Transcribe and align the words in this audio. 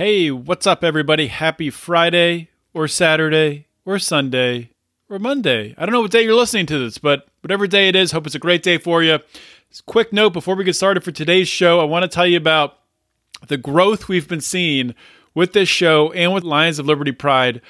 Hey, 0.00 0.30
what's 0.30 0.66
up, 0.66 0.82
everybody? 0.82 1.26
Happy 1.26 1.68
Friday, 1.68 2.48
or 2.72 2.88
Saturday, 2.88 3.66
or 3.84 3.98
Sunday, 3.98 4.70
or 5.10 5.18
Monday. 5.18 5.74
I 5.76 5.84
don't 5.84 5.92
know 5.92 6.00
what 6.00 6.10
day 6.10 6.22
you're 6.22 6.34
listening 6.34 6.64
to 6.68 6.78
this, 6.78 6.96
but 6.96 7.28
whatever 7.42 7.66
day 7.66 7.86
it 7.86 7.94
is, 7.94 8.10
hope 8.10 8.24
it's 8.24 8.34
a 8.34 8.38
great 8.38 8.62
day 8.62 8.78
for 8.78 9.02
you. 9.02 9.18
Quick 9.84 10.10
note 10.10 10.32
before 10.32 10.54
we 10.54 10.64
get 10.64 10.74
started 10.74 11.04
for 11.04 11.12
today's 11.12 11.48
show, 11.48 11.80
I 11.80 11.84
want 11.84 12.04
to 12.04 12.08
tell 12.08 12.26
you 12.26 12.38
about 12.38 12.78
the 13.46 13.58
growth 13.58 14.08
we've 14.08 14.26
been 14.26 14.40
seeing 14.40 14.94
with 15.34 15.52
this 15.52 15.68
show 15.68 16.10
and 16.12 16.32
with 16.32 16.44
Lions 16.44 16.78
of 16.78 16.86
Liberty 16.86 17.12
Pride. 17.12 17.60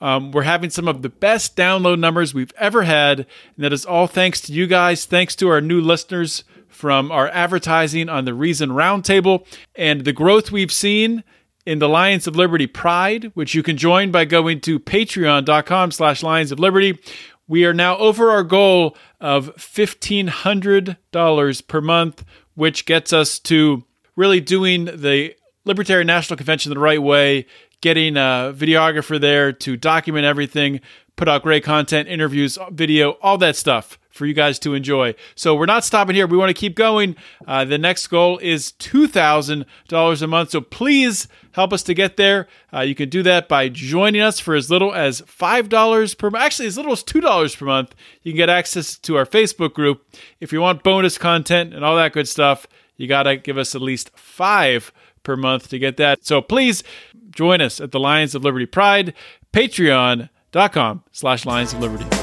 Um, 0.00 0.30
we're 0.30 0.42
having 0.42 0.70
some 0.70 0.86
of 0.86 1.02
the 1.02 1.08
best 1.08 1.56
download 1.56 1.98
numbers 1.98 2.32
we've 2.32 2.54
ever 2.56 2.84
had, 2.84 3.26
and 3.56 3.64
that 3.64 3.72
is 3.72 3.84
all 3.84 4.06
thanks 4.06 4.40
to 4.42 4.52
you 4.52 4.68
guys, 4.68 5.06
thanks 5.06 5.34
to 5.34 5.48
our 5.48 5.60
new 5.60 5.80
listeners 5.80 6.44
from 6.68 7.10
our 7.10 7.26
advertising 7.30 8.08
on 8.08 8.26
the 8.26 8.32
Reason 8.32 8.70
Roundtable, 8.70 9.44
and 9.74 10.04
the 10.04 10.12
growth 10.12 10.52
we've 10.52 10.70
seen 10.70 11.24
in 11.70 11.78
the 11.78 11.88
Lions 11.88 12.26
of 12.26 12.34
Liberty 12.34 12.66
Pride, 12.66 13.30
which 13.34 13.54
you 13.54 13.62
can 13.62 13.76
join 13.76 14.10
by 14.10 14.24
going 14.24 14.60
to 14.62 14.80
patreon.com 14.80 15.92
slash 15.92 16.20
Lions 16.20 16.50
of 16.50 16.58
Liberty. 16.58 16.98
We 17.46 17.64
are 17.64 17.72
now 17.72 17.96
over 17.98 18.32
our 18.32 18.42
goal 18.42 18.96
of 19.20 19.54
$1,500 19.54 21.68
per 21.68 21.80
month, 21.80 22.24
which 22.56 22.86
gets 22.86 23.12
us 23.12 23.38
to 23.38 23.84
really 24.16 24.40
doing 24.40 24.86
the 24.86 25.36
Libertarian 25.64 26.08
National 26.08 26.36
Convention 26.36 26.74
the 26.74 26.80
right 26.80 27.00
way, 27.00 27.46
getting 27.80 28.16
a 28.16 28.52
videographer 28.52 29.20
there 29.20 29.52
to 29.52 29.76
document 29.76 30.24
everything, 30.24 30.80
put 31.14 31.28
out 31.28 31.44
great 31.44 31.62
content, 31.62 32.08
interviews, 32.08 32.58
video, 32.72 33.10
all 33.22 33.38
that 33.38 33.54
stuff 33.54 33.96
for 34.20 34.26
you 34.26 34.34
guys 34.34 34.58
to 34.58 34.74
enjoy. 34.74 35.14
So 35.34 35.54
we're 35.54 35.64
not 35.64 35.82
stopping 35.82 36.14
here. 36.14 36.26
We 36.26 36.36
want 36.36 36.50
to 36.50 36.54
keep 36.54 36.76
going. 36.76 37.16
Uh, 37.48 37.64
the 37.64 37.78
next 37.78 38.06
goal 38.08 38.36
is 38.36 38.72
$2,000 38.72 40.22
a 40.22 40.26
month. 40.26 40.50
So 40.50 40.60
please 40.60 41.26
help 41.52 41.72
us 41.72 41.82
to 41.84 41.94
get 41.94 42.18
there. 42.18 42.46
Uh, 42.70 42.80
you 42.80 42.94
can 42.94 43.08
do 43.08 43.22
that 43.22 43.48
by 43.48 43.70
joining 43.70 44.20
us 44.20 44.38
for 44.38 44.54
as 44.54 44.70
little 44.70 44.92
as 44.92 45.22
$5 45.22 46.18
per 46.18 46.30
month. 46.30 46.44
Actually, 46.44 46.66
as 46.66 46.76
little 46.76 46.92
as 46.92 47.02
$2 47.02 47.56
per 47.58 47.64
month. 47.64 47.94
You 48.22 48.32
can 48.32 48.36
get 48.36 48.50
access 48.50 48.98
to 48.98 49.16
our 49.16 49.24
Facebook 49.24 49.72
group. 49.72 50.04
If 50.38 50.52
you 50.52 50.60
want 50.60 50.82
bonus 50.82 51.16
content 51.16 51.72
and 51.72 51.82
all 51.82 51.96
that 51.96 52.12
good 52.12 52.28
stuff, 52.28 52.66
you 52.98 53.08
got 53.08 53.22
to 53.22 53.38
give 53.38 53.56
us 53.56 53.74
at 53.74 53.80
least 53.80 54.10
five 54.14 54.92
per 55.22 55.34
month 55.34 55.70
to 55.70 55.78
get 55.78 55.96
that. 55.96 56.26
So 56.26 56.42
please 56.42 56.84
join 57.30 57.62
us 57.62 57.80
at 57.80 57.90
the 57.90 58.00
Lions 58.00 58.34
of 58.34 58.44
Liberty 58.44 58.66
Pride, 58.66 59.14
patreon.com 59.54 61.04
slash 61.10 61.46
Lions 61.46 61.72
of 61.72 61.80
Liberty. 61.80 62.19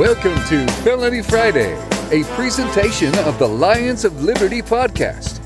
Welcome 0.00 0.36
to 0.48 0.66
Felony 0.82 1.20
Friday, 1.20 1.74
a 2.10 2.24
presentation 2.34 3.14
of 3.18 3.38
the 3.38 3.46
Lions 3.46 4.06
of 4.06 4.22
Liberty 4.22 4.62
podcast. 4.62 5.42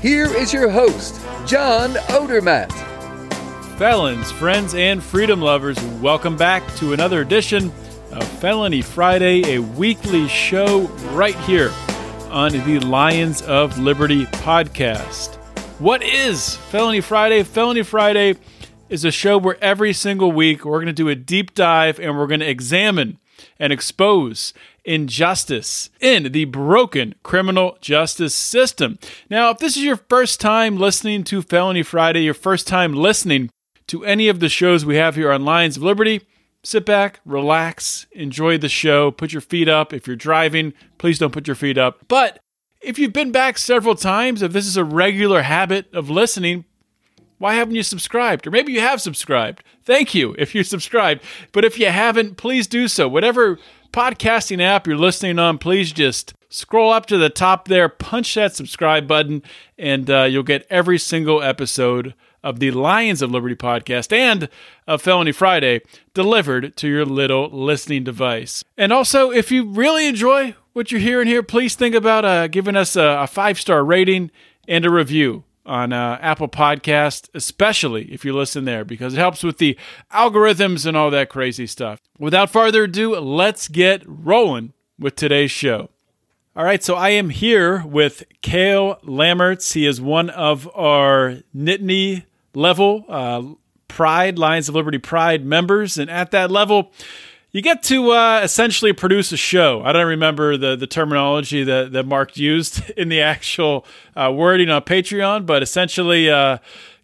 Here 0.00 0.26
is 0.26 0.52
your 0.52 0.70
host, 0.70 1.20
John 1.44 1.94
Odermatt. 2.10 2.70
Felons, 3.78 4.30
friends, 4.30 4.76
and 4.76 5.02
freedom 5.02 5.40
lovers, 5.40 5.82
welcome 6.00 6.36
back 6.36 6.62
to 6.76 6.92
another 6.92 7.20
edition 7.20 7.72
of 8.12 8.22
Felony 8.38 8.80
Friday, 8.80 9.56
a 9.56 9.58
weekly 9.58 10.28
show 10.28 10.82
right 11.10 11.34
here 11.40 11.72
on 12.30 12.52
the 12.52 12.78
Lions 12.78 13.42
of 13.42 13.76
Liberty 13.76 14.26
podcast. 14.26 15.34
What 15.80 16.04
is 16.04 16.54
Felony 16.54 17.00
Friday? 17.00 17.42
Felony 17.42 17.82
Friday 17.82 18.36
is 18.88 19.04
a 19.04 19.10
show 19.10 19.36
where 19.36 19.58
every 19.60 19.92
single 19.92 20.30
week 20.30 20.64
we're 20.64 20.78
going 20.78 20.86
to 20.86 20.92
do 20.92 21.08
a 21.08 21.16
deep 21.16 21.54
dive 21.54 21.98
and 21.98 22.16
we're 22.16 22.28
going 22.28 22.38
to 22.38 22.48
examine 22.48 23.18
and 23.58 23.72
expose 23.72 24.52
injustice 24.84 25.90
in 26.00 26.32
the 26.32 26.44
broken 26.44 27.14
criminal 27.22 27.76
justice 27.80 28.34
system. 28.34 28.98
Now, 29.28 29.50
if 29.50 29.58
this 29.58 29.76
is 29.76 29.82
your 29.82 29.96
first 29.96 30.40
time 30.40 30.76
listening 30.76 31.24
to 31.24 31.42
Felony 31.42 31.82
Friday, 31.82 32.22
your 32.22 32.34
first 32.34 32.66
time 32.68 32.92
listening 32.92 33.50
to 33.88 34.04
any 34.04 34.28
of 34.28 34.40
the 34.40 34.48
shows 34.48 34.84
we 34.84 34.96
have 34.96 35.16
here 35.16 35.32
on 35.32 35.44
Lions 35.44 35.76
of 35.76 35.82
Liberty, 35.82 36.22
sit 36.62 36.84
back, 36.84 37.20
relax, 37.24 38.06
enjoy 38.12 38.58
the 38.58 38.68
show, 38.68 39.10
put 39.10 39.32
your 39.32 39.40
feet 39.40 39.68
up. 39.68 39.92
If 39.92 40.06
you're 40.06 40.16
driving, 40.16 40.72
please 40.98 41.18
don't 41.18 41.32
put 41.32 41.46
your 41.46 41.54
feet 41.54 41.78
up. 41.78 42.06
But 42.08 42.38
if 42.80 42.98
you've 42.98 43.12
been 43.12 43.32
back 43.32 43.58
several 43.58 43.94
times, 43.94 44.42
if 44.42 44.52
this 44.52 44.66
is 44.66 44.76
a 44.76 44.84
regular 44.84 45.42
habit 45.42 45.92
of 45.92 46.10
listening, 46.10 46.64
why 47.38 47.54
haven't 47.54 47.74
you 47.74 47.82
subscribed? 47.82 48.46
Or 48.46 48.50
maybe 48.50 48.72
you 48.72 48.80
have 48.80 49.00
subscribed. 49.00 49.62
Thank 49.84 50.14
you 50.14 50.34
if 50.38 50.54
you 50.54 50.64
subscribed. 50.64 51.22
But 51.52 51.64
if 51.64 51.78
you 51.78 51.86
haven't, 51.86 52.36
please 52.36 52.66
do 52.66 52.88
so. 52.88 53.08
Whatever 53.08 53.58
podcasting 53.92 54.60
app 54.62 54.86
you're 54.86 54.96
listening 54.96 55.38
on, 55.38 55.58
please 55.58 55.92
just 55.92 56.34
scroll 56.48 56.92
up 56.92 57.06
to 57.06 57.18
the 57.18 57.30
top 57.30 57.68
there, 57.68 57.88
punch 57.88 58.34
that 58.34 58.54
subscribe 58.54 59.06
button, 59.06 59.42
and 59.78 60.10
uh, 60.10 60.22
you'll 60.22 60.42
get 60.42 60.66
every 60.70 60.98
single 60.98 61.42
episode 61.42 62.14
of 62.42 62.60
the 62.60 62.70
Lions 62.70 63.22
of 63.22 63.30
Liberty 63.30 63.56
podcast 63.56 64.12
and 64.12 64.48
of 64.86 65.02
Felony 65.02 65.32
Friday 65.32 65.80
delivered 66.14 66.76
to 66.76 66.88
your 66.88 67.04
little 67.04 67.48
listening 67.50 68.04
device. 68.04 68.64
And 68.78 68.92
also, 68.92 69.30
if 69.30 69.50
you 69.50 69.64
really 69.64 70.06
enjoy 70.06 70.54
what 70.72 70.92
you're 70.92 71.00
hearing 71.00 71.26
here, 71.26 71.42
please 71.42 71.74
think 71.74 71.94
about 71.94 72.24
uh, 72.24 72.46
giving 72.46 72.76
us 72.76 72.94
a, 72.94 73.02
a 73.02 73.26
five 73.26 73.58
star 73.60 73.84
rating 73.84 74.30
and 74.68 74.84
a 74.84 74.90
review 74.90 75.44
on 75.66 75.92
uh, 75.92 76.18
Apple 76.20 76.48
Podcast, 76.48 77.28
especially 77.34 78.12
if 78.12 78.24
you 78.24 78.34
listen 78.34 78.64
there, 78.64 78.84
because 78.84 79.14
it 79.14 79.18
helps 79.18 79.42
with 79.42 79.58
the 79.58 79.76
algorithms 80.12 80.86
and 80.86 80.96
all 80.96 81.10
that 81.10 81.28
crazy 81.28 81.66
stuff. 81.66 82.00
Without 82.18 82.50
further 82.50 82.84
ado, 82.84 83.18
let's 83.18 83.68
get 83.68 84.02
rolling 84.06 84.72
with 84.98 85.16
today's 85.16 85.50
show. 85.50 85.90
All 86.54 86.64
right, 86.64 86.82
so 86.82 86.94
I 86.94 87.10
am 87.10 87.28
here 87.28 87.84
with 87.84 88.24
Kale 88.40 88.96
Lammerts. 89.04 89.74
He 89.74 89.84
is 89.86 90.00
one 90.00 90.30
of 90.30 90.66
our 90.74 91.42
Nittany 91.54 92.24
level 92.54 93.04
uh, 93.08 93.42
Pride, 93.88 94.38
Lions 94.38 94.68
of 94.68 94.74
Liberty 94.74 94.98
Pride 94.98 95.44
members. 95.44 95.98
And 95.98 96.10
at 96.10 96.30
that 96.30 96.50
level, 96.50 96.92
you 97.52 97.62
get 97.62 97.82
to 97.84 98.10
uh, 98.10 98.40
essentially 98.42 98.92
produce 98.92 99.32
a 99.32 99.36
show. 99.36 99.82
I 99.84 99.92
don't 99.92 100.06
remember 100.06 100.56
the, 100.56 100.76
the 100.76 100.86
terminology 100.86 101.64
that, 101.64 101.92
that 101.92 102.06
Mark 102.06 102.36
used 102.36 102.90
in 102.96 103.08
the 103.08 103.20
actual 103.20 103.86
uh, 104.14 104.32
wording 104.34 104.68
on 104.70 104.82
Patreon, 104.82 105.46
but 105.46 105.62
essentially, 105.62 106.30
uh, 106.30 106.58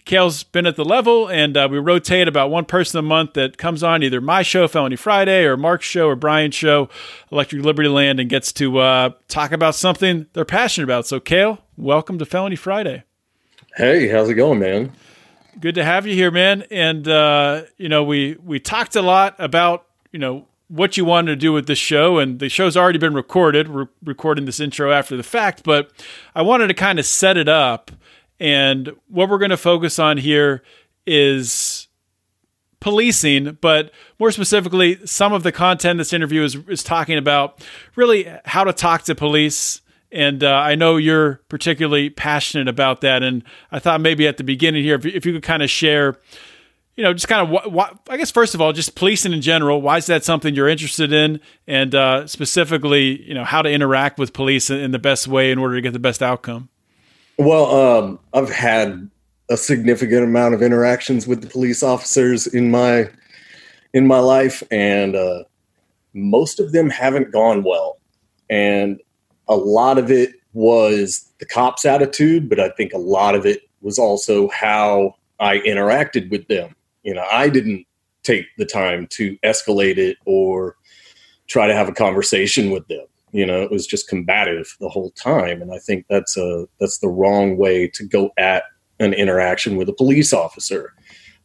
Cale's 0.05 0.43
been 0.43 0.67
at 0.67 0.75
the 0.75 0.85
level, 0.85 1.29
and 1.29 1.57
uh, 1.57 1.69
we 1.71 1.79
rotate 1.79 2.27
about 2.27 2.51
one 2.51 2.65
person 2.65 2.99
a 2.99 3.03
month 3.03 3.35
that 3.35 3.57
comes 3.57 3.85
on 3.85 4.03
either 4.03 4.21
my 4.21 4.43
show, 4.43 4.67
Felony 4.67 4.97
Friday, 4.97 5.45
or 5.45 5.57
Mark's 5.57 5.87
show, 5.87 6.09
or 6.09 6.17
Brian's 6.17 6.57
show, 6.57 6.89
Electric 7.31 7.65
Liberty 7.65 7.89
Land, 7.89 8.19
and 8.19 8.29
gets 8.29 8.53
to 8.55 8.79
uh, 8.79 9.11
talk 9.29 9.53
about 9.53 9.77
something 9.77 10.27
they're 10.33 10.45
passionate 10.45 10.85
about. 10.85 11.07
So, 11.07 11.21
Kale, 11.21 11.59
welcome 11.77 12.19
to 12.19 12.27
Felony 12.27 12.57
Friday. 12.57 13.05
Hey, 13.77 14.09
how's 14.09 14.29
it 14.29 14.35
going, 14.35 14.59
man? 14.59 14.93
Good 15.61 15.77
to 15.77 15.85
have 15.85 16.07
you 16.07 16.15
here, 16.15 16.31
man. 16.31 16.65
And 16.71 17.07
uh, 17.07 17.63
you 17.77 17.89
know, 17.89 18.03
we 18.03 18.37
we 18.43 18.59
talked 18.59 18.97
a 18.97 19.03
lot 19.03 19.37
about 19.39 19.87
you 20.13 20.19
know 20.19 20.47
what 20.69 20.97
you 20.97 21.05
wanted 21.05 21.33
to 21.33 21.37
do 21.37 21.53
with 21.53 21.67
this 21.67 21.79
show, 21.79 22.19
and 22.19 22.39
the 22.39 22.49
show's 22.49 22.77
already 22.77 22.99
been 22.99 23.15
recorded. 23.15 23.69
We're 23.69 23.89
recording 24.03 24.47
this 24.47 24.61
intro 24.61 24.91
after 24.91 25.17
the 25.17 25.23
fact, 25.23 25.65
but 25.65 25.91
I 26.35 26.43
wanted 26.43 26.69
to 26.69 26.75
kind 26.75 26.99
of 26.99 27.05
set 27.05 27.37
it 27.37 27.49
up. 27.49 27.91
And 28.41 28.93
what 29.09 29.29
we're 29.29 29.39
going 29.39 29.51
to 29.51 29.57
focus 29.57 29.99
on 29.99 30.17
here 30.17 30.63
is 31.07 31.89
policing, 32.81 33.59
but 33.61 33.93
more 34.19 34.31
specifically, 34.31 34.99
some 35.07 35.33
of 35.33 35.43
the 35.43 35.53
content 35.53 35.99
this 35.99 36.13
interview 36.13 36.43
is, 36.43 36.57
is 36.69 36.83
talking 36.83 37.19
about 37.19 37.65
really 37.95 38.33
how 38.47 38.65
to 38.65 38.73
talk 38.73 39.03
to 39.03 39.15
police. 39.15 39.83
And 40.11 40.43
uh, 40.43 40.53
I 40.53 40.75
know 40.75 40.97
you're 40.97 41.41
particularly 41.49 42.11
passionate 42.11 42.69
about 42.69 43.01
that. 43.03 43.23
And 43.23 43.45
I 43.71 43.79
thought 43.79 44.01
maybe 44.01 44.27
at 44.27 44.39
the 44.39 44.45
beginning 44.45 44.83
here, 44.85 44.97
if, 44.97 45.07
if 45.07 45.25
you 45.25 45.33
could 45.33 45.43
kind 45.43 45.63
of 45.63 45.71
share 45.71 46.19
you 46.97 47.03
know, 47.03 47.13
just 47.13 47.29
kind 47.29 47.43
of 47.43 47.73
what, 47.73 47.99
I 48.09 48.17
guess 48.17 48.31
first 48.31 48.55
of 48.55 48.61
all, 48.61 48.73
just 48.73 48.95
policing 48.95 49.33
in 49.33 49.41
general. 49.41 49.81
Why 49.81 49.97
is 49.97 50.07
that 50.07 50.25
something 50.25 50.55
you're 50.55 50.69
interested 50.69 51.13
in, 51.13 51.41
and 51.67 51.95
uh, 51.95 52.27
specifically, 52.27 53.23
you 53.27 53.35
know, 53.35 53.45
how 53.45 53.63
to 53.63 53.71
interact 53.71 54.19
with 54.19 54.33
police 54.33 54.69
in 54.69 54.91
the 54.91 54.99
best 54.99 55.27
way 55.27 55.51
in 55.51 55.59
order 55.59 55.77
to 55.77 55.81
get 55.81 55.93
the 55.93 55.99
best 55.99 56.23
outcome? 56.23 56.69
Well, 57.39 57.75
um, 57.75 58.19
I've 58.35 58.51
had 58.51 59.11
a 59.49 59.57
significant 59.57 60.25
amount 60.25 60.55
of 60.55 60.63
interactions 60.63 61.27
with 61.27 61.41
the 61.43 61.49
police 61.49 61.83
officers 61.83 62.47
in 62.47 62.71
my 62.71 63.09
in 63.95 64.07
my 64.07 64.19
life, 64.19 64.63
and 64.71 65.17
uh, 65.17 65.45
most 66.13 66.61
of 66.61 66.73
them 66.73 66.91
haven't 66.91 67.33
gone 67.33 67.63
well. 67.63 67.99
And 68.51 69.01
a 69.49 69.57
lot 69.57 69.97
of 69.97 70.11
it 70.11 70.35
was 70.53 71.27
the 71.39 71.47
cops' 71.47 71.87
attitude, 71.87 72.51
but 72.51 72.61
I 72.61 72.69
think 72.71 72.93
a 72.93 72.99
lot 72.99 73.35
of 73.35 73.47
it 73.47 73.63
was 73.81 73.99
also 73.99 74.49
how 74.49 75.15
I 75.41 75.59
interacted 75.61 76.31
with 76.31 76.47
them 76.49 76.75
you 77.03 77.15
know, 77.15 77.25
I 77.31 77.49
didn't 77.49 77.87
take 78.23 78.47
the 78.57 78.67
time 78.67 79.07
to 79.11 79.37
escalate 79.39 79.99
it 79.99 80.17
or 80.25 80.77
try 81.49 81.67
to 81.67 81.75
have 81.75 81.89
a 81.89 81.93
conversation 81.93 82.71
with 82.71 82.87
them. 82.89 83.05
You 83.33 83.47
know, 83.47 83.63
it 83.63 83.71
was 83.71 83.87
just 83.87 84.09
combative 84.09 84.77
the 84.81 84.89
whole 84.89 85.11
time, 85.13 85.63
and 85.63 85.73
I 85.73 85.79
think 85.79 86.05
that's 86.09 86.37
a 86.37 86.67
that's 86.79 86.99
the 86.99 87.09
wrong 87.09 87.57
way 87.57 87.89
to 87.89 88.05
go 88.05 88.31
at 88.37 88.65
an 89.01 89.15
interaction 89.15 89.77
with 89.77 89.89
a 89.89 89.95
police 89.95 90.33
officer. 90.33 90.93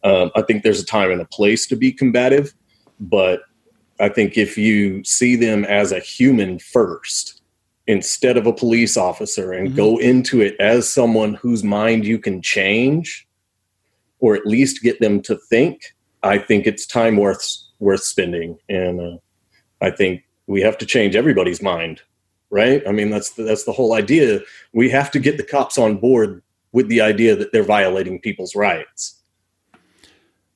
Um, 0.03 0.31
I 0.35 0.41
think 0.41 0.63
there's 0.63 0.81
a 0.81 0.85
time 0.85 1.11
and 1.11 1.21
a 1.21 1.25
place 1.25 1.65
to 1.67 1.75
be 1.75 1.91
combative, 1.91 2.53
but 2.99 3.41
I 3.99 4.09
think 4.09 4.37
if 4.37 4.57
you 4.57 5.03
see 5.03 5.35
them 5.35 5.65
as 5.65 5.91
a 5.91 5.99
human 5.99 6.59
first 6.59 7.41
instead 7.87 8.37
of 8.37 8.45
a 8.45 8.53
police 8.53 8.97
officer 8.97 9.53
and 9.53 9.69
mm-hmm. 9.69 9.77
go 9.77 9.97
into 9.97 10.41
it 10.41 10.55
as 10.59 10.91
someone 10.91 11.35
whose 11.35 11.63
mind 11.63 12.05
you 12.05 12.19
can 12.19 12.41
change 12.41 13.26
or 14.19 14.35
at 14.35 14.45
least 14.45 14.81
get 14.81 14.99
them 14.99 15.21
to 15.23 15.35
think, 15.35 15.95
I 16.23 16.37
think 16.37 16.65
it's 16.65 16.85
time 16.85 17.17
worth 17.17 17.57
worth 17.79 18.03
spending. 18.03 18.57
And 18.69 18.99
uh, 18.99 19.17
I 19.81 19.91
think 19.91 20.23
we 20.47 20.61
have 20.61 20.77
to 20.79 20.85
change 20.85 21.15
everybody's 21.15 21.61
mind, 21.61 22.01
right? 22.49 22.81
I 22.87 22.91
mean, 22.91 23.09
that's 23.09 23.31
the, 23.31 23.43
that's 23.43 23.65
the 23.65 23.71
whole 23.71 23.93
idea. 23.93 24.39
We 24.73 24.89
have 24.89 25.11
to 25.11 25.19
get 25.19 25.37
the 25.37 25.43
cops 25.43 25.77
on 25.77 25.97
board 25.97 26.41
with 26.71 26.87
the 26.87 27.01
idea 27.01 27.35
that 27.35 27.51
they're 27.51 27.63
violating 27.63 28.19
people's 28.19 28.55
rights. 28.55 29.21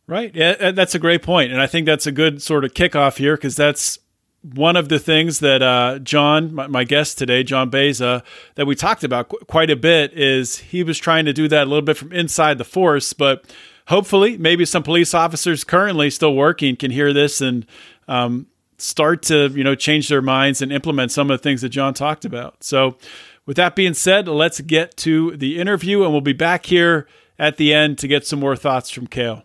Right. 0.08 0.34
Yeah, 0.36 0.72
that's 0.72 0.96
a 0.96 1.00
great 1.00 1.22
point, 1.22 1.52
and 1.52 1.62
I 1.62 1.68
think 1.68 1.86
that's 1.86 2.06
a 2.06 2.12
good 2.12 2.42
sort 2.42 2.66
of 2.66 2.74
kickoff 2.74 3.18
here 3.18 3.38
because 3.38 3.56
that's 3.56 3.98
one 4.42 4.76
of 4.76 4.90
the 4.90 5.00
things 5.00 5.40
that 5.40 5.62
uh, 5.62 6.00
John, 6.00 6.54
my, 6.54 6.68
my, 6.68 6.84
guest 6.84 7.18
today, 7.18 7.44
John 7.44 7.70
Baeza, 7.70 8.24
that 8.56 8.66
we 8.66 8.76
talked 8.76 9.04
about 9.04 9.30
qu- 9.30 9.38
quite 9.46 9.70
a 9.70 9.76
bit 9.76 10.14
is 10.14 10.58
he 10.58 10.84
was 10.84 10.98
trying 10.98 11.26
to 11.26 11.34
do 11.34 11.48
that 11.48 11.64
a 11.64 11.70
little 11.70 11.84
bit 11.84 11.98
from 11.98 12.12
inside 12.12 12.58
the 12.58 12.64
force, 12.64 13.14
but 13.14 13.46
hopefully, 13.88 14.38
maybe 14.38 14.66
some 14.66 14.84
police 14.84 15.14
officers 15.14 15.64
currently 15.64 16.10
still 16.10 16.36
working 16.36 16.76
can 16.76 16.92
hear 16.92 17.14
this 17.14 17.40
and 17.40 17.66
um, 18.08 18.48
start 18.78 19.22
to 19.24 19.50
you 19.50 19.64
know 19.64 19.76
change 19.76 20.10
their 20.10 20.22
minds 20.22 20.62
and 20.62 20.72
implement 20.72 21.12
some 21.12 21.30
of 21.30 21.40
the 21.40 21.44
things 21.44 21.62
that 21.62 21.70
John 21.70 21.94
talked 21.94 22.26
about. 22.26 22.64
So, 22.64 22.98
with 23.46 23.58
that 23.58 23.76
being 23.76 23.94
said, 23.94 24.28
let's 24.28 24.60
get 24.62 24.98
to 24.98 25.38
the 25.38 25.60
interview, 25.60 26.04
and 26.04 26.12
we'll 26.12 26.22
be 26.22 26.34
back 26.34 26.66
here 26.66 27.08
at 27.38 27.58
the 27.58 27.74
end 27.74 28.00
to 28.00 28.08
get 28.08 28.26
some 28.26 28.40
more 28.40 28.56
thoughts 28.56 28.90
from 28.90 29.06
Cale. 29.08 29.44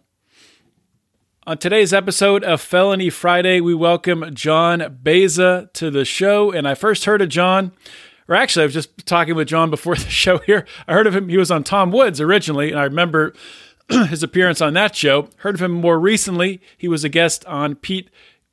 On 1.49 1.57
today's 1.57 1.93
episode 1.93 2.43
of 2.43 2.61
Felony 2.61 3.09
Friday, 3.09 3.61
we 3.61 3.73
welcome 3.73 4.35
John 4.35 4.99
Baeza 5.01 5.71
to 5.75 5.93
the 5.93 6.05
show. 6.05 6.51
And 6.51 6.67
I 6.67 6.75
first 6.75 7.05
heard 7.05 7.23
of 7.23 7.29
John, 7.29 7.71
or 8.27 8.35
actually, 8.35 8.65
I 8.65 8.67
was 8.67 8.75
just 8.75 9.07
talking 9.07 9.37
with 9.37 9.47
John 9.47 9.71
before 9.71 9.95
the 9.95 10.11
show 10.11 10.39
here. 10.39 10.67
I 10.89 10.95
heard 10.95 11.07
of 11.07 11.15
him. 11.15 11.29
He 11.29 11.37
was 11.37 11.53
on 11.53 11.63
Tom 11.63 11.93
Woods 11.93 12.21
originally, 12.21 12.73
and 12.73 12.81
I 12.81 12.83
remember 12.83 13.33
his 14.09 14.25
appearance 14.25 14.61
on 14.61 14.75
that 14.75 14.97
show. 14.97 15.29
Heard 15.37 15.55
of 15.55 15.63
him 15.63 15.71
more 15.71 16.01
recently. 16.01 16.61
He 16.77 16.89
was 16.89 17.05
a 17.05 17.09
guest 17.09 17.45
on 17.45 17.77
Pete 17.77 18.11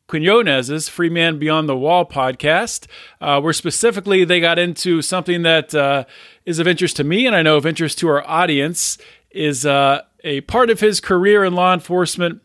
Quinones's 0.07 0.87
Free 0.87 1.09
Man 1.09 1.39
Beyond 1.39 1.67
the 1.67 1.75
Wall 1.75 2.05
podcast, 2.05 2.85
uh, 3.19 3.41
where 3.41 3.53
specifically 3.53 4.23
they 4.23 4.39
got 4.39 4.59
into 4.59 5.01
something 5.01 5.41
that 5.41 5.73
uh, 5.73 6.03
is 6.45 6.59
of 6.59 6.67
interest 6.67 6.97
to 6.97 7.03
me 7.03 7.25
and 7.25 7.35
I 7.35 7.41
know 7.41 7.57
of 7.57 7.65
interest 7.65 7.97
to 7.99 8.09
our 8.09 8.23
audience, 8.27 8.99
is 9.31 9.65
uh, 9.65 10.03
a 10.23 10.41
part 10.41 10.69
of 10.69 10.79
his 10.79 10.99
career 10.99 11.43
in 11.43 11.53
law 11.53 11.73
enforcement 11.73 12.41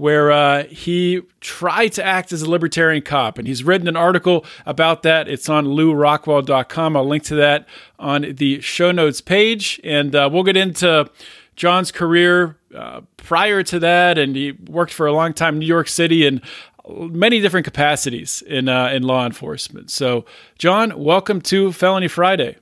where 0.00 0.32
uh, 0.32 0.64
he 0.64 1.20
tried 1.40 1.88
to 1.88 2.02
act 2.02 2.32
as 2.32 2.40
a 2.40 2.50
libertarian 2.50 3.02
cop. 3.02 3.36
And 3.36 3.46
he's 3.46 3.62
written 3.62 3.86
an 3.86 3.96
article 3.96 4.46
about 4.64 5.02
that. 5.02 5.28
It's 5.28 5.48
on 5.48 5.66
lewrockwell.com. 5.66 6.96
I'll 6.96 7.06
link 7.06 7.22
to 7.24 7.34
that 7.34 7.68
on 7.98 8.34
the 8.36 8.62
show 8.62 8.92
notes 8.92 9.20
page. 9.20 9.78
And 9.84 10.14
uh, 10.14 10.30
we'll 10.32 10.42
get 10.42 10.56
into 10.56 11.10
John's 11.54 11.92
career 11.92 12.56
uh, 12.74 13.02
prior 13.18 13.62
to 13.64 13.78
that. 13.80 14.16
And 14.16 14.34
he 14.34 14.52
worked 14.52 14.94
for 14.94 15.06
a 15.06 15.12
long 15.12 15.34
time 15.34 15.56
in 15.56 15.58
New 15.60 15.66
York 15.66 15.88
City 15.88 16.26
and 16.26 16.40
many 16.88 17.40
different 17.40 17.64
capacities 17.64 18.42
in, 18.46 18.70
uh, 18.70 18.88
in 18.88 19.02
law 19.02 19.26
enforcement. 19.26 19.90
So, 19.90 20.24
John, 20.58 20.98
welcome 20.98 21.42
to 21.42 21.72
Felony 21.72 22.08
Friday. 22.08 22.56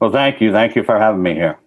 Well, 0.00 0.12
thank 0.12 0.42
you. 0.42 0.52
Thank 0.52 0.76
you 0.76 0.84
for 0.84 0.98
having 0.98 1.22
me 1.22 1.32
here. 1.32 1.58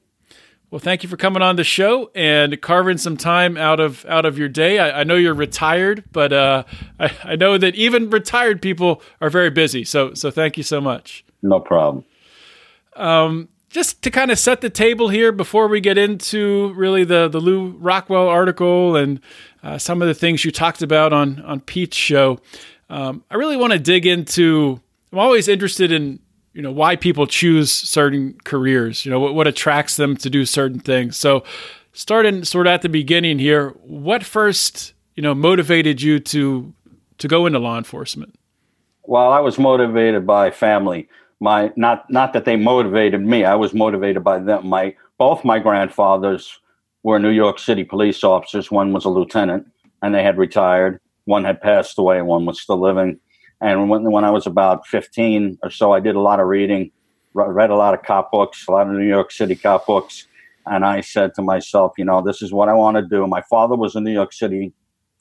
Well, 0.70 0.80
thank 0.80 1.02
you 1.02 1.08
for 1.08 1.16
coming 1.16 1.42
on 1.42 1.56
the 1.56 1.64
show 1.64 2.12
and 2.14 2.62
carving 2.62 2.98
some 2.98 3.16
time 3.16 3.56
out 3.56 3.80
of 3.80 4.06
out 4.06 4.26
of 4.26 4.38
your 4.38 4.50
day. 4.50 4.80
I, 4.80 5.02
I 5.02 5.04
know 5.06 5.16
you're 5.16 5.34
retired, 5.34 6.04
but 6.12 6.34
uh, 6.34 6.64
I, 7.00 7.12
I, 7.24 7.36
know 7.38 7.58
that 7.58 7.76
even 7.76 8.10
retired 8.10 8.62
people 8.62 9.02
are 9.22 9.30
very 9.30 9.50
busy. 9.50 9.86
So 9.86 10.14
so 10.14 10.30
thank 10.30 10.58
you 10.58 10.64
so 10.64 10.82
much. 10.82 11.24
No 11.42 11.62
problem. 11.62 12.04
Um, 12.98 13.48
just 13.70 14.02
to 14.02 14.12
kind 14.12 14.30
of 14.30 14.40
set 14.40 14.60
the 14.60 14.70
table 14.70 15.08
here 15.08 15.32
before 15.32 15.70
we 15.70 15.80
get 15.80 15.98
into 15.98 16.74
really 16.76 17.06
the 17.06 17.30
the 17.30 17.40
Lew 17.40 17.78
Rockwell 17.80 18.28
article 18.28 18.98
and 18.98 19.22
uh, 19.64 19.78
some 19.78 20.02
of 20.02 20.10
the 20.10 20.14
things 20.14 20.44
you 20.44 20.52
talked 20.52 20.82
about 20.82 21.14
on 21.14 21.40
on 21.44 21.62
Pete's 21.62 21.96
show. 21.96 22.40
Um, 22.90 23.24
I 23.32 23.36
really 23.36 23.58
want 23.58 23.72
to 23.72 23.80
dig 23.80 24.06
into. 24.06 24.82
I'm 25.14 25.20
always 25.20 25.48
interested 25.48 25.94
in 25.94 26.20
you 26.58 26.64
know 26.64 26.72
why 26.72 26.96
people 26.96 27.28
choose 27.28 27.72
certain 27.72 28.36
careers 28.44 29.06
you 29.06 29.12
know 29.12 29.20
what, 29.20 29.36
what 29.36 29.46
attracts 29.46 29.96
them 29.96 30.18
to 30.18 30.30
do 30.30 30.44
certain 30.44 30.80
things. 30.80 31.16
So 31.16 31.44
starting 31.94 32.44
sort 32.44 32.66
of 32.66 32.72
at 32.72 32.82
the 32.82 32.90
beginning 32.90 33.38
here 33.38 33.70
what 33.84 34.24
first 34.24 34.94
you 35.16 35.22
know 35.22 35.36
motivated 35.36 36.02
you 36.02 36.20
to 36.20 36.74
to 37.20 37.28
go 37.28 37.46
into 37.46 37.60
law 37.60 37.78
enforcement? 37.78 38.34
Well 39.04 39.32
i 39.32 39.40
was 39.40 39.60
motivated 39.60 40.26
by 40.26 40.50
family. 40.50 41.08
My 41.40 41.72
not 41.76 42.10
not 42.10 42.34
that 42.34 42.46
they 42.46 42.56
motivated 42.56 43.22
me 43.22 43.46
i 43.46 43.54
was 43.54 43.76
motivated 43.76 44.24
by 44.24 44.40
them. 44.40 44.68
My 44.68 44.96
both 45.20 45.46
my 45.46 45.60
grandfathers 45.60 46.60
were 47.04 47.20
new 47.20 47.30
york 47.30 47.60
city 47.60 47.84
police 47.84 48.24
officers. 48.24 48.72
One 48.72 48.94
was 48.94 49.06
a 49.06 49.10
lieutenant 49.10 49.68
and 50.02 50.14
they 50.14 50.24
had 50.24 50.40
retired. 50.40 51.00
One 51.26 51.44
had 51.44 51.62
passed 51.62 52.00
away 52.00 52.20
one 52.24 52.48
was 52.48 52.60
still 52.60 52.82
living 52.82 53.20
and 53.62 53.90
when, 53.90 54.04
when 54.12 54.24
I 54.24 54.30
was 54.30 54.46
about 54.46 54.86
15 54.88 55.60
or 55.64 55.70
so, 55.70 55.94
I 55.94 56.00
did 56.00 56.16
a 56.16 56.20
lot 56.20 56.40
of 56.40 56.48
reading, 56.48 56.92
read 57.34 57.70
a 57.70 57.76
lot 57.76 57.94
of 57.94 58.04
cop 58.04 58.32
books, 58.32 58.68
a 58.68 58.72
lot 58.72 58.88
of 58.88 58.94
New 58.94 59.08
York 59.08 59.32
City 59.32 59.56
cop 59.56 59.88
books. 59.88 60.28
And 60.68 60.86
I 60.86 61.02
said 61.02 61.34
to 61.36 61.42
myself, 61.42 61.94
you 61.98 62.06
know, 62.06 62.22
this 62.22 62.42
is 62.42 62.52
what 62.52 62.70
I 62.70 62.74
want 62.74 62.98
to 62.98 63.02
do. 63.02 63.26
My 63.26 63.42
father 63.42 63.76
was 63.76 63.96
a 63.96 64.02
New 64.02 64.12
York 64.12 64.34
City 64.34 64.74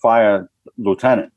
fire 0.03 0.51
lieutenant, 0.77 1.33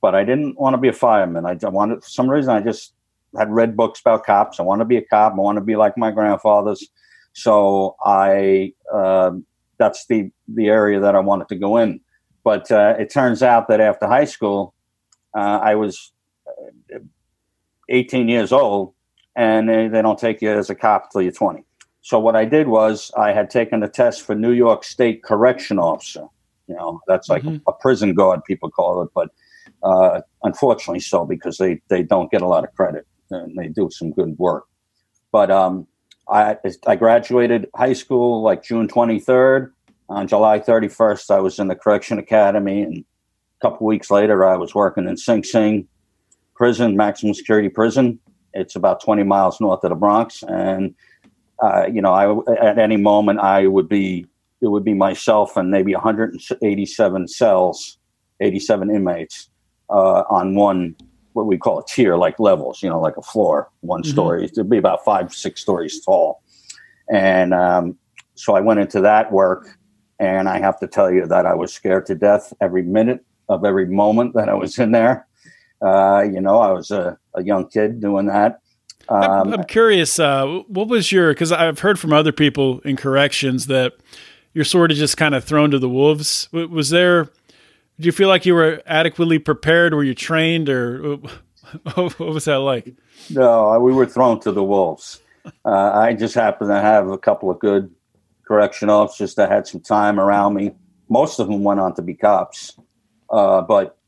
but 0.00 0.14
I 0.14 0.24
didn't 0.24 0.58
want 0.60 0.74
to 0.74 0.78
be 0.78 0.88
a 0.88 0.92
fireman. 0.92 1.46
I 1.46 1.56
wanted, 1.68 2.04
for 2.04 2.10
some 2.10 2.30
reason, 2.30 2.50
I 2.50 2.60
just 2.60 2.92
had 3.36 3.50
read 3.50 3.76
books 3.76 4.00
about 4.00 4.24
cops. 4.24 4.60
I 4.60 4.62
want 4.62 4.80
to 4.80 4.84
be 4.84 4.96
a 4.96 5.04
cop. 5.04 5.32
I 5.32 5.36
want 5.36 5.56
to 5.56 5.64
be 5.64 5.76
like 5.76 5.98
my 5.98 6.10
grandfathers. 6.12 6.86
So 7.32 7.96
I, 8.04 8.74
uh, 8.92 9.32
that's 9.78 10.06
the, 10.06 10.30
the 10.46 10.68
area 10.68 11.00
that 11.00 11.16
I 11.16 11.20
wanted 11.20 11.48
to 11.48 11.56
go 11.56 11.78
in. 11.78 12.00
But 12.44 12.70
uh, 12.70 12.94
it 12.98 13.10
turns 13.10 13.42
out 13.42 13.66
that 13.68 13.80
after 13.80 14.06
high 14.06 14.26
school, 14.26 14.74
uh, 15.34 15.58
I 15.62 15.74
was 15.74 16.12
18 17.88 18.28
years 18.28 18.52
old 18.52 18.94
and 19.36 19.68
they, 19.68 19.88
they 19.88 20.02
don't 20.02 20.18
take 20.18 20.40
you 20.40 20.50
as 20.50 20.70
a 20.70 20.74
cop 20.74 21.04
until 21.04 21.22
you're 21.22 21.32
20. 21.32 21.64
So 22.02 22.18
what 22.18 22.36
I 22.36 22.44
did 22.44 22.68
was 22.68 23.10
I 23.16 23.32
had 23.32 23.50
taken 23.50 23.82
a 23.82 23.88
test 23.88 24.22
for 24.22 24.34
New 24.34 24.52
York 24.52 24.84
State 24.84 25.22
Correction 25.22 25.78
Officer. 25.78 26.26
You 26.66 26.76
know, 26.76 27.00
that's 27.06 27.28
like 27.28 27.42
mm-hmm. 27.42 27.56
a, 27.66 27.70
a, 27.70 27.74
prison 27.74 28.14
guard, 28.14 28.44
people 28.44 28.70
call 28.70 29.02
it, 29.02 29.10
but 29.14 29.30
uh, 29.82 30.20
unfortunately 30.42 31.00
so 31.00 31.24
because 31.24 31.58
they, 31.58 31.80
they 31.88 32.02
don't 32.02 32.30
get 32.30 32.42
a 32.42 32.46
lot 32.46 32.64
of 32.64 32.74
credit 32.74 33.06
and 33.30 33.56
they 33.56 33.68
do 33.68 33.90
some 33.90 34.12
good 34.12 34.38
work. 34.38 34.64
But 35.32 35.50
um, 35.50 35.86
I, 36.28 36.56
I 36.86 36.96
graduated 36.96 37.68
high 37.74 37.92
school 37.92 38.42
like 38.42 38.62
June 38.62 38.88
23rd. 38.88 39.70
On 40.10 40.28
July 40.28 40.60
31st, 40.60 41.30
I 41.30 41.40
was 41.40 41.58
in 41.58 41.68
the 41.68 41.74
Correction 41.74 42.18
Academy, 42.18 42.82
and 42.82 42.98
a 42.98 43.04
couple 43.62 43.86
weeks 43.86 44.10
later, 44.10 44.44
I 44.44 44.54
was 44.54 44.74
working 44.74 45.08
in 45.08 45.16
Sing 45.16 45.42
Sing 45.42 45.88
prison, 46.54 46.96
maximum 46.96 47.34
security 47.34 47.68
prison. 47.68 48.18
It's 48.52 48.76
about 48.76 49.02
20 49.02 49.22
miles 49.24 49.60
north 49.60 49.82
of 49.84 49.90
the 49.90 49.96
Bronx. 49.96 50.42
And, 50.48 50.94
uh, 51.62 51.86
you 51.92 52.00
know, 52.00 52.12
I, 52.12 52.52
at 52.54 52.78
any 52.78 52.96
moment 52.96 53.40
I 53.40 53.66
would 53.66 53.88
be, 53.88 54.26
it 54.60 54.68
would 54.68 54.84
be 54.84 54.94
myself 54.94 55.56
and 55.56 55.70
maybe 55.70 55.92
187 55.94 57.28
cells, 57.28 57.98
87 58.40 58.90
inmates 58.90 59.50
uh, 59.90 60.22
on 60.30 60.54
one, 60.54 60.96
what 61.32 61.46
we 61.46 61.58
call 61.58 61.80
a 61.80 61.84
tier, 61.86 62.16
like 62.16 62.38
levels, 62.38 62.82
you 62.82 62.88
know, 62.88 63.00
like 63.00 63.16
a 63.16 63.22
floor, 63.22 63.70
one 63.80 64.02
mm-hmm. 64.02 64.12
story. 64.12 64.44
It'd 64.44 64.70
be 64.70 64.78
about 64.78 65.04
five, 65.04 65.34
six 65.34 65.60
stories 65.60 66.02
tall. 66.04 66.42
And 67.12 67.52
um, 67.52 67.98
so 68.34 68.54
I 68.54 68.60
went 68.60 68.80
into 68.80 69.00
that 69.00 69.32
work. 69.32 69.78
And 70.20 70.48
I 70.48 70.60
have 70.60 70.78
to 70.78 70.86
tell 70.86 71.12
you 71.12 71.26
that 71.26 71.44
I 71.44 71.54
was 71.54 71.72
scared 71.72 72.06
to 72.06 72.14
death 72.14 72.52
every 72.60 72.82
minute 72.82 73.24
of 73.48 73.64
every 73.64 73.86
moment 73.86 74.34
that 74.34 74.48
I 74.48 74.54
was 74.54 74.78
in 74.78 74.92
there. 74.92 75.26
Uh, 75.82 76.22
you 76.22 76.40
know, 76.40 76.58
I 76.58 76.72
was 76.72 76.90
a, 76.90 77.18
a, 77.34 77.42
young 77.42 77.68
kid 77.68 78.00
doing 78.00 78.26
that. 78.26 78.60
Um, 79.08 79.22
I'm, 79.22 79.54
I'm, 79.54 79.64
curious. 79.64 80.18
Uh, 80.18 80.62
what 80.68 80.88
was 80.88 81.12
your? 81.12 81.32
Because 81.32 81.52
I've 81.52 81.80
heard 81.80 81.98
from 81.98 82.12
other 82.12 82.32
people 82.32 82.80
in 82.80 82.96
corrections 82.96 83.66
that 83.66 83.92
you're 84.54 84.64
sort 84.64 84.90
of 84.90 84.96
just 84.96 85.16
kind 85.16 85.34
of 85.34 85.44
thrown 85.44 85.70
to 85.72 85.78
the 85.78 85.88
wolves. 85.88 86.48
Was 86.52 86.90
there? 86.90 87.24
Do 87.24 88.06
you 88.06 88.12
feel 88.12 88.28
like 88.28 88.46
you 88.46 88.54
were 88.54 88.82
adequately 88.86 89.38
prepared? 89.38 89.94
Were 89.94 90.04
you 90.04 90.14
trained, 90.14 90.68
or 90.68 91.16
what 91.94 92.18
was 92.18 92.46
that 92.46 92.56
like? 92.56 92.94
No, 93.30 93.78
we 93.80 93.92
were 93.92 94.06
thrown 94.06 94.40
to 94.40 94.52
the 94.52 94.64
wolves. 94.64 95.20
Uh, 95.64 95.92
I 95.92 96.14
just 96.14 96.34
happened 96.34 96.70
to 96.70 96.80
have 96.80 97.08
a 97.08 97.18
couple 97.18 97.50
of 97.50 97.58
good 97.58 97.90
correction 98.46 98.90
officers 98.90 99.34
that 99.34 99.50
had 99.50 99.66
some 99.66 99.80
time 99.80 100.18
around 100.18 100.54
me. 100.54 100.72
Most 101.08 101.38
of 101.38 101.48
them 101.48 101.62
went 101.62 101.80
on 101.80 101.94
to 101.96 102.02
be 102.02 102.14
cops, 102.14 102.78
uh, 103.30 103.60
but 103.60 103.98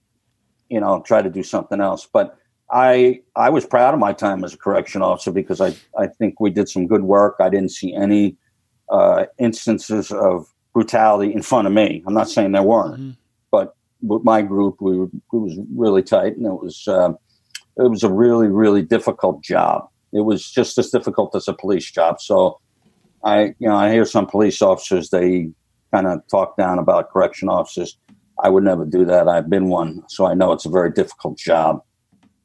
you 0.68 0.80
know, 0.80 1.02
try 1.06 1.22
to 1.22 1.30
do 1.30 1.42
something 1.42 1.80
else. 1.80 2.08
But 2.10 2.38
I 2.70 3.20
I 3.36 3.50
was 3.50 3.64
proud 3.64 3.94
of 3.94 4.00
my 4.00 4.12
time 4.12 4.44
as 4.44 4.54
a 4.54 4.58
correction 4.58 5.02
officer 5.02 5.30
because 5.30 5.60
I 5.60 5.74
I 5.98 6.08
think 6.18 6.40
we 6.40 6.50
did 6.50 6.68
some 6.68 6.86
good 6.86 7.02
work. 7.02 7.36
I 7.40 7.48
didn't 7.48 7.70
see 7.70 7.94
any 7.94 8.36
uh, 8.90 9.26
instances 9.38 10.10
of 10.10 10.46
brutality 10.72 11.32
in 11.32 11.42
front 11.42 11.66
of 11.66 11.72
me. 11.72 12.02
I'm 12.06 12.14
not 12.14 12.28
saying 12.28 12.52
there 12.52 12.62
weren't, 12.62 13.00
mm-hmm. 13.00 13.10
but 13.50 13.74
with 14.02 14.24
my 14.24 14.42
group, 14.42 14.76
we 14.80 14.98
were, 14.98 15.06
it 15.06 15.12
was 15.32 15.58
really 15.74 16.02
tight, 16.02 16.36
and 16.36 16.46
it 16.46 16.62
was 16.62 16.84
uh, 16.88 17.12
it 17.76 17.90
was 17.90 18.02
a 18.02 18.12
really 18.12 18.48
really 18.48 18.82
difficult 18.82 19.42
job. 19.42 19.88
It 20.12 20.24
was 20.24 20.50
just 20.50 20.78
as 20.78 20.90
difficult 20.90 21.34
as 21.34 21.48
a 21.48 21.52
police 21.52 21.90
job. 21.90 22.20
So 22.20 22.60
I 23.24 23.54
you 23.58 23.68
know 23.68 23.76
I 23.76 23.92
hear 23.92 24.04
some 24.04 24.26
police 24.26 24.60
officers 24.60 25.10
they 25.10 25.50
kind 25.92 26.06
of 26.08 26.20
talk 26.28 26.56
down 26.56 26.78
about 26.78 27.10
correction 27.10 27.48
officers. 27.48 27.96
I 28.42 28.48
would 28.48 28.64
never 28.64 28.84
do 28.84 29.04
that. 29.06 29.28
I've 29.28 29.48
been 29.48 29.68
one, 29.68 30.02
so 30.08 30.26
I 30.26 30.34
know 30.34 30.52
it's 30.52 30.66
a 30.66 30.70
very 30.70 30.90
difficult 30.90 31.38
job. 31.38 31.82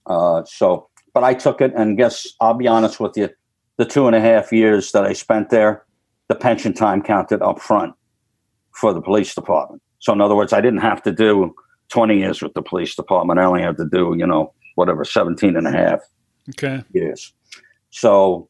Uh, 0.05 0.43
so, 0.45 0.89
but 1.13 1.24
I 1.24 1.33
took 1.33 1.62
it, 1.62 1.74
and 1.75 1.98
guess 1.98 2.27
I'll 2.39 2.53
be 2.53 2.67
honest 2.67 3.00
with 3.00 3.17
you, 3.17 3.29
the 3.77 3.86
two 3.86 4.07
and 4.07 4.15
a 4.15 4.21
half 4.21 4.51
years 4.51 4.91
that 4.91 5.03
I 5.03 5.13
spent 5.13 5.50
there, 5.50 5.86
the 6.27 6.36
pension 6.36 6.74
time 6.74 7.01
counted 7.01 7.41
up 7.41 7.60
front 7.60 7.93
for 8.74 8.93
the 8.93 9.01
police 9.01 9.36
department. 9.36 9.81
So, 10.00 10.13
in 10.13 10.21
other 10.21 10.36
words, 10.36 10.53
I 10.53 10.62
didn't 10.62 10.79
have 10.81 11.03
to 11.03 11.12
do 11.12 11.53
20 11.89 12.17
years 12.17 12.41
with 12.41 12.53
the 12.53 12.62
police 12.62 12.95
department. 12.95 13.39
I 13.39 13.43
only 13.43 13.62
had 13.62 13.77
to 13.77 13.86
do, 13.86 14.15
you 14.17 14.25
know, 14.25 14.53
whatever, 14.75 15.03
17 15.03 15.57
and 15.57 15.67
a 15.67 15.71
half 15.71 16.00
okay. 16.51 16.83
years. 16.93 17.33
So, 17.89 18.50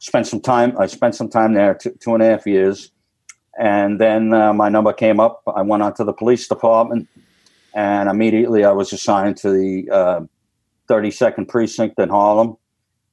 spent 0.00 0.26
some 0.26 0.40
time, 0.40 0.76
I 0.78 0.86
spent 0.86 1.14
some 1.14 1.28
time 1.28 1.54
there, 1.54 1.74
two, 1.74 1.96
two 2.00 2.14
and 2.14 2.22
a 2.22 2.26
half 2.26 2.46
years. 2.46 2.90
And 3.58 4.00
then 4.00 4.32
uh, 4.32 4.52
my 4.52 4.68
number 4.68 4.92
came 4.92 5.20
up. 5.20 5.42
I 5.54 5.62
went 5.62 5.82
on 5.82 5.94
to 5.94 6.04
the 6.04 6.12
police 6.12 6.48
department, 6.48 7.08
and 7.74 8.08
immediately 8.08 8.64
I 8.64 8.72
was 8.72 8.92
assigned 8.92 9.36
to 9.38 9.50
the 9.50 9.90
uh, 9.90 10.20
32nd 10.88 11.48
precinct 11.48 11.98
in 11.98 12.08
Harlem, 12.08 12.56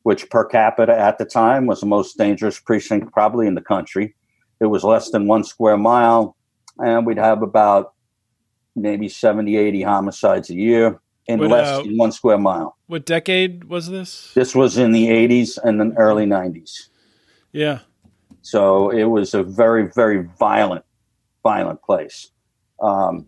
which 0.04 0.30
per 0.30 0.46
capita 0.46 0.98
at 0.98 1.18
the 1.18 1.26
time 1.26 1.66
was 1.66 1.82
the 1.82 1.86
most 1.86 2.18
dangerous 2.18 2.60
precinct 2.60 3.12
probably 3.12 3.48
in 3.48 3.56
the 3.56 3.62
country. 3.62 4.16
It 4.60 4.68
was 4.68 4.84
less 4.84 5.12
than 5.12 5.28
one 5.28 5.44
square 5.44 5.78
mile, 5.78 6.36
and 6.80 7.06
we'd 7.06 7.18
have 7.18 7.42
about 7.42 7.94
maybe 8.76 9.10
70, 9.10 9.58
80 9.58 9.82
homicides 9.82 10.50
a 10.50 10.56
year 10.56 11.00
in 11.28 11.40
What, 11.40 11.50
less 11.50 11.68
uh, 11.68 11.84
than 11.84 11.98
one 11.98 12.12
square 12.12 12.38
mile. 12.38 12.78
What 12.88 13.06
decade 13.06 13.66
was 13.66 13.90
this? 13.90 14.32
This 14.34 14.56
was 14.56 14.78
in 14.78 14.92
the 14.92 15.08
80s 15.08 15.58
and 15.62 15.80
the 15.80 15.94
early 15.98 16.26
90s. 16.26 16.90
Yeah. 17.52 17.80
So 18.48 18.90
it 18.92 19.04
was 19.04 19.34
a 19.34 19.44
very, 19.44 19.88
very 19.88 20.24
violent, 20.40 20.86
violent 21.44 21.82
place. 21.82 22.32
Um, 22.82 23.28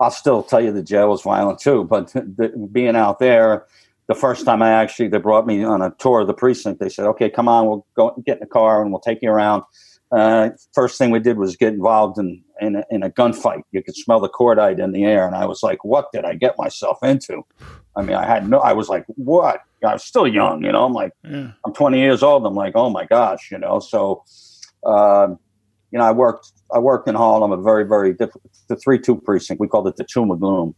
I'll 0.00 0.10
still 0.10 0.42
tell 0.42 0.60
you 0.60 0.70
the 0.70 0.82
jail 0.82 1.08
was 1.08 1.22
violent 1.22 1.60
too, 1.60 1.84
but 1.84 2.08
the, 2.12 2.68
being 2.70 2.94
out 2.94 3.20
there, 3.20 3.64
the 4.06 4.14
first 4.14 4.44
time 4.44 4.60
I 4.60 4.68
actually, 4.70 5.08
they 5.08 5.16
brought 5.16 5.46
me 5.46 5.64
on 5.64 5.80
a 5.80 5.94
tour 5.98 6.20
of 6.20 6.26
the 6.26 6.34
precinct. 6.34 6.78
They 6.78 6.90
said, 6.90 7.06
okay, 7.06 7.30
come 7.30 7.48
on, 7.48 7.68
we'll 7.68 7.86
go 7.96 8.22
get 8.26 8.36
in 8.36 8.40
the 8.40 8.46
car 8.46 8.82
and 8.82 8.92
we'll 8.92 9.00
take 9.00 9.22
you 9.22 9.30
around. 9.30 9.62
Uh, 10.12 10.50
first 10.74 10.98
thing 10.98 11.10
we 11.10 11.20
did 11.20 11.38
was 11.38 11.56
get 11.56 11.72
involved 11.72 12.18
in, 12.18 12.44
in, 12.60 12.76
a, 12.76 12.84
in 12.90 13.02
a 13.02 13.08
gunfight. 13.08 13.62
You 13.72 13.82
could 13.82 13.96
smell 13.96 14.20
the 14.20 14.28
cordite 14.28 14.78
in 14.78 14.92
the 14.92 15.04
air. 15.04 15.26
And 15.26 15.34
I 15.34 15.46
was 15.46 15.62
like, 15.62 15.84
what 15.86 16.12
did 16.12 16.26
I 16.26 16.34
get 16.34 16.58
myself 16.58 16.98
into? 17.02 17.46
I 17.96 18.02
mean, 18.02 18.16
I 18.16 18.26
had 18.26 18.46
no, 18.46 18.58
I 18.58 18.74
was 18.74 18.90
like, 18.90 19.06
what? 19.06 19.62
I 19.82 19.94
was 19.94 20.04
still 20.04 20.26
young, 20.28 20.62
you 20.62 20.72
know, 20.72 20.84
I'm 20.84 20.92
like, 20.92 21.12
Yeah. 21.24 21.52
I'm 21.64 21.72
20 21.72 21.98
years 21.98 22.22
old. 22.22 22.44
I'm 22.44 22.54
like, 22.54 22.74
oh 22.74 22.90
my 22.90 23.06
gosh, 23.06 23.50
you 23.50 23.56
know. 23.56 23.80
So, 23.80 24.22
um, 24.84 25.38
you 25.90 25.98
know, 25.98 26.04
I 26.04 26.12
worked. 26.12 26.52
I 26.72 26.78
worked 26.78 27.08
in 27.08 27.14
Harlem, 27.16 27.52
a 27.52 27.60
very, 27.60 27.84
very 27.84 28.12
different, 28.12 28.42
the 28.68 28.76
three-two 28.76 29.20
precinct. 29.22 29.60
We 29.60 29.68
called 29.68 29.88
it 29.88 29.96
the 29.96 30.04
Tomb 30.04 30.30
of 30.30 30.40
Gloom, 30.40 30.74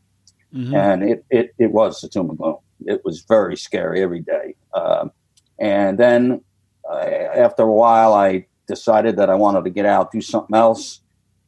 Mhm. 0.54 0.75
and 0.75 1.02
it, 1.02 1.25
it 1.30 1.50
it 1.59 1.71
was 1.73 2.00
the 2.00 2.09
Tomb 2.09 2.30
of 2.30 2.38
Gloom. 2.38 2.56
It 2.87 3.02
was 3.04 3.25
very 3.28 3.56
scary 3.56 4.02
every 4.02 4.21
day. 4.21 4.54
Um, 4.75 5.11
and 5.59 5.99
then 5.99 6.42
uh, 6.90 6.97
after 6.97 7.62
a 7.62 7.73
while, 7.73 8.14
I 8.14 8.47
decided 8.66 9.16
that 9.16 9.28
I 9.30 9.35
wanted 9.35 9.64
to 9.64 9.71
get 9.71 9.87
out, 9.87 10.11
do 10.12 10.21
something 10.21 10.56
else. 10.56 11.00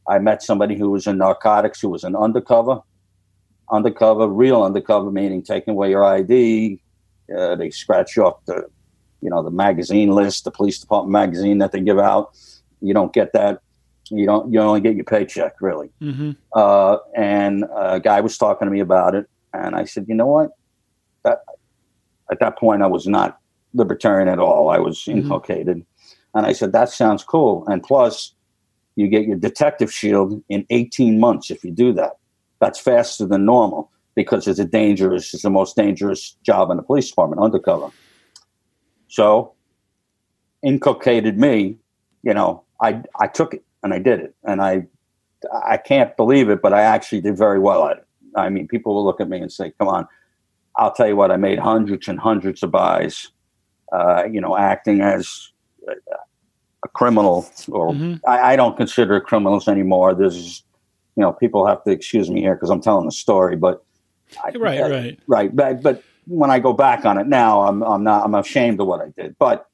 I 0.07 0.19
met 0.19 0.43
somebody 0.43 0.77
who 0.77 0.91
was 0.91 1.07
in 1.07 1.17
narcotics, 1.19 1.81
who 1.81 1.89
was 1.89 2.05
an 2.05 2.15
undercover, 2.15 2.81
undercover, 3.73 4.29
real 4.29 4.63
undercover, 4.63 5.11
meaning 5.11 5.43
taking 5.43 5.73
away 5.73 5.91
your 5.91 6.05
ID. 6.05 6.81
Uh, 7.35 7.57
they 7.57 7.71
scratch 7.71 8.15
you 8.17 8.27
off 8.27 8.37
the, 8.47 8.65
you 9.25 9.31
know, 9.31 9.43
the 9.43 9.51
magazine 9.51 10.11
list, 10.11 10.45
the 10.45 10.51
police 10.51 10.79
department 10.79 11.11
magazine 11.11 11.59
that 11.59 11.73
they 11.73 11.81
give 11.81 11.99
out. 11.99 12.37
You 12.83 12.93
don't 12.93 13.13
get 13.15 13.33
that. 13.33 13.61
You 14.11 14.27
don't. 14.27 14.53
You 14.53 14.61
only 14.61 14.83
get 14.83 14.95
your 14.97 15.05
paycheck, 15.05 15.55
really. 15.63 15.89
Mhm. 16.03 16.37
Uh, 16.55 16.99
and 17.17 17.65
a 17.75 17.99
guy 17.99 18.21
was 18.21 18.37
talking 18.37 18.67
to 18.67 18.71
me 18.73 18.81
about 18.81 19.15
it, 19.15 19.27
and 19.55 19.75
I 19.75 19.87
said, 19.87 20.05
you 20.09 20.15
know 20.15 20.27
what? 20.27 20.51
That 21.25 21.41
at 22.31 22.39
that 22.41 22.59
point, 22.59 22.83
I 22.83 22.87
was 22.87 23.07
not 23.07 23.39
libertarian 23.73 24.29
at 24.29 24.39
all. 24.39 24.69
I 24.69 24.79
was 24.79 24.99
Mhm. 24.99 25.17
inculcated, 25.17 25.87
and 26.35 26.47
I 26.47 26.53
said 26.53 26.73
that 26.73 26.91
sounds 26.91 27.25
cool. 27.25 27.65
And 27.67 27.83
plus, 27.83 28.35
you 28.97 29.09
get 29.09 29.25
your 29.27 29.39
detective 29.39 29.91
shield 29.91 30.43
in 30.51 30.67
18 30.69 31.19
months 31.19 31.51
if 31.51 31.65
you 31.65 31.71
do 31.71 31.95
that. 31.95 32.13
That's 32.61 32.79
faster 32.79 33.25
than 33.25 33.47
normal 33.47 33.91
because 34.15 34.47
it's 34.47 34.59
a 34.61 34.67
dangerous. 34.67 35.33
It's 35.33 35.43
the 35.45 35.51
most 35.51 35.77
dangerous 35.77 36.37
job 36.43 36.71
in 36.71 36.77
the 36.77 36.83
police 36.83 37.09
department, 37.09 37.41
undercover. 37.41 37.89
So, 39.15 39.53
inculcated 40.65 41.39
me. 41.39 41.77
You 42.25 42.35
know, 42.35 42.65
I 42.83 43.01
I 43.21 43.29
took 43.29 43.55
it 43.55 43.63
and 43.85 43.95
I 43.95 44.01
did 44.01 44.19
it, 44.19 44.35
and 44.43 44.61
I 44.61 44.87
I 45.67 45.77
can't 45.77 46.17
believe 46.17 46.49
it, 46.51 46.61
but 46.61 46.73
I 46.75 46.81
actually 46.81 47.21
did 47.21 47.39
very 47.39 47.61
well 47.61 47.87
at 47.87 47.99
it. 47.99 48.07
I 48.35 48.49
mean, 48.49 48.67
people 48.67 48.93
will 48.95 49.05
look 49.05 49.21
at 49.21 49.29
me 49.29 49.39
and 49.39 49.53
say, 49.53 49.73
"Come 49.79 49.89
on." 49.89 50.09
I'll 50.77 50.91
tell 50.93 51.07
you 51.07 51.15
what, 51.15 51.31
I 51.31 51.37
made 51.37 51.61
hundreds 51.61 52.09
and 52.09 52.19
hundreds 52.19 52.65
of 52.65 52.73
buys, 52.73 53.31
uh, 53.93 54.25
you 54.29 54.41
know, 54.41 54.57
acting 54.57 55.03
as 55.03 55.53
a, 55.89 56.89
criminal, 56.89 57.47
or 57.69 57.93
Mhm. 57.93 58.21
I, 58.27 58.53
I 58.53 58.57
don't 58.57 58.77
consider 58.77 59.21
criminals 59.21 59.69
anymore. 59.69 60.15
There's, 60.17 60.65
you 61.15 61.21
know, 61.23 61.33
people 61.33 61.65
have 61.65 61.85
to 61.85 61.93
excuse 61.93 62.29
me 62.29 62.41
here 62.41 62.57
because 62.57 62.71
I'm 62.71 62.81
telling 62.81 63.07
the 63.07 63.13
story, 63.13 63.55
but 63.55 63.85
I, 64.45 64.51
Right, 64.59 64.81
right. 64.83 65.19
right. 65.29 65.55
But, 65.55 65.81
but 65.81 66.03
when 66.27 66.51
I 66.51 66.59
go 66.59 66.73
back 66.73 67.05
on 67.05 67.19
it 67.19 67.27
now, 67.27 67.63
I'm, 67.63 67.83
I'm 67.83 68.05
not, 68.05 68.25
I'm 68.25 68.35
ashamed 68.35 68.81
of 68.81 68.87
what 68.87 69.01
I 69.01 69.09
did. 69.17 69.37
But 69.39 69.67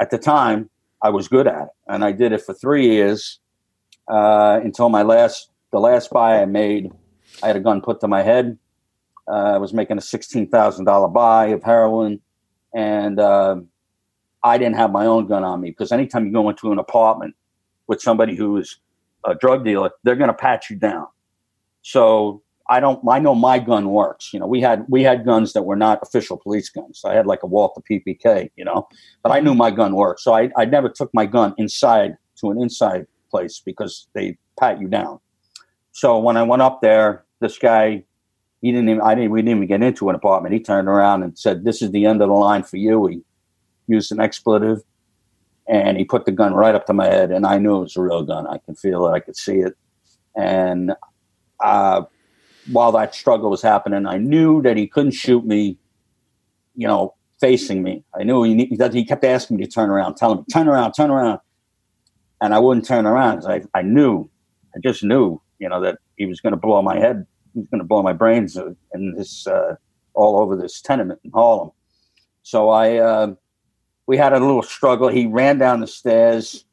at 0.00 0.10
the 0.10 0.18
time, 0.18 0.70
I 1.02 1.10
was 1.10 1.28
good 1.28 1.46
at 1.46 1.62
it, 1.62 1.68
and 1.88 2.04
I 2.04 2.12
did 2.12 2.32
it 2.32 2.42
for 2.42 2.54
three 2.54 2.86
years 2.86 3.40
uh, 4.08 4.60
until 4.62 4.88
my 4.88 5.02
last, 5.02 5.50
the 5.72 5.80
last 5.80 6.10
buy 6.10 6.40
I 6.40 6.44
made. 6.46 6.92
I 7.42 7.48
had 7.48 7.56
a 7.56 7.60
gun 7.60 7.80
put 7.80 8.00
to 8.00 8.08
my 8.08 8.22
head. 8.22 8.58
Uh, 9.28 9.54
I 9.54 9.58
was 9.58 9.72
making 9.72 9.98
a 9.98 10.00
sixteen 10.00 10.48
thousand 10.48 10.84
dollar 10.84 11.08
buy 11.08 11.46
of 11.46 11.62
heroin, 11.62 12.20
and 12.74 13.18
uh, 13.18 13.56
I 14.42 14.58
didn't 14.58 14.76
have 14.76 14.92
my 14.92 15.06
own 15.06 15.26
gun 15.26 15.44
on 15.44 15.60
me 15.60 15.70
because 15.70 15.92
anytime 15.92 16.26
you 16.26 16.32
go 16.32 16.48
into 16.48 16.72
an 16.72 16.78
apartment 16.78 17.34
with 17.86 18.00
somebody 18.00 18.34
who 18.36 18.56
is 18.58 18.78
a 19.24 19.34
drug 19.34 19.64
dealer, 19.64 19.90
they're 20.02 20.16
going 20.16 20.28
to 20.28 20.34
pat 20.34 20.68
you 20.68 20.76
down. 20.76 21.06
So 21.82 22.41
I 22.68 22.80
don't. 22.80 23.00
I 23.08 23.18
know 23.18 23.34
my 23.34 23.58
gun 23.58 23.90
works. 23.90 24.32
You 24.32 24.40
know, 24.40 24.46
we 24.46 24.60
had 24.60 24.84
we 24.88 25.02
had 25.02 25.24
guns 25.24 25.52
that 25.52 25.62
were 25.62 25.76
not 25.76 25.98
official 26.02 26.36
police 26.36 26.68
guns. 26.68 27.02
I 27.04 27.14
had 27.14 27.26
like 27.26 27.42
a 27.42 27.46
Walther 27.46 27.82
PPK. 27.90 28.50
You 28.56 28.64
know, 28.64 28.88
but 29.22 29.32
I 29.32 29.40
knew 29.40 29.54
my 29.54 29.70
gun 29.70 29.94
worked. 29.94 30.20
So 30.20 30.34
I 30.34 30.50
I 30.56 30.64
never 30.64 30.88
took 30.88 31.10
my 31.12 31.26
gun 31.26 31.54
inside 31.58 32.16
to 32.40 32.50
an 32.50 32.60
inside 32.60 33.06
place 33.30 33.60
because 33.64 34.08
they 34.14 34.38
pat 34.58 34.80
you 34.80 34.88
down. 34.88 35.20
So 35.92 36.18
when 36.18 36.36
I 36.36 36.42
went 36.42 36.62
up 36.62 36.80
there, 36.80 37.24
this 37.40 37.58
guy 37.58 38.04
he 38.62 38.70
didn't 38.70 38.88
even 38.88 39.02
I 39.02 39.14
didn't 39.14 39.32
we 39.32 39.42
didn't 39.42 39.58
even 39.58 39.68
get 39.68 39.82
into 39.82 40.08
an 40.08 40.14
apartment. 40.14 40.54
He 40.54 40.60
turned 40.60 40.88
around 40.88 41.24
and 41.24 41.36
said, 41.38 41.64
This 41.64 41.82
is 41.82 41.90
the 41.90 42.06
end 42.06 42.22
of 42.22 42.28
the 42.28 42.34
line 42.34 42.62
for 42.62 42.76
you. 42.76 43.06
He 43.06 43.22
used 43.88 44.12
an 44.12 44.20
expletive 44.20 44.82
and 45.68 45.98
he 45.98 46.04
put 46.04 46.24
the 46.24 46.32
gun 46.32 46.54
right 46.54 46.74
up 46.74 46.86
to 46.86 46.92
my 46.92 47.06
head 47.06 47.32
and 47.32 47.44
I 47.44 47.58
knew 47.58 47.76
it 47.76 47.80
was 47.80 47.96
a 47.96 48.02
real 48.02 48.22
gun. 48.22 48.46
I 48.46 48.58
could 48.58 48.78
feel 48.78 49.06
it, 49.06 49.10
I 49.10 49.20
could 49.20 49.36
see 49.36 49.58
it. 49.58 49.76
And 50.36 50.94
uh, 51.60 52.02
while 52.70 52.92
that 52.92 53.14
struggle 53.14 53.50
was 53.50 53.62
happening, 53.62 54.06
I 54.06 54.18
knew 54.18 54.62
that 54.62 54.76
he 54.76 54.86
couldn't 54.86 55.12
shoot 55.12 55.44
me, 55.44 55.78
you 56.74 56.86
know, 56.86 57.14
facing 57.40 57.82
me. 57.82 58.04
I 58.14 58.22
knew 58.22 58.42
he, 58.44 58.76
he 58.92 59.04
kept 59.04 59.24
asking 59.24 59.56
me 59.56 59.64
to 59.64 59.70
turn 59.70 59.90
around, 59.90 60.16
telling 60.16 60.38
me, 60.38 60.44
turn 60.52 60.68
around, 60.68 60.92
turn 60.92 61.10
around. 61.10 61.40
And 62.40 62.54
I 62.54 62.58
wouldn't 62.58 62.86
turn 62.86 63.06
around 63.06 63.44
I, 63.46 63.62
I 63.74 63.82
knew, 63.82 64.28
I 64.74 64.80
just 64.80 65.02
knew, 65.02 65.40
you 65.58 65.68
know, 65.68 65.80
that 65.80 65.98
he 66.16 66.26
was 66.26 66.40
going 66.40 66.52
to 66.52 66.56
blow 66.56 66.82
my 66.82 66.98
head 66.98 67.26
he 67.54 67.60
was 67.60 67.68
going 67.68 67.80
to 67.80 67.86
blow 67.86 68.02
my 68.02 68.12
brains 68.12 68.56
in 68.94 69.14
this 69.14 69.46
uh, 69.46 69.76
all 70.14 70.40
over 70.40 70.56
this 70.56 70.80
tenement 70.80 71.20
in 71.24 71.30
Harlem. 71.30 71.70
So 72.42 72.70
I 72.70 72.96
uh, 72.96 73.34
we 74.06 74.16
had 74.16 74.32
a 74.32 74.40
little 74.40 74.62
struggle. 74.62 75.08
He 75.08 75.26
ran 75.26 75.58
down 75.58 75.80
the 75.80 75.86
stairs. 75.86 76.64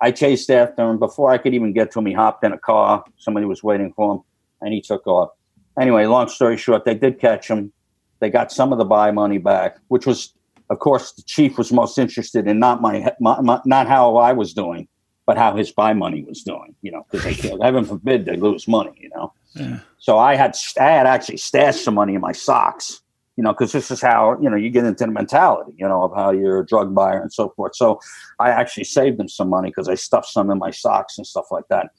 I 0.00 0.10
chased 0.10 0.50
after 0.50 0.90
him. 0.90 0.98
Before 0.98 1.30
I 1.30 1.38
could 1.38 1.54
even 1.54 1.72
get 1.72 1.92
to 1.92 2.00
him, 2.00 2.06
he 2.06 2.12
hopped 2.12 2.44
in 2.44 2.52
a 2.52 2.58
car. 2.58 3.04
Somebody 3.18 3.46
was 3.46 3.62
waiting 3.62 3.92
for 3.94 4.14
him, 4.14 4.20
and 4.62 4.72
he 4.72 4.80
took 4.80 5.06
off. 5.06 5.30
Anyway, 5.78 6.06
long 6.06 6.28
story 6.28 6.56
short, 6.56 6.84
they 6.84 6.94
did 6.94 7.18
catch 7.18 7.48
him. 7.48 7.72
They 8.20 8.30
got 8.30 8.52
some 8.52 8.72
of 8.72 8.78
the 8.78 8.84
buy 8.84 9.10
money 9.10 9.38
back, 9.38 9.78
which 9.88 10.06
was, 10.06 10.32
of 10.70 10.78
course, 10.78 11.12
the 11.12 11.22
chief 11.22 11.58
was 11.58 11.72
most 11.72 11.98
interested 11.98 12.46
in 12.46 12.58
not 12.58 12.80
my, 12.80 13.12
my, 13.20 13.40
my 13.40 13.60
not 13.64 13.88
how 13.88 14.16
I 14.16 14.32
was 14.32 14.54
doing, 14.54 14.88
but 15.26 15.36
how 15.36 15.56
his 15.56 15.72
buy 15.72 15.92
money 15.92 16.24
was 16.24 16.42
doing. 16.42 16.74
You 16.82 16.92
know, 16.92 17.06
because 17.10 17.36
they 17.38 17.56
heaven 17.60 17.84
forbid 17.84 18.24
they 18.24 18.36
lose 18.36 18.68
money. 18.68 18.92
You 19.00 19.10
know. 19.14 19.32
Yeah. 19.54 19.80
So 19.98 20.18
I 20.18 20.36
had 20.36 20.56
I 20.80 20.90
had 20.90 21.06
actually 21.06 21.38
stashed 21.38 21.84
some 21.84 21.94
money 21.94 22.14
in 22.14 22.20
my 22.20 22.32
socks, 22.32 23.02
you 23.36 23.42
know, 23.42 23.52
because 23.52 23.72
this 23.72 23.90
is 23.90 24.00
how 24.00 24.38
you 24.40 24.48
know 24.48 24.56
you 24.56 24.70
get 24.70 24.84
into 24.84 25.04
the 25.04 25.10
mentality, 25.10 25.72
you 25.76 25.88
know, 25.88 26.04
of 26.04 26.14
how 26.14 26.30
you're 26.30 26.60
a 26.60 26.66
drug 26.66 26.94
buyer 26.94 27.20
and 27.20 27.32
so 27.32 27.50
forth. 27.56 27.74
So 27.74 28.00
I 28.38 28.50
actually 28.50 28.84
saved 28.84 29.18
them 29.18 29.28
some 29.28 29.48
money 29.48 29.70
because 29.70 29.88
I 29.88 29.94
stuffed 29.94 30.28
some 30.28 30.50
in 30.50 30.58
my 30.58 30.70
socks 30.70 31.18
and 31.18 31.26
stuff 31.26 31.46
like 31.50 31.64
that. 31.70 31.90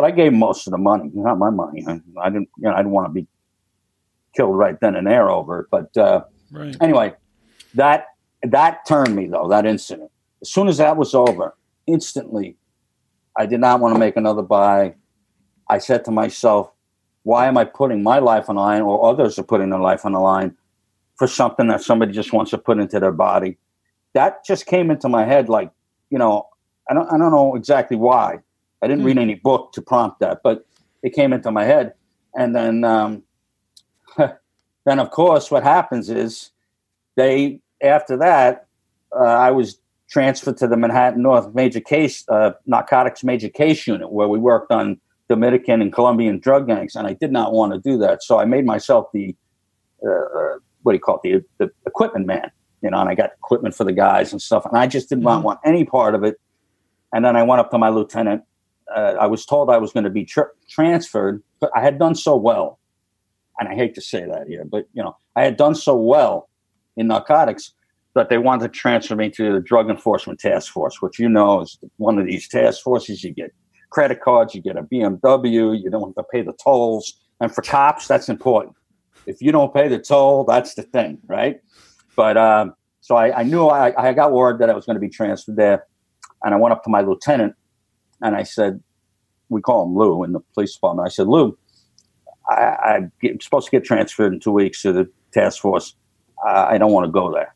But 0.00 0.06
I 0.06 0.12
gave 0.12 0.32
most 0.32 0.66
of 0.66 0.70
the 0.70 0.78
money, 0.78 1.10
not 1.12 1.36
my 1.36 1.50
money. 1.50 1.84
I, 1.86 2.00
I 2.22 2.30
didn't, 2.30 2.48
you 2.56 2.64
know, 2.64 2.72
I 2.72 2.78
didn't 2.78 2.92
want 2.92 3.08
to 3.08 3.12
be 3.12 3.26
killed 4.34 4.56
right 4.56 4.80
then 4.80 4.96
and 4.96 5.06
there 5.06 5.30
over 5.30 5.60
it. 5.60 5.66
But 5.70 5.94
uh, 5.94 6.24
right. 6.50 6.74
anyway, 6.80 7.12
that 7.74 8.06
that 8.42 8.86
turned 8.86 9.14
me 9.14 9.26
though. 9.26 9.48
That 9.48 9.66
incident. 9.66 10.10
As 10.40 10.50
soon 10.50 10.68
as 10.68 10.78
that 10.78 10.96
was 10.96 11.14
over, 11.14 11.54
instantly, 11.86 12.56
I 13.38 13.44
did 13.44 13.60
not 13.60 13.80
want 13.80 13.94
to 13.94 13.98
make 13.98 14.16
another 14.16 14.40
buy. 14.40 14.94
I 15.68 15.76
said 15.76 16.06
to 16.06 16.10
myself, 16.10 16.72
"Why 17.24 17.46
am 17.46 17.58
I 17.58 17.64
putting 17.64 18.02
my 18.02 18.20
life 18.20 18.48
on 18.48 18.56
the 18.56 18.62
line, 18.62 18.80
or 18.80 19.04
others 19.04 19.38
are 19.38 19.42
putting 19.42 19.68
their 19.68 19.80
life 19.80 20.06
on 20.06 20.12
the 20.12 20.20
line 20.20 20.56
for 21.16 21.26
something 21.26 21.66
that 21.66 21.82
somebody 21.82 22.12
just 22.12 22.32
wants 22.32 22.52
to 22.52 22.58
put 22.58 22.78
into 22.78 23.00
their 23.00 23.12
body?" 23.12 23.58
That 24.14 24.46
just 24.46 24.64
came 24.64 24.90
into 24.90 25.10
my 25.10 25.26
head, 25.26 25.50
like 25.50 25.70
you 26.08 26.16
know, 26.16 26.48
I 26.88 26.94
don't, 26.94 27.12
I 27.12 27.18
don't 27.18 27.32
know 27.32 27.54
exactly 27.54 27.98
why. 27.98 28.38
I 28.82 28.88
didn't 28.88 29.02
mm. 29.02 29.06
read 29.06 29.16
hmm. 29.16 29.22
any 29.22 29.34
book 29.34 29.72
to 29.72 29.82
prompt 29.82 30.20
that, 30.20 30.40
but 30.42 30.66
it 31.02 31.14
came 31.14 31.32
into 31.32 31.50
my 31.50 31.64
head, 31.64 31.94
and 32.34 32.54
then 32.54 32.84
um, 32.84 33.22
then 34.16 34.98
of 34.98 35.10
course 35.10 35.50
what 35.50 35.62
happens 35.62 36.08
is 36.08 36.50
they 37.16 37.60
after 37.82 38.16
that 38.16 38.66
uh, 39.14 39.24
I 39.24 39.50
was 39.50 39.78
transferred 40.08 40.56
to 40.58 40.66
the 40.66 40.76
Manhattan 40.76 41.22
North 41.22 41.54
major 41.54 41.80
case 41.80 42.24
uh, 42.28 42.52
narcotics 42.66 43.22
major 43.22 43.48
case 43.48 43.86
unit 43.86 44.10
where 44.10 44.28
we 44.28 44.38
worked 44.38 44.72
on 44.72 45.00
Dominican 45.28 45.80
and 45.80 45.92
Colombian 45.92 46.38
drug 46.38 46.66
gangs, 46.66 46.96
and 46.96 47.06
I 47.06 47.14
did 47.14 47.32
not 47.32 47.52
want 47.52 47.72
to 47.72 47.78
do 47.78 47.98
that, 47.98 48.22
so 48.22 48.38
I 48.38 48.44
made 48.44 48.64
myself 48.64 49.06
the 49.12 49.34
uh, 50.04 50.10
uh 50.10 50.56
what 50.82 50.92
do 50.92 50.96
you 50.96 51.00
call 51.00 51.20
it 51.24 51.44
the, 51.58 51.66
the, 51.66 51.72
equipment 51.86 52.26
man, 52.26 52.50
you 52.82 52.90
know, 52.90 52.98
and 52.98 53.08
I 53.08 53.14
got 53.14 53.32
equipment 53.34 53.74
for 53.74 53.84
the 53.84 53.92
guys 53.92 54.32
and 54.32 54.40
stuff, 54.40 54.64
and 54.64 54.76
I 54.76 54.86
just 54.86 55.08
did 55.08 55.18
not 55.18 55.36
mm-hmm. 55.36 55.44
want 55.44 55.60
any 55.64 55.84
part 55.84 56.14
of 56.14 56.24
it. 56.24 56.40
And 57.12 57.24
then 57.24 57.36
I 57.36 57.42
went 57.42 57.60
up 57.60 57.70
to 57.72 57.78
my 57.78 57.88
lieutenant. 57.88 58.44
Uh, 58.94 59.14
I 59.20 59.26
was 59.26 59.46
told 59.46 59.70
I 59.70 59.78
was 59.78 59.92
going 59.92 60.04
to 60.04 60.10
be 60.10 60.24
tr- 60.24 60.52
transferred, 60.68 61.42
but 61.60 61.70
I 61.76 61.80
had 61.80 61.98
done 61.98 62.14
so 62.14 62.36
well 62.36 62.80
and 63.60 63.68
I 63.68 63.74
hate 63.74 63.94
to 63.94 64.00
say 64.00 64.24
that 64.24 64.48
here, 64.48 64.64
but 64.64 64.88
you 64.94 65.02
know, 65.02 65.16
I 65.36 65.44
had 65.44 65.56
done 65.56 65.74
so 65.74 65.94
well 65.94 66.48
in 66.96 67.06
narcotics 67.06 67.72
that 68.14 68.30
they 68.30 68.38
wanted 68.38 68.72
to 68.72 68.78
transfer 68.78 69.14
me 69.14 69.30
to 69.30 69.52
the 69.52 69.60
Drug 69.60 69.90
Enforcement 69.90 70.40
Task 70.40 70.72
Force, 70.72 71.00
which 71.00 71.18
you 71.18 71.28
know 71.28 71.60
is 71.60 71.78
one 71.98 72.18
of 72.18 72.26
these 72.26 72.48
task 72.48 72.82
forces. 72.82 73.22
You 73.22 73.32
get 73.32 73.52
credit 73.90 74.22
cards, 74.22 74.54
you 74.54 74.62
get 74.62 74.76
a 74.76 74.82
BMW, 74.82 75.80
you 75.80 75.90
don't 75.90 76.08
have 76.08 76.14
to 76.14 76.24
pay 76.32 76.42
the 76.42 76.54
tolls. 76.54 77.20
And 77.40 77.54
for 77.54 77.62
cops, 77.62 78.08
that's 78.08 78.28
important. 78.28 78.74
If 79.26 79.42
you 79.42 79.52
don't 79.52 79.72
pay 79.72 79.88
the 79.88 79.98
toll, 79.98 80.44
that's 80.44 80.74
the 80.74 80.82
thing, 80.82 81.18
right? 81.26 81.60
But 82.16 82.36
um, 82.38 82.74
so 83.02 83.16
I, 83.16 83.40
I 83.40 83.42
knew 83.42 83.66
I, 83.66 83.92
I 84.02 84.12
got 84.14 84.32
word 84.32 84.58
that 84.60 84.70
I 84.70 84.74
was 84.74 84.86
going 84.86 84.96
to 84.96 85.00
be 85.00 85.08
transferred 85.10 85.56
there. 85.56 85.84
And 86.42 86.54
I 86.54 86.56
went 86.56 86.72
up 86.72 86.82
to 86.84 86.90
my 86.90 87.02
lieutenant 87.02 87.54
and 88.22 88.36
I 88.36 88.42
said, 88.42 88.80
we 89.48 89.60
call 89.60 89.84
him 89.84 89.96
Lou 89.96 90.24
in 90.24 90.32
the 90.32 90.40
police 90.54 90.74
department. 90.74 91.06
I 91.06 91.10
said, 91.10 91.26
Lou, 91.26 91.58
I, 92.48 93.08
am 93.22 93.40
supposed 93.40 93.66
to 93.66 93.70
get 93.70 93.84
transferred 93.84 94.32
in 94.32 94.40
two 94.40 94.52
weeks 94.52 94.82
to 94.82 94.92
the 94.92 95.10
task 95.32 95.60
force. 95.60 95.94
I 96.44 96.78
don't 96.78 96.92
want 96.92 97.06
to 97.06 97.12
go 97.12 97.32
there. 97.32 97.54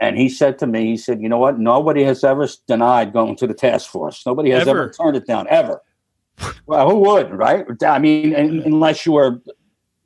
And 0.00 0.16
he 0.16 0.28
said 0.28 0.58
to 0.60 0.66
me, 0.66 0.86
he 0.86 0.96
said, 0.96 1.20
you 1.20 1.28
know 1.28 1.38
what? 1.38 1.58
Nobody 1.58 2.04
has 2.04 2.22
ever 2.22 2.48
denied 2.68 3.12
going 3.12 3.34
to 3.36 3.46
the 3.46 3.54
task 3.54 3.90
force. 3.90 4.24
Nobody 4.24 4.50
has 4.50 4.68
ever, 4.68 4.82
ever 4.82 4.92
turned 4.92 5.16
it 5.16 5.26
down, 5.26 5.46
ever. 5.48 5.82
well, 6.66 6.88
who 6.88 6.98
would, 6.98 7.32
right? 7.32 7.66
I 7.84 7.98
mean, 7.98 8.32
unless 8.34 9.04
you 9.04 9.12
were 9.12 9.40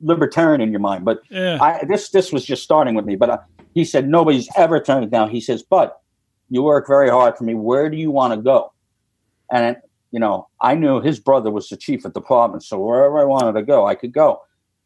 libertarian 0.03 0.61
in 0.61 0.71
your 0.71 0.79
mind. 0.79 1.05
But 1.05 1.21
yeah. 1.29 1.57
I, 1.61 1.85
this 1.85 2.09
this 2.09 2.31
was 2.31 2.45
just 2.45 2.63
starting 2.63 2.93
with 2.95 3.05
me. 3.05 3.15
But 3.15 3.29
uh, 3.29 3.37
he 3.73 3.85
said 3.85 4.07
nobody's 4.07 4.49
ever 4.55 4.79
turned 4.79 5.05
it 5.05 5.11
down. 5.11 5.29
He 5.29 5.41
says, 5.41 5.63
but 5.63 6.01
you 6.49 6.61
work 6.61 6.87
very 6.87 7.09
hard 7.09 7.37
for 7.37 7.43
me. 7.45 7.55
Where 7.55 7.89
do 7.89 7.97
you 7.97 8.11
want 8.11 8.33
to 8.33 8.41
go? 8.41 8.72
And 9.53 9.77
you 10.11 10.19
know, 10.19 10.47
I 10.61 10.75
knew 10.75 10.99
his 10.99 11.19
brother 11.19 11.49
was 11.49 11.69
the 11.69 11.77
chief 11.77 12.03
of 12.05 12.13
department, 12.13 12.63
so 12.63 12.79
wherever 12.79 13.19
I 13.19 13.23
wanted 13.23 13.53
to 13.53 13.63
go, 13.63 13.87
I 13.87 13.95
could 13.95 14.11
go. 14.11 14.41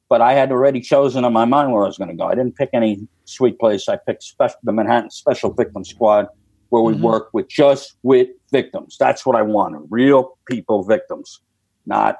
But 0.09 0.21
I 0.21 0.33
had 0.33 0.51
already 0.51 0.79
chosen 0.79 1.25
in 1.25 1.33
my 1.33 1.45
mind 1.45 1.71
where 1.71 1.83
I 1.83 1.87
was 1.87 1.97
going 1.97 2.09
to 2.09 2.15
go. 2.15 2.25
I 2.25 2.35
didn't 2.35 2.55
pick 2.55 2.69
any 2.73 3.07
sweet 3.25 3.59
place. 3.59 3.89
I 3.89 3.97
picked 3.97 4.23
special, 4.23 4.57
the 4.63 4.71
Manhattan 4.71 5.09
Special 5.09 5.51
Victim 5.51 5.83
Squad, 5.83 6.27
where 6.69 6.81
we 6.81 6.93
mm-hmm. 6.93 7.01
work 7.01 7.29
with 7.33 7.49
just 7.49 7.97
with 8.03 8.27
victims. 8.51 8.97
That's 8.99 9.25
what 9.25 9.35
I 9.35 9.41
wanted: 9.41 9.81
real 9.89 10.37
people, 10.47 10.83
victims, 10.83 11.39
not 11.85 12.19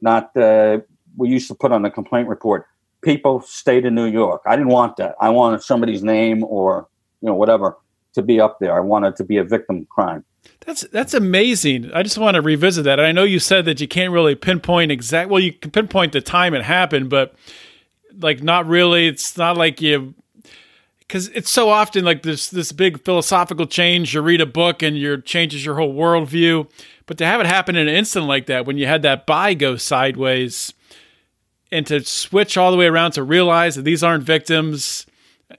not. 0.00 0.36
Uh, 0.36 0.78
we 1.16 1.30
used 1.30 1.48
to 1.48 1.54
put 1.54 1.72
on 1.72 1.82
the 1.82 1.90
complaint 1.90 2.28
report. 2.28 2.66
People 3.02 3.40
stayed 3.40 3.86
in 3.86 3.94
New 3.94 4.06
York. 4.06 4.42
I 4.46 4.56
didn't 4.56 4.72
want 4.72 4.96
that. 4.96 5.14
I 5.20 5.30
wanted 5.30 5.62
somebody's 5.62 6.02
name 6.02 6.44
or 6.44 6.88
you 7.22 7.28
know 7.28 7.34
whatever 7.34 7.78
to 8.14 8.22
be 8.22 8.40
up 8.40 8.58
there. 8.60 8.74
I 8.76 8.80
wanted 8.80 9.16
to 9.16 9.24
be 9.24 9.38
a 9.38 9.44
victim 9.44 9.86
crime. 9.90 10.24
That's 10.60 10.82
that's 10.88 11.14
amazing. 11.14 11.92
I 11.92 12.02
just 12.02 12.18
want 12.18 12.34
to 12.34 12.42
revisit 12.42 12.84
that. 12.84 12.98
I 12.98 13.12
know 13.12 13.22
you 13.22 13.38
said 13.38 13.64
that 13.66 13.80
you 13.80 13.86
can't 13.86 14.12
really 14.12 14.34
pinpoint 14.34 14.90
exact. 14.90 15.30
Well, 15.30 15.40
you 15.40 15.52
can 15.52 15.70
pinpoint 15.70 16.12
the 16.12 16.20
time 16.20 16.54
it 16.54 16.64
happened, 16.64 17.08
but 17.08 17.34
like 18.18 18.42
not 18.42 18.66
really. 18.66 19.06
It's 19.06 19.36
not 19.36 19.56
like 19.56 19.80
you 19.80 20.14
because 20.98 21.28
it's 21.28 21.50
so 21.50 21.68
often 21.68 22.04
like 22.04 22.22
this 22.22 22.48
this 22.48 22.72
big 22.72 23.04
philosophical 23.04 23.66
change. 23.66 24.14
You 24.14 24.22
read 24.22 24.40
a 24.40 24.46
book 24.46 24.82
and 24.82 24.98
your 24.98 25.18
changes 25.18 25.64
your 25.64 25.76
whole 25.76 25.94
worldview. 25.94 26.68
But 27.06 27.18
to 27.18 27.26
have 27.26 27.40
it 27.40 27.46
happen 27.46 27.76
in 27.76 27.86
an 27.86 27.94
instant 27.94 28.26
like 28.26 28.46
that, 28.46 28.66
when 28.66 28.78
you 28.78 28.86
had 28.86 29.02
that 29.02 29.26
buy 29.26 29.54
go 29.54 29.76
sideways, 29.76 30.74
and 31.70 31.86
to 31.86 32.04
switch 32.04 32.56
all 32.56 32.70
the 32.70 32.76
way 32.76 32.86
around 32.86 33.12
to 33.12 33.22
realize 33.22 33.76
that 33.76 33.82
these 33.82 34.02
aren't 34.02 34.24
victims, 34.24 35.06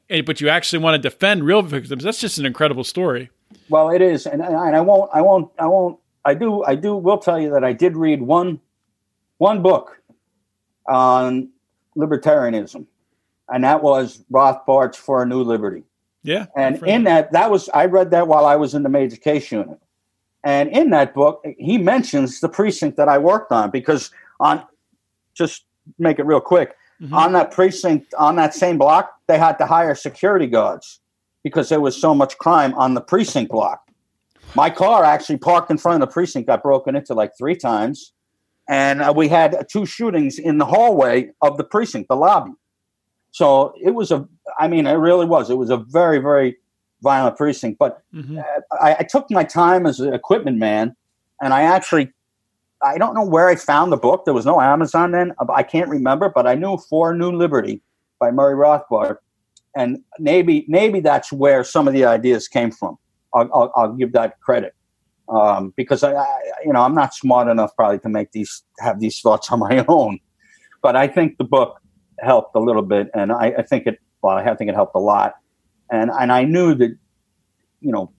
eh, 0.10 0.22
but 0.22 0.42
you 0.42 0.50
actually 0.50 0.80
want 0.80 1.02
to 1.02 1.10
defend 1.10 1.46
real 1.46 1.62
victims, 1.62 2.04
that's 2.04 2.20
just 2.20 2.38
an 2.38 2.46
incredible 2.46 2.84
story. 2.84 3.30
Well, 3.70 3.90
it 3.90 4.02
is, 4.02 4.26
and, 4.26 4.42
and 4.42 4.76
I 4.76 4.82
won't, 4.82 5.10
I 5.14 5.22
won't, 5.22 5.52
I 5.60 5.68
won't. 5.68 6.00
I 6.24 6.34
do, 6.34 6.64
I 6.64 6.76
do. 6.76 6.96
Will 6.96 7.18
tell 7.18 7.40
you 7.40 7.52
that 7.52 7.64
I 7.64 7.74
did 7.74 7.96
read 7.96 8.22
one, 8.22 8.60
one 9.38 9.62
book 9.62 10.02
on 10.88 11.50
libertarianism, 11.98 12.86
and 13.50 13.64
that 13.64 13.84
was 13.84 14.24
Rothbard's 14.30 14.98
For 14.98 15.24
a 15.24 15.26
New 15.26 15.44
Liberty. 15.44 15.84
Yeah, 16.24 16.48
and 16.56 16.82
in 16.84 17.04
that, 17.06 17.32
that 17.32 17.52
was 17.52 17.70
I 17.70 17.86
read 17.86 18.12
that 18.12 18.28
while 18.28 18.46
I 18.46 18.56
was 18.56 18.74
in 18.74 18.84
the 18.84 18.90
major 18.90 19.18
case 19.18 19.52
unit, 19.52 19.80
and 20.44 20.70
in 20.70 20.90
that 20.92 21.14
book, 21.14 21.46
he 21.58 21.78
mentions 21.78 22.40
the 22.40 22.50
precinct 22.50 22.98
that 22.98 23.10
I 23.10 23.18
worked 23.18 23.52
on 23.52 23.70
because 23.70 24.12
on, 24.40 24.64
just 25.34 25.66
make 26.00 26.20
it 26.20 26.26
real 26.26 26.42
quick, 26.42 26.76
mm-hmm. 27.02 27.14
on 27.14 27.34
that 27.34 27.52
precinct 27.52 28.14
on 28.16 28.36
that 28.38 28.54
same 28.54 28.78
block, 28.78 29.14
they 29.28 29.38
had 29.38 29.58
to 29.58 29.66
hire 29.66 29.96
security 29.96 30.48
guards 30.48 31.00
because 31.48 31.70
there 31.70 31.80
was 31.80 31.96
so 32.00 32.14
much 32.14 32.38
crime 32.38 32.74
on 32.74 32.94
the 32.94 33.02
precinct 33.02 33.52
block. 33.52 33.82
My 34.54 34.70
car 34.70 35.04
actually 35.04 35.38
parked 35.38 35.72
in 35.72 35.78
front 35.78 36.02
of 36.02 36.10
the 36.10 36.12
precinct 36.12 36.48
got 36.48 36.62
broken 36.62 36.96
into 36.96 37.14
like 37.14 37.32
three 37.38 37.56
times. 37.56 38.12
And 38.70 39.02
uh, 39.02 39.14
we 39.16 39.30
had 39.30 39.66
two 39.72 39.86
shootings 39.86 40.38
in 40.38 40.58
the 40.58 40.66
hallway 40.66 41.32
of 41.42 41.58
the 41.58 41.64
precinct, 41.64 42.10
the 42.10 42.18
lobby. 42.18 42.52
So 43.32 43.74
it 43.82 43.92
was 43.92 44.12
a, 44.12 44.28
I 44.60 44.68
mean, 44.68 44.88
it 44.88 44.94
really 44.94 45.26
was. 45.26 45.50
It 45.50 45.58
was 45.58 45.70
a 45.70 45.78
very, 45.78 46.18
very 46.18 46.58
violent 47.02 47.38
precinct. 47.38 47.80
But 47.80 48.02
mm-hmm. 48.14 48.40
I, 48.72 48.98
I 49.00 49.04
took 49.04 49.32
my 49.32 49.46
time 49.46 49.86
as 49.86 50.02
an 50.02 50.14
equipment 50.14 50.58
man, 50.58 50.96
and 51.42 51.54
I 51.54 51.62
actually 51.62 52.12
I 52.84 52.98
don't 52.98 53.16
know 53.16 53.26
where 53.26 53.48
I 53.48 53.56
found 53.56 53.92
the 53.92 53.98
book. 53.98 54.26
There 54.26 54.34
was 54.34 54.46
no 54.46 54.62
Amazon 54.62 55.12
then. 55.12 55.34
I 55.50 55.64
can't 55.64 55.90
remember, 55.90 56.30
but 56.30 56.46
I 56.46 56.54
knew 56.54 56.78
For 56.78 57.16
New 57.16 57.32
Liberty 57.32 57.82
by 58.20 58.32
Murray 58.32 58.56
Rothbard 58.56 59.18
and 59.78 60.00
maybe 60.20 60.66
maybe 60.68 61.00
that's 61.00 61.32
where 61.32 61.64
some 61.64 61.88
of 61.88 61.94
the 61.94 62.06
ideas 62.06 62.48
came 62.48 62.72
from. 62.72 62.98
I'll, 63.34 63.50
I'll, 63.54 63.72
I'll 63.76 63.94
give 63.94 64.14
that 64.14 64.40
credit 64.42 64.74
um, 65.30 65.74
because 65.76 66.04
I, 66.04 66.14
I, 66.14 66.40
you 66.66 66.74
know, 66.74 66.82
I'm 66.82 66.96
not 66.96 67.14
smart 67.14 67.48
enough 67.48 67.76
probably 67.76 68.00
to 68.00 68.10
make 68.10 68.32
these 68.32 68.64
have 68.80 69.00
these 69.00 69.20
thoughts 69.20 69.52
on 69.52 69.60
my 69.60 69.86
own. 69.88 70.20
But 70.82 70.96
I 70.96 71.08
think 71.08 71.38
the 71.38 71.44
book 71.44 71.80
helped 72.20 72.56
a 72.56 72.60
little 72.60 72.82
bit, 72.82 73.10
and 73.14 73.32
I, 73.32 73.54
I 73.58 73.64
think 73.64 73.88
it. 73.88 74.00
Well, 74.22 74.36
I 74.36 74.56
think 74.56 74.70
it 74.70 74.76
helped 74.76 74.96
a 74.96 75.00
lot, 75.00 75.36
and 75.92 76.10
and 76.20 76.32
I 76.32 76.44
knew 76.44 76.74
that, 76.76 76.98
you 77.82 77.92
know, 77.92 78.12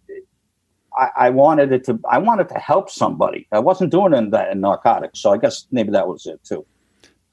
I, 0.97 1.09
I, 1.16 1.31
wanted 1.31 1.73
it 1.73 1.85
to. 1.85 1.99
I 2.09 2.18
wanted 2.18 2.49
to 2.51 2.59
help 2.59 2.88
somebody. 2.88 3.49
I 3.51 3.59
wasn't 3.59 3.90
doing 3.90 4.31
that 4.31 4.53
in 4.53 4.61
narcotics, 4.61 5.21
so 5.21 5.33
I 5.33 5.38
guess 5.38 5.66
maybe 5.73 5.90
that 5.90 6.07
was 6.07 6.27
it 6.27 6.42
too. 6.44 6.64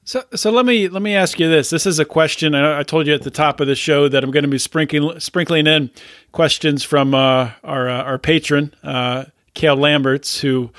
So, 0.06 0.22
so 0.36 0.52
let 0.52 0.64
me 0.64 0.88
let 0.88 1.02
me 1.02 1.16
ask 1.16 1.40
you 1.40 1.48
this. 1.48 1.70
This 1.70 1.84
is 1.84 1.98
a 1.98 2.04
question. 2.04 2.54
I, 2.54 2.78
I 2.78 2.82
told 2.84 3.08
you 3.08 3.14
at 3.14 3.22
the 3.22 3.30
top 3.30 3.58
of 3.58 3.66
the 3.66 3.74
show 3.74 4.08
that 4.08 4.22
I'm 4.22 4.30
going 4.30 4.44
to 4.44 4.48
be 4.48 4.56
sprinkling 4.56 5.18
sprinkling 5.18 5.66
in 5.66 5.90
questions 6.30 6.84
from 6.84 7.12
uh, 7.12 7.50
our 7.64 7.88
uh, 7.88 8.02
our 8.04 8.16
patron, 8.16 8.72
uh, 8.84 9.24
Kale 9.54 9.74
Lamberts, 9.74 10.38
who 10.38 10.70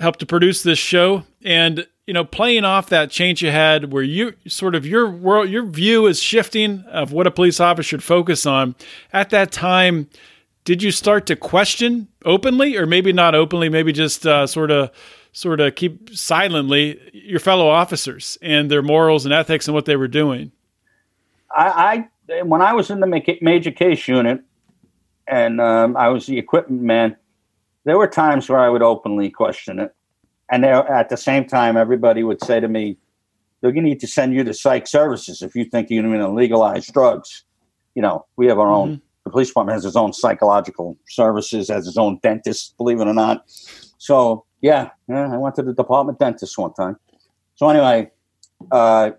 helped 0.00 0.18
to 0.18 0.26
produce 0.26 0.64
this 0.64 0.80
show. 0.80 1.22
And 1.44 1.86
you 2.08 2.12
know, 2.12 2.24
playing 2.24 2.64
off 2.64 2.88
that 2.88 3.12
change 3.12 3.40
you 3.40 3.52
had, 3.52 3.92
where 3.92 4.02
you 4.02 4.34
sort 4.48 4.74
of 4.74 4.84
your 4.84 5.08
world, 5.08 5.48
your 5.48 5.64
view 5.64 6.08
is 6.08 6.20
shifting 6.20 6.82
of 6.88 7.12
what 7.12 7.28
a 7.28 7.30
police 7.30 7.60
officer 7.60 7.84
should 7.84 8.02
focus 8.02 8.46
on. 8.46 8.74
At 9.12 9.30
that 9.30 9.52
time, 9.52 10.10
did 10.64 10.82
you 10.82 10.90
start 10.90 11.26
to 11.26 11.36
question 11.36 12.08
openly, 12.24 12.76
or 12.76 12.86
maybe 12.86 13.12
not 13.12 13.34
openly, 13.34 13.68
maybe 13.68 13.92
just 13.92 14.26
uh, 14.26 14.46
sort 14.46 14.70
of 14.70 14.90
sort 15.32 15.60
of 15.60 15.74
keep 15.74 16.10
silently 16.10 17.00
your 17.12 17.40
fellow 17.40 17.68
officers 17.68 18.36
and 18.42 18.70
their 18.70 18.82
morals 18.82 19.24
and 19.24 19.32
ethics 19.32 19.68
and 19.68 19.74
what 19.74 19.84
they 19.84 19.96
were 19.96 20.08
doing? 20.08 20.52
I, 21.56 22.08
I 22.28 22.42
when 22.42 22.62
I 22.62 22.72
was 22.72 22.90
in 22.90 23.00
the 23.00 23.38
major 23.40 23.70
case 23.70 24.06
unit 24.06 24.42
and 25.26 25.60
um, 25.60 25.96
I 25.96 26.08
was 26.08 26.26
the 26.26 26.38
equipment 26.38 26.82
man, 26.82 27.16
there 27.84 27.96
were 27.96 28.06
times 28.06 28.48
where 28.48 28.58
I 28.58 28.68
would 28.68 28.82
openly 28.82 29.30
question 29.30 29.78
it, 29.78 29.94
And 30.50 30.64
there, 30.64 30.86
at 30.90 31.08
the 31.08 31.16
same 31.16 31.46
time, 31.46 31.76
everybody 31.76 32.22
would 32.22 32.42
say 32.44 32.60
to 32.60 32.68
me, 32.68 32.98
they're 33.60 33.72
going 33.72 33.84
to 33.84 33.90
need 33.90 34.00
to 34.00 34.06
send 34.06 34.34
you 34.34 34.44
to 34.44 34.54
psych 34.54 34.86
services 34.86 35.42
if 35.42 35.54
you 35.54 35.64
think 35.64 35.90
you're 35.90 36.02
going 36.02 36.18
to 36.18 36.30
legalize 36.30 36.86
drugs. 36.86 37.44
You 37.94 38.02
know, 38.02 38.26
we 38.36 38.46
have 38.46 38.58
our 38.58 38.66
mm-hmm. 38.66 38.92
own, 38.92 39.02
the 39.24 39.30
police 39.30 39.48
department 39.48 39.74
has 39.74 39.84
its 39.84 39.96
own 39.96 40.12
psychological 40.12 40.96
services, 41.08 41.68
has 41.68 41.86
its 41.86 41.96
own 41.96 42.18
dentist, 42.22 42.76
believe 42.76 43.00
it 43.00 43.06
or 43.06 43.14
not. 43.14 43.44
So, 43.98 44.44
yeah, 44.60 44.90
yeah 45.08 45.32
I 45.32 45.36
went 45.36 45.54
to 45.56 45.62
the 45.62 45.74
department 45.74 46.18
dentist 46.18 46.56
one 46.56 46.72
time. 46.74 46.96
So, 47.54 47.68
anyway, 47.68 48.10
uh, 48.70 49.10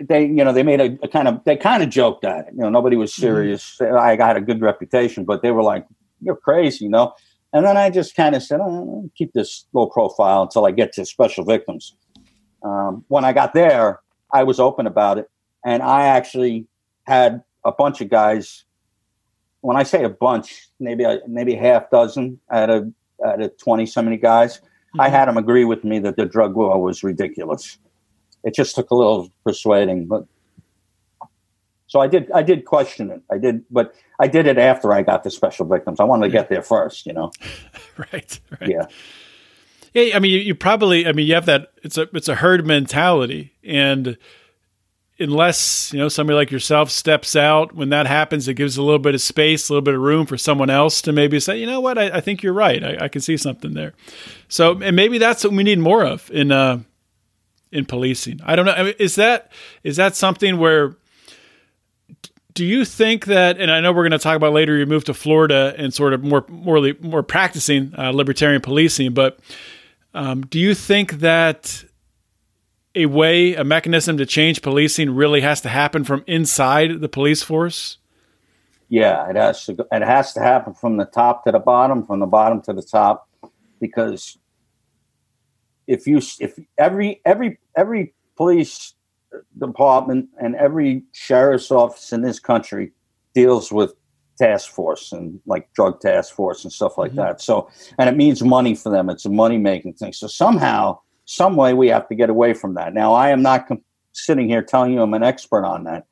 they, 0.00 0.24
you 0.26 0.44
know, 0.44 0.52
they 0.52 0.62
made 0.62 0.80
a, 0.80 0.98
a, 1.02 1.08
kind 1.08 1.28
of, 1.28 1.42
they 1.44 1.56
kind 1.56 1.82
of 1.82 1.90
joked 1.90 2.24
at 2.24 2.48
it. 2.48 2.54
You 2.54 2.60
know, 2.60 2.70
nobody 2.70 2.96
was 2.96 3.12
mm-hmm. 3.12 3.22
serious. 3.22 3.76
Mm-hmm. 3.80 3.96
I 3.96 4.16
got 4.16 4.36
a 4.36 4.40
good 4.40 4.60
reputation, 4.60 5.24
but 5.24 5.42
they 5.42 5.50
were 5.50 5.62
like, 5.62 5.86
you're 6.20 6.36
crazy, 6.36 6.84
you 6.84 6.90
know? 6.90 7.14
And 7.52 7.64
then 7.64 7.76
I 7.76 7.90
just 7.90 8.14
kind 8.14 8.34
of 8.34 8.42
said, 8.42 8.60
oh, 8.60 9.10
keep 9.16 9.32
this 9.32 9.66
low 9.72 9.86
profile 9.86 10.42
until 10.42 10.66
I 10.66 10.70
get 10.70 10.92
to 10.94 11.06
special 11.06 11.44
victims. 11.44 11.96
Um, 12.62 13.04
when 13.08 13.24
I 13.24 13.32
got 13.32 13.54
there, 13.54 14.00
I 14.32 14.42
was 14.42 14.60
open 14.60 14.86
about 14.86 15.16
it, 15.18 15.30
and 15.64 15.82
I 15.82 16.06
actually 16.06 16.66
had 17.06 17.42
a 17.64 17.72
bunch 17.72 18.00
of 18.00 18.10
guys. 18.10 18.64
When 19.60 19.76
I 19.76 19.82
say 19.82 20.04
a 20.04 20.08
bunch, 20.08 20.68
maybe 20.78 21.04
a, 21.04 21.20
maybe 21.26 21.54
half 21.54 21.90
dozen 21.90 22.40
out 22.50 22.70
of 22.70 22.92
out 23.24 23.42
of 23.42 23.56
twenty 23.58 23.86
so 23.86 24.02
many 24.02 24.16
guys, 24.16 24.58
mm-hmm. 24.58 25.00
I 25.00 25.08
had 25.08 25.26
them 25.28 25.36
agree 25.36 25.64
with 25.64 25.84
me 25.84 25.98
that 26.00 26.16
the 26.16 26.26
drug 26.26 26.54
war 26.54 26.80
was 26.80 27.02
ridiculous. 27.02 27.78
It 28.44 28.54
just 28.54 28.76
took 28.76 28.90
a 28.90 28.94
little 28.94 29.32
persuading, 29.44 30.06
but 30.06 30.24
so 31.88 32.00
I 32.00 32.06
did. 32.06 32.30
I 32.32 32.42
did 32.42 32.66
question 32.66 33.10
it. 33.10 33.22
I 33.32 33.38
did, 33.38 33.64
but 33.70 33.94
I 34.20 34.28
did 34.28 34.46
it 34.46 34.58
after 34.58 34.92
I 34.92 35.02
got 35.02 35.24
the 35.24 35.30
special 35.30 35.66
victims. 35.66 36.00
I 36.00 36.04
wanted 36.04 36.26
to 36.26 36.32
get 36.32 36.50
there 36.50 36.62
first, 36.62 37.06
you 37.06 37.14
know. 37.14 37.32
right. 38.12 38.40
Right. 38.60 38.70
Yeah. 38.70 38.84
Yeah. 39.94 40.16
I 40.16 40.18
mean, 40.18 40.32
you, 40.32 40.38
you, 40.38 40.54
probably. 40.54 41.06
I 41.06 41.12
mean, 41.12 41.26
you 41.26 41.34
have 41.34 41.46
that. 41.46 41.72
It's 41.82 41.96
a 41.96 42.06
it's 42.12 42.28
a 42.28 42.36
herd 42.36 42.66
mentality, 42.66 43.54
and 43.64 44.18
unless 45.20 45.92
you 45.92 45.98
know 45.98 46.08
somebody 46.08 46.36
like 46.36 46.50
yourself 46.50 46.90
steps 46.90 47.34
out 47.34 47.74
when 47.74 47.90
that 47.90 48.06
happens, 48.06 48.48
it 48.48 48.54
gives 48.54 48.76
a 48.76 48.82
little 48.82 48.98
bit 48.98 49.14
of 49.14 49.20
space, 49.20 49.68
a 49.68 49.72
little 49.72 49.82
bit 49.82 49.94
of 49.94 50.00
room 50.00 50.26
for 50.26 50.38
someone 50.38 50.70
else 50.70 51.02
to 51.02 51.12
maybe 51.12 51.40
say, 51.40 51.58
you 51.58 51.66
know 51.66 51.80
what, 51.80 51.98
I, 51.98 52.18
I 52.18 52.20
think 52.20 52.42
you're 52.42 52.52
right. 52.52 52.82
I, 52.82 53.04
I, 53.04 53.08
can 53.08 53.20
see 53.20 53.36
something 53.36 53.74
there. 53.74 53.94
So, 54.48 54.80
and 54.80 54.94
maybe 54.94 55.18
that's 55.18 55.44
what 55.44 55.52
we 55.52 55.62
need 55.62 55.78
more 55.78 56.04
of 56.04 56.30
in 56.30 56.52
uh 56.52 56.80
in 57.72 57.84
policing. 57.84 58.40
I 58.44 58.56
don't 58.56 58.66
know. 58.66 58.72
I 58.72 58.82
mean, 58.84 58.94
is 58.98 59.16
that 59.16 59.52
is 59.82 59.96
that 59.96 60.16
something 60.16 60.58
where 60.58 60.96
do 62.54 62.64
you 62.64 62.84
think 62.84 63.26
that 63.26 63.60
and 63.60 63.70
i 63.70 63.78
know 63.78 63.92
we're 63.92 64.02
going 64.02 64.10
to 64.10 64.18
talk 64.18 64.34
about 64.34 64.52
later 64.52 64.76
you 64.76 64.84
moved 64.84 65.06
to 65.06 65.14
florida 65.14 65.72
and 65.78 65.94
sort 65.94 66.12
of 66.12 66.24
more 66.24 66.44
more 66.48 66.92
more 67.00 67.22
practicing 67.22 67.94
uh, 67.96 68.10
libertarian 68.10 68.60
policing 68.60 69.14
but 69.14 69.38
um, 70.12 70.40
do 70.40 70.58
you 70.58 70.74
think 70.74 71.20
that 71.20 71.84
a 72.98 73.06
way 73.06 73.54
a 73.54 73.64
mechanism 73.64 74.16
to 74.18 74.26
change 74.26 74.62
policing 74.62 75.10
really 75.14 75.40
has 75.40 75.60
to 75.60 75.68
happen 75.68 76.04
from 76.04 76.24
inside 76.26 77.00
the 77.00 77.08
police 77.08 77.42
force 77.42 77.98
yeah 78.88 79.28
it 79.28 79.36
has 79.36 79.64
to 79.64 79.74
Go, 79.74 79.84
it 79.92 80.02
has 80.02 80.32
to 80.34 80.40
happen 80.40 80.74
from 80.74 80.96
the 80.96 81.04
top 81.04 81.44
to 81.44 81.52
the 81.52 81.58
bottom 81.58 82.04
from 82.04 82.20
the 82.20 82.26
bottom 82.26 82.60
to 82.62 82.72
the 82.72 82.82
top 82.82 83.28
because 83.80 84.38
if 85.86 86.06
you 86.06 86.20
if 86.40 86.58
every 86.76 87.20
every 87.24 87.58
every 87.76 88.14
police 88.36 88.94
department 89.58 90.28
and 90.40 90.54
every 90.56 91.02
sheriff's 91.12 91.70
office 91.70 92.12
in 92.12 92.22
this 92.22 92.40
country 92.40 92.92
deals 93.34 93.72
with 93.72 93.94
task 94.38 94.70
force 94.70 95.12
and 95.12 95.40
like 95.46 95.72
drug 95.74 96.00
task 96.00 96.34
force 96.34 96.64
and 96.64 96.72
stuff 96.72 96.96
like 96.96 97.10
mm-hmm. 97.10 97.20
that. 97.20 97.40
So, 97.40 97.68
and 97.98 98.08
it 98.08 98.16
means 98.16 98.42
money 98.42 98.74
for 98.74 98.90
them. 98.90 99.10
It's 99.10 99.26
a 99.26 99.30
money 99.30 99.58
making 99.58 99.94
thing. 99.94 100.12
So 100.12 100.26
somehow, 100.28 101.00
some 101.28 101.56
way, 101.56 101.74
we 101.74 101.88
have 101.88 102.08
to 102.08 102.14
get 102.14 102.30
away 102.30 102.54
from 102.54 102.74
that. 102.74 102.94
Now, 102.94 103.12
I 103.14 103.30
am 103.30 103.42
not 103.42 103.66
com- 103.68 103.82
sitting 104.12 104.48
here 104.48 104.62
telling 104.62 104.92
you 104.92 105.02
I'm 105.02 105.14
an 105.14 105.22
expert 105.22 105.64
on 105.64 105.84
that, 105.84 106.06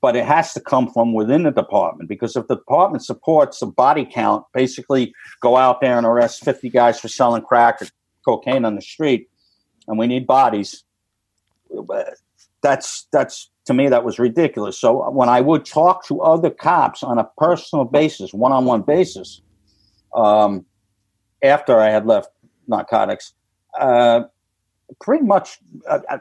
but 0.00 0.16
it 0.16 0.24
has 0.24 0.52
to 0.54 0.60
come 0.60 0.90
from 0.90 1.12
within 1.12 1.42
the 1.42 1.50
department 1.50 2.08
because 2.08 2.36
if 2.36 2.46
the 2.46 2.56
department 2.56 3.04
supports 3.04 3.60
a 3.62 3.66
body 3.66 4.08
count, 4.10 4.44
basically 4.54 5.12
go 5.40 5.56
out 5.56 5.80
there 5.80 5.98
and 5.98 6.06
arrest 6.06 6.44
50 6.44 6.70
guys 6.70 7.00
for 7.00 7.08
selling 7.08 7.42
crack 7.42 7.82
or 7.82 7.88
cocaine 8.24 8.64
on 8.64 8.76
the 8.76 8.82
street, 8.82 9.28
and 9.88 9.98
we 9.98 10.06
need 10.06 10.26
bodies 10.26 10.84
that's 12.62 13.06
that's 13.12 13.50
to 13.66 13.74
me 13.74 13.88
that 13.88 14.04
was 14.04 14.18
ridiculous. 14.18 14.78
So 14.78 15.10
when 15.10 15.28
I 15.28 15.40
would 15.40 15.64
talk 15.64 16.06
to 16.06 16.20
other 16.20 16.50
cops 16.50 17.02
on 17.02 17.18
a 17.18 17.28
personal 17.38 17.84
basis, 17.84 18.32
one-on-one 18.32 18.82
basis, 18.82 19.42
um, 20.14 20.64
after 21.42 21.78
I 21.78 21.90
had 21.90 22.06
left 22.06 22.30
narcotics, 22.66 23.34
uh, 23.78 24.22
pretty 25.00 25.24
much 25.24 25.58
uh, 25.88 26.00
uh, 26.08 26.18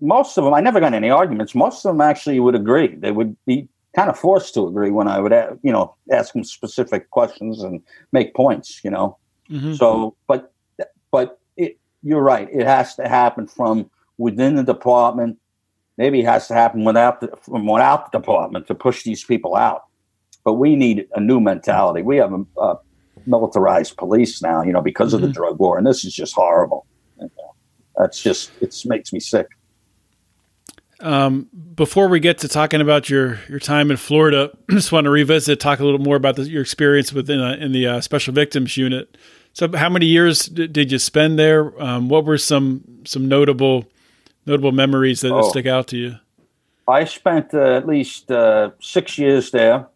most 0.00 0.36
of 0.36 0.44
them. 0.44 0.54
I 0.54 0.60
never 0.60 0.80
got 0.80 0.94
any 0.94 1.10
arguments. 1.10 1.54
Most 1.54 1.84
of 1.84 1.94
them 1.94 2.00
actually 2.00 2.40
would 2.40 2.54
agree. 2.54 2.94
They 2.94 3.12
would 3.12 3.36
be 3.46 3.68
kind 3.94 4.10
of 4.10 4.18
forced 4.18 4.54
to 4.54 4.66
agree 4.66 4.90
when 4.90 5.08
I 5.08 5.18
would, 5.18 5.32
you 5.62 5.72
know, 5.72 5.94
ask 6.12 6.34
them 6.34 6.44
specific 6.44 7.10
questions 7.10 7.62
and 7.62 7.82
make 8.12 8.34
points. 8.34 8.82
You 8.84 8.90
know, 8.90 9.18
mm-hmm. 9.50 9.74
so 9.74 10.16
but 10.26 10.52
but 11.10 11.40
it, 11.56 11.78
you're 12.02 12.22
right. 12.22 12.48
It 12.52 12.66
has 12.66 12.94
to 12.96 13.08
happen 13.08 13.46
from 13.46 13.90
within 14.18 14.56
the 14.56 14.64
department. 14.64 15.38
Maybe 15.98 16.20
it 16.20 16.26
has 16.26 16.46
to 16.48 16.54
happen 16.54 16.84
without 16.84 17.20
the, 17.20 17.28
from 17.40 17.66
without 17.66 18.12
the 18.12 18.18
department 18.18 18.66
to 18.66 18.74
push 18.74 19.02
these 19.02 19.24
people 19.24 19.56
out. 19.56 19.84
But 20.44 20.54
we 20.54 20.76
need 20.76 21.08
a 21.14 21.20
new 21.20 21.40
mentality. 21.40 22.02
We 22.02 22.18
have 22.18 22.32
a, 22.32 22.60
a 22.60 22.78
militarized 23.26 23.96
police 23.96 24.42
now, 24.42 24.62
you 24.62 24.72
know, 24.72 24.82
because 24.82 25.08
mm-hmm. 25.08 25.16
of 25.16 25.20
the 25.22 25.26
mm-hmm. 25.28 25.34
drug 25.34 25.58
war, 25.58 25.78
and 25.78 25.86
this 25.86 26.04
is 26.04 26.14
just 26.14 26.34
horrible. 26.34 26.86
That's 27.96 28.22
just 28.22 28.50
it 28.60 28.74
makes 28.84 29.12
me 29.12 29.20
sick. 29.20 29.48
Um, 31.00 31.48
before 31.74 32.08
we 32.08 32.20
get 32.20 32.38
to 32.38 32.48
talking 32.48 32.80
about 32.80 33.10
your 33.10 33.40
your 33.48 33.58
time 33.58 33.90
in 33.90 33.96
Florida, 33.96 34.50
I 34.70 34.74
just 34.74 34.92
want 34.92 35.04
to 35.04 35.10
revisit, 35.10 35.60
talk 35.60 35.80
a 35.80 35.84
little 35.84 36.00
more 36.00 36.16
about 36.16 36.36
the, 36.36 36.44
your 36.44 36.62
experience 36.62 37.12
within 37.12 37.40
uh, 37.40 37.56
in 37.58 37.72
the 37.72 37.86
uh, 37.86 38.00
Special 38.00 38.32
Victims 38.32 38.76
Unit. 38.76 39.16
So, 39.52 39.74
how 39.74 39.88
many 39.88 40.06
years 40.06 40.46
d- 40.46 40.66
did 40.66 40.92
you 40.92 40.98
spend 40.98 41.38
there? 41.38 41.80
Um, 41.82 42.08
what 42.08 42.24
were 42.24 42.38
some 42.38 42.82
some 43.04 43.28
notable 43.28 43.86
notable 44.46 44.72
memories 44.72 45.20
that, 45.20 45.32
oh, 45.32 45.48
stick 45.50 45.66
out 45.66 45.88
to 45.88 45.96
you? 45.96 46.16
I 46.88 47.04
spent 47.04 47.52
uh, 47.52 47.74
at 47.74 47.86
least 47.86 48.30
uh, 48.30 48.70
six 48.80 49.18
years 49.18 49.50
there, 49.50 49.88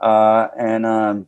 uh, 0.00 0.48
and 0.58 0.84
um, 0.84 1.26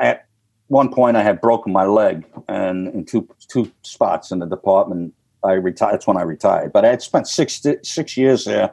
at 0.00 0.26
one 0.68 0.92
point 0.92 1.16
I 1.16 1.22
had 1.22 1.40
broken 1.40 1.72
my 1.72 1.86
leg, 1.86 2.24
and 2.48 2.88
in 2.88 3.04
two 3.04 3.28
two 3.48 3.70
spots 3.82 4.32
in 4.32 4.40
the 4.40 4.46
department, 4.46 5.14
I 5.44 5.52
retired. 5.52 5.92
That's 5.92 6.06
when 6.06 6.16
I 6.16 6.22
retired. 6.22 6.72
But 6.72 6.84
I 6.84 6.88
had 6.88 7.02
spent 7.02 7.28
six 7.28 7.64
six 7.82 8.16
years 8.16 8.44
there. 8.44 8.72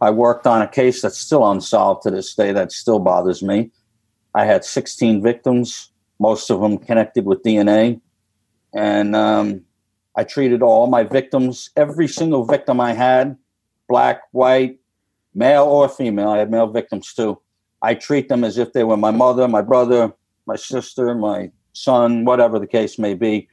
I 0.00 0.10
worked 0.10 0.46
on 0.46 0.62
a 0.62 0.68
case 0.68 1.02
that's 1.02 1.18
still 1.18 1.48
unsolved 1.48 2.02
to 2.02 2.10
this 2.10 2.34
day. 2.34 2.52
That 2.52 2.72
still 2.72 2.98
bothers 2.98 3.42
me. 3.42 3.70
I 4.34 4.46
had 4.46 4.64
16 4.64 5.22
victims, 5.22 5.90
most 6.18 6.50
of 6.50 6.60
them 6.60 6.78
connected 6.78 7.26
with 7.26 7.42
DNA, 7.42 8.00
and 8.74 9.14
um, 9.14 9.62
I 10.16 10.24
treated 10.24 10.62
all 10.62 10.86
my 10.86 11.04
victims, 11.04 11.70
every 11.76 12.08
single 12.08 12.44
victim 12.44 12.80
I 12.80 12.94
had, 12.94 13.36
black, 13.88 14.22
white, 14.32 14.78
male 15.34 15.64
or 15.64 15.88
female. 15.88 16.30
I 16.30 16.38
had 16.38 16.50
male 16.50 16.66
victims 16.66 17.12
too. 17.12 17.40
I 17.82 17.94
treat 17.94 18.28
them 18.28 18.44
as 18.44 18.58
if 18.58 18.72
they 18.72 18.84
were 18.84 18.96
my 18.96 19.10
mother, 19.10 19.48
my 19.48 19.62
brother, 19.62 20.12
my 20.46 20.56
sister, 20.56 21.14
my 21.14 21.50
son, 21.72 22.24
whatever 22.24 22.58
the 22.58 22.66
case 22.66 22.98
may 22.98 23.14
be. 23.14 23.48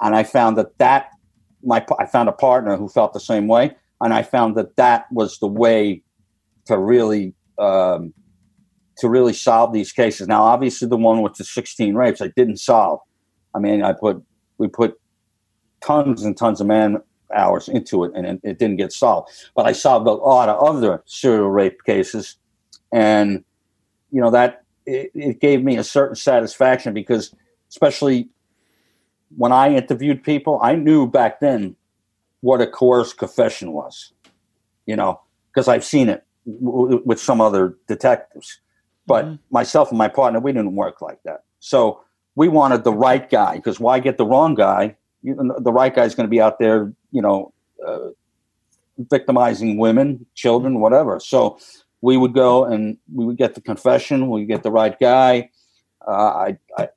And 0.00 0.14
I 0.14 0.22
found 0.22 0.58
that 0.58 0.78
that 0.78 1.10
my 1.64 1.84
I 1.98 2.06
found 2.06 2.28
a 2.28 2.32
partner 2.32 2.76
who 2.76 2.88
felt 2.88 3.12
the 3.12 3.20
same 3.20 3.46
way, 3.48 3.74
and 4.00 4.12
I 4.12 4.22
found 4.22 4.56
that 4.56 4.76
that 4.76 5.06
was 5.10 5.38
the 5.38 5.46
way 5.46 6.02
to 6.66 6.78
really 6.78 7.34
um, 7.58 8.12
to 8.98 9.08
really 9.08 9.32
solve 9.32 9.72
these 9.72 9.92
cases. 9.92 10.28
Now, 10.28 10.42
obviously, 10.42 10.88
the 10.88 10.96
one 10.96 11.22
with 11.22 11.34
the 11.34 11.44
16 11.44 11.94
rapes 11.94 12.20
I 12.20 12.28
didn't 12.36 12.58
solve. 12.58 13.00
I 13.54 13.58
mean, 13.58 13.82
I 13.82 13.92
put 13.92 14.22
we 14.58 14.68
put 14.68 14.98
tons 15.80 16.24
and 16.24 16.36
tons 16.36 16.60
of 16.60 16.66
man 16.66 16.98
hours 17.34 17.68
into 17.68 18.04
it, 18.04 18.12
and 18.14 18.26
it, 18.26 18.40
it 18.42 18.58
didn't 18.58 18.76
get 18.76 18.92
solved. 18.92 19.30
But 19.54 19.66
I 19.66 19.72
solved 19.72 20.06
a 20.06 20.12
lot 20.12 20.48
of 20.48 20.62
other 20.62 21.02
serial 21.06 21.50
rape 21.50 21.84
cases, 21.84 22.36
and 22.92 23.44
you 24.10 24.20
know 24.20 24.30
that 24.30 24.64
it, 24.86 25.10
it 25.14 25.40
gave 25.40 25.62
me 25.62 25.76
a 25.76 25.84
certain 25.84 26.16
satisfaction 26.16 26.94
because, 26.94 27.34
especially 27.68 28.28
when 29.36 29.52
I 29.52 29.74
interviewed 29.74 30.22
people, 30.22 30.60
I 30.62 30.74
knew 30.74 31.06
back 31.06 31.40
then 31.40 31.76
what 32.40 32.60
a 32.60 32.66
coerced 32.66 33.18
confession 33.18 33.72
was. 33.72 34.12
You 34.86 34.96
know, 34.96 35.20
because 35.50 35.66
I've 35.68 35.84
seen 35.84 36.08
it 36.08 36.24
w- 36.46 37.02
with 37.04 37.18
some 37.20 37.40
other 37.40 37.76
detectives. 37.88 38.60
But 39.06 39.24
mm-hmm. 39.24 39.34
myself 39.50 39.90
and 39.90 39.98
my 39.98 40.08
partner, 40.08 40.40
we 40.40 40.52
didn't 40.52 40.76
work 40.76 41.00
like 41.00 41.22
that. 41.24 41.44
So 41.60 42.00
we 42.34 42.48
wanted 42.48 42.84
the 42.84 42.92
right 42.92 43.28
guy 43.28 43.56
because 43.56 43.80
why 43.80 43.98
get 43.98 44.18
the 44.18 44.26
wrong 44.26 44.54
guy 44.54 44.96
the 45.24 45.72
right 45.72 45.94
guy's 45.94 46.14
going 46.14 46.26
to 46.26 46.30
be 46.30 46.40
out 46.40 46.58
there, 46.58 46.92
you 47.10 47.22
know, 47.22 47.52
uh, 47.86 48.08
victimizing 48.98 49.78
women, 49.78 50.26
children, 50.34 50.80
whatever. 50.80 51.18
So 51.18 51.58
we 52.02 52.16
would 52.16 52.34
go 52.34 52.64
and 52.64 52.98
we 53.12 53.24
would 53.24 53.38
get 53.38 53.54
the 53.54 53.60
confession. 53.60 54.28
We 54.28 54.44
get 54.44 54.62
the 54.62 54.70
right 54.70 54.98
guy. 54.98 55.50
Uh, 56.06 56.10
I, 56.10 56.58
I, 56.76 56.88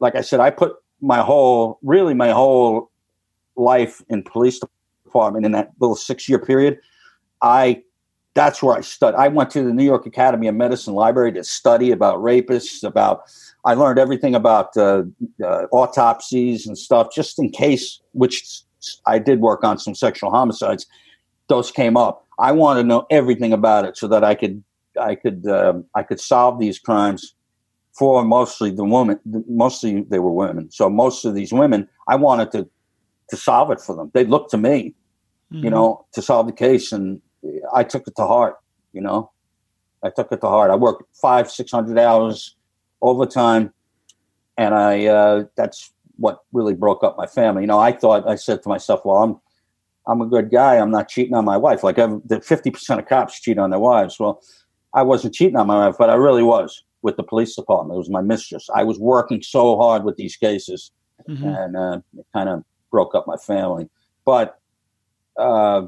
like 0.00 0.16
I 0.16 0.22
said, 0.22 0.40
I 0.40 0.50
put 0.50 0.76
my 1.00 1.18
whole, 1.18 1.78
really 1.82 2.14
my 2.14 2.30
whole 2.30 2.90
life 3.56 4.02
in 4.08 4.22
police 4.22 4.60
department 5.04 5.46
in 5.46 5.52
that 5.52 5.72
little 5.80 5.96
six 5.96 6.28
year 6.28 6.38
period, 6.38 6.78
I 7.42 7.82
that's 8.34 8.62
where 8.62 8.76
I 8.76 8.82
studied. 8.82 9.16
I 9.16 9.26
went 9.28 9.50
to 9.50 9.64
the 9.64 9.72
New 9.72 9.84
York 9.84 10.06
Academy 10.06 10.46
of 10.46 10.54
Medicine 10.54 10.94
library 10.94 11.32
to 11.32 11.42
study 11.42 11.90
about 11.90 12.18
rapists. 12.18 12.84
About 12.84 13.22
I 13.64 13.74
learned 13.74 13.98
everything 13.98 14.34
about 14.34 14.76
uh, 14.76 15.02
uh, 15.44 15.66
autopsies 15.72 16.66
and 16.66 16.78
stuff, 16.78 17.08
just 17.12 17.38
in 17.38 17.50
case. 17.50 18.00
Which 18.12 18.62
I 19.06 19.18
did 19.18 19.40
work 19.40 19.64
on 19.64 19.78
some 19.78 19.94
sexual 19.94 20.30
homicides. 20.30 20.86
Those 21.48 21.72
came 21.72 21.96
up. 21.96 22.26
I 22.38 22.52
wanted 22.52 22.82
to 22.82 22.88
know 22.88 23.06
everything 23.10 23.52
about 23.52 23.84
it 23.84 23.96
so 23.96 24.06
that 24.08 24.22
I 24.22 24.34
could 24.34 24.62
I 25.00 25.14
could 25.16 25.46
um, 25.48 25.84
I 25.94 26.02
could 26.02 26.20
solve 26.20 26.60
these 26.60 26.78
crimes 26.78 27.34
for 27.98 28.24
mostly 28.24 28.70
the 28.70 28.84
woman. 28.84 29.18
Mostly 29.48 30.02
they 30.02 30.20
were 30.20 30.30
women. 30.30 30.70
So 30.70 30.88
most 30.88 31.24
of 31.24 31.34
these 31.34 31.52
women, 31.52 31.88
I 32.06 32.14
wanted 32.14 32.52
to 32.52 32.68
to 33.30 33.36
solve 33.36 33.70
it 33.70 33.80
for 33.80 33.94
them. 33.94 34.10
They 34.14 34.24
looked 34.24 34.50
to 34.52 34.58
me, 34.58 34.94
mm-hmm. 35.52 35.64
you 35.64 35.70
know, 35.70 36.06
to 36.12 36.22
solve 36.22 36.46
the 36.46 36.52
case, 36.52 36.92
and 36.92 37.20
I 37.74 37.84
took 37.84 38.06
it 38.06 38.16
to 38.16 38.26
heart. 38.26 38.56
You 38.92 39.00
know, 39.00 39.30
I 40.02 40.10
took 40.10 40.30
it 40.32 40.40
to 40.40 40.46
heart. 40.46 40.70
I 40.70 40.76
worked 40.76 41.02
five, 41.20 41.50
six 41.50 41.72
hundred 41.72 41.98
hours 41.98 42.56
overtime, 43.02 43.72
and 44.56 44.74
I 44.74 45.06
uh, 45.06 45.44
that's 45.56 45.92
what 46.16 46.40
really 46.52 46.74
broke 46.74 47.02
up 47.02 47.16
my 47.18 47.26
family. 47.26 47.62
You 47.62 47.68
know, 47.68 47.80
I 47.80 47.92
thought 47.92 48.28
I 48.28 48.36
said 48.36 48.62
to 48.62 48.68
myself, 48.68 49.00
"Well, 49.04 49.22
I'm 49.22 49.40
I'm 50.06 50.20
a 50.20 50.26
good 50.26 50.50
guy. 50.50 50.76
I'm 50.76 50.92
not 50.92 51.08
cheating 51.08 51.34
on 51.34 51.44
my 51.44 51.56
wife. 51.56 51.82
Like 51.82 51.98
fifty 52.42 52.70
percent 52.70 53.00
of 53.00 53.06
cops 53.06 53.40
cheat 53.40 53.58
on 53.58 53.70
their 53.70 53.80
wives. 53.80 54.20
Well, 54.20 54.40
I 54.94 55.02
wasn't 55.02 55.34
cheating 55.34 55.56
on 55.56 55.66
my 55.66 55.86
wife, 55.86 55.96
but 55.98 56.10
I 56.10 56.14
really 56.14 56.44
was 56.44 56.84
with 57.02 57.16
the 57.16 57.22
police 57.22 57.54
department. 57.54 57.96
It 57.96 57.98
was 57.98 58.10
my 58.10 58.20
mistress. 58.20 58.68
I 58.74 58.84
was 58.84 58.98
working 58.98 59.42
so 59.42 59.76
hard 59.76 60.04
with 60.04 60.16
these 60.16 60.36
cases, 60.36 60.90
mm-hmm. 61.28 61.46
and 61.46 61.76
uh, 61.76 62.00
it 62.16 62.26
kind 62.32 62.48
of 62.48 62.64
broke 62.90 63.14
up 63.14 63.26
my 63.26 63.36
family. 63.36 63.88
But 64.24 64.58
uh, 65.38 65.86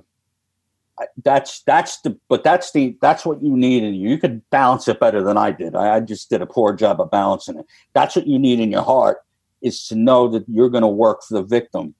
that's 1.24 1.62
that's 1.62 2.00
the 2.02 2.18
but 2.28 2.44
that's 2.44 2.72
the 2.72 2.96
that's 3.00 3.24
what 3.24 3.42
you 3.42 3.56
need 3.56 3.82
and 3.82 3.96
you 3.96 4.10
You 4.10 4.18
could 4.18 4.48
balance 4.50 4.88
it 4.88 5.00
better 5.00 5.22
than 5.22 5.36
I 5.36 5.50
did. 5.50 5.74
I, 5.74 5.96
I 5.96 6.00
just 6.00 6.30
did 6.30 6.42
a 6.42 6.46
poor 6.46 6.74
job 6.74 7.00
of 7.00 7.10
balancing 7.10 7.58
it. 7.58 7.66
That's 7.92 8.16
what 8.16 8.26
you 8.26 8.38
need 8.38 8.60
in 8.60 8.70
your 8.70 8.82
heart 8.82 9.18
is 9.62 9.86
to 9.88 9.94
know 9.94 10.28
that 10.28 10.44
you're 10.48 10.70
going 10.70 10.82
to 10.82 10.88
work 10.88 11.22
for 11.22 11.34
the 11.34 11.42
victim, 11.42 11.94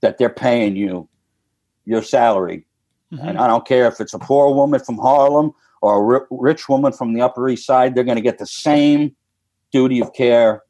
that 0.00 0.18
they're 0.18 0.28
paying 0.28 0.76
you 0.76 1.08
your 1.84 2.02
salary, 2.02 2.66
mm-hmm. 3.12 3.26
and 3.26 3.38
I 3.38 3.46
don't 3.46 3.66
care 3.66 3.86
if 3.86 4.00
it's 4.00 4.14
a 4.14 4.18
poor 4.18 4.54
woman 4.54 4.80
from 4.80 4.98
Harlem 4.98 5.52
or 5.82 6.16
a 6.16 6.26
rich 6.30 6.68
woman 6.68 6.92
from 6.92 7.12
the 7.12 7.20
Upper 7.20 7.48
East 7.48 7.66
Side. 7.66 7.94
They're 7.94 8.04
going 8.04 8.16
to 8.16 8.22
get 8.22 8.38
the 8.38 8.46
same 8.46 9.14
duty 9.72 10.00
of 10.00 10.14
care 10.14 10.62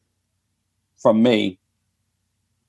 from 1.01 1.22
me 1.22 1.59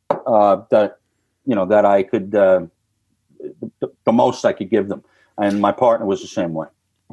uh, 0.09 0.61
that 0.69 0.99
you 1.45 1.55
know 1.55 1.65
that 1.65 1.85
I 1.85 2.03
could. 2.03 2.35
Uh, 2.35 2.67
the, 3.79 3.91
the, 4.05 4.11
most 4.11 4.45
I 4.45 4.53
could 4.53 4.69
give 4.69 4.87
them. 4.87 5.03
And 5.37 5.59
my 5.59 5.71
partner 5.71 6.05
was 6.05 6.21
the 6.21 6.27
same 6.27 6.53
way. 6.53 6.67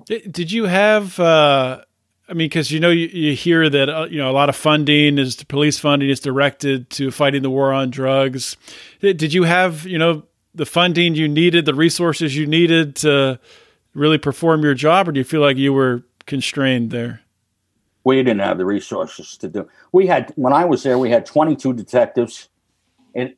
Did 0.06 0.52
you 0.52 0.64
have? 0.64 1.18
Uh, 1.18 1.82
I 2.28 2.32
mean, 2.32 2.48
because 2.48 2.70
you 2.70 2.78
know 2.78 2.90
you, 2.90 3.06
you 3.08 3.34
hear 3.34 3.68
that 3.68 3.88
uh, 3.88 4.06
you 4.10 4.18
know 4.18 4.30
a 4.30 4.32
lot 4.32 4.48
of 4.48 4.56
funding 4.56 5.18
is 5.18 5.42
police 5.44 5.78
funding 5.78 6.10
is 6.10 6.20
directed 6.20 6.90
to 6.90 7.10
fighting 7.10 7.42
the 7.42 7.50
war 7.50 7.72
on 7.72 7.90
drugs. 7.90 8.56
Did 9.00 9.32
you 9.32 9.44
have 9.44 9.86
you 9.86 9.98
know 9.98 10.24
the 10.54 10.66
funding 10.66 11.14
you 11.14 11.28
needed, 11.28 11.64
the 11.64 11.74
resources 11.74 12.36
you 12.36 12.46
needed 12.46 12.96
to 12.96 13.38
really 13.94 14.18
perform 14.18 14.62
your 14.62 14.74
job, 14.74 15.08
or 15.08 15.12
do 15.12 15.20
you 15.20 15.24
feel 15.24 15.40
like 15.40 15.56
you 15.56 15.72
were 15.72 16.02
constrained 16.26 16.90
there? 16.90 17.20
We 18.04 18.16
didn't 18.16 18.40
have 18.40 18.58
the 18.58 18.64
resources 18.64 19.36
to 19.38 19.48
do. 19.48 19.68
We 19.92 20.06
had 20.06 20.32
when 20.36 20.52
I 20.52 20.64
was 20.64 20.82
there, 20.82 20.98
we 20.98 21.10
had 21.10 21.26
22 21.26 21.74
detectives, 21.74 22.48
and 23.14 23.34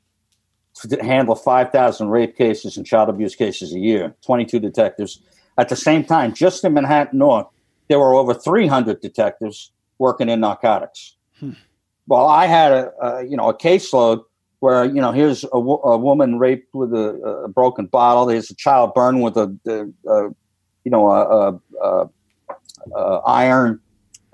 to 0.75 1.03
handle 1.03 1.35
5,000 1.35 2.09
rape 2.09 2.37
cases 2.37 2.77
and 2.77 2.87
child 2.87 3.09
abuse 3.09 3.35
cases 3.35 3.75
a 3.75 3.79
year, 3.79 4.15
22 4.25 4.61
detectives. 4.61 5.21
At 5.59 5.69
the 5.69 5.77
same 5.77 6.05
time, 6.05 6.33
just 6.33 6.65
in 6.65 6.73
Manhattan 6.73 7.19
North, 7.19 7.47
there 7.89 7.99
were 7.99 8.15
over 8.15 8.33
300 8.33 9.01
detectives 9.01 9.71
working 9.99 10.29
in 10.29 10.41
narcotics. 10.41 11.17
Hmm. 11.39 11.53
Well, 12.07 12.27
I 12.27 12.47
had 12.47 12.73
a, 12.73 12.93
a, 13.01 13.25
you 13.25 13.37
know 13.37 13.49
a 13.49 13.57
caseload 13.57 14.25
where 14.61 14.85
you 14.85 15.01
know 15.01 15.13
here's 15.13 15.45
a, 15.45 15.57
a 15.57 15.97
woman 15.97 16.39
raped 16.39 16.75
with 16.75 16.93
a, 16.93 17.45
a, 17.45 17.49
broken 17.49 17.87
bottle. 17.87 18.27
There's 18.27 18.51
a 18.51 18.55
child 18.55 18.95
burned 18.95 19.23
with 19.23 19.37
a, 19.37 19.93
you 20.85 20.91
know 20.91 21.11
a, 21.11 22.09
iron 23.27 23.81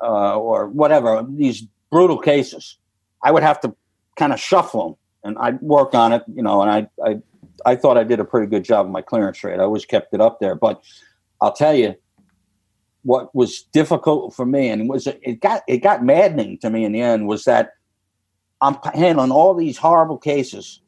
uh, 0.03 0.39
or 0.39 0.69
whatever. 0.69 1.25
These 1.29 1.67
brutal 1.91 2.19
cases. 2.19 2.79
I 3.23 3.33
would 3.33 3.43
have 3.43 3.61
to 3.61 3.75
kind 4.17 4.33
of 4.33 4.41
shuffle 4.41 4.85
them 4.85 4.97
and 5.25 5.39
I'd 5.39 5.61
work 5.61 5.95
on 5.95 6.13
it, 6.13 6.23
you 6.33 6.43
know, 6.43 6.63
and 6.63 6.71
I, 6.71 6.89
I, 7.05 7.21
I 7.67 7.77
thought 7.77 7.99
I 7.99 8.05
did 8.05 8.21
a 8.21 8.25
pretty 8.25 8.47
good 8.47 8.65
job 8.65 8.87
of 8.87 8.93
my 8.93 9.03
clearance 9.03 9.43
rate. 9.43 9.59
I 9.59 9.65
always 9.65 9.85
kept 9.85 10.15
it 10.15 10.21
up 10.21 10.41
there, 10.41 10.55
but 10.55 10.83
I'll 11.41 11.53
tell 11.53 11.75
you 11.75 11.95
what 13.03 13.35
was 13.35 13.63
difficult 13.73 14.35
for 14.35 14.45
me 14.45 14.69
and 14.69 14.89
was 14.89 15.07
it 15.07 15.41
got, 15.41 15.63
it 15.67 15.79
got 15.79 16.05
maddening 16.05 16.59
to 16.59 16.71
me 16.71 16.85
in 16.85 16.93
the 16.93 17.01
end 17.01 17.27
was 17.27 17.45
that 17.45 17.73
I'm 18.61 18.77
handling 18.95 19.31
all 19.31 19.55
these 19.55 19.79
horrible 19.79 20.19
cases 20.19 20.81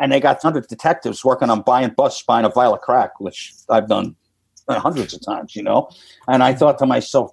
and 0.00 0.12
they 0.12 0.20
got 0.20 0.40
hundred 0.40 0.68
detectives 0.68 1.24
working 1.24 1.50
on 1.50 1.62
buying 1.62 1.90
bus 1.90 2.22
buying 2.22 2.44
a 2.44 2.50
vial 2.50 2.74
of 2.74 2.80
crack, 2.80 3.18
which 3.18 3.52
I've 3.68 3.88
done 3.88 4.14
hundreds 4.68 5.14
of 5.14 5.24
times, 5.24 5.54
you 5.54 5.62
know. 5.62 5.90
And 6.28 6.42
I 6.42 6.54
thought 6.54 6.78
to 6.78 6.86
myself, 6.86 7.32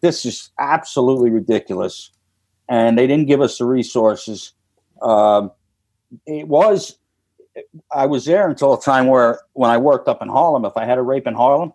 this 0.00 0.24
is 0.24 0.50
absolutely 0.58 1.30
ridiculous. 1.30 2.10
And 2.68 2.98
they 2.98 3.06
didn't 3.06 3.26
give 3.26 3.40
us 3.40 3.58
the 3.58 3.64
resources. 3.64 4.52
Um, 5.00 5.52
it 6.26 6.48
was, 6.48 6.98
I 7.94 8.06
was 8.06 8.24
there 8.24 8.48
until 8.48 8.74
a 8.74 8.80
time 8.80 9.06
where 9.06 9.40
when 9.52 9.70
I 9.70 9.78
worked 9.78 10.08
up 10.08 10.22
in 10.22 10.28
Harlem, 10.28 10.64
if 10.64 10.76
I 10.76 10.84
had 10.84 10.98
a 10.98 11.02
rape 11.02 11.26
in 11.26 11.34
Harlem, 11.34 11.72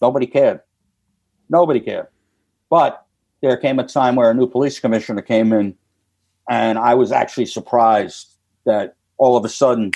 nobody 0.00 0.26
cared. 0.26 0.60
Nobody 1.48 1.80
cared. 1.80 2.06
But 2.70 3.04
there 3.42 3.56
came 3.56 3.78
a 3.78 3.86
time 3.86 4.14
where 4.14 4.30
a 4.30 4.34
new 4.34 4.46
police 4.46 4.78
commissioner 4.78 5.20
came 5.20 5.52
in, 5.52 5.76
and 6.48 6.78
I 6.78 6.94
was 6.94 7.12
actually 7.12 7.46
surprised 7.46 8.36
that 8.64 8.96
all 9.18 9.36
of 9.36 9.44
a 9.44 9.48
sudden 9.48 9.92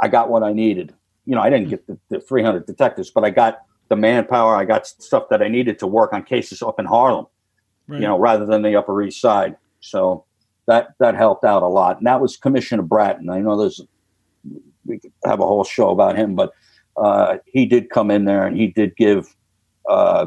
I 0.00 0.08
got 0.08 0.30
what 0.30 0.42
I 0.42 0.52
needed. 0.52 0.94
You 1.26 1.34
know, 1.34 1.42
I 1.42 1.50
didn't 1.50 1.68
get 1.68 1.86
the, 1.86 1.98
the 2.08 2.20
300 2.20 2.66
detectives, 2.66 3.10
but 3.10 3.24
I 3.24 3.30
got 3.30 3.62
the 3.88 3.96
manpower. 3.96 4.56
I 4.56 4.64
got 4.64 4.86
stuff 4.86 5.28
that 5.30 5.42
I 5.42 5.48
needed 5.48 5.78
to 5.80 5.86
work 5.86 6.12
on 6.12 6.22
cases 6.22 6.62
up 6.62 6.78
in 6.78 6.86
Harlem, 6.86 7.26
right. 7.86 8.00
you 8.00 8.06
know, 8.06 8.18
rather 8.18 8.46
than 8.46 8.62
the 8.62 8.76
Upper 8.76 9.02
East 9.02 9.20
Side. 9.20 9.56
So 9.80 10.24
that 10.66 10.94
that 10.98 11.14
helped 11.14 11.44
out 11.44 11.62
a 11.62 11.68
lot. 11.68 11.98
And 11.98 12.06
that 12.06 12.20
was 12.20 12.36
Commissioner 12.36 12.82
Bratton. 12.82 13.30
I 13.30 13.40
know 13.40 13.56
there's 13.56 13.80
we 14.84 14.98
could 14.98 15.12
have 15.24 15.40
a 15.40 15.46
whole 15.46 15.64
show 15.64 15.90
about 15.90 16.16
him, 16.16 16.34
but 16.34 16.52
uh, 16.96 17.38
he 17.46 17.66
did 17.66 17.90
come 17.90 18.10
in 18.10 18.24
there 18.24 18.46
and 18.46 18.56
he 18.56 18.68
did 18.68 18.96
give 18.96 19.34
uh, 19.88 20.26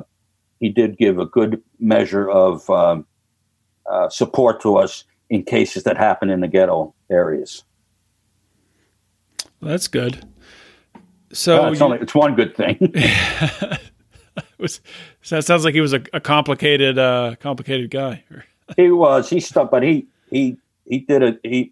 he 0.60 0.70
did 0.70 0.98
give 0.98 1.20
a 1.20 1.26
good 1.26 1.62
measure 1.80 2.30
of 2.30 2.70
um, 2.70 3.06
uh, 3.90 4.10
support 4.10 4.62
to 4.62 4.78
us 4.78 5.06
in 5.30 5.44
cases 5.44 5.84
that 5.84 5.98
happen 5.98 6.30
in 6.30 6.42
the 6.42 6.48
ghetto 6.48 6.94
areas. 7.10 7.64
Well, 9.62 9.72
that's 9.72 9.88
good. 9.88 10.26
So 11.32 11.68
it's, 11.68 11.80
you, 11.80 11.86
only, 11.86 12.00
it's 12.00 12.16
one 12.16 12.36
good 12.36 12.56
thing. 12.56 12.78
it 12.82 13.80
was, 14.58 14.82
so 15.22 15.38
it 15.38 15.44
sounds 15.44 15.64
like 15.64 15.74
he 15.74 15.82
was 15.82 15.94
a, 15.94 16.02
a 16.14 16.20
complicated, 16.20 16.98
uh, 16.98 17.36
complicated 17.40 17.92
guy. 17.92 18.24
he 18.76 18.90
was. 18.92 19.30
He 19.30 19.40
stuck, 19.40 19.70
but 19.70 19.84
he 19.84 20.08
he 20.30 20.58
he 20.86 21.00
did 21.00 21.22
it. 21.22 21.40
He 21.44 21.72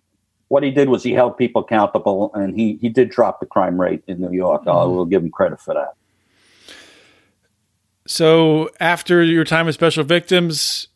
what 0.49 0.63
he 0.63 0.71
did 0.71 0.89
was 0.89 1.03
he 1.03 1.11
held 1.11 1.37
people 1.37 1.61
accountable, 1.61 2.31
and 2.33 2.57
he 2.57 2.77
he 2.81 2.89
did 2.89 3.09
drop 3.09 3.39
the 3.39 3.45
crime 3.45 3.79
rate 3.79 4.03
in 4.07 4.21
New 4.21 4.31
York. 4.31 4.61
Mm-hmm. 4.61 4.77
I 4.77 4.83
will 4.85 5.05
give 5.05 5.23
him 5.23 5.31
credit 5.31 5.59
for 5.59 5.73
that. 5.73 5.93
So 8.05 8.69
after 8.79 9.21
your 9.21 9.43
time 9.43 9.65
with 9.65 9.75
Special 9.75 10.03
Victims, 10.03 10.87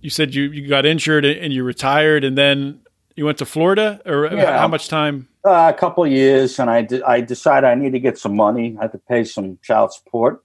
you 0.00 0.10
said 0.10 0.34
you 0.34 0.44
you 0.44 0.68
got 0.68 0.86
injured 0.86 1.24
and 1.24 1.52
you 1.52 1.64
retired, 1.64 2.24
and 2.24 2.38
then 2.38 2.80
you 3.16 3.24
went 3.24 3.38
to 3.38 3.46
Florida, 3.46 4.00
or 4.06 4.26
yeah. 4.26 4.58
how 4.58 4.68
much 4.68 4.88
time? 4.88 5.28
Uh, 5.44 5.72
a 5.74 5.78
couple 5.78 6.04
of 6.04 6.10
years, 6.10 6.58
and 6.58 6.70
I 6.70 6.86
I 7.06 7.20
decided 7.20 7.66
I 7.66 7.74
need 7.74 7.92
to 7.92 8.00
get 8.00 8.18
some 8.18 8.36
money. 8.36 8.76
I 8.78 8.82
had 8.82 8.92
to 8.92 8.98
pay 8.98 9.24
some 9.24 9.58
child 9.62 9.92
support 9.92 10.44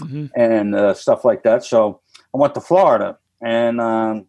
mm-hmm. 0.00 0.26
and 0.34 0.74
uh, 0.74 0.94
stuff 0.94 1.24
like 1.24 1.42
that. 1.42 1.64
So 1.64 2.00
I 2.34 2.38
went 2.38 2.54
to 2.54 2.60
Florida, 2.60 3.18
and 3.42 3.80
um, 3.80 4.26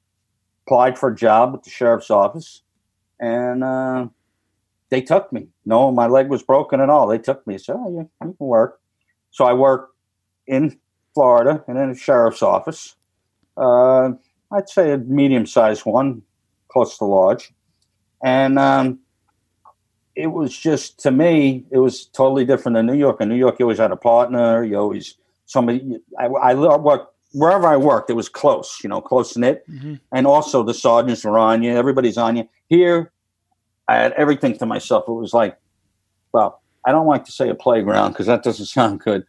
applied 0.65 0.97
for 0.97 1.09
a 1.09 1.15
job 1.15 1.53
with 1.53 1.63
the 1.63 1.69
sheriff's 1.69 2.09
office, 2.09 2.61
and 3.19 3.63
uh, 3.63 4.07
they 4.89 5.01
took 5.01 5.31
me. 5.31 5.47
No, 5.65 5.91
my 5.91 6.07
leg 6.07 6.29
was 6.29 6.43
broken 6.43 6.79
and 6.79 6.91
all. 6.91 7.07
They 7.07 7.17
took 7.17 7.45
me. 7.47 7.57
So 7.57 7.73
oh, 7.77 7.89
you, 7.89 7.99
you 7.99 8.09
can 8.21 8.35
work. 8.39 8.79
So 9.31 9.45
I 9.45 9.53
worked 9.53 9.95
in 10.45 10.79
Florida 11.13 11.63
and 11.67 11.77
in 11.77 11.89
a 11.89 11.95
sheriff's 11.95 12.41
office. 12.41 12.95
Uh, 13.55 14.11
I'd 14.51 14.69
say 14.69 14.91
a 14.93 14.97
medium-sized 14.97 15.85
one, 15.85 16.21
close 16.69 16.97
to 16.99 17.05
large, 17.05 17.53
and 18.23 18.57
um, 18.59 18.99
it 20.15 20.27
was 20.27 20.55
just 20.57 20.99
to 20.99 21.11
me, 21.11 21.65
it 21.71 21.77
was 21.77 22.05
totally 22.05 22.45
different 22.45 22.75
than 22.75 22.85
New 22.85 22.95
York. 22.95 23.21
In 23.21 23.29
New 23.29 23.35
York, 23.35 23.57
you 23.59 23.65
always 23.65 23.77
had 23.77 23.91
a 23.91 23.95
partner. 23.97 24.63
You 24.63 24.77
always 24.77 25.15
somebody. 25.45 25.99
I, 26.19 26.25
I 26.25 26.53
worked 26.55 27.13
wherever 27.33 27.67
I 27.67 27.77
worked, 27.77 28.09
it 28.09 28.13
was 28.13 28.29
close, 28.29 28.79
you 28.83 28.89
know, 28.89 29.01
close 29.01 29.35
knit. 29.37 29.63
Mm-hmm. 29.69 29.95
And 30.11 30.27
also 30.27 30.63
the 30.63 30.73
sergeants 30.73 31.23
were 31.23 31.37
on 31.37 31.63
you, 31.63 31.75
everybody's 31.75 32.17
on 32.17 32.37
you. 32.37 32.49
Here, 32.67 33.11
I 33.87 33.95
had 33.95 34.13
everything 34.13 34.57
to 34.57 34.65
myself. 34.65 35.05
It 35.07 35.13
was 35.13 35.33
like, 35.33 35.57
well, 36.31 36.61
I 36.85 36.91
don't 36.91 37.07
like 37.07 37.25
to 37.25 37.31
say 37.31 37.49
a 37.49 37.55
playground 37.55 38.11
because 38.13 38.27
that 38.27 38.43
doesn't 38.43 38.65
sound 38.77 39.01
good, 39.01 39.25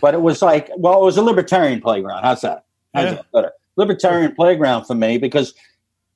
but 0.00 0.14
it 0.14 0.22
was 0.22 0.42
like, 0.42 0.70
well, 0.76 1.00
it 1.00 1.04
was 1.04 1.16
a 1.16 1.22
libertarian 1.22 1.80
playground. 1.80 2.22
How's 2.24 2.40
that? 2.42 2.64
How's 2.94 3.04
Yeah. 3.04 3.14
that 3.14 3.32
better? 3.32 3.52
Libertarian 3.76 4.34
playground 4.34 4.84
for 4.84 4.94
me 4.94 5.18
because 5.18 5.54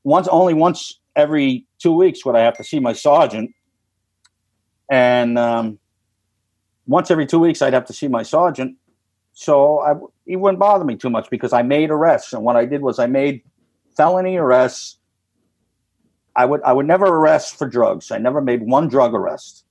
once, 0.05 0.29
only 0.29 0.53
once 0.53 1.01
every 1.17 1.67
two 1.79 1.93
weeks 1.93 2.25
would 2.25 2.37
I 2.37 2.41
have 2.41 2.57
to 2.59 2.65
see 2.65 2.79
my 2.79 2.93
sergeant, 2.93 3.51
and 4.91 5.39
um, 5.39 5.79
once 6.87 7.11
every 7.11 7.27
two 7.27 7.41
weeks 7.41 7.63
I'd 7.63 7.73
have 7.73 7.87
to 7.87 7.93
see 7.93 8.09
my 8.09 8.23
sergeant. 8.23 8.77
So 9.33 9.81
I, 9.81 9.95
he 10.25 10.37
wouldn't 10.37 10.59
bother 10.59 10.85
me 10.85 10.97
too 10.97 11.11
much 11.11 11.29
because 11.31 11.53
I 11.53 11.63
made 11.63 11.91
arrests, 11.91 12.33
and 12.33 12.43
what 12.43 12.57
I 12.57 12.65
did 12.65 12.83
was 12.83 12.99
I 12.99 13.07
made 13.07 13.43
felony 13.97 14.37
arrests. 14.37 14.99
I 16.37 16.45
would 16.45 16.63
I 16.63 16.73
would 16.73 16.87
never 16.87 17.07
arrest 17.07 17.59
for 17.59 17.67
drugs. 17.67 18.11
I 18.11 18.19
never 18.19 18.41
made 18.41 18.63
one 18.63 18.89
drug 18.89 19.15
arrest. 19.15 19.65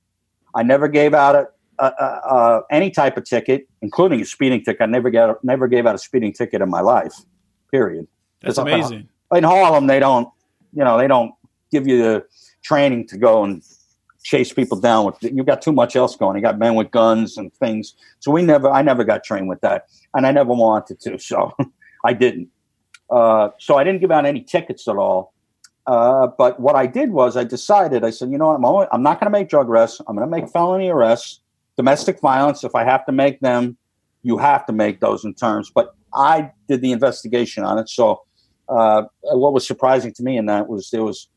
I 0.56 0.64
never 0.64 0.88
gave 0.88 1.14
out 1.14 1.36
a, 1.36 1.48
a, 1.80 1.86
a, 1.86 2.62
any 2.72 2.90
type 2.90 3.18
of 3.18 3.26
ticket, 3.26 3.68
including 3.82 4.22
a 4.22 4.26
speeding 4.26 4.64
ticket. 4.64 4.82
I 4.82 4.86
never 4.86 5.10
got 5.10 5.44
never 5.44 5.68
gave 5.68 5.86
out 5.86 5.96
a 5.96 6.00
speeding 6.00 6.34
ticket 6.34 6.62
in 6.62 6.70
my 6.70 6.82
life. 6.82 7.14
Period. 7.72 8.08
That's 8.42 8.58
in- 8.58 8.68
amazing. 8.68 9.10
In 9.34 9.44
Harlem, 9.44 9.88
they 9.88 10.00
don't 10.00 10.30
you 10.76 10.84
know 10.84 10.98
they 10.98 11.08
don't 11.08 11.34
give 11.72 11.88
you 11.88 11.98
the 12.02 12.26
training 12.64 13.08
to 13.08 13.18
go 13.18 13.44
and 13.44 13.64
chase 14.24 14.52
people 14.52 14.80
down 14.80 15.06
with. 15.06 15.16
You've 15.22 15.46
got 15.46 15.62
too 15.62 15.72
much 15.72 15.96
else 15.96 16.16
going. 16.16 16.36
You 16.36 16.42
got 16.42 16.58
men 16.58 16.76
with 16.76 16.92
guns 16.92 17.38
and 17.38 17.54
things. 17.54 17.96
So 18.20 18.32
we 18.32 18.42
never 18.42 18.70
I 18.70 18.82
never 18.82 19.04
got 19.04 19.24
trained 19.24 19.48
with 19.48 19.62
that, 19.62 19.88
and 20.14 20.28
I 20.28 20.32
never 20.32 20.54
wanted 20.54 21.00
to. 21.02 21.18
So 21.20 21.52
I 22.06 22.14
didn't. 22.14 22.50
Uh, 23.10 23.50
so 23.60 23.78
I 23.78 23.84
didn't 23.84 24.02
give 24.02 24.12
out 24.12 24.26
any 24.26 24.42
tickets 24.42 24.88
at 24.88 24.96
all. 24.96 25.34
Uh, 25.88 26.28
but 26.38 26.60
what 26.60 26.76
I 26.76 26.88
did 26.88 27.12
was 27.12 27.38
I 27.38 27.44
decided, 27.44 28.04
I 28.04 28.10
said, 28.10 28.32
you 28.32 28.38
know 28.38 28.48
what, 28.48 28.56
I'm, 28.56 28.66
only, 28.66 28.88
I'm 28.92 29.04
not 29.04 29.20
going 29.20 29.32
to 29.32 29.38
make 29.38 29.50
drug 29.50 29.70
arrests. 29.70 30.02
I'm 30.08 30.16
going 30.16 30.28
to 30.28 30.32
make 30.32 30.50
felony 30.50 30.90
arrests, 30.90 31.42
domestic 31.78 32.20
violence. 32.20 32.64
If 32.64 32.74
I 32.74 32.84
have 32.84 33.06
to 33.06 33.12
make 33.12 33.40
them, 33.40 33.78
you 34.24 34.38
have 34.40 34.66
to 34.66 34.74
make 34.74 35.00
those 35.00 35.24
in 35.24 35.36
terms. 35.36 35.72
But 35.74 35.94
I 36.16 36.52
did 36.68 36.82
the 36.82 36.92
investigation 36.92 37.64
on 37.64 37.78
it. 37.78 37.90
So 37.90 38.24
uh, 38.70 39.04
what 39.22 39.54
was 39.54 39.66
surprising 39.66 40.14
to 40.14 40.24
me 40.24 40.38
in 40.38 40.46
that 40.48 40.68
was 40.68 40.90
there 40.92 41.04
was, 41.04 41.28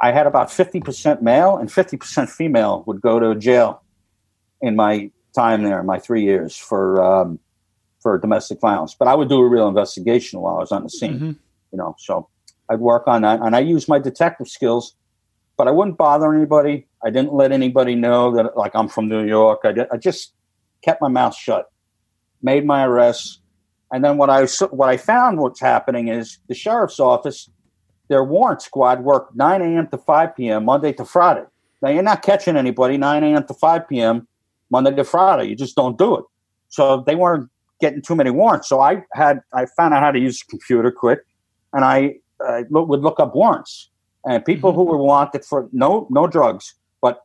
I 0.00 0.12
had 0.12 0.26
about 0.26 0.48
50% 0.48 1.22
male 1.22 1.56
and 1.56 1.68
50% 1.68 2.28
female 2.28 2.84
would 2.86 3.00
go 3.00 3.18
to 3.18 3.34
jail 3.34 3.82
in 4.60 4.76
my 4.76 5.10
time 5.34 5.62
there, 5.62 5.82
my 5.82 5.98
three 5.98 6.22
years 6.22 6.56
for, 6.56 7.02
um, 7.02 7.38
for 8.00 8.18
domestic 8.18 8.60
violence. 8.60 8.94
But 8.98 9.08
I 9.08 9.14
would 9.14 9.28
do 9.28 9.40
a 9.40 9.48
real 9.48 9.68
investigation 9.68 10.40
while 10.40 10.56
I 10.56 10.60
was 10.60 10.72
on 10.72 10.82
the 10.82 10.90
scene, 10.90 11.18
Mhm. 11.18 11.36
you 11.72 11.78
know, 11.78 11.94
so 11.98 12.28
I'd 12.68 12.80
work 12.80 13.06
on 13.06 13.22
that. 13.22 13.40
And 13.40 13.54
I 13.56 13.60
use 13.60 13.88
my 13.88 13.98
detective 13.98 14.48
skills, 14.48 14.94
but 15.56 15.68
I 15.68 15.70
wouldn't 15.70 15.96
bother 15.96 16.32
anybody. 16.34 16.86
I 17.04 17.10
didn't 17.10 17.32
let 17.32 17.52
anybody 17.52 17.94
know 17.94 18.32
that, 18.32 18.56
like, 18.56 18.74
I'm 18.74 18.88
from 18.88 19.08
New 19.08 19.24
York. 19.24 19.60
I, 19.64 19.72
did, 19.72 19.86
I 19.92 19.96
just 19.96 20.32
kept 20.82 21.00
my 21.00 21.08
mouth 21.08 21.34
shut, 21.34 21.70
made 22.42 22.64
my 22.66 22.84
arrests. 22.84 23.40
And 23.96 24.04
then 24.04 24.18
what 24.18 24.28
I, 24.28 24.44
what 24.72 24.90
I 24.90 24.98
found 24.98 25.38
what's 25.38 25.58
happening 25.58 26.08
is 26.08 26.36
the 26.48 26.54
sheriff's 26.54 27.00
office, 27.00 27.48
their 28.08 28.22
warrant 28.22 28.60
squad 28.60 29.02
worked 29.02 29.34
9 29.34 29.62
a.m. 29.62 29.88
to 29.88 29.96
5 29.96 30.36
p.m. 30.36 30.66
Monday 30.66 30.92
to 30.92 31.04
Friday. 31.06 31.44
Now, 31.80 31.88
you're 31.88 32.02
not 32.02 32.20
catching 32.20 32.58
anybody 32.58 32.98
9 32.98 33.24
a.m. 33.24 33.46
to 33.46 33.54
5 33.54 33.88
p.m. 33.88 34.28
Monday 34.68 34.94
to 34.94 35.02
Friday. 35.02 35.48
You 35.48 35.56
just 35.56 35.76
don't 35.76 35.96
do 35.96 36.14
it. 36.18 36.26
So 36.68 37.04
they 37.06 37.14
weren't 37.14 37.48
getting 37.80 38.02
too 38.02 38.14
many 38.14 38.28
warrants. 38.28 38.68
So 38.68 38.80
I 38.80 39.02
had 39.14 39.40
I 39.54 39.64
found 39.64 39.94
out 39.94 40.02
how 40.02 40.10
to 40.10 40.18
use 40.18 40.40
the 40.40 40.50
computer 40.50 40.90
quick, 40.90 41.20
and 41.72 41.82
I 41.82 42.16
uh, 42.46 42.64
would 42.68 43.00
look 43.00 43.18
up 43.18 43.34
warrants 43.34 43.88
and 44.26 44.44
people 44.44 44.74
who 44.74 44.84
were 44.84 44.98
wanted 44.98 45.42
for 45.42 45.70
no 45.72 46.06
no 46.10 46.26
drugs, 46.26 46.74
but 47.00 47.22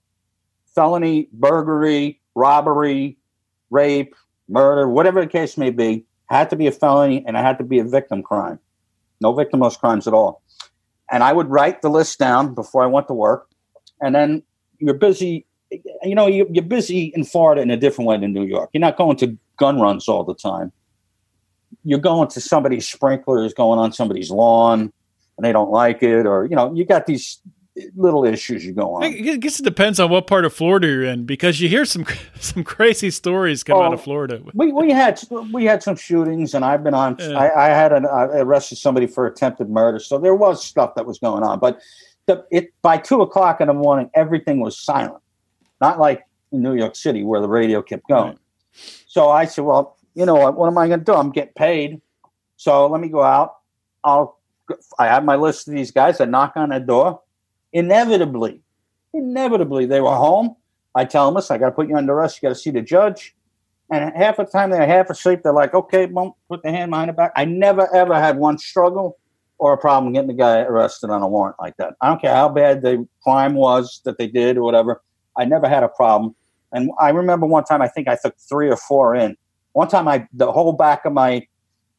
felony, 0.74 1.28
burglary, 1.34 2.22
robbery, 2.34 3.18
rape, 3.72 4.16
murder, 4.48 4.88
whatever 4.88 5.20
the 5.20 5.28
case 5.28 5.58
may 5.58 5.70
be, 5.70 6.06
had 6.32 6.50
to 6.50 6.56
be 6.56 6.68
a 6.68 6.72
felony 6.72 7.24
and 7.28 7.38
it 7.38 7.42
had 7.42 7.58
to 7.60 7.64
be 7.64 7.80
a 7.80 7.84
victim 7.84 8.24
crime. 8.24 8.60
No 9.20 9.34
victimless 9.34 9.78
crimes 9.78 10.08
at 10.08 10.14
all. 10.14 10.42
And 11.12 11.24
I 11.24 11.34
would 11.34 11.50
write 11.50 11.82
the 11.82 11.90
list 11.90 12.18
down 12.20 12.54
before 12.56 12.84
I 12.84 12.88
went 12.88 13.08
to 13.08 13.14
work, 13.14 13.48
and 14.02 14.16
then 14.16 14.44
you're 14.80 14.94
busy. 14.94 15.46
You 16.04 16.16
know, 16.16 16.28
you- 16.28 16.48
you're 16.52 16.64
busy 16.64 17.12
in 17.16 17.24
Florida 17.26 17.62
in 17.62 17.70
a 17.70 17.78
different 17.78 18.08
way 18.08 18.18
than 18.18 18.34
New 18.34 18.44
York. 18.46 18.70
You're 18.74 18.82
not 18.82 18.98
going 18.98 19.18
to 19.18 19.38
gun 19.58 19.80
runs 19.80 20.08
all 20.08 20.24
the 20.24 20.34
time. 20.36 20.72
You're 21.84 22.00
going 22.00 22.30
to 22.30 22.42
somebody's 22.42 22.88
sprinklers 22.88 23.54
going 23.54 23.80
on 23.80 23.92
somebody's 23.94 24.32
lawn 24.32 24.92
and 25.38 25.46
they 25.46 25.52
don't 25.52 25.72
like 25.72 26.02
it, 26.04 26.26
or 26.26 26.46
you 26.46 26.56
know, 26.56 26.74
you 26.74 26.86
got 26.86 27.06
these 27.06 27.42
little 27.96 28.26
issues 28.26 28.66
you 28.66 28.72
go 28.74 28.96
on. 28.96 29.04
I 29.04 29.12
guess 29.38 29.60
it 29.60 29.64
depends 29.64 30.00
on 30.00 30.10
what 30.10 30.28
part 30.28 30.46
of 30.46 30.54
Florida 30.54 30.88
you're 30.88 31.04
in 31.04 31.26
because 31.26 31.60
you 31.62 31.68
hear 31.70 31.86
some 31.86 32.06
some 32.40 32.64
crazy 32.64 33.10
stories 33.12 33.64
come 33.64 33.78
out 33.82 33.92
Oh. 33.92 33.94
of 33.94 34.02
Florida. 34.02 34.42
We 34.54 34.72
we 34.72 34.92
had 34.92 35.22
we 35.52 35.66
had 35.66 35.84
some 35.84 35.96
shootings, 35.96 36.54
and 36.54 36.64
I've 36.66 36.84
been 36.84 36.94
on. 36.94 37.16
Yeah. 37.20 37.38
I, 37.38 37.66
I 37.66 37.70
had 37.70 37.94
an, 37.94 38.06
I 38.06 38.24
arrested 38.40 38.78
somebody 38.78 39.08
for 39.08 39.26
attempted 39.28 39.70
murder, 39.70 40.00
so 40.00 40.18
there 40.18 40.36
was 40.36 40.64
stuff 40.64 40.96
that 40.96 41.06
was 41.06 41.20
going 41.20 41.44
on. 41.44 41.60
But 41.60 41.80
the, 42.28 42.46
it 42.52 42.74
by 42.82 42.98
two 42.98 43.22
o'clock 43.22 43.62
in 43.62 43.68
the 43.68 43.74
morning, 43.74 44.10
everything 44.14 44.60
was 44.60 44.78
silent. 44.78 45.22
Not 45.80 46.00
like 46.00 46.24
in 46.52 46.62
New 46.62 46.76
York 46.76 46.96
City 46.96 47.24
where 47.24 47.42
the 47.42 47.50
radio 47.50 47.82
kept 47.82 48.08
going. 48.08 48.30
Right. 48.30 48.38
So 49.08 49.30
I 49.30 49.46
said, 49.46 49.66
"Well, 49.66 49.98
you 50.16 50.26
know 50.26 50.36
what? 50.36 50.56
What 50.58 50.68
am 50.68 50.78
I 50.78 50.88
going 50.88 51.00
to 51.00 51.06
do? 51.06 51.14
I'm 51.14 51.32
getting 51.32 51.54
paid, 51.54 52.02
so 52.58 52.88
let 52.88 53.02
me 53.02 53.08
go 53.10 53.24
out. 53.24 53.56
I'll. 54.04 54.38
I 54.98 55.08
have 55.08 55.26
my 55.26 55.36
list 55.36 55.68
of 55.68 55.74
these 55.74 55.92
guys. 55.92 56.22
I 56.22 56.26
knock 56.26 56.54
on 56.56 56.70
their 56.70 56.80
door. 56.80 57.20
Inevitably, 57.74 58.62
inevitably, 59.14 59.86
they 59.86 60.02
were 60.02 60.16
home. 60.16 60.56
I 60.94 61.06
tell 61.06 61.26
them, 61.26 61.36
"Listen, 61.36 61.56
I 61.56 61.60
got 61.60 61.68
to 61.68 61.72
put 61.72 61.88
you 61.88 61.96
under 61.96 62.14
arrest. 62.14 62.42
You 62.42 62.50
got 62.50 62.56
to 62.56 62.62
see 62.62 62.72
the 62.72 62.82
judge." 62.82 63.36
And 63.92 64.16
half 64.16 64.38
the 64.38 64.46
time 64.46 64.70
they're 64.70 64.88
half 64.88 65.10
asleep. 65.10 65.42
They're 65.44 65.54
like, 65.54 65.74
okay, 65.74 66.06
mom, 66.06 66.32
put 66.48 66.64
the 66.64 66.72
hand 66.72 66.92
behind 66.92 67.10
the 67.10 67.14
back. 67.14 67.34
I 67.36 67.44
never 67.44 67.94
ever 67.94 68.16
had 68.16 68.38
one 68.38 68.58
struggle 68.58 69.18
or 69.60 69.74
a 69.74 69.78
problem 69.78 70.14
getting 70.14 70.30
the 70.30 70.34
guy 70.34 70.62
arrested 70.62 71.10
on 71.10 71.22
a 71.22 71.28
warrant 71.28 71.58
like 71.60 71.76
that. 71.78 71.96
I 72.02 72.08
don't 72.08 72.22
care 72.22 72.34
how 72.34 72.48
bad 72.48 72.82
the 72.82 73.06
crime 73.22 73.54
was 73.54 74.02
that 74.06 74.18
they 74.18 74.28
did 74.28 74.58
or 74.58 74.64
whatever. 74.64 75.02
I 75.38 75.44
never 75.44 75.68
had 75.68 75.84
a 75.84 75.90
problem. 75.90 76.36
And 76.72 76.90
I 77.02 77.10
remember 77.10 77.46
one 77.46 77.66
time 77.66 77.82
I 77.82 77.90
think 77.90 78.08
I 78.08 78.18
took 78.22 78.36
three 78.50 78.70
or 78.70 78.78
four 78.78 79.14
in. 79.14 79.36
One 79.74 79.90
time 79.90 80.08
I 80.08 80.26
the 80.34 80.52
whole 80.52 80.74
back 80.74 81.04
of 81.04 81.12
my 81.12 81.46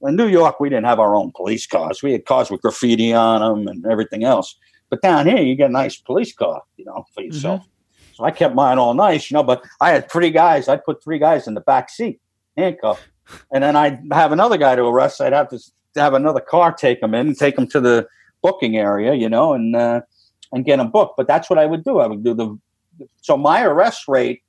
in 0.01 0.17
New 0.17 0.29
York 0.29 0.61
we 0.61 0.71
didn't 0.71 0.87
have 0.87 0.99
our 0.99 1.15
own 1.15 1.31
police 1.37 1.67
cars. 1.67 2.03
We 2.03 2.13
had 2.13 2.25
cars 2.25 2.51
with 2.51 2.63
graffiti 2.63 3.13
on 3.13 3.41
them 3.41 3.69
and 3.69 3.85
everything 3.87 4.25
else. 4.25 4.57
But 4.93 5.01
down 5.01 5.27
here 5.27 5.39
you 5.39 5.55
get 5.55 5.71
a 5.71 5.73
nice 5.73 5.97
police 5.97 6.35
car, 6.35 6.61
you 6.77 6.85
know, 6.85 7.07
for 7.15 7.23
yourself. 7.23 7.67
So 8.13 8.25
I 8.25 8.31
kept 8.31 8.55
mine 8.55 8.79
all 8.79 8.93
nice, 8.93 9.31
you 9.31 9.35
know, 9.35 9.43
but 9.43 9.65
I 9.81 9.91
had 9.91 10.11
three 10.11 10.31
guys. 10.31 10.69
I'd 10.69 10.85
put 10.85 11.03
three 11.03 11.19
guys 11.19 11.47
in 11.47 11.55
the 11.55 11.63
back 11.63 11.89
seat, 11.89 12.21
handcuffed. 12.59 13.03
And 13.51 13.65
then 13.65 13.75
I'd 13.75 14.01
have 14.13 14.33
another 14.33 14.59
guy 14.59 14.77
to 14.77 14.83
arrest. 14.83 15.23
I'd 15.23 15.33
have 15.33 15.49
to 15.49 15.59
have 15.97 16.13
another 16.13 16.41
car 16.41 16.75
take 16.75 17.01
them 17.01 17.15
in, 17.15 17.35
take 17.35 17.57
them 17.57 17.67
to 17.69 17.81
the 17.81 18.07
booking 18.43 18.77
area, 18.77 19.15
you 19.15 19.31
know, 19.31 19.55
and 19.55 19.75
uh, 19.75 20.03
and 20.53 20.67
get 20.67 20.77
them 20.77 20.91
booked. 20.91 21.17
But 21.17 21.27
that's 21.27 21.49
what 21.49 21.59
I 21.59 21.65
would 21.65 21.85
do. 21.85 22.01
I 22.01 22.07
would 22.07 22.23
do 22.23 22.35
the. 22.35 22.59
So 23.23 23.39
my 23.39 23.63
arrest 23.63 24.09
rate 24.09 24.43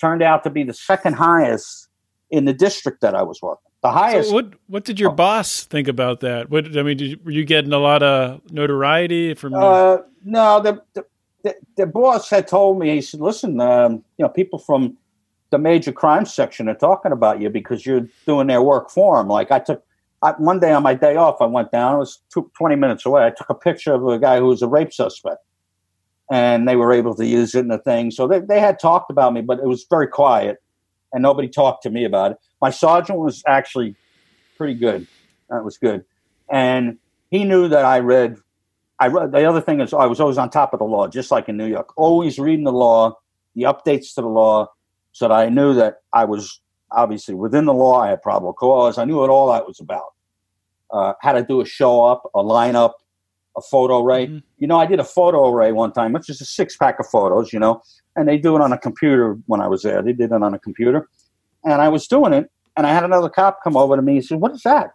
turned 0.00 0.24
out 0.24 0.42
to 0.42 0.50
be 0.50 0.64
the 0.64 0.74
second 0.74 1.14
highest 1.14 1.86
in 2.32 2.46
the 2.46 2.52
district 2.52 3.00
that 3.02 3.14
I 3.14 3.22
was 3.22 3.40
working. 3.40 3.70
The 3.82 3.90
highest. 3.90 4.28
So 4.28 4.34
what 4.34 4.54
what 4.68 4.84
did 4.84 5.00
your 5.00 5.10
Oh. 5.10 5.14
boss 5.14 5.64
think 5.64 5.88
about 5.88 6.20
that? 6.20 6.50
What 6.50 6.76
I 6.76 6.82
mean, 6.82 6.96
did 6.96 7.10
you, 7.12 7.18
were 7.24 7.32
you 7.32 7.44
getting 7.44 7.72
a 7.72 7.78
lot 7.78 8.02
of 8.02 8.40
notoriety 8.52 9.34
from? 9.34 9.54
Uh, 9.54 9.98
no, 10.24 10.60
the, 10.60 10.82
the 10.94 11.04
the 11.42 11.56
the 11.76 11.86
boss 11.86 12.30
had 12.30 12.46
told 12.46 12.78
me. 12.78 12.94
He 12.94 13.00
said, 13.00 13.20
"Listen, 13.20 13.60
um, 13.60 14.04
you 14.18 14.22
know, 14.24 14.28
people 14.28 14.60
from 14.60 14.96
the 15.50 15.58
major 15.58 15.92
crime 15.92 16.24
section 16.24 16.68
are 16.68 16.74
talking 16.74 17.10
about 17.12 17.40
you 17.40 17.50
because 17.50 17.84
you're 17.84 18.06
doing 18.24 18.46
their 18.46 18.62
work 18.62 18.88
for 18.88 19.16
them." 19.18 19.26
Like 19.26 19.50
I 19.50 19.58
took 19.58 19.82
I, 20.22 20.30
one 20.32 20.60
day 20.60 20.72
on 20.72 20.84
my 20.84 20.94
day 20.94 21.16
off, 21.16 21.40
I 21.40 21.46
went 21.46 21.72
down. 21.72 21.96
It 21.96 21.98
was 21.98 22.20
two, 22.32 22.48
20 22.56 22.76
minutes 22.76 23.04
away. 23.04 23.24
I 23.26 23.30
took 23.30 23.50
a 23.50 23.54
picture 23.54 23.92
of 23.94 24.06
a 24.06 24.18
guy 24.20 24.38
who 24.38 24.46
was 24.46 24.62
a 24.62 24.68
rape 24.68 24.92
suspect, 24.92 25.38
and 26.30 26.68
they 26.68 26.76
were 26.76 26.92
able 26.92 27.16
to 27.16 27.26
use 27.26 27.56
it 27.56 27.60
in 27.60 27.68
the 27.68 27.78
thing. 27.78 28.12
So 28.12 28.28
they 28.28 28.38
they 28.38 28.60
had 28.60 28.78
talked 28.78 29.10
about 29.10 29.32
me, 29.34 29.40
but 29.40 29.58
it 29.58 29.66
was 29.66 29.84
very 29.90 30.06
quiet, 30.06 30.62
and 31.12 31.22
nobody 31.22 31.48
talked 31.48 31.82
to 31.84 31.90
me 31.90 32.04
about 32.04 32.32
it. 32.32 32.38
My 32.60 32.70
sergeant 32.70 33.18
was 33.18 33.42
actually 33.46 33.96
pretty 34.56 34.74
good. 34.74 35.06
That 35.50 35.64
was 35.64 35.78
good, 35.78 36.04
and 36.50 36.98
he 37.30 37.44
knew 37.44 37.68
that 37.68 37.84
I 37.84 37.98
read 38.00 38.36
I 38.98 39.08
read 39.08 39.32
the 39.32 39.44
other 39.44 39.60
thing 39.60 39.80
is 39.80 39.92
I 39.92 40.06
was 40.06 40.20
always 40.20 40.38
on 40.38 40.48
top 40.48 40.72
of 40.72 40.78
the 40.78 40.84
law, 40.84 41.08
just 41.08 41.30
like 41.30 41.48
in 41.48 41.56
New 41.56 41.66
York, 41.66 41.92
always 41.96 42.38
reading 42.38 42.64
the 42.64 42.72
law, 42.72 43.16
the 43.54 43.62
updates 43.62 44.14
to 44.14 44.20
the 44.20 44.28
law, 44.28 44.68
so 45.12 45.28
that 45.28 45.34
I 45.34 45.48
knew 45.48 45.74
that 45.74 45.96
I 46.12 46.24
was 46.24 46.60
obviously 46.90 47.34
within 47.34 47.64
the 47.64 47.74
law. 47.74 48.00
I 48.00 48.10
had 48.10 48.22
probable 48.22 48.52
cause. 48.52 48.98
I 48.98 49.04
knew 49.04 49.18
what 49.18 49.28
all 49.30 49.50
that 49.52 49.66
was 49.66 49.80
about. 49.80 50.12
Uh, 50.90 51.14
how 51.20 51.32
to 51.32 51.42
do 51.42 51.60
a 51.60 51.64
show 51.64 52.04
up, 52.04 52.30
a 52.34 52.42
lineup, 52.42 52.92
a 53.56 53.62
photo 53.62 54.04
array. 54.04 54.26
Mhm. 54.26 54.42
You 54.58 54.66
know, 54.66 54.78
I 54.78 54.86
did 54.86 55.00
a 55.00 55.04
photo 55.04 55.48
array 55.48 55.72
one 55.72 55.92
time, 55.92 56.12
which 56.12 56.28
is 56.30 56.40
a 56.40 56.44
six 56.44 56.76
pack 56.76 57.00
of 57.00 57.06
photos. 57.06 57.52
You 57.52 57.58
know, 57.58 57.82
and 58.16 58.28
they 58.28 58.38
do 58.38 58.54
it 58.56 58.60
on 58.62 58.72
a 58.72 58.78
computer 58.78 59.38
when 59.46 59.60
I 59.60 59.68
was 59.68 59.82
there. 59.82 60.02
They 60.02 60.12
did 60.12 60.32
it 60.32 60.42
on 60.42 60.54
a 60.54 60.58
computer, 60.58 61.08
and 61.64 61.80
I 61.80 61.88
was 61.88 62.06
doing 62.06 62.32
it, 62.32 62.50
and 62.76 62.86
I 62.86 62.92
had 62.92 63.04
another 63.04 63.28
cop 63.28 63.58
come 63.64 63.76
over 63.76 63.96
to 63.96 64.02
me. 64.02 64.14
He 64.14 64.22
said, 64.22 64.40
"What 64.40 64.52
is 64.52 64.62
that?" 64.62 64.90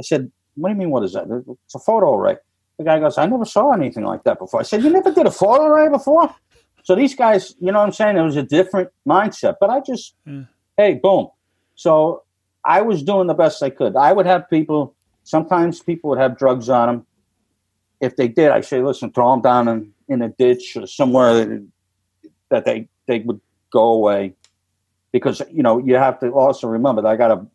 I 0.00 0.02
said, 0.02 0.30
"What 0.54 0.68
do 0.68 0.74
you 0.74 0.78
mean? 0.78 0.90
What 0.90 1.04
is 1.04 1.12
that? 1.14 1.26
It's 1.64 1.74
a 1.74 1.78
photo 1.78 2.14
array." 2.14 2.36
The 2.80 2.84
guy 2.84 2.98
goes, 2.98 3.18
I 3.18 3.26
never 3.26 3.44
saw 3.44 3.72
anything 3.72 4.04
like 4.04 4.24
that 4.24 4.38
before. 4.38 4.60
I 4.60 4.62
said, 4.62 4.82
You 4.82 4.88
never 4.88 5.12
did 5.12 5.26
a 5.26 5.30
photo 5.30 5.66
array 5.66 5.90
before? 5.90 6.34
So 6.82 6.94
these 6.94 7.14
guys, 7.14 7.54
you 7.60 7.70
know 7.70 7.78
what 7.78 7.84
I'm 7.84 7.92
saying? 7.92 8.16
It 8.16 8.22
was 8.22 8.36
a 8.36 8.42
different 8.42 8.88
mindset. 9.06 9.56
But 9.60 9.68
I 9.68 9.80
just, 9.80 10.14
Yeah. 10.24 10.44
hey, 10.78 10.94
boom. 10.94 11.28
So 11.74 12.22
I 12.64 12.80
was 12.80 13.02
doing 13.02 13.26
the 13.26 13.34
best 13.34 13.62
I 13.62 13.68
could. 13.68 13.96
I 13.96 14.14
would 14.14 14.24
have 14.24 14.48
people, 14.48 14.94
sometimes 15.24 15.80
people 15.80 16.08
would 16.08 16.18
have 16.18 16.38
drugs 16.38 16.70
on 16.70 16.88
them. 16.88 17.06
If 18.00 18.16
they 18.16 18.28
did, 18.28 18.50
I 18.50 18.62
say, 18.62 18.80
listen, 18.80 19.12
throw 19.12 19.30
them 19.32 19.42
down 19.42 19.68
in, 19.68 19.92
in 20.08 20.22
a 20.22 20.30
ditch 20.30 20.74
or 20.78 20.86
somewhere 20.86 21.60
that, 22.50 22.64
they, 22.64 22.88
they 23.06 23.20
would 23.20 23.40
go 23.72 23.92
away. 23.92 24.34
Because, 25.12 25.42
you 25.50 25.62
know, 25.62 25.78
you 25.78 25.94
have 25.96 26.20
to 26.20 26.28
also 26.30 26.68
remember 26.68 27.02
that 27.02 27.08
I 27.08 27.16
got 27.16 27.28
to 27.28 27.46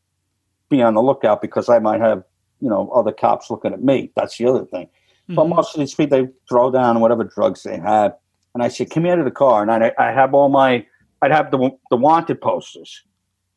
be 0.69 0.81
on 0.81 0.95
the 0.95 1.01
lookout 1.01 1.41
because 1.41 1.69
I 1.69 1.79
might 1.79 2.01
have, 2.01 2.23
you 2.59 2.69
know, 2.69 2.89
other 2.89 3.11
cops 3.11 3.49
looking 3.49 3.73
at 3.73 3.83
me. 3.83 4.11
That's 4.15 4.37
the 4.37 4.47
other 4.47 4.65
thing. 4.65 4.89
But 5.29 5.45
Mhm. 5.45 5.55
most 5.55 5.73
of 5.75 5.79
these 5.79 5.93
people, 5.93 6.17
they 6.17 6.29
throw 6.49 6.69
down 6.69 6.99
whatever 6.99 7.23
drugs 7.23 7.63
they 7.63 7.77
had. 7.77 8.15
And 8.53 8.63
I 8.63 8.67
said, 8.67 8.89
come 8.89 9.05
out 9.05 9.19
of 9.19 9.25
the 9.25 9.31
car. 9.31 9.61
And 9.61 9.71
I, 9.71 9.91
I 9.97 10.11
have 10.11 10.33
all 10.33 10.49
my, 10.49 10.85
I'd 11.21 11.31
have 11.31 11.51
the, 11.51 11.71
the 11.89 11.97
wanted 11.97 12.41
posters, 12.41 13.03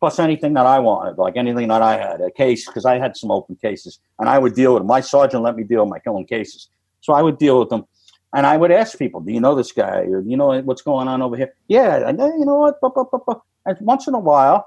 plus 0.00 0.18
anything 0.18 0.54
that 0.54 0.66
I 0.66 0.78
wanted, 0.78 1.18
like 1.18 1.36
anything 1.36 1.68
that 1.68 1.82
I 1.82 1.96
had, 1.96 2.20
a 2.20 2.30
case, 2.30 2.66
because 2.66 2.84
I 2.84 2.98
had 2.98 3.16
some 3.16 3.30
open 3.30 3.56
cases. 3.56 3.98
And 4.18 4.28
I 4.28 4.38
would 4.38 4.54
deal 4.54 4.74
with 4.74 4.80
them. 4.80 4.86
My 4.86 5.00
sergeant 5.00 5.42
let 5.42 5.56
me 5.56 5.64
deal 5.64 5.82
with 5.82 5.90
my 5.90 5.98
killing 5.98 6.26
cases. 6.26 6.68
So 7.00 7.12
I 7.12 7.22
would 7.22 7.38
deal 7.38 7.58
with 7.58 7.68
them. 7.68 7.84
And 8.34 8.46
I 8.46 8.56
would 8.56 8.70
ask 8.70 8.98
people, 8.98 9.20
do 9.20 9.32
you 9.32 9.40
know 9.40 9.54
this 9.54 9.72
guy? 9.72 10.00
Or 10.00 10.20
do 10.20 10.28
you 10.30 10.36
know 10.36 10.60
what's 10.62 10.82
going 10.82 11.08
on 11.08 11.22
over 11.22 11.36
here? 11.36 11.54
Yeah. 11.68 12.08
And 12.08 12.18
you 12.18 12.44
know 12.44 12.56
what? 12.56 12.80
Buh, 12.80 12.90
buh, 12.90 13.04
buh. 13.04 13.40
And 13.64 13.76
once 13.80 14.06
in 14.06 14.14
a 14.14 14.18
while, 14.18 14.66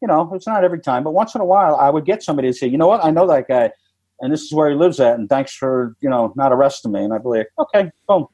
you 0.00 0.08
know, 0.08 0.32
it's 0.34 0.46
not 0.46 0.64
every 0.64 0.80
time, 0.80 1.04
but 1.04 1.12
once 1.12 1.34
in 1.34 1.40
a 1.40 1.44
while, 1.44 1.74
I 1.76 1.90
would 1.90 2.04
get 2.04 2.22
somebody 2.22 2.48
to 2.48 2.54
say, 2.54 2.66
you 2.68 2.78
know 2.78 2.86
what? 2.86 3.04
I 3.04 3.10
know 3.10 3.26
that 3.26 3.48
guy 3.48 3.72
and 4.20 4.32
this 4.32 4.42
is 4.42 4.52
where 4.52 4.68
he 4.70 4.76
lives 4.76 5.00
at, 5.00 5.18
and 5.18 5.28
thanks 5.28 5.54
for 5.54 5.96
you 6.00 6.08
know 6.10 6.32
not 6.36 6.52
arresting 6.52 6.92
me. 6.92 7.02
And 7.02 7.12
I'd 7.12 7.22
be 7.22 7.30
like, 7.30 7.48
okay, 7.58 7.90
boom. 8.06 8.26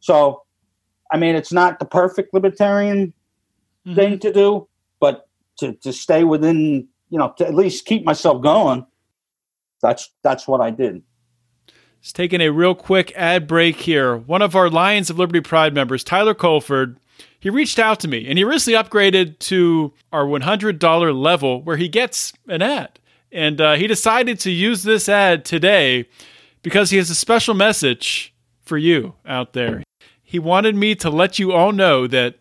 So, 0.00 0.42
I 1.12 1.18
mean, 1.18 1.34
it's 1.34 1.52
not 1.52 1.78
the 1.78 1.84
perfect 1.84 2.32
libertarian 2.32 3.12
Mhm. 3.86 3.94
thing 3.94 4.18
to 4.20 4.32
do, 4.32 4.68
but 5.00 5.28
to 5.58 5.74
to 5.74 5.92
stay 5.92 6.24
within, 6.24 6.88
you 7.10 7.18
know, 7.18 7.34
to 7.36 7.46
at 7.46 7.54
least 7.54 7.84
keep 7.84 8.04
myself 8.04 8.42
going. 8.42 8.86
That's 9.82 10.10
that's 10.22 10.48
what 10.48 10.60
I 10.60 10.70
did. 10.70 11.02
Just 12.02 12.16
taking 12.16 12.40
a 12.40 12.50
real 12.50 12.74
quick 12.74 13.12
ad 13.16 13.46
break 13.46 13.76
here. 13.76 14.16
One 14.16 14.42
of 14.42 14.54
our 14.54 14.70
Lions 14.70 15.10
of 15.10 15.18
Liberty 15.18 15.40
Pride 15.40 15.74
members, 15.74 16.04
Tyler 16.04 16.34
Colford, 16.34 16.98
he 17.40 17.50
reached 17.50 17.78
out 17.78 18.00
to 18.00 18.08
me 18.08 18.28
and 18.28 18.38
he 18.38 18.44
recently 18.44 18.78
upgraded 18.78 19.38
to 19.40 19.92
our 20.12 20.24
$100 20.24 21.22
level 21.22 21.62
where 21.62 21.76
he 21.76 21.88
gets 21.88 22.32
an 22.46 22.62
ad. 22.62 22.98
And 23.30 23.60
uh, 23.60 23.74
he 23.74 23.86
decided 23.86 24.40
to 24.40 24.50
use 24.50 24.82
this 24.82 25.08
ad 25.08 25.44
today 25.44 26.08
because 26.62 26.90
he 26.90 26.96
has 26.96 27.10
a 27.10 27.14
special 27.14 27.54
message 27.54 28.34
for 28.62 28.78
you 28.78 29.14
out 29.26 29.52
there. 29.52 29.82
He 30.22 30.38
wanted 30.38 30.76
me 30.76 30.94
to 30.96 31.10
let 31.10 31.38
you 31.38 31.52
all 31.52 31.72
know 31.72 32.06
that 32.06 32.36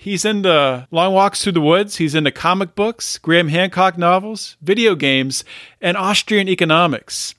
He's 0.00 0.24
into 0.24 0.88
long 0.90 1.12
walks 1.12 1.44
through 1.44 1.52
the 1.52 1.60
woods. 1.60 1.96
He's 1.96 2.14
into 2.14 2.30
comic 2.30 2.74
books, 2.74 3.18
Graham 3.18 3.48
Hancock 3.48 3.98
novels, 3.98 4.56
video 4.62 4.94
games, 4.94 5.44
and 5.78 5.94
Austrian 5.94 6.48
economics. 6.48 7.34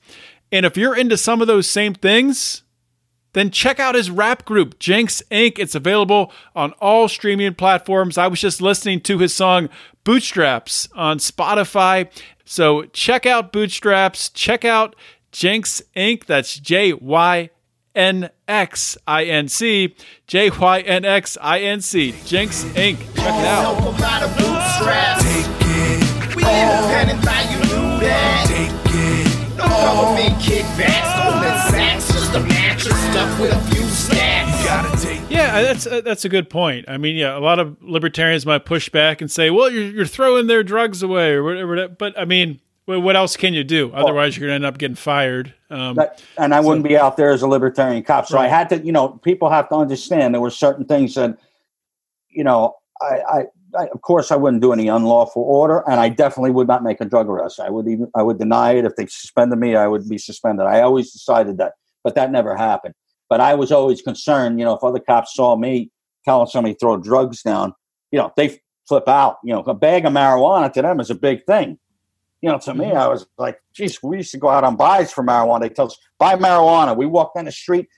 And 0.52 0.64
if 0.66 0.76
you're 0.76 0.94
into 0.94 1.16
some 1.16 1.40
of 1.40 1.48
those 1.48 1.68
same 1.68 1.94
things, 1.94 2.62
then 3.32 3.50
check 3.50 3.80
out 3.80 3.94
his 3.94 4.10
rap 4.10 4.44
group, 4.44 4.78
Jynx 4.78 5.22
Inc. 5.30 5.58
It's 5.58 5.74
available 5.74 6.30
on 6.54 6.72
all 6.72 7.08
streaming 7.08 7.54
platforms. 7.54 8.18
I 8.18 8.26
was 8.26 8.40
just 8.40 8.60
listening 8.60 9.00
to 9.02 9.18
his 9.18 9.34
song 9.34 9.70
Bootstraps 10.04 10.88
on 10.94 11.16
Spotify. 11.18 12.10
So 12.44 12.84
check 12.86 13.24
out 13.24 13.52
Bootstraps. 13.52 14.28
Check 14.28 14.66
out 14.66 14.94
Jynx 15.30 15.80
Inc. 15.96 16.26
That's 16.26 16.58
J 16.58 16.92
Y 16.92 17.48
N 17.94 18.28
X 18.46 18.98
I 19.06 19.24
N 19.24 19.48
C. 19.48 19.94
J 20.26 20.50
Y 20.50 20.80
N 20.80 21.06
X 21.06 21.38
I 21.40 21.60
N 21.60 21.80
C. 21.80 22.14
Jynx 22.26 22.64
Inc. 22.64 22.98
Check 22.98 23.34
it 23.34 23.46
out. 23.46 23.78
Help 29.82 30.04
by 30.04 30.22
the 30.22 30.30
bootstraps. 30.30 30.32
We 30.32 30.32
independent, 30.32 30.32
now 30.32 30.32
you 30.32 30.32
knew 30.32 30.42
that. 30.42 30.42
No 30.42 30.42
government 30.42 30.42
kickbacks, 30.42 31.10
stolen 31.12 31.70
sacks, 31.70 32.12
just 32.12 32.34
a 32.34 32.40
mattress 32.40 33.00
stuffed 33.10 33.40
with 33.40 33.52
a 33.52 33.60
few 33.74 33.88
stacks. 33.88 35.30
Yeah, 35.30 35.62
that's 35.62 35.86
uh, 35.86 36.00
that's 36.02 36.24
a 36.24 36.28
good 36.28 36.48
point. 36.50 36.86
I 36.88 36.96
mean, 36.98 37.16
yeah, 37.16 37.36
a 37.36 37.40
lot 37.40 37.58
of 37.58 37.76
libertarians 37.82 38.46
might 38.46 38.64
push 38.64 38.88
back 38.88 39.20
and 39.20 39.30
say, 39.30 39.50
"Well, 39.50 39.70
you're, 39.70 39.90
you're 39.90 40.06
throwing 40.06 40.46
their 40.46 40.62
drugs 40.62 41.02
away," 41.02 41.32
or 41.32 41.42
whatever. 41.42 41.88
But 41.88 42.18
I 42.18 42.24
mean, 42.24 42.60
what 42.84 43.16
else 43.16 43.36
can 43.36 43.54
you 43.54 43.64
do? 43.64 43.92
Otherwise, 43.92 44.36
you're 44.36 44.48
going 44.48 44.60
to 44.60 44.66
end 44.66 44.74
up 44.74 44.78
getting 44.78 44.96
fired. 44.96 45.54
Um, 45.70 45.96
That, 45.96 46.22
and 46.36 46.54
I 46.54 46.60
wouldn't 46.60 46.86
be 46.86 46.96
out 46.96 47.16
there 47.16 47.30
as 47.30 47.42
a 47.42 47.46
libertarian 47.46 48.02
cop. 48.02 48.26
So 48.26 48.38
I 48.38 48.48
had 48.48 48.68
to, 48.70 48.78
you 48.78 48.92
know, 48.92 49.08
people 49.08 49.48
have 49.50 49.68
to 49.68 49.76
understand 49.76 50.34
there 50.34 50.40
were 50.40 50.50
certain 50.50 50.84
things 50.84 51.14
that, 51.14 51.38
you 52.28 52.44
know, 52.44 52.76
I, 53.00 53.20
I, 53.28 53.44
I, 53.78 53.86
of 53.86 54.02
course, 54.02 54.30
I 54.30 54.36
wouldn't 54.36 54.62
do 54.62 54.72
any 54.72 54.88
unlawful 54.88 55.42
order, 55.42 55.82
and 55.88 56.00
I 56.00 56.08
definitely 56.08 56.50
would 56.50 56.68
not 56.68 56.82
make 56.82 57.00
a 57.00 57.04
drug 57.04 57.28
arrest. 57.28 57.60
I 57.60 57.70
would 57.70 57.88
even, 57.88 58.10
I 58.14 58.22
would 58.22 58.38
deny 58.38 58.72
it 58.72 58.84
if 58.84 58.96
they 58.96 59.06
suspended 59.06 59.58
me. 59.58 59.76
I 59.76 59.86
would 59.86 60.08
be 60.08 60.18
suspended. 60.18 60.66
I 60.66 60.82
always 60.82 61.12
decided 61.12 61.58
that, 61.58 61.72
but 62.04 62.14
that 62.14 62.30
never 62.30 62.56
happened. 62.56 62.94
But 63.28 63.40
I 63.40 63.54
was 63.54 63.72
always 63.72 64.02
concerned, 64.02 64.58
you 64.58 64.64
know, 64.64 64.74
if 64.74 64.84
other 64.84 64.98
cops 64.98 65.34
saw 65.34 65.56
me 65.56 65.90
telling 66.24 66.48
somebody 66.48 66.74
to 66.74 66.78
throw 66.78 66.96
drugs 66.98 67.42
down, 67.42 67.74
you 68.10 68.18
know, 68.18 68.32
they 68.36 68.60
flip 68.86 69.08
out. 69.08 69.38
You 69.42 69.54
know, 69.54 69.60
a 69.60 69.74
bag 69.74 70.04
of 70.04 70.12
marijuana 70.12 70.72
to 70.74 70.82
them 70.82 71.00
is 71.00 71.10
a 71.10 71.14
big 71.14 71.44
thing. 71.46 71.78
You 72.42 72.50
know, 72.50 72.58
to 72.58 72.74
me, 72.74 72.86
mm-hmm. 72.86 72.96
I 72.96 73.08
was 73.08 73.26
like, 73.38 73.58
geez, 73.72 74.02
we 74.02 74.18
used 74.18 74.32
to 74.32 74.38
go 74.38 74.48
out 74.48 74.64
on 74.64 74.76
buys 74.76 75.12
for 75.12 75.24
marijuana. 75.24 75.60
They 75.62 75.68
tell 75.70 75.86
us, 75.86 75.96
buy 76.18 76.36
marijuana. 76.36 76.96
We 76.96 77.06
walk 77.06 77.34
down 77.34 77.46
the 77.46 77.52
street, 77.52 77.88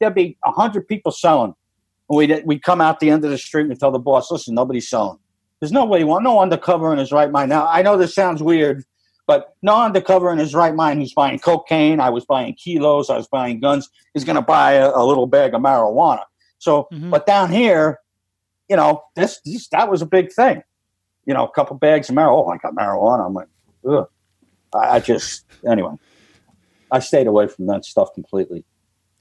there'd 0.00 0.14
be 0.14 0.36
a 0.44 0.50
hundred 0.50 0.88
people 0.88 1.12
selling. 1.12 1.54
We'd, 2.08 2.42
we'd 2.44 2.62
come 2.62 2.80
out 2.80 3.00
the 3.00 3.10
end 3.10 3.24
of 3.24 3.30
the 3.30 3.38
street 3.38 3.66
and 3.70 3.78
tell 3.78 3.90
the 3.90 3.98
boss, 3.98 4.30
listen, 4.30 4.54
nobody's 4.54 4.88
selling. 4.88 5.18
There's 5.60 5.72
no 5.72 5.84
way, 5.84 6.02
no 6.04 6.40
undercover 6.40 6.92
in 6.92 6.98
his 6.98 7.12
right 7.12 7.30
mind. 7.30 7.48
Now, 7.48 7.66
I 7.66 7.82
know 7.82 7.96
this 7.96 8.14
sounds 8.14 8.42
weird, 8.42 8.84
but 9.26 9.54
no 9.62 9.80
undercover 9.80 10.30
in 10.32 10.38
his 10.38 10.54
right 10.54 10.74
mind 10.74 11.00
who's 11.00 11.14
buying 11.14 11.38
cocaine, 11.38 12.00
I 12.00 12.10
was 12.10 12.24
buying 12.24 12.54
kilos, 12.54 13.08
I 13.08 13.16
was 13.16 13.28
buying 13.28 13.60
guns, 13.60 13.88
is 14.14 14.24
going 14.24 14.36
to 14.36 14.42
buy 14.42 14.72
a, 14.72 14.90
a 14.90 15.04
little 15.04 15.26
bag 15.26 15.54
of 15.54 15.62
marijuana. 15.62 16.24
So, 16.58 16.88
Mhm. 16.92 17.10
but 17.10 17.26
down 17.26 17.50
here, 17.50 18.00
you 18.68 18.76
know, 18.76 19.04
this, 19.14 19.40
this 19.44 19.68
that 19.68 19.88
was 19.90 20.02
a 20.02 20.06
big 20.06 20.32
thing. 20.32 20.62
You 21.24 21.34
know, 21.34 21.44
a 21.46 21.50
couple 21.50 21.76
bags 21.76 22.10
of 22.10 22.16
marijuana. 22.16 22.46
Oh, 22.46 22.48
I 22.48 22.56
got 22.58 22.74
marijuana. 22.74 23.26
I'm 23.26 23.34
like, 23.34 23.48
ugh. 23.88 24.08
I, 24.74 24.96
I 24.96 25.00
just, 25.00 25.44
anyway, 25.66 25.92
I 26.90 26.98
stayed 26.98 27.26
away 27.28 27.46
from 27.46 27.66
that 27.66 27.84
stuff 27.84 28.12
completely. 28.14 28.64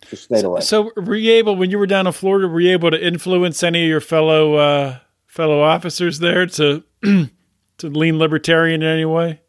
Just 0.10 0.24
stayed 0.26 0.46
away. 0.46 0.62
so, 0.62 0.92
were 0.96 1.16
you 1.16 1.34
able 1.34 1.56
when 1.56 1.72
you 1.72 1.78
were 1.78 1.88
down 1.88 2.08
in 2.08 2.14
Florida? 2.14 2.48
Were 2.48 2.60
you 2.60 2.72
able 2.72 2.92
to 2.92 3.06
influence 3.06 3.64
any 3.64 3.84
of 3.84 3.90
your 3.90 4.02
fellow 4.02 4.56
uh, 4.56 4.98
fellow 5.28 5.62
officers 5.62 6.20
there 6.20 6.46
to 6.48 6.84
to 7.04 7.30
lean 7.90 8.18
libertarian 8.18 8.82
in 8.82 8.88
any 8.88 9.06
way? 9.06 9.42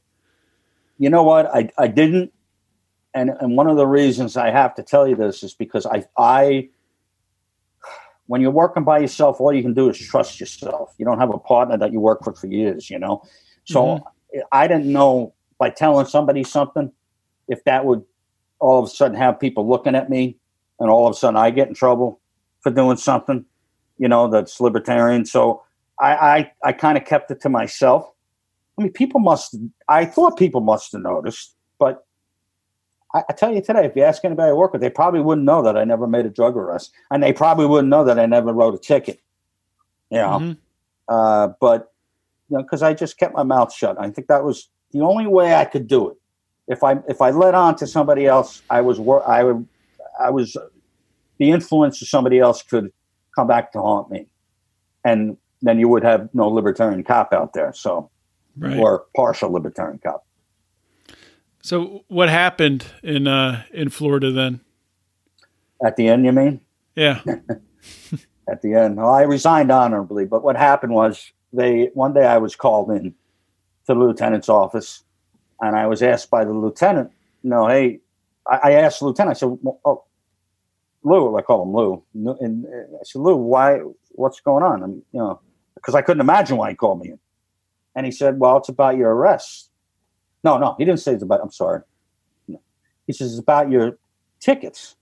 you 1.03 1.11
know 1.11 1.25
what 1.25 1.53
I, 1.53 1.69
I 1.77 1.89
didn't 1.89 2.33
and 3.13 3.31
and 3.41 3.57
one 3.57 3.67
of 3.67 3.77
the 3.77 3.87
reasons 3.87 4.37
i 4.37 4.51
have 4.51 4.73
to 4.77 4.85
tell 4.85 5.09
you 5.09 5.17
this 5.17 5.43
is 5.43 5.53
because 5.53 5.85
i 5.85 6.05
i 6.17 6.69
when 8.27 8.41
you're 8.41 8.53
working 8.53 8.85
by 8.85 8.99
yourself 8.99 9.41
all 9.41 9.53
you 9.53 9.63
can 9.63 9.75
do 9.75 9.91
is 9.91 9.99
trust 9.99 10.39
yourself 10.39 10.95
you 10.99 11.05
don't 11.05 11.19
have 11.19 11.35
a 11.35 11.39
partner 11.39 11.77
that 11.77 11.93
you 11.93 11.99
work 11.99 12.25
with 12.25 12.39
for 12.39 12.47
years 12.47 12.89
you 12.89 13.01
know 13.01 13.21
so 13.65 14.01
i 14.53 14.69
didn't 14.69 14.91
know 14.91 15.35
by 15.59 15.71
telling 15.71 16.07
somebody 16.07 16.45
something 16.45 16.93
if 17.49 17.65
that 17.65 17.85
would 17.85 18.05
all 18.61 18.79
of 18.79 18.85
a 18.85 18.89
sudden 18.89 19.17
have 19.17 19.41
people 19.41 19.69
looking 19.69 19.97
at 19.97 20.09
me 20.09 20.37
and 20.83 20.91
all 20.91 21.07
of 21.07 21.13
a 21.13 21.17
sudden 21.17 21.37
i 21.37 21.51
get 21.51 21.69
in 21.69 21.75
trouble 21.75 22.21
for 22.61 22.71
doing 22.71 22.97
something 22.97 23.45
you 23.99 24.09
know 24.09 24.29
that's 24.29 24.61
libertarian 24.61 25.25
so 25.25 25.63
i 25.99 26.13
i, 26.13 26.53
I 26.69 26.73
kind 26.73 26.99
of 26.99 27.05
kept 27.05 27.31
it 27.31 27.41
to 27.43 27.49
myself 27.49 28.13
I 28.79 28.83
mean, 28.83 28.93
people 28.93 29.21
must. 29.21 29.55
I 29.89 30.05
thought 30.07 30.39
people 30.39 30.63
must 30.63 30.93
have 30.93 31.03
noticed, 31.03 31.55
but 31.79 32.07
I, 33.15 33.23
I 33.29 33.33
tell 33.35 33.53
you 33.55 33.61
today, 33.61 33.85
if 33.85 33.95
you 33.95 34.03
ask 34.03 34.25
anybody 34.25 34.49
I 34.49 34.55
work 34.55 34.73
with, 34.73 34.81
they 34.81 34.89
probably 34.91 35.21
wouldn't 35.21 35.45
know 35.45 35.63
that 35.63 35.77
I 35.77 35.85
never 35.85 36.07
made 36.07 36.25
a 36.25 36.31
drug 36.31 36.57
arrest, 36.57 36.91
and 37.11 37.23
they 37.23 37.35
probably 37.35 37.67
wouldn't 37.67 37.91
know 37.91 38.05
that 38.05 38.19
I 38.19 38.25
never 38.25 38.53
wrote 38.53 38.75
a 38.75 38.79
ticket. 38.79 39.21
You 40.11 40.19
know, 40.19 40.39
Mhm. 40.39 40.57
uh, 41.09 41.49
but 41.61 41.93
you 42.49 42.57
know, 42.57 42.63
because 42.63 42.83
I 42.83 42.95
just 42.95 43.19
kept 43.19 43.35
my 43.35 43.43
mouth 43.43 43.75
shut. 43.75 44.01
I 44.01 44.11
think 44.11 44.29
that 44.29 44.43
was 44.43 44.71
the 44.93 45.01
only 45.01 45.27
way 45.27 45.55
I 45.55 45.67
could 45.67 45.87
do 45.87 46.09
it. 46.11 46.17
If 46.67 46.83
I 46.83 46.93
if 47.09 47.21
I 47.21 47.31
let 47.31 47.55
on 47.55 47.77
to 47.77 47.87
somebody 47.87 48.27
else, 48.27 48.63
I 48.71 48.81
was 48.81 48.99
wor- 48.99 49.29
I 49.29 49.43
would 49.43 49.69
I 50.19 50.31
was 50.31 50.57
the 51.39 51.51
influence 51.51 52.01
of 52.03 52.09
somebody 52.09 52.39
else 52.39 52.63
could 52.63 52.93
come 53.35 53.47
back 53.47 53.73
to 53.73 53.81
haunt 53.81 54.11
me, 54.11 54.27
and 55.05 55.37
then 55.63 55.79
you 55.79 55.89
would 55.89 56.03
have 56.05 56.29
no 56.35 56.49
libertarian 56.49 57.03
cop 57.05 57.33
out 57.33 57.53
there. 57.53 57.73
So 57.73 58.11
Right. 58.57 58.79
or 58.79 59.07
partial 59.17 59.51
libertarian 59.51 59.99
cop. 59.99 60.27
So, 61.63 62.05
what 62.09 62.29
happened 62.29 62.85
in 63.03 63.27
uh, 63.27 63.63
in 63.73 63.89
Florida 63.89 64.31
then? 64.31 64.61
At 65.85 65.97
the 65.97 66.09
end, 66.09 66.27
you 66.27 66.33
mean? 66.33 66.61
Yeah. 66.95 67.21
At 68.51 68.61
the 68.63 68.75
end, 68.75 68.97
well, 68.97 69.09
I 69.11 69.23
resigned 69.23 69.71
honorably. 69.73 70.27
But 70.27 70.43
what 70.43 70.57
happened 70.57 70.93
was, 70.93 71.33
they 71.53 71.91
one 71.95 72.13
day 72.13 72.27
I 72.27 72.39
was 72.39 72.55
called 72.57 72.91
in 72.91 73.05
to 73.05 73.15
the 73.87 73.95
lieutenant's 73.95 74.49
office, 74.49 75.03
and 75.61 75.77
I 75.77 75.87
was 75.87 76.03
asked 76.03 76.29
by 76.31 76.45
the 76.45 76.53
lieutenant, 76.53 77.11
"No, 77.43 77.69
hey, 77.69 78.01
I, 78.47 78.57
I 78.65 78.71
asked 78.73 78.99
the 78.99 79.07
lieutenant. 79.07 79.37
I 79.37 79.39
said, 79.39 79.57
well, 79.63 79.81
"Oh, 79.85 80.05
Lou, 81.05 81.37
I 81.37 81.43
call 81.43 81.63
him 81.63 81.75
Lou." 81.75 82.03
And 82.41 82.67
uh, 82.67 82.99
I 83.01 83.05
said, 83.05 83.21
"Lou, 83.21 83.37
why? 83.37 83.81
What's 84.11 84.41
going 84.41 84.63
on?" 84.63 84.83
And 84.83 85.03
you 85.13 85.21
know, 85.21 85.41
because 85.75 85.95
I 85.95 86.03
couldn't 86.03 86.21
imagine 86.21 86.57
why 86.57 86.71
he 86.71 86.77
called 86.77 87.01
me. 87.01 87.15
And 87.95 88.07
he 88.07 88.13
said, 88.13 88.39
"Well, 88.39 88.57
it's 88.59 88.69
about 88.69 88.97
your 88.97 89.15
arrest." 89.15 89.71
No, 90.45 90.59
no, 90.59 90.75
he 90.79 90.85
didn't 90.85 91.01
say 91.01 91.13
it's 91.13 91.23
about. 91.23 91.41
I'm 91.43 91.53
sorry. 91.53 91.83
No. 92.49 92.61
He 93.07 93.13
says 93.13 93.33
it's 93.33 93.41
about 93.41 93.71
your 93.71 93.99
tickets. 94.41 94.97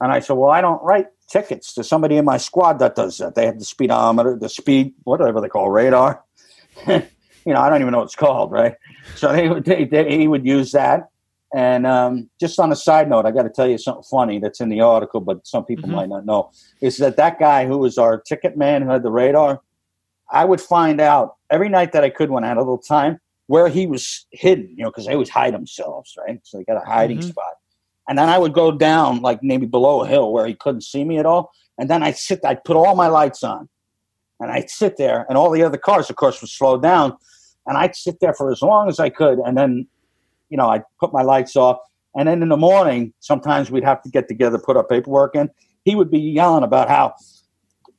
And 0.00 0.10
I 0.12 0.20
said, 0.20 0.34
"Well, 0.34 0.50
I 0.50 0.60
don't 0.60 0.82
write 0.82 1.06
tickets. 1.32 1.74
There's 1.74 1.88
somebody 1.88 2.16
in 2.16 2.24
my 2.24 2.36
squad 2.36 2.78
that 2.80 2.94
does 2.94 3.18
that. 3.18 3.34
They 3.34 3.46
have 3.46 3.58
the 3.58 3.64
speedometer, 3.64 4.36
the 4.36 4.48
speed, 4.48 4.94
whatever 5.04 5.40
they 5.40 5.48
call 5.48 5.70
radar. 5.70 6.22
you 6.86 7.02
know, 7.46 7.60
I 7.60 7.68
don't 7.70 7.80
even 7.80 7.92
know 7.92 7.98
what 7.98 8.04
it's 8.04 8.16
called, 8.16 8.52
right? 8.52 8.74
So 9.16 9.32
they, 9.32 9.48
they, 9.60 9.84
they 9.84 10.18
he 10.18 10.28
would 10.28 10.44
use 10.44 10.72
that. 10.72 11.08
And 11.54 11.86
um, 11.86 12.30
just 12.40 12.58
on 12.58 12.72
a 12.72 12.76
side 12.76 13.10
note, 13.10 13.26
I 13.26 13.30
got 13.30 13.42
to 13.42 13.50
tell 13.50 13.66
you 13.68 13.76
something 13.76 14.04
funny 14.10 14.38
that's 14.38 14.60
in 14.60 14.70
the 14.70 14.80
article, 14.80 15.20
but 15.20 15.46
some 15.46 15.64
people 15.64 15.88
Mhm. 15.88 15.92
might 15.92 16.08
not 16.08 16.24
know. 16.24 16.50
Is 16.80 16.96
that 16.98 17.16
that 17.18 17.38
guy 17.38 17.66
who 17.66 17.78
was 17.78 17.98
our 17.98 18.18
ticket 18.18 18.56
man 18.56 18.82
who 18.82 18.88
had 18.90 19.02
the 19.02 19.10
radar? 19.10 19.60
I 20.30 20.46
would 20.46 20.62
find 20.62 20.98
out 21.00 21.36
every 21.50 21.68
night 21.68 21.92
that 21.92 22.04
I 22.04 22.10
could 22.10 22.30
when 22.30 22.42
I 22.42 22.48
had 22.48 22.56
a 22.56 22.60
little 22.60 22.78
time 22.78 23.20
where 23.48 23.68
he 23.68 23.86
was 23.86 24.26
hidden, 24.30 24.70
you 24.76 24.82
know, 24.82 24.90
because 24.90 25.04
they 25.04 25.12
always 25.12 25.28
hide 25.28 25.52
themselves, 25.52 26.14
right? 26.26 26.40
So 26.42 26.56
they 26.56 26.64
got 26.64 26.82
a 26.82 26.88
hiding 26.88 27.18
Mhm. 27.18 27.24
spot. 27.28 27.54
And 28.08 28.16
then 28.18 28.30
I 28.30 28.38
would 28.38 28.54
go 28.54 28.72
down, 28.72 29.20
like 29.20 29.42
maybe 29.42 29.66
below 29.66 30.02
a 30.02 30.06
hill 30.08 30.32
where 30.32 30.46
he 30.46 30.54
couldn't 30.54 30.82
see 30.82 31.04
me 31.04 31.18
at 31.18 31.26
all. 31.26 31.50
And 31.76 31.90
then 31.90 32.02
I'd 32.02 32.16
sit, 32.16 32.40
I'd 32.44 32.64
put 32.64 32.76
all 32.76 32.94
my 32.94 33.08
lights 33.08 33.42
on. 33.42 33.68
And 34.40 34.50
I'd 34.50 34.70
sit 34.70 34.96
there, 34.96 35.24
and 35.28 35.38
all 35.38 35.50
the 35.50 35.62
other 35.62 35.76
cars, 35.78 36.08
of 36.10 36.16
course, 36.16 36.40
would 36.40 36.50
slow 36.50 36.78
down. 36.78 37.16
And 37.66 37.76
I'd 37.76 37.94
sit 37.94 38.18
there 38.20 38.34
for 38.34 38.50
as 38.50 38.60
long 38.62 38.88
as 38.88 38.98
I 38.98 39.08
could. 39.10 39.38
And 39.38 39.56
then, 39.56 39.86
you 40.52 40.58
know, 40.58 40.68
I'd 40.68 40.84
put 41.00 41.12
my 41.12 41.22
lights 41.22 41.56
off. 41.56 41.78
And 42.14 42.28
then 42.28 42.42
in 42.42 42.50
the 42.50 42.58
morning, 42.58 43.14
sometimes 43.20 43.70
we'd 43.70 43.84
have 43.84 44.02
to 44.02 44.10
get 44.10 44.28
together, 44.28 44.58
put 44.58 44.76
our 44.76 44.84
paperwork 44.84 45.34
in. 45.34 45.48
He 45.84 45.94
would 45.96 46.10
be 46.10 46.20
yelling 46.20 46.62
about 46.62 46.90
how, 46.90 47.14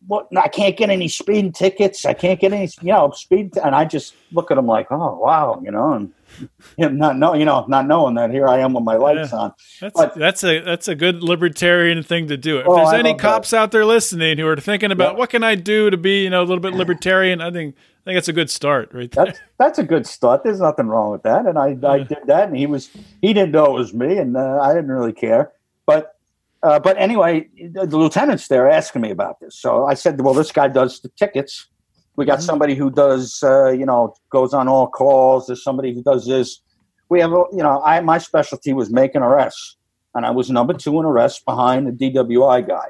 what, 0.05 0.27
I 0.37 0.49
can't 0.49 0.77
get 0.77 0.89
any 0.91 1.07
speeding 1.07 1.51
tickets. 1.51 2.05
I 2.05 2.13
can't 2.13 2.39
get 2.39 2.53
any, 2.53 2.69
you 2.81 2.91
know, 2.93 3.09
speed. 3.15 3.57
And 3.57 3.73
I 3.73 3.85
just 3.85 4.13
look 4.31 4.51
at 4.51 4.57
him 4.59 4.67
like, 4.67 4.87
oh, 4.91 5.17
wow, 5.17 5.59
you 5.65 5.71
know, 5.71 5.93
and 5.93 6.11
know, 6.77 6.89
not 6.89 7.17
know, 7.17 7.33
you 7.33 7.45
know, 7.45 7.65
not 7.67 7.87
knowing 7.87 8.13
that 8.15 8.29
here 8.29 8.47
I 8.47 8.59
am 8.59 8.73
with 8.73 8.83
my 8.83 8.97
lights 8.97 9.31
Yeah. 9.31 9.39
on. 9.39 9.53
That's 9.81 9.93
But- 9.99 10.15
that's 10.15 10.43
a 10.43 10.59
that's 10.59 10.87
a 10.87 10.95
good 10.95 11.23
libertarian 11.23 12.03
thing 12.03 12.27
to 12.27 12.37
do. 12.37 12.59
If 12.59 12.67
Oh, 12.67 12.75
there's 12.75 12.89
I 12.89 12.99
any 12.99 13.09
love 13.09 13.17
that. 13.17 13.23
cops 13.23 13.53
out 13.53 13.71
there 13.71 13.85
listening 13.85 14.37
who 14.37 14.47
are 14.47 14.55
thinking 14.57 14.91
about 14.91 15.13
Yeah. 15.13 15.19
what 15.19 15.29
can 15.31 15.43
I 15.43 15.55
do 15.55 15.89
to 15.89 15.97
be 15.97 16.23
you 16.23 16.29
know 16.29 16.41
a 16.41 16.45
little 16.45 16.59
bit 16.61 16.73
libertarian, 16.73 17.39
I 17.41 17.49
think 17.51 17.75
I 18.03 18.09
think 18.09 18.17
that's 18.17 18.27
a 18.27 18.33
good 18.33 18.49
start 18.49 18.89
right 18.93 19.09
there. 19.11 19.25
That's 19.27 19.39
that's 19.57 19.79
a 19.79 19.83
good 19.83 20.05
start. 20.05 20.43
There's 20.43 20.59
nothing 20.59 20.87
wrong 20.87 21.11
with 21.11 21.23
that. 21.23 21.45
And 21.45 21.57
I, 21.57 21.77
I 21.87 21.99
did 21.99 22.17
that, 22.27 22.49
and 22.49 22.57
he 22.57 22.65
was 22.67 22.89
he 23.21 23.33
didn't 23.33 23.51
know 23.51 23.65
it 23.65 23.79
was 23.79 23.93
me, 23.93 24.17
and 24.17 24.35
uh, 24.35 24.59
I 24.61 24.73
didn't 24.73 24.91
really 24.91 25.13
care. 25.13 25.53
But 25.85 26.15
uh, 26.63 26.79
but 26.79 26.97
anyway, 26.97 27.47
the, 27.71 27.85
the 27.85 27.97
lieutenant's 27.97 28.47
there 28.49 28.69
asking 28.69 29.01
me 29.01 29.09
about 29.11 29.39
this. 29.39 29.57
So 29.57 29.85
I 29.85 29.93
said, 29.93 30.19
well, 30.19 30.33
this 30.33 30.51
guy 30.51 30.67
does 30.67 30.99
the 31.01 31.09
tickets. 31.09 31.67
We 32.15 32.25
got 32.25 32.39
Mhm. 32.39 32.43
somebody 32.43 32.75
who 32.75 32.91
does 32.91 33.41
uh, 33.41 33.69
you 33.71 33.85
know 33.85 34.13
goes 34.29 34.53
on 34.53 34.67
all 34.67 34.87
calls. 34.87 35.47
There's 35.47 35.63
somebody 35.63 35.93
who 35.93 36.03
does 36.03 36.25
this. 36.25 36.61
We 37.07 37.21
have 37.21 37.31
you 37.31 37.63
know 37.63 37.81
I 37.85 38.01
my 38.01 38.17
specialty 38.17 38.73
was 38.73 38.91
making 38.91 39.21
arrests, 39.21 39.77
and 40.13 40.25
I 40.25 40.31
was 40.31 40.49
number 40.49 40.73
two 40.73 40.99
in 40.99 41.05
arrests 41.05 41.41
behind 41.41 41.87
the 41.87 41.91
DWI 42.11 42.67
guy, 42.67 42.89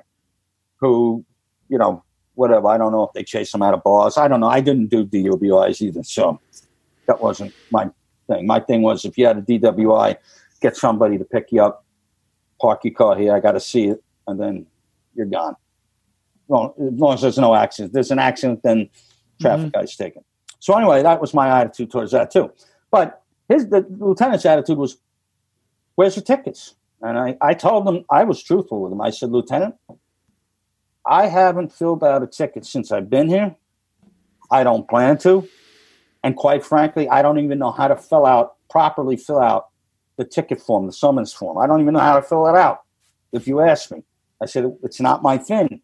who 0.77 1.23
you 1.69 1.77
know 1.77 2.03
whatever. 2.35 2.67
I 2.67 2.77
don't 2.77 2.91
know 2.91 3.03
if 3.03 3.13
they 3.13 3.23
chase 3.23 3.53
him 3.53 3.61
out 3.61 3.73
of 3.73 3.83
bars. 3.83 4.17
I 4.17 4.27
don't 4.27 4.39
know. 4.39 4.49
I 4.49 4.61
didn't 4.61 4.87
do 4.87 5.05
DWIs 5.05 5.81
either, 5.81 6.03
so 6.03 6.39
that 7.07 7.21
wasn't 7.21 7.53
my 7.71 7.89
thing. 8.27 8.47
My 8.47 8.59
thing 8.59 8.81
was 8.81 9.05
if 9.05 9.17
you 9.17 9.25
had 9.25 9.37
a 9.37 9.41
DWI, 9.41 10.17
get 10.61 10.75
somebody 10.75 11.17
to 11.17 11.25
pick 11.25 11.51
you 11.51 11.63
up, 11.63 11.85
park 12.61 12.83
your 12.83 12.93
car 12.93 13.17
here. 13.17 13.35
I 13.35 13.39
got 13.39 13.53
to 13.53 13.59
see 13.59 13.87
it, 13.87 14.03
and 14.27 14.39
then 14.39 14.65
you're 15.15 15.25
gone. 15.25 15.55
Well, 16.47 16.75
as 16.79 16.93
long 16.93 17.13
as 17.13 17.21
there's 17.21 17.37
no 17.37 17.55
accident. 17.55 17.89
If 17.89 17.93
there's 17.93 18.11
an 18.11 18.19
accident, 18.19 18.61
then 18.63 18.89
traffic 19.41 19.67
mm-hmm. 19.67 19.79
guy's 19.79 19.95
taken. 19.95 20.23
So 20.59 20.75
anyway, 20.77 21.03
that 21.03 21.19
was 21.19 21.33
my 21.33 21.61
attitude 21.61 21.91
towards 21.91 22.11
that 22.11 22.31
too. 22.31 22.51
But 22.91 23.21
his 23.49 23.67
the 23.69 23.85
lieutenant's 23.89 24.45
attitude 24.45 24.77
was, 24.77 24.97
"Where's 25.95 26.15
your 26.15 26.23
tickets?" 26.23 26.75
And 27.03 27.19
I, 27.19 27.37
I 27.41 27.53
told 27.53 27.87
him 27.87 28.05
I 28.09 28.23
was 28.23 28.41
truthful 28.41 28.81
with 28.81 28.93
him. 28.93 29.01
I 29.01 29.09
said, 29.09 29.29
Lieutenant, 29.29 29.75
I 31.05 31.27
haven't 31.27 31.73
filled 31.73 32.03
out 32.03 32.23
a 32.23 32.27
ticket 32.27 32.65
since 32.65 32.91
I've 32.91 33.09
been 33.09 33.27
here. 33.27 33.55
I 34.51 34.63
don't 34.63 34.87
plan 34.87 35.17
to. 35.19 35.47
And 36.23 36.35
quite 36.35 36.65
frankly, 36.65 37.09
I 37.09 37.21
don't 37.21 37.39
even 37.39 37.59
know 37.59 37.71
how 37.71 37.87
to 37.87 37.95
fill 37.95 38.25
out, 38.25 38.55
properly 38.69 39.17
fill 39.17 39.39
out 39.39 39.67
the 40.17 40.23
ticket 40.23 40.61
form, 40.61 40.85
the 40.85 40.93
summons 40.93 41.33
form. 41.33 41.57
I 41.57 41.67
don't 41.67 41.81
even 41.81 41.93
know 41.93 41.99
how 41.99 42.15
to 42.15 42.21
fill 42.21 42.47
it 42.47 42.55
out, 42.55 42.83
if 43.31 43.47
you 43.47 43.59
ask 43.59 43.91
me. 43.91 44.03
I 44.41 44.45
said, 44.45 44.71
it's 44.83 45.01
not 45.01 45.21
my 45.23 45.37
thing. 45.37 45.81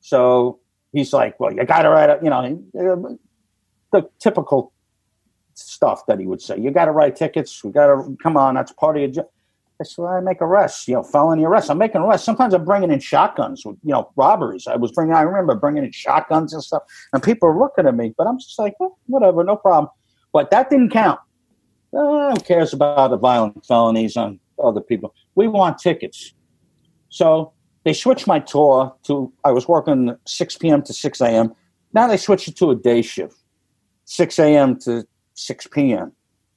So 0.00 0.60
he's 0.92 1.12
like, 1.12 1.38
well, 1.38 1.52
you 1.52 1.64
got 1.64 1.82
to 1.82 1.90
write, 1.90 2.08
a, 2.08 2.18
you 2.22 2.30
know, 2.30 3.18
the 3.92 4.08
typical 4.18 4.72
stuff 5.54 6.06
that 6.06 6.18
he 6.18 6.26
would 6.26 6.40
say. 6.40 6.58
You 6.58 6.70
got 6.70 6.86
to 6.86 6.92
write 6.92 7.16
tickets. 7.16 7.62
We 7.62 7.72
got 7.72 7.88
to, 7.88 8.16
come 8.22 8.36
on, 8.36 8.54
that's 8.54 8.72
part 8.72 8.96
of 8.96 9.02
your 9.02 9.10
job. 9.10 9.26
Said, 9.82 10.02
well, 10.02 10.12
I 10.12 10.20
make 10.20 10.40
arrests, 10.40 10.86
you 10.88 10.94
know, 10.94 11.02
felony 11.02 11.44
arrests. 11.44 11.70
I'm 11.70 11.78
making 11.78 12.00
arrests. 12.00 12.24
Sometimes 12.24 12.54
I'm 12.54 12.64
bringing 12.64 12.90
in 12.90 13.00
shotguns, 13.00 13.64
with, 13.64 13.76
you 13.84 13.92
know, 13.92 14.10
robberies. 14.16 14.66
I 14.66 14.76
was 14.76 14.92
bringing, 14.92 15.14
I 15.14 15.22
remember 15.22 15.54
bringing 15.54 15.84
in 15.84 15.92
shotguns 15.92 16.52
and 16.52 16.62
stuff, 16.62 16.82
and 17.12 17.22
people 17.22 17.48
are 17.48 17.58
looking 17.58 17.86
at 17.86 17.94
me, 17.94 18.14
but 18.16 18.26
I'm 18.26 18.38
just 18.38 18.58
like, 18.58 18.74
whatever, 19.06 19.44
no 19.44 19.56
problem. 19.56 19.90
But 20.32 20.50
that 20.50 20.70
didn't 20.70 20.90
count. 20.90 21.20
Uh, 21.96 22.30
who 22.30 22.36
cares 22.40 22.72
about 22.72 23.10
the 23.10 23.18
violent 23.18 23.64
felonies 23.66 24.16
on 24.16 24.40
other 24.62 24.80
people? 24.80 25.14
We 25.34 25.46
want 25.48 25.78
tickets. 25.78 26.32
So 27.10 27.52
they 27.84 27.92
switched 27.92 28.26
my 28.26 28.38
tour 28.38 28.94
to, 29.04 29.32
I 29.44 29.50
was 29.52 29.68
working 29.68 30.16
6 30.26 30.56
p.m. 30.58 30.82
to 30.82 30.92
6 30.92 31.20
a.m. 31.20 31.52
Now 31.92 32.06
they 32.06 32.16
switched 32.16 32.48
it 32.48 32.56
to 32.56 32.70
a 32.70 32.74
day 32.74 33.02
shift, 33.02 33.36
6 34.06 34.38
a.m. 34.38 34.78
to 34.80 35.06
6 35.34 35.66
p.m., 35.66 36.12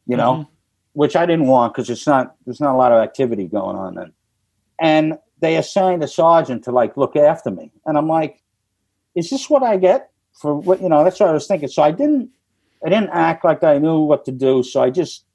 you 0.07 0.15
know? 0.15 0.33
Mhm. 0.33 0.47
Which 0.95 1.15
I 1.15 1.25
didn't 1.25 1.47
want 1.47 1.73
because 1.73 1.89
it's 1.89 2.07
not 2.07 2.35
there's 2.45 2.61
not 2.61 2.73
a 2.73 2.77
lot 2.77 2.91
of 2.91 3.03
activity 3.03 3.45
going 3.47 3.75
on 3.75 3.95
then. 3.95 4.13
And 4.79 5.17
they 5.41 5.57
assigned 5.57 6.03
a 6.03 6.07
sergeant 6.07 6.63
to 6.63 6.71
like 6.71 6.95
look 6.97 7.15
after 7.15 7.51
me, 7.51 7.71
and 7.85 7.97
I'm 7.97 8.07
like, 8.07 8.41
is 9.15 9.29
this 9.29 9.49
what 9.49 9.61
I 9.63 9.77
get 9.77 10.09
for 10.41 10.55
what 10.55 10.81
you 10.81 10.89
know? 10.89 11.03
That's 11.03 11.19
what 11.19 11.29
I 11.29 11.33
was 11.33 11.47
thinking. 11.47 11.69
So 11.69 11.83
I 11.83 11.91
didn't 11.91 12.29
I 12.85 12.89
didn't 12.89 13.09
act 13.11 13.43
like 13.45 13.63
I 13.63 13.77
knew 13.77 13.99
what 13.99 14.25
to 14.25 14.31
do. 14.31 14.63
So 14.63 14.81
I 14.81 14.89
just 14.89 15.25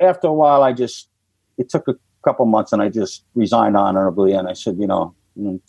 after 0.00 0.28
a 0.28 0.32
while 0.32 0.62
I 0.62 0.72
just 0.72 1.08
it 1.58 1.68
took 1.68 1.88
a 1.88 1.94
couple 2.24 2.44
months 2.46 2.72
and 2.72 2.82
I 2.82 2.88
just 2.88 3.24
resigned 3.34 3.76
honorably 3.76 4.32
and 4.32 4.48
I 4.48 4.52
said 4.54 4.76
you 4.78 4.86
know 4.86 5.14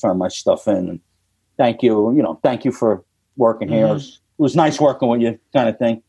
turn 0.02 0.18
my 0.18 0.28
stuff 0.28 0.68
in 0.68 0.90
and 0.90 1.00
thank 1.58 1.82
you 1.84 2.14
you 2.16 2.22
know 2.24 2.40
thank 2.44 2.66
you 2.66 2.72
for 2.72 3.04
working 3.38 3.70
here. 3.70 3.86
It 3.86 3.90
Mhm. 3.90 3.94
was, 3.94 4.20
it 4.40 4.42
was 4.42 4.56
nice 4.56 4.80
working 4.82 5.08
with 5.10 5.22
you 5.22 5.40
kind 5.56 5.70
of 5.70 5.78
thing. 5.80 6.04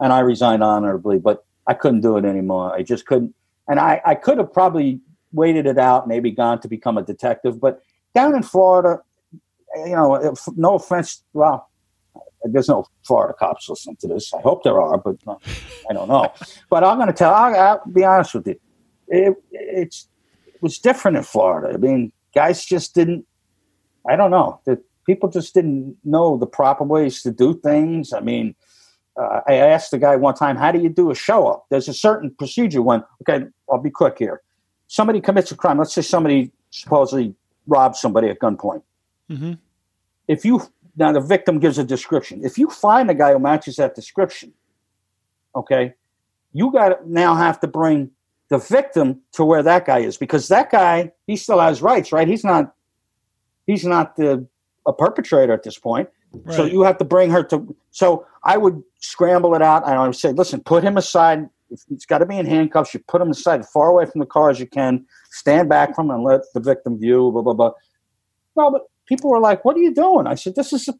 And 0.00 0.12
I 0.12 0.20
resigned 0.20 0.62
honorably, 0.62 1.18
but 1.18 1.44
I 1.68 1.74
couldn't 1.74 2.00
do 2.00 2.16
it 2.16 2.24
anymore. 2.24 2.74
I 2.74 2.82
just 2.82 3.06
couldn't. 3.06 3.34
And 3.68 3.78
I, 3.78 4.00
I 4.04 4.14
could 4.14 4.38
have 4.38 4.52
probably 4.52 5.00
waited 5.32 5.66
it 5.66 5.78
out, 5.78 6.08
maybe 6.08 6.30
gone 6.30 6.60
to 6.62 6.68
become 6.68 6.96
a 6.96 7.02
detective. 7.02 7.60
But 7.60 7.82
down 8.14 8.34
in 8.34 8.42
Florida, 8.42 9.02
you 9.76 9.94
know, 9.94 10.34
no 10.56 10.76
offense, 10.76 11.22
well, 11.34 11.68
there's 12.44 12.68
no 12.68 12.86
Florida 13.04 13.34
cops 13.38 13.68
listening 13.68 13.96
to 13.96 14.08
this. 14.08 14.32
I 14.32 14.40
hope 14.40 14.62
there 14.64 14.80
are, 14.80 14.96
but 14.96 15.16
uh, 15.26 15.36
I 15.90 15.92
don't 15.92 16.08
know. 16.08 16.32
But 16.70 16.84
I'm 16.84 16.96
going 16.96 17.08
to 17.08 17.12
tell. 17.12 17.34
I'll, 17.34 17.54
I'll 17.54 17.82
be 17.92 18.04
honest 18.04 18.34
with 18.34 18.46
you. 18.46 18.60
It, 19.08 19.34
it's 19.50 20.08
it 20.46 20.62
was 20.62 20.78
different 20.78 21.16
in 21.16 21.22
Florida. 21.22 21.74
I 21.74 21.76
mean, 21.76 22.12
guys 22.34 22.64
just 22.64 22.94
didn't. 22.94 23.26
I 24.08 24.16
don't 24.16 24.30
know. 24.30 24.60
The 24.64 24.82
people 25.04 25.28
just 25.28 25.54
didn't 25.54 25.96
know 26.04 26.36
the 26.36 26.46
proper 26.46 26.84
ways 26.84 27.22
to 27.22 27.30
do 27.30 27.58
things. 27.60 28.12
I 28.12 28.20
mean, 28.20 28.54
uh, 29.18 29.40
I 29.46 29.54
asked 29.54 29.90
the 29.90 29.98
guy 29.98 30.16
one 30.16 30.34
time, 30.34 30.56
"How 30.56 30.72
do 30.72 30.78
you 30.78 30.88
do 30.88 31.10
a 31.10 31.14
show 31.14 31.46
up?" 31.48 31.66
There's 31.70 31.88
a 31.88 31.94
certain 31.94 32.30
procedure 32.38 32.82
when. 32.82 33.04
Okay, 33.22 33.46
I'll 33.70 33.80
be 33.80 33.90
quick 33.90 34.16
here. 34.18 34.42
Somebody 34.86 35.20
commits 35.20 35.50
a 35.52 35.56
crime. 35.56 35.78
Let's 35.78 35.92
say 35.92 36.02
somebody 36.02 36.52
supposedly 36.70 37.34
robs 37.66 38.00
somebody 38.00 38.28
at 38.28 38.38
gunpoint. 38.38 38.82
Mhm. 39.30 39.58
If 40.28 40.44
you 40.44 40.62
now 40.96 41.12
the 41.12 41.20
victim 41.20 41.58
gives 41.58 41.78
a 41.78 41.84
description. 41.84 42.44
If 42.44 42.58
you 42.58 42.68
find 42.68 43.08
a 43.10 43.14
guy 43.14 43.32
who 43.32 43.38
matches 43.38 43.76
that 43.76 43.94
description, 43.94 44.52
okay, 45.54 45.94
you 46.52 46.72
got 46.72 46.88
to 46.88 46.98
now 47.10 47.34
have 47.34 47.60
to 47.60 47.68
bring 47.68 48.10
the 48.48 48.58
victim 48.58 49.20
to 49.32 49.44
where 49.44 49.62
that 49.62 49.84
guy 49.84 49.98
is 49.98 50.16
because 50.16 50.48
that 50.48 50.70
guy 50.70 51.12
he 51.26 51.36
still 51.36 51.60
has 51.60 51.82
rights, 51.82 52.12
right? 52.12 52.26
He's 52.26 52.44
not 52.44 52.74
he's 53.66 53.84
not 53.84 54.16
the 54.16 54.46
a 54.86 54.92
perpetrator 54.92 55.52
at 55.52 55.62
this 55.62 55.78
point. 55.78 56.08
So 56.50 56.64
you 56.64 56.82
have 56.82 56.98
to 56.98 57.04
bring 57.04 57.30
her 57.30 57.42
to. 57.44 57.76
So 57.90 58.26
I 58.44 58.56
would 58.56 58.82
scramble 59.00 59.54
it 59.54 59.62
out, 59.62 59.84
and 59.86 59.94
I 59.98 60.06
would 60.06 60.16
say, 60.16 60.32
"Listen, 60.32 60.60
put 60.60 60.82
him 60.84 60.96
aside. 60.96 61.48
If 61.70 61.80
He's 61.88 62.06
got 62.06 62.18
to 62.18 62.26
be 62.26 62.38
in 62.38 62.46
handcuffs. 62.46 62.94
You 62.94 63.00
put 63.08 63.20
him 63.20 63.30
aside, 63.30 63.66
far 63.66 63.88
away 63.88 64.06
from 64.06 64.20
the 64.20 64.26
car 64.26 64.48
as 64.50 64.58
you 64.58 64.66
can. 64.66 65.04
Stand 65.30 65.68
back 65.68 65.94
from 65.94 66.06
him 66.06 66.16
and 66.16 66.24
let 66.24 66.40
the 66.54 66.60
victim 66.60 66.98
view." 66.98 67.30
Blah 67.30 67.42
blah 67.42 67.54
blah. 67.54 67.72
No, 68.56 68.70
but 68.70 68.82
people 69.06 69.30
were 69.30 69.40
like, 69.40 69.64
"What 69.64 69.76
are 69.76 69.80
you 69.80 69.94
doing?" 69.94 70.26
I 70.26 70.34
said, 70.34 70.54
"This 70.54 70.72
is 70.72 70.88
a, 70.88 70.94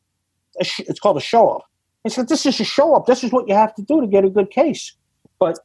a 0.61 0.64
sh- 0.64 0.80
it's 0.80 1.01
called 1.01 1.16
a 1.16 1.20
show 1.20 1.49
up." 1.49 1.62
I 2.05 2.09
said, 2.11 2.28
"This 2.28 2.47
is 2.47 2.59
a 2.61 2.64
show 2.64 2.95
up. 2.95 3.07
This 3.07 3.24
is 3.24 3.32
what 3.32 3.49
you 3.49 3.55
have 3.55 3.74
to 3.76 3.82
do 3.82 4.01
to 4.01 4.07
get 4.07 4.24
a 4.24 4.30
good 4.30 4.51
case." 4.51 4.95
But 5.39 5.59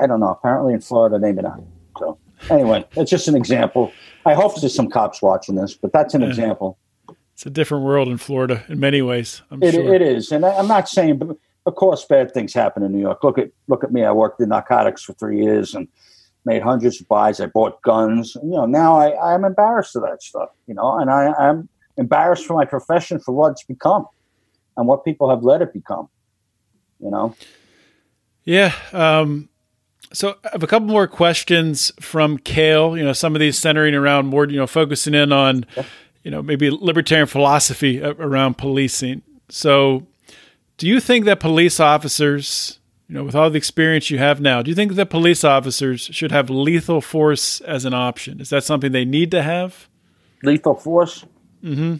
I 0.00 0.06
don't 0.06 0.20
know. 0.20 0.30
Apparently, 0.30 0.74
in 0.74 0.80
Florida, 0.80 1.18
maybe 1.18 1.42
not. 1.42 1.60
So 1.98 2.18
anyway, 2.48 2.84
it's 2.96 3.10
just 3.10 3.28
an 3.28 3.34
example. 3.36 3.92
I 4.24 4.34
hope 4.34 4.58
there's 4.60 4.74
some 4.74 4.88
cops 4.88 5.20
watching 5.22 5.54
this, 5.56 5.74
but 5.74 5.92
that's 5.92 6.14
an 6.14 6.22
Yeah. 6.22 6.28
example. 6.28 6.78
It's 7.40 7.46
a 7.46 7.48
different 7.48 7.84
world 7.84 8.08
in 8.08 8.18
Florida 8.18 8.64
in 8.68 8.80
many 8.80 9.00
ways. 9.00 9.40
I'm 9.50 9.62
It, 9.62 9.72
sure. 9.72 9.94
it 9.94 10.02
is, 10.02 10.30
and 10.30 10.44
I'm 10.44 10.68
not 10.68 10.90
saying, 10.90 11.16
but 11.16 11.38
of 11.64 11.74
course, 11.74 12.04
bad 12.04 12.34
things 12.34 12.52
happen 12.52 12.82
in 12.82 12.92
New 12.92 13.00
York. 13.00 13.24
Look 13.24 13.38
at 13.38 13.50
look 13.66 13.82
at 13.82 13.90
me. 13.90 14.04
I 14.04 14.12
worked 14.12 14.42
in 14.42 14.50
narcotics 14.50 15.02
for 15.02 15.14
three 15.14 15.42
years 15.42 15.74
and 15.74 15.88
made 16.44 16.60
hundreds 16.60 17.00
of 17.00 17.08
buys. 17.08 17.40
I 17.40 17.46
bought 17.46 17.80
guns. 17.80 18.36
You 18.42 18.50
know, 18.50 18.66
now 18.66 19.00
I, 19.00 19.32
I'm 19.32 19.46
embarrassed 19.46 19.96
of 19.96 20.02
that 20.02 20.22
stuff. 20.22 20.50
You 20.66 20.74
know, 20.74 20.98
and 20.98 21.10
I, 21.10 21.32
I'm 21.32 21.66
embarrassed 21.96 22.44
for 22.44 22.52
my 22.52 22.66
profession 22.66 23.18
for 23.20 23.32
what 23.32 23.52
it's 23.52 23.64
become 23.64 24.04
and 24.76 24.86
what 24.86 25.06
people 25.06 25.30
have 25.30 25.42
let 25.42 25.62
it 25.62 25.72
become. 25.72 26.10
You 27.02 27.10
know, 27.10 27.34
Yeah. 28.44 28.74
Um, 28.92 29.48
so 30.12 30.36
I 30.44 30.50
have 30.52 30.62
a 30.62 30.66
couple 30.66 30.88
more 30.88 31.06
questions 31.06 31.92
from 32.00 32.36
Kale. 32.38 32.96
You 32.96 33.04
know, 33.04 33.12
some 33.12 33.34
of 33.34 33.40
these 33.40 33.56
centering 33.56 33.94
around 33.94 34.26
more, 34.26 34.46
you 34.46 34.56
know, 34.56 34.66
focusing 34.66 35.14
in 35.14 35.32
on, 35.32 35.64
you 36.22 36.30
know, 36.30 36.42
maybe 36.42 36.70
libertarian 36.70 37.26
philosophy 37.26 38.02
around 38.02 38.58
policing. 38.58 39.22
So, 39.48 40.06
do 40.76 40.86
you 40.86 41.00
think 41.00 41.24
that 41.24 41.40
police 41.40 41.80
officers, 41.80 42.78
you 43.08 43.14
know, 43.14 43.24
with 43.24 43.34
all 43.34 43.50
the 43.50 43.58
experience 43.58 44.10
you 44.10 44.18
have 44.18 44.40
now, 44.40 44.62
do 44.62 44.70
you 44.70 44.74
think 44.74 44.94
that 44.94 45.10
police 45.10 45.44
officers 45.44 46.02
should 46.12 46.32
have 46.32 46.48
lethal 46.50 47.00
force 47.00 47.60
as 47.62 47.84
an 47.84 47.94
option? 47.94 48.40
Is 48.40 48.50
that 48.50 48.64
something 48.64 48.92
they 48.92 49.04
need 49.04 49.30
to 49.32 49.42
have? 49.42 49.88
lethal 50.42 50.74
force. 50.74 51.24
Mm-hmm. 51.62 51.96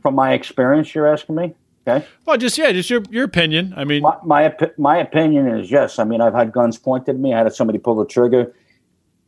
From 0.00 0.14
my 0.14 0.32
experience, 0.32 0.94
you're 0.94 1.12
asking 1.12 1.36
me. 1.36 1.54
Okay. 1.86 2.06
Well, 2.24 2.36
just 2.36 2.56
yeah, 2.58 2.72
just 2.72 2.90
your 2.90 3.02
your 3.10 3.24
opinion. 3.24 3.74
I 3.76 3.84
mean, 3.84 4.02
My 4.02 4.16
my, 4.24 4.54
my 4.78 4.96
opinion 4.98 5.48
is 5.48 5.70
yes. 5.70 5.98
I 5.98 6.04
mean, 6.04 6.20
I've 6.20 6.34
had 6.34 6.52
guns 6.52 6.78
pointed 6.78 7.16
at 7.16 7.20
me. 7.20 7.34
I 7.34 7.38
had 7.38 7.52
somebody 7.54 7.78
pull 7.78 7.96
the 7.96 8.06
trigger, 8.06 8.54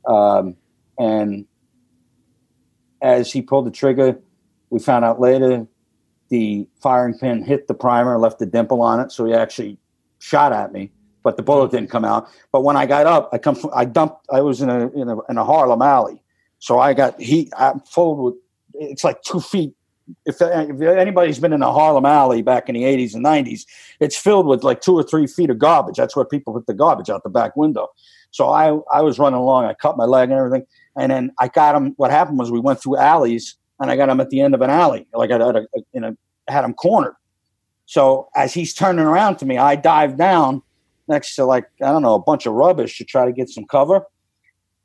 um, 0.06 0.56
and 0.98 1.46
as 3.04 3.30
he 3.30 3.42
pulled 3.42 3.66
the 3.66 3.70
trigger, 3.70 4.18
we 4.70 4.80
found 4.80 5.04
out 5.04 5.20
later 5.20 5.66
the 6.30 6.66
firing 6.80 7.16
pin 7.16 7.44
hit 7.44 7.68
the 7.68 7.74
primer, 7.74 8.18
left 8.18 8.40
a 8.42 8.46
dimple 8.46 8.82
on 8.82 8.98
it, 8.98 9.12
so 9.12 9.26
he 9.26 9.34
actually 9.34 9.78
shot 10.18 10.52
at 10.52 10.72
me. 10.72 10.90
But 11.22 11.36
the 11.36 11.42
bullet 11.42 11.70
didn't 11.70 11.90
come 11.90 12.04
out. 12.04 12.28
But 12.50 12.64
when 12.64 12.76
I 12.76 12.86
got 12.86 13.06
up, 13.06 13.30
I 13.32 13.38
come 13.38 13.54
from, 13.54 13.70
I 13.74 13.84
dumped. 13.84 14.26
I 14.30 14.40
was 14.40 14.60
in 14.60 14.68
a 14.68 14.88
in 14.90 15.08
a 15.08 15.20
in 15.30 15.38
a 15.38 15.44
Harlem 15.44 15.80
alley, 15.80 16.22
so 16.58 16.78
I 16.78 16.92
got 16.92 17.20
heat. 17.20 17.50
I'm 17.56 17.80
full 17.80 18.16
with. 18.16 18.34
It's 18.74 19.04
like 19.04 19.22
two 19.22 19.40
feet 19.40 19.74
if, 20.26 20.36
if 20.40 20.80
anybody's 20.80 21.38
been 21.38 21.52
in 21.52 21.62
a 21.62 21.72
Harlem 21.72 22.04
alley 22.04 22.42
back 22.42 22.68
in 22.68 22.74
the 22.74 22.82
80s 22.82 23.14
and 23.14 23.24
90s, 23.24 23.62
it's 24.00 24.16
filled 24.16 24.46
with 24.46 24.62
like 24.62 24.80
two 24.80 24.94
or 24.94 25.02
three 25.02 25.26
feet 25.26 25.50
of 25.50 25.58
garbage. 25.58 25.96
That's 25.96 26.14
where 26.14 26.24
people 26.24 26.52
put 26.52 26.66
the 26.66 26.74
garbage 26.74 27.10
out 27.10 27.22
the 27.22 27.30
back 27.30 27.56
window. 27.56 27.88
So 28.30 28.50
I, 28.50 28.78
I 28.92 29.00
was 29.00 29.18
running 29.18 29.38
along. 29.38 29.64
I 29.64 29.74
cut 29.74 29.96
my 29.96 30.04
leg 30.04 30.30
and 30.30 30.38
everything. 30.38 30.66
And 30.96 31.10
then 31.10 31.32
I 31.40 31.48
got 31.48 31.74
him. 31.74 31.94
What 31.96 32.10
happened 32.10 32.38
was 32.38 32.50
we 32.50 32.60
went 32.60 32.80
through 32.80 32.96
alleys 32.96 33.56
and 33.80 33.90
I 33.90 33.96
got 33.96 34.08
him 34.08 34.20
at 34.20 34.30
the 34.30 34.40
end 34.40 34.54
of 34.54 34.60
an 34.62 34.70
alley. 34.70 35.06
Like 35.12 35.30
I 35.30 35.44
had, 35.44 35.56
a, 35.56 35.66
in 35.92 36.04
a, 36.04 36.16
had 36.48 36.64
him 36.64 36.74
cornered. 36.74 37.16
So 37.86 38.28
as 38.34 38.54
he's 38.54 38.72
turning 38.72 39.04
around 39.04 39.36
to 39.36 39.46
me, 39.46 39.58
I 39.58 39.76
dive 39.76 40.16
down 40.16 40.62
next 41.08 41.34
to 41.36 41.44
like, 41.44 41.68
I 41.82 41.92
don't 41.92 42.02
know, 42.02 42.14
a 42.14 42.22
bunch 42.22 42.46
of 42.46 42.54
rubbish 42.54 42.96
to 42.98 43.04
try 43.04 43.24
to 43.24 43.32
get 43.32 43.48
some 43.50 43.66
cover. 43.66 44.06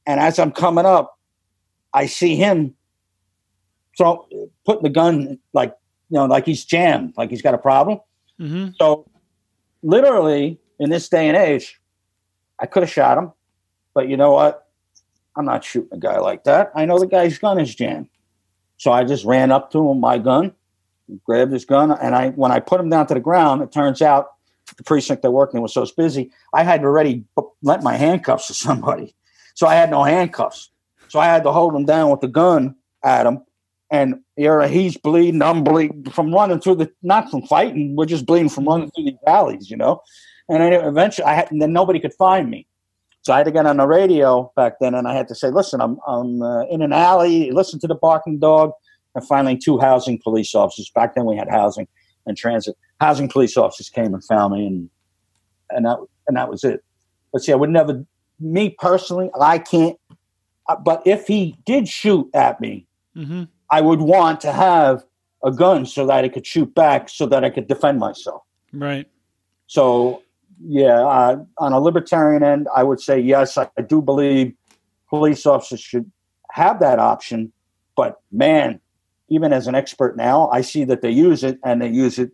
And 0.05 0.19
as 0.19 0.39
I'm 0.39 0.51
coming 0.51 0.85
up, 0.85 1.17
I 1.93 2.07
see 2.07 2.35
him 2.35 2.75
throw 3.99 4.25
putting 4.65 4.83
the 4.83 4.89
gun 4.89 5.37
like 5.53 5.75
you 6.09 6.15
know 6.17 6.25
like 6.25 6.45
he's 6.45 6.63
jammed 6.63 7.13
like 7.17 7.29
he's 7.29 7.41
got 7.41 7.53
a 7.53 7.57
problem 7.57 7.99
mhm. 8.39 8.73
so 8.77 9.05
literally 9.83 10.57
in 10.79 10.89
this 10.89 11.09
day 11.09 11.27
and 11.27 11.35
age 11.35 11.79
i 12.59 12.65
could 12.65 12.81
have 12.81 12.89
shot 12.89 13.17
him 13.17 13.31
but 13.93 14.07
you 14.07 14.15
know 14.15 14.31
what 14.31 14.68
i'm 15.39 15.45
not 15.45 15.63
shooting 15.63 15.89
a 15.93 15.97
guy 15.97 16.19
like 16.19 16.43
that. 16.43 16.71
I 16.75 16.85
know 16.85 16.99
the 16.99 17.07
guy's 17.07 17.39
gun 17.39 17.59
is 17.59 17.73
jammed. 17.73 18.09
So 18.77 18.91
i 18.91 19.03
just 19.03 19.25
ran 19.25 19.51
up 19.51 19.71
to 19.71 19.89
him 19.89 19.99
my 19.99 20.17
gun 20.17 20.53
grabbed 21.25 21.51
his 21.51 21.65
gun 21.65 21.91
and 21.91 22.13
i 22.13 22.29
when 22.31 22.51
i 22.51 22.59
put 22.59 22.79
him 22.79 22.89
down 22.89 23.07
to 23.07 23.15
the 23.15 23.19
ground 23.19 23.63
it 23.63 23.71
turns 23.71 23.99
out 23.99 24.33
the 24.77 24.83
precinct 24.83 25.23
they're 25.23 25.31
working 25.31 25.59
was 25.59 25.73
so 25.73 25.83
busy 25.97 26.29
i 26.53 26.61
had 26.61 26.83
already 26.83 27.25
lent 27.63 27.81
my 27.81 27.95
handcuffs 27.95 28.47
to 28.47 28.53
somebody. 28.53 29.15
So 29.55 29.65
i 29.65 29.75
had 29.75 29.89
no 29.89 30.03
handcuffs. 30.03 30.69
So 31.07 31.19
i 31.19 31.25
had 31.25 31.43
to 31.43 31.51
hold 31.51 31.73
him 31.73 31.85
down 31.85 32.11
with 32.11 32.19
the 32.19 32.27
gun 32.27 32.75
at 33.03 33.25
him 33.25 33.41
and 33.91 34.19
here 34.35 34.67
he's 34.67 34.97
bleeding, 34.97 35.41
I'm 35.41 35.63
bleeding 35.63 36.05
from 36.11 36.33
running 36.33 36.59
through 36.59 36.75
the 36.75 36.91
not 37.01 37.31
from 37.31 37.41
fighting, 37.43 37.95
we're 37.95 38.05
just 38.05 38.25
bleeding 38.25 38.49
from 38.49 38.65
running 38.65 38.91
through 38.91 39.05
these 39.05 39.23
alleys, 39.25 39.71
you 39.71 39.77
know. 39.77 40.01
And 40.47 40.61
then 40.61 40.73
eventually, 40.73 41.25
I 41.25 41.33
had, 41.33 41.51
and 41.51 41.61
then 41.61 41.73
nobody 41.73 41.99
could 41.99 42.13
find 42.13 42.49
me, 42.49 42.67
so 43.29 43.33
I 43.35 43.37
had 43.37 43.43
to 43.45 43.51
get 43.51 43.67
on 43.67 43.77
the 43.77 43.85
radio 43.85 44.51
back 44.55 44.79
then, 44.81 44.95
and 44.95 45.07
I 45.07 45.13
had 45.13 45.27
to 45.27 45.35
say, 45.35 45.51
"Listen, 45.51 45.81
I'm 45.81 45.99
I'm 46.07 46.41
uh, 46.41 46.63
in 46.65 46.81
an 46.81 46.91
alley. 46.91 47.51
Listen 47.51 47.79
to 47.81 47.85
the 47.87 47.93
barking 47.93 48.39
dog." 48.39 48.71
And 49.13 49.23
finally, 49.27 49.55
two 49.55 49.77
housing 49.77 50.19
police 50.19 50.55
officers. 50.55 50.89
Back 50.95 51.13
then, 51.13 51.25
we 51.25 51.35
had 51.37 51.47
housing 51.47 51.87
and 52.25 52.35
transit. 52.35 52.75
Housing 52.99 53.29
police 53.29 53.55
officers 53.55 53.87
came 53.87 54.15
and 54.15 54.23
found 54.23 54.55
me, 54.55 54.65
and 54.65 54.89
and 55.69 55.85
that 55.85 55.99
and 56.27 56.37
that 56.37 56.49
was 56.49 56.63
it. 56.63 56.83
But 57.31 57.43
see, 57.43 57.51
I 57.51 57.55
would 57.55 57.69
never, 57.69 58.03
me 58.39 58.71
personally, 58.79 59.29
I 59.39 59.59
can't. 59.59 59.95
uh, 60.67 60.77
But 60.77 61.03
if 61.05 61.27
he 61.27 61.55
did 61.67 61.87
shoot 61.87 62.27
at 62.33 62.59
me, 62.59 62.87
Mhm. 63.15 63.47
I 63.69 63.81
would 63.81 64.01
want 64.01 64.41
to 64.41 64.51
have 64.51 65.03
a 65.43 65.51
gun 65.51 65.85
so 65.85 66.07
that 66.07 66.25
I 66.25 66.29
could 66.29 66.47
shoot 66.47 66.73
back, 66.73 67.09
so 67.09 67.27
that 67.27 67.43
I 67.43 67.51
could 67.51 67.67
defend 67.67 67.99
myself. 67.99 68.41
right. 68.73 69.05
So, 69.67 70.23
yeah, 70.61 70.99
uh, 70.99 71.43
on 71.57 71.73
a 71.73 71.79
libertarian 71.79 72.43
end, 72.43 72.67
I 72.75 72.83
would 72.83 72.99
say 72.99 73.19
yes. 73.19 73.57
I, 73.57 73.69
I 73.77 73.81
do 73.81 74.01
believe 74.01 74.53
police 75.09 75.45
officers 75.45 75.79
should 75.79 76.11
have 76.51 76.79
that 76.79 76.99
option. 76.99 77.51
But 77.95 78.21
man, 78.31 78.79
even 79.29 79.53
as 79.53 79.67
an 79.67 79.75
expert 79.75 80.17
now, 80.17 80.49
I 80.49 80.61
see 80.61 80.83
that 80.85 81.01
they 81.01 81.11
use 81.11 81.43
it 81.43 81.59
and 81.63 81.81
they 81.81 81.89
use 81.89 82.19
it 82.19 82.31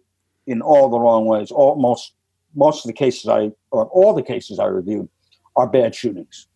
in 0.48 0.62
all 0.62 0.90
the 0.90 1.00
wrong 1.00 1.26
ways. 1.26 1.52
Almost 1.52 2.14
most 2.56 2.86
of 2.86 2.90
the 2.90 2.94
cases 2.94 3.28
I, 3.28 3.52
or 3.72 3.86
all 3.88 4.14
the 4.14 4.24
cases 4.24 4.60
I 4.60 4.66
reviewed, 4.66 5.10
are 5.56 5.68
bad 5.68 5.94
shootings. 5.94 6.48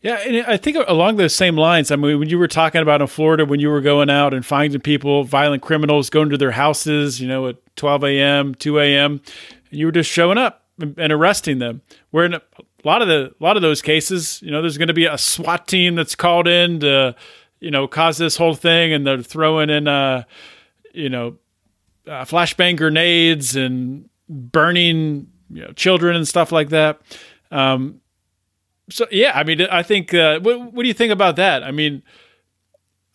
Yeah, 0.00 0.16
and 0.16 0.46
I 0.46 0.58
think 0.58 0.76
along 0.86 1.16
those 1.16 1.34
same 1.34 1.56
lines, 1.56 1.90
I 1.90 1.96
mean, 1.96 2.18
when 2.18 2.28
you 2.28 2.38
were 2.38 2.48
talking 2.48 2.82
about 2.82 3.00
in 3.00 3.06
Florida, 3.06 3.46
when 3.46 3.58
you 3.58 3.70
were 3.70 3.80
going 3.80 4.10
out 4.10 4.34
and 4.34 4.44
finding 4.44 4.78
people, 4.82 5.24
violent 5.24 5.62
criminals, 5.62 6.10
going 6.10 6.28
to 6.28 6.36
their 6.36 6.50
houses, 6.50 7.22
you 7.22 7.28
know, 7.28 7.48
at 7.48 7.56
12 7.76 8.04
a.m., 8.04 8.54
2 8.54 8.80
a.m., 8.80 9.22
you 9.70 9.86
were 9.86 9.92
just 9.92 10.10
showing 10.10 10.36
up 10.36 10.63
and, 10.78 11.12
arresting 11.12 11.58
them. 11.58 11.82
Where 12.10 12.24
in 12.24 12.34
a 12.34 12.42
lot 12.84 13.02
of 13.02 13.08
the 13.08 13.34
a 13.38 13.42
lot 13.42 13.56
of 13.56 13.62
those 13.62 13.82
cases, 13.82 14.40
you 14.42 14.50
know, 14.50 14.60
there's 14.60 14.78
going 14.78 14.88
to 14.88 14.94
be 14.94 15.06
a 15.06 15.18
SWAT 15.18 15.66
team 15.66 15.94
that's 15.94 16.14
called 16.14 16.48
in 16.48 16.80
to, 16.80 17.14
you 17.60 17.70
know, 17.70 17.86
cause 17.86 18.18
this 18.18 18.36
whole 18.36 18.54
thing, 18.54 18.92
and 18.92 19.06
they're 19.06 19.22
throwing 19.22 19.70
in, 19.70 19.88
uh, 19.88 20.24
you 20.92 21.08
know, 21.08 21.36
uh, 22.06 22.24
flashbang 22.24 22.76
grenades 22.76 23.56
and 23.56 24.08
burning 24.28 25.28
you 25.50 25.62
know, 25.62 25.72
children 25.72 26.16
and 26.16 26.26
stuff 26.26 26.52
like 26.52 26.70
that. 26.70 27.00
Um, 27.50 28.00
so 28.90 29.06
yeah, 29.10 29.32
I 29.34 29.44
mean, 29.44 29.62
I 29.62 29.82
think. 29.82 30.12
Uh, 30.12 30.40
what, 30.40 30.72
what 30.72 30.82
do 30.82 30.88
you 30.88 30.94
think 30.94 31.12
about 31.12 31.36
that? 31.36 31.62
I 31.62 31.70
mean, 31.70 32.02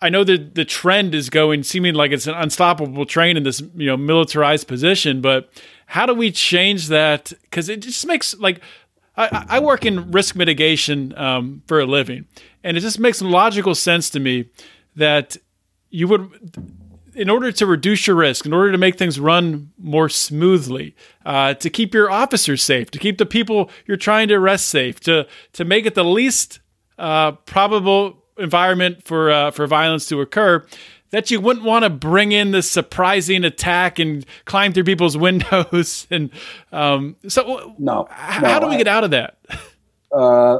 I 0.01 0.09
know 0.09 0.23
that 0.23 0.55
the 0.55 0.65
trend 0.65 1.13
is 1.13 1.29
going, 1.29 1.63
seeming 1.63 1.93
like 1.93 2.11
it's 2.11 2.27
an 2.27 2.35
unstoppable 2.35 3.05
train 3.05 3.37
in 3.37 3.43
this 3.43 3.61
you 3.75 3.85
know 3.85 3.97
militarized 3.97 4.67
position, 4.67 5.21
but 5.21 5.49
how 5.89 6.05
do 6.05 6.13
we 6.13 6.31
change 6.31 6.87
that? 6.89 7.33
Because 7.41 7.67
it 7.67 7.81
just 7.81 8.05
makes 8.05 8.37
like 8.37 8.61
I, 9.17 9.45
I 9.49 9.59
work 9.59 9.85
in 9.85 10.11
risk 10.11 10.35
mitigation 10.35 11.17
um, 11.17 11.63
for 11.65 11.79
a 11.79 11.85
living, 11.85 12.27
and 12.63 12.77
it 12.77 12.81
just 12.81 12.99
makes 12.99 13.23
logical 13.23 13.73
sense 13.73 14.11
to 14.11 14.19
me 14.19 14.49
that 14.95 15.37
you 15.89 16.07
would 16.07 16.29
in 17.15 17.27
order 17.27 17.51
to 17.51 17.65
reduce 17.65 18.05
your 18.05 18.15
risk, 18.15 18.45
in 18.45 18.53
order 18.53 18.71
to 18.71 18.77
make 18.77 18.99
things 18.99 19.19
run 19.19 19.71
more 19.79 20.09
smoothly, 20.09 20.95
uh, 21.25 21.55
to 21.55 21.71
keep 21.71 21.95
your 21.95 22.11
officers 22.11 22.61
safe, 22.61 22.91
to 22.91 22.99
keep 22.99 23.17
the 23.17 23.25
people 23.25 23.71
you're 23.87 23.97
trying 23.97 24.27
to 24.27 24.35
arrest 24.35 24.67
safe, 24.67 24.99
to 24.99 25.27
to 25.53 25.65
make 25.65 25.87
it 25.87 25.95
the 25.95 26.05
least 26.05 26.59
uh, 26.99 27.31
probable 27.31 28.23
environment 28.37 29.03
for 29.03 29.31
uh, 29.31 29.49
for 29.49 29.65
violence 29.65 30.05
to 30.05 30.21
occur, 30.21 30.63
that 31.11 31.31
you 31.31 31.39
wouldn't 31.41 31.65
want 31.65 31.83
to 31.83 31.89
bring 31.89 32.31
in 32.31 32.51
this 32.51 32.69
surprising 32.69 33.43
attack 33.43 33.99
and 33.99 34.25
climb 34.45 34.73
through 34.73 34.83
people's 34.83 35.17
windows. 35.27 36.07
And 36.11 36.29
um, 36.71 37.15
so, 37.27 37.75
No, 37.79 38.07
h- 38.11 38.41
no, 38.41 38.47
how 38.47 38.59
do 38.59 38.67
we 38.67 38.75
I- 38.75 38.77
get 38.77 38.87
out 38.87 39.03
of 39.03 39.11
that? 39.11 39.37
uh, 40.15 40.59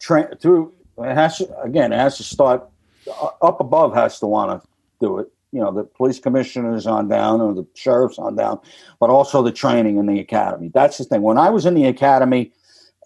tra- 0.00 0.34
through 0.36 0.72
it 0.98 1.14
has 1.14 1.38
to, 1.38 1.60
again 1.60 1.92
it 1.92 1.96
has 1.98 2.16
to 2.18 2.22
start 2.22 2.68
uh, 3.08 3.28
up 3.42 3.60
above 3.60 3.94
has 3.94 4.18
to 4.18 4.26
want 4.26 4.60
to 4.62 4.68
do 5.00 5.18
it 5.18 5.28
you 5.52 5.60
know 5.60 5.72
the 5.72 5.84
police 5.84 6.18
commissioners 6.18 6.86
on 6.86 7.08
down 7.08 7.40
or 7.40 7.54
the 7.54 7.66
sheriffs 7.74 8.18
on 8.18 8.36
down 8.36 8.58
but 8.98 9.08
also 9.10 9.42
the 9.42 9.52
training 9.52 9.96
in 9.98 10.06
the 10.06 10.18
academy 10.20 10.70
that's 10.74 10.98
the 10.98 11.04
thing 11.04 11.22
when 11.22 11.38
i 11.38 11.48
was 11.48 11.64
in 11.66 11.74
the 11.74 11.84
academy 11.86 12.52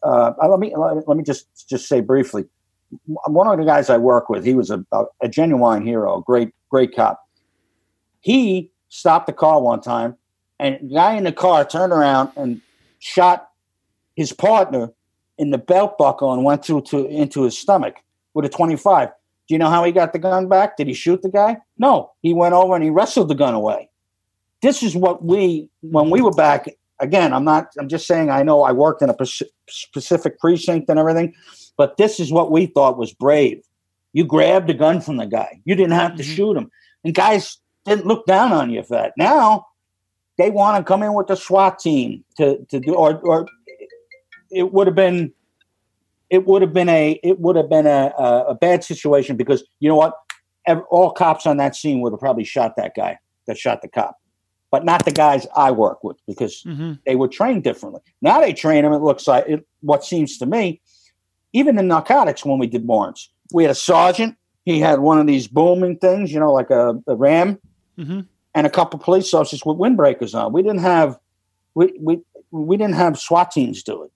uh, 0.03 0.33
let 0.49 0.59
me 0.59 0.75
let 0.77 1.17
me 1.17 1.23
just 1.23 1.47
just 1.69 1.87
say 1.89 2.01
briefly 2.01 2.45
one 3.07 3.47
of 3.47 3.59
the 3.59 3.65
guys 3.65 3.91
i 3.91 3.97
work 3.97 4.29
with 4.29 4.45
he 4.45 4.55
was 4.55 4.71
a, 4.71 4.85
a, 4.93 5.05
a 5.23 5.29
genuine 5.29 5.85
hero 5.85 6.21
great 6.21 6.51
great 6.71 6.95
cop 6.95 7.21
he 8.21 8.71
stopped 8.89 9.27
the 9.27 9.33
car 9.33 9.61
one 9.61 9.81
time 9.81 10.17
and 10.59 10.79
the 10.91 10.95
guy 10.95 11.15
in 11.15 11.25
the 11.25 11.33
car 11.33 11.65
turned 11.65 11.93
around 11.93 12.31
and 12.37 12.61
shot 12.99 13.49
his 14.17 14.33
partner 14.33 14.91
in 15.39 15.51
the 15.51 15.59
belt 15.59 15.99
buckle 15.99 16.33
and 16.33 16.45
went 16.45 16.65
through 16.65 16.83
to 16.83 17.07
into 17.07 17.43
his 17.43 17.59
stomach 17.59 17.97
with 18.35 18.45
a 18.45 18.49
25. 18.49 19.09
Do 19.09 19.55
you 19.55 19.59
know 19.59 19.69
how 19.69 19.85
he 19.85 19.93
got 19.93 20.13
the 20.13 20.19
gun 20.19 20.49
back? 20.49 20.77
Did 20.77 20.87
he 20.87 20.95
shoot 20.95 21.23
the 21.23 21.29
guy? 21.29 21.59
No, 21.79 22.13
he 22.23 22.33
went 22.33 22.55
over 22.55 22.75
and 22.75 22.83
he 22.83 22.91
wrestled 22.91 23.29
the 23.29 23.35
gun 23.35 23.55
away. 23.55 23.91
This 24.63 24.83
is 24.83 24.97
what 24.97 25.23
we 25.23 25.69
when 25.83 26.09
we 26.09 26.23
were 26.23 26.33
back 26.33 26.67
again. 27.01 27.35
I'm 27.35 27.45
not. 27.45 27.69
I'm 27.79 27.89
just 27.89 28.07
saying. 28.07 28.31
I 28.31 28.43
know 28.43 28.63
I 28.63 28.73
worked 28.73 29.03
in 29.03 29.11
a 29.11 29.17
specific 29.69 30.39
precinct 30.39 30.89
and 30.89 30.99
everything, 30.99 31.35
but 31.77 31.97
this 31.97 32.20
is 32.20 32.33
what 32.33 32.51
we 32.51 32.66
thought 32.66 32.99
was 32.99 33.12
brave. 33.12 33.62
You 34.12 34.25
grabbed 34.25 34.70
a 34.70 34.75
gun 34.75 35.01
from 35.01 35.16
the 35.16 35.27
guy. 35.27 35.61
You 35.64 35.75
didn't 35.75 35.93
have 35.93 36.16
to 36.16 36.22
mm-hmm. 36.22 36.33
shoot 36.35 36.57
him, 36.57 36.70
and 37.03 37.14
guys 37.14 37.59
didn't 37.85 38.07
look 38.07 38.27
down 38.27 38.53
on 38.53 38.70
you 38.70 38.83
for 38.83 38.95
that. 38.97 39.12
Now 39.16 39.66
they 40.39 40.51
want 40.51 40.79
to 40.79 40.89
come 40.89 41.03
in 41.03 41.14
with 41.14 41.27
the 41.27 41.37
SWAT 41.37 41.79
team 41.79 42.25
to 42.37 42.64
to 42.70 42.81
do, 42.81 42.95
or 42.95 43.18
or 43.20 43.49
it 44.51 44.72
would 44.72 44.87
have 44.87 44.97
been 44.97 45.33
it 46.31 46.47
would 46.47 46.62
have 46.62 46.72
been 46.72 46.89
a 46.89 47.18
it 47.22 47.39
would 47.41 47.57
have 47.57 47.68
been 47.68 47.87
a, 47.87 48.12
a, 48.18 48.45
a 48.49 48.55
bad 48.55 48.83
situation 48.83 49.37
because 49.37 49.64
you 49.81 49.89
know 49.89 49.97
what 49.97 50.14
all 50.91 51.11
cops 51.11 51.47
on 51.47 51.59
that 51.59 51.77
scene 51.77 52.01
would 52.01 52.12
have 52.12 52.20
probably 52.20 52.45
shot 52.45 52.75
that 52.77 52.95
guy 52.97 53.18
that 53.47 53.59
shot 53.59 53.83
the 53.83 53.89
cop 53.89 54.18
but 54.70 54.85
not 54.85 55.05
the 55.05 55.12
guys 55.12 55.47
i 55.55 55.70
work 55.70 56.03
with 56.03 56.16
because 56.27 56.62
mm-hmm. 56.64 56.93
they 57.07 57.16
were 57.16 57.29
trained 57.29 57.62
differently 57.62 58.01
now 58.22 58.41
they 58.41 58.53
train 58.53 58.83
them 58.83 58.93
it 58.93 59.03
looks 59.03 59.27
like 59.27 59.45
it, 59.47 59.66
what 59.81 60.05
seems 60.05 60.39
to 60.39 60.47
me 60.47 60.81
even 61.55 61.79
in 61.79 61.89
narcotics 61.89 62.45
when 62.45 62.59
we 62.59 62.67
did 62.67 62.87
warrants 62.87 63.31
we 63.53 63.65
had 63.65 63.71
a 63.71 63.75
sergeant 63.75 64.37
he 64.67 64.81
had 64.81 65.01
one 65.01 65.19
of 65.19 65.27
these 65.27 65.49
booming 65.49 65.97
things 65.97 66.31
you 66.31 66.39
know 66.39 66.53
like 66.53 66.71
a, 66.71 67.01
a 67.07 67.17
ram 67.17 67.59
mm-hmm. 67.99 68.21
and 68.55 68.67
a 68.67 68.71
couple 68.71 68.99
police 68.99 69.33
officers 69.33 69.65
with 69.65 69.79
windbreakers 69.79 70.35
on 70.35 70.53
we 70.53 70.63
didn't 70.63 70.81
have 70.81 71.19
we, 71.75 71.93
we 71.99 72.21
we 72.51 72.77
didn't 72.77 72.95
have 72.95 73.19
swat 73.19 73.51
teams 73.51 73.83
do 73.83 74.03
it 74.03 74.11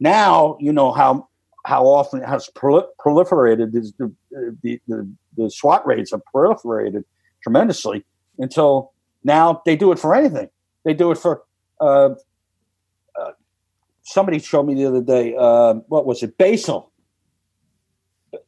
now 0.00 0.56
you 0.58 0.72
know 0.72 0.90
how 0.90 1.28
how 1.64 1.86
often 1.86 2.22
it 2.22 2.28
has 2.28 2.48
proliferated. 2.54 3.72
The, 3.72 4.12
the, 4.32 4.80
the, 4.86 5.10
the 5.36 5.50
SWAT 5.50 5.86
raids 5.86 6.10
have 6.10 6.20
proliferated 6.34 7.04
tremendously 7.42 8.04
until 8.38 8.92
now 9.22 9.62
they 9.64 9.76
do 9.76 9.90
it 9.92 9.98
for 9.98 10.14
anything. 10.14 10.50
They 10.84 10.94
do 10.94 11.10
it 11.10 11.18
for 11.18 11.42
uh, 11.80 12.10
somebody 14.04 14.38
showed 14.38 14.64
me 14.64 14.74
the 14.74 14.86
other 14.86 15.02
day. 15.02 15.34
Uh, 15.36 15.74
what 15.88 16.06
was 16.06 16.22
it? 16.22 16.38
Basil, 16.38 16.92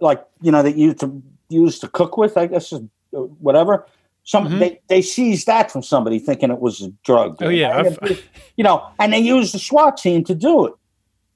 like 0.01 0.25
you 0.41 0.53
know, 0.53 0.63
that 0.63 0.77
you 0.77 0.95
to 0.95 1.23
use 1.49 1.79
to 1.81 1.89
cook 1.89 2.17
with. 2.17 2.37
I 2.37 2.47
guess 2.47 2.73
uh, 2.73 2.79
whatever. 3.11 3.87
Some 4.23 4.49
mm-hmm. 4.49 4.59
they 4.59 4.81
they 4.89 5.03
seized 5.03 5.47
that 5.47 5.71
from 5.71 5.83
somebody 5.83 6.19
thinking 6.19 6.51
it 6.51 6.61
was 6.61 6.81
a 6.83 6.91
drug. 7.05 7.37
Oh 7.41 7.49
yeah, 7.49 7.91
you 8.57 8.65
know, 8.65 8.87
and 8.99 9.13
they 9.13 9.19
used 9.19 9.55
the 9.55 9.59
SWAT 9.59 9.97
team 9.97 10.25
to 10.25 10.35
do 10.35 10.67
it. 10.67 10.75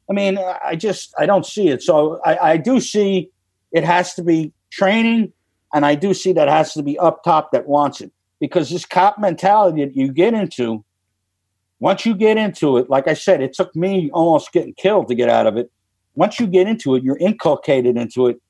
I 0.09 0.13
mean, 0.13 0.39
I 0.65 0.75
just 0.77 1.15
I 1.19 1.27
don't 1.27 1.47
see 1.47 1.69
it. 1.69 1.83
So 1.83 2.21
I, 2.25 2.53
I 2.53 2.57
do 2.57 2.81
see 2.81 3.31
it 3.73 3.85
has 3.85 4.15
to 4.15 4.25
be 4.25 4.53
training, 4.71 5.33
and 5.73 5.87
I 5.87 5.95
do 5.95 6.15
see 6.15 6.33
that 6.33 6.49
has 6.49 6.75
to 6.75 6.83
be 6.83 6.99
up 6.99 7.23
top 7.23 7.53
that 7.53 7.69
wants 7.69 8.01
it 8.01 8.11
because 8.41 8.71
this 8.71 8.85
cop 8.85 9.19
mentality 9.19 9.85
that 9.85 9.95
you 9.95 10.13
get 10.13 10.35
into, 10.35 10.85
once 11.81 12.07
you 12.07 12.15
get 12.15 12.37
into 12.37 12.77
it, 12.77 12.89
like 12.89 13.09
I 13.09 13.15
said, 13.15 13.43
it 13.43 13.53
took 13.53 13.75
me 13.75 14.11
almost 14.13 14.53
getting 14.53 14.75
killed 14.75 15.09
to 15.09 15.15
get 15.15 15.29
out 15.29 15.47
of 15.47 15.57
it. 15.57 15.71
Once 16.15 16.39
you 16.39 16.47
get 16.47 16.67
into 16.67 16.95
it, 16.95 17.03
you're 17.03 17.19
inculcated 17.19 17.97
into 17.97 18.27
it. 18.29 18.41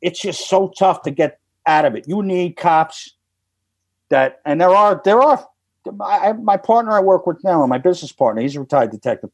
It's 0.00 0.20
just 0.20 0.48
so 0.48 0.72
tough 0.78 1.02
to 1.02 1.10
get 1.10 1.38
out 1.66 1.84
of 1.84 1.94
it. 1.94 2.08
You 2.08 2.22
need 2.22 2.56
cops 2.56 3.14
that, 4.08 4.40
and 4.44 4.60
there 4.60 4.70
are 4.70 5.00
there 5.04 5.20
are. 5.20 5.46
I, 6.02 6.32
my 6.34 6.58
partner 6.58 6.92
I 6.92 7.00
work 7.00 7.26
with 7.26 7.42
now, 7.42 7.64
my 7.66 7.78
business 7.78 8.12
partner, 8.12 8.42
he's 8.42 8.54
a 8.54 8.60
retired 8.60 8.90
detective 8.90 9.30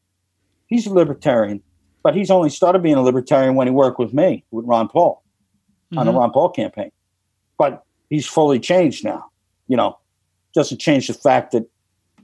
he's 0.67 0.85
a 0.85 0.93
libertarian, 0.93 1.61
but 2.03 2.15
he's 2.15 2.29
only 2.29 2.49
started 2.49 2.83
being 2.83 2.95
a 2.95 3.01
libertarian 3.01 3.55
when 3.55 3.67
he 3.67 3.71
worked 3.71 3.99
with 3.99 4.13
me, 4.13 4.45
with 4.51 4.65
Ron 4.65 4.87
Paul, 4.87 5.23
mm-hmm. 5.91 5.97
on 5.97 6.05
the 6.05 6.11
mm-hmm. 6.11 6.19
Ron 6.19 6.31
Paul 6.31 6.49
campaign. 6.49 6.91
But 7.57 7.83
he's 8.09 8.27
fully 8.27 8.59
changed 8.59 9.03
now. 9.03 9.25
You 9.67 9.77
know, 9.77 9.97
doesn't 10.53 10.79
change 10.79 11.07
the 11.07 11.13
fact 11.13 11.51
that 11.53 11.67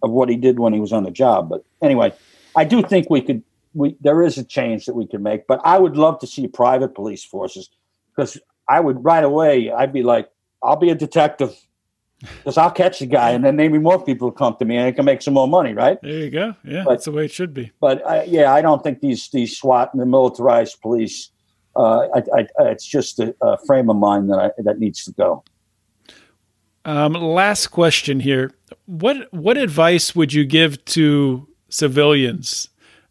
of 0.03 0.11
what 0.11 0.29
he 0.29 0.35
did 0.35 0.59
when 0.59 0.73
he 0.73 0.79
was 0.79 0.93
on 0.93 1.03
the 1.03 1.11
job. 1.11 1.49
But 1.49 1.65
anyway, 1.81 2.13
I 2.55 2.65
do 2.65 2.83
think 2.83 3.09
we 3.09 3.21
could. 3.21 3.43
We 3.73 3.95
there 4.01 4.21
is 4.21 4.37
a 4.37 4.43
change 4.43 4.85
that 4.85 4.93
we 4.93 5.07
can 5.07 5.23
make, 5.23 5.47
but 5.47 5.59
I 5.63 5.79
would 5.79 5.97
love 5.97 6.19
to 6.19 6.27
see 6.27 6.47
private 6.47 6.93
police 6.93 7.23
forces 7.23 7.69
because 8.15 8.37
I 8.69 8.79
would 8.79 9.03
right 9.03 9.23
away. 9.23 9.71
I'd 9.71 9.91
be 9.91 10.03
like, 10.03 10.29
I'll 10.61 10.75
be 10.75 10.91
a 10.91 10.95
detective 10.95 11.55
because 12.19 12.57
I'll 12.57 12.71
catch 12.71 12.99
the 12.99 13.07
guy, 13.07 13.31
and 13.31 13.43
then 13.43 13.55
maybe 13.55 13.79
more 13.79 14.03
people 14.03 14.27
will 14.27 14.35
come 14.35 14.55
to 14.57 14.65
me, 14.65 14.77
and 14.77 14.85
I 14.85 14.91
can 14.91 15.05
make 15.05 15.21
some 15.21 15.33
more 15.33 15.47
money, 15.47 15.73
right? 15.73 15.97
There 16.01 16.11
you 16.11 16.29
go. 16.29 16.55
Yeah, 16.63 16.83
but, 16.83 16.91
that's 16.91 17.05
the 17.05 17.11
way 17.11 17.25
it 17.25 17.31
should 17.31 17.53
be. 17.53 17.71
But 17.81 18.05
I, 18.07 18.23
yeah, 18.23 18.53
I 18.53 18.61
don't 18.61 18.83
think 18.83 19.01
these 19.01 19.29
these 19.29 19.57
SWAT 19.57 19.89
and 19.93 20.01
the 20.01 20.05
militarized 20.05 20.81
police. 20.81 21.31
Uh, 21.75 22.07
I, 22.13 22.23
I, 22.37 22.47
it's 22.69 22.85
just 22.85 23.19
a, 23.19 23.35
a, 23.41 23.57
frame 23.65 23.89
of 23.89 23.95
mind 23.95 24.29
that 24.29 24.37
I, 24.37 24.51
that 24.61 24.77
needs 24.77 25.03
to 25.05 25.11
go. 25.11 25.43
Um, 26.85 27.13
last 27.13 27.67
question 27.67 28.19
here: 28.19 28.51
what 28.85 29.31
what 29.33 29.57
advice 29.57 30.15
would 30.15 30.33
you 30.33 30.45
give 30.45 30.83
to 30.85 31.47
civilians 31.69 32.69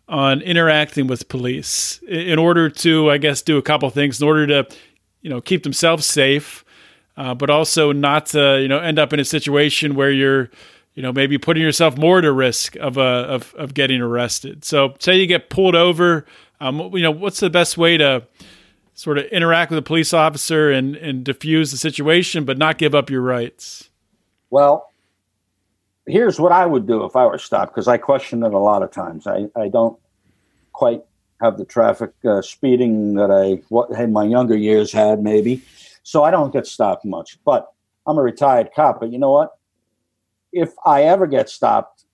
on 0.08 0.40
interacting 0.42 1.06
with 1.06 1.28
police 1.28 2.00
in 2.06 2.38
order 2.38 2.68
to, 2.68 3.10
I 3.10 3.18
guess, 3.18 3.40
do 3.42 3.56
a 3.56 3.62
couple 3.62 3.88
things 3.90 4.20
in 4.20 4.28
order 4.28 4.46
to, 4.48 4.76
you 5.22 5.30
know, 5.30 5.40
keep 5.40 5.62
themselves 5.62 6.04
safe? 6.04 6.64
uh, 7.16 7.34
but 7.34 7.50
also 7.50 7.92
not 7.92 8.26
to 8.26 8.60
you 8.60 8.68
know 8.68 8.78
end 8.78 8.98
up 8.98 9.12
in 9.12 9.20
a 9.20 9.24
situation 9.24 9.94
where 9.94 10.10
you're 10.10 10.50
you 10.94 11.02
know 11.02 11.12
maybe 11.12 11.38
putting 11.38 11.62
yourself 11.62 11.96
more 11.96 12.18
at 12.18 12.24
risk 12.24 12.76
of 12.76 12.98
uh, 12.98 13.26
of 13.28 13.54
of 13.54 13.74
getting 13.74 14.00
arrested. 14.00 14.64
So 14.64 14.94
say 14.98 15.16
you 15.16 15.26
get 15.26 15.50
pulled 15.50 15.74
over, 15.74 16.26
um, 16.60 16.78
you 16.94 17.02
know 17.02 17.10
what's 17.10 17.40
the 17.40 17.50
best 17.50 17.76
way 17.76 17.96
to 17.96 18.26
sort 18.95 19.18
of 19.18 19.24
interact 19.26 19.70
with 19.70 19.78
a 19.78 19.82
police 19.82 20.12
officer 20.12 20.70
and 20.70 20.97
and 20.97 21.24
diffuse 21.24 21.70
the 21.70 21.76
situation, 21.76 22.45
but 22.45 22.59
not 22.59 22.78
give 22.78 22.95
up 22.95 23.11
your 23.11 23.22
rights. 23.22 23.90
Well, 24.51 24.93
here's 26.07 26.38
what 26.38 26.53
I 26.53 26.66
would 26.66 26.86
do 26.86 27.05
if 27.05 27.16
I 27.16 27.26
were 27.26 27.38
stopped 27.38 27.74
because 27.74 27.88
I 27.88 27.97
question 27.97 28.43
it 28.43 28.53
a 28.53 28.59
lot 28.59 28.82
of 28.82 28.90
times. 28.90 29.26
I 29.26 29.47
I 29.57 29.68
don't 29.68 29.99
quite 30.72 31.03
have 31.40 31.59
the 31.59 31.64
traffic 31.64 32.12
uh, 32.24 32.40
speeding 32.43 33.14
that 33.14 33.30
I 33.30 33.62
what 33.68 33.90
in 33.99 34.12
my 34.12 34.24
younger 34.24 34.57
years 34.57 34.93
had 34.93 35.22
maybe. 35.22 35.62
So 36.05 36.24
I 36.24 36.30
don't 36.30 36.53
get 36.53 36.66
stopped 36.66 37.05
much, 37.05 37.38
but 37.45 37.72
I'm 38.07 38.18
a 38.18 38.22
retired 38.22 38.70
cop. 38.74 39.01
But 39.01 39.12
you 39.12 39.18
know 39.18 39.32
what? 39.32 39.53
If 40.53 40.72
I 40.84 41.05
ever 41.05 41.26
get 41.26 41.49
stopped, 41.49 42.05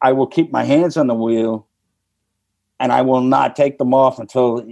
I 0.00 0.12
will 0.12 0.26
keep 0.26 0.52
my 0.52 0.64
hands 0.64 0.96
on 0.96 1.06
the 1.06 1.14
wheel 1.14 1.66
and 2.80 2.92
I 2.92 3.02
will 3.02 3.20
not 3.20 3.56
take 3.56 3.78
them 3.78 3.92
off 3.92 4.18
until 4.18 4.64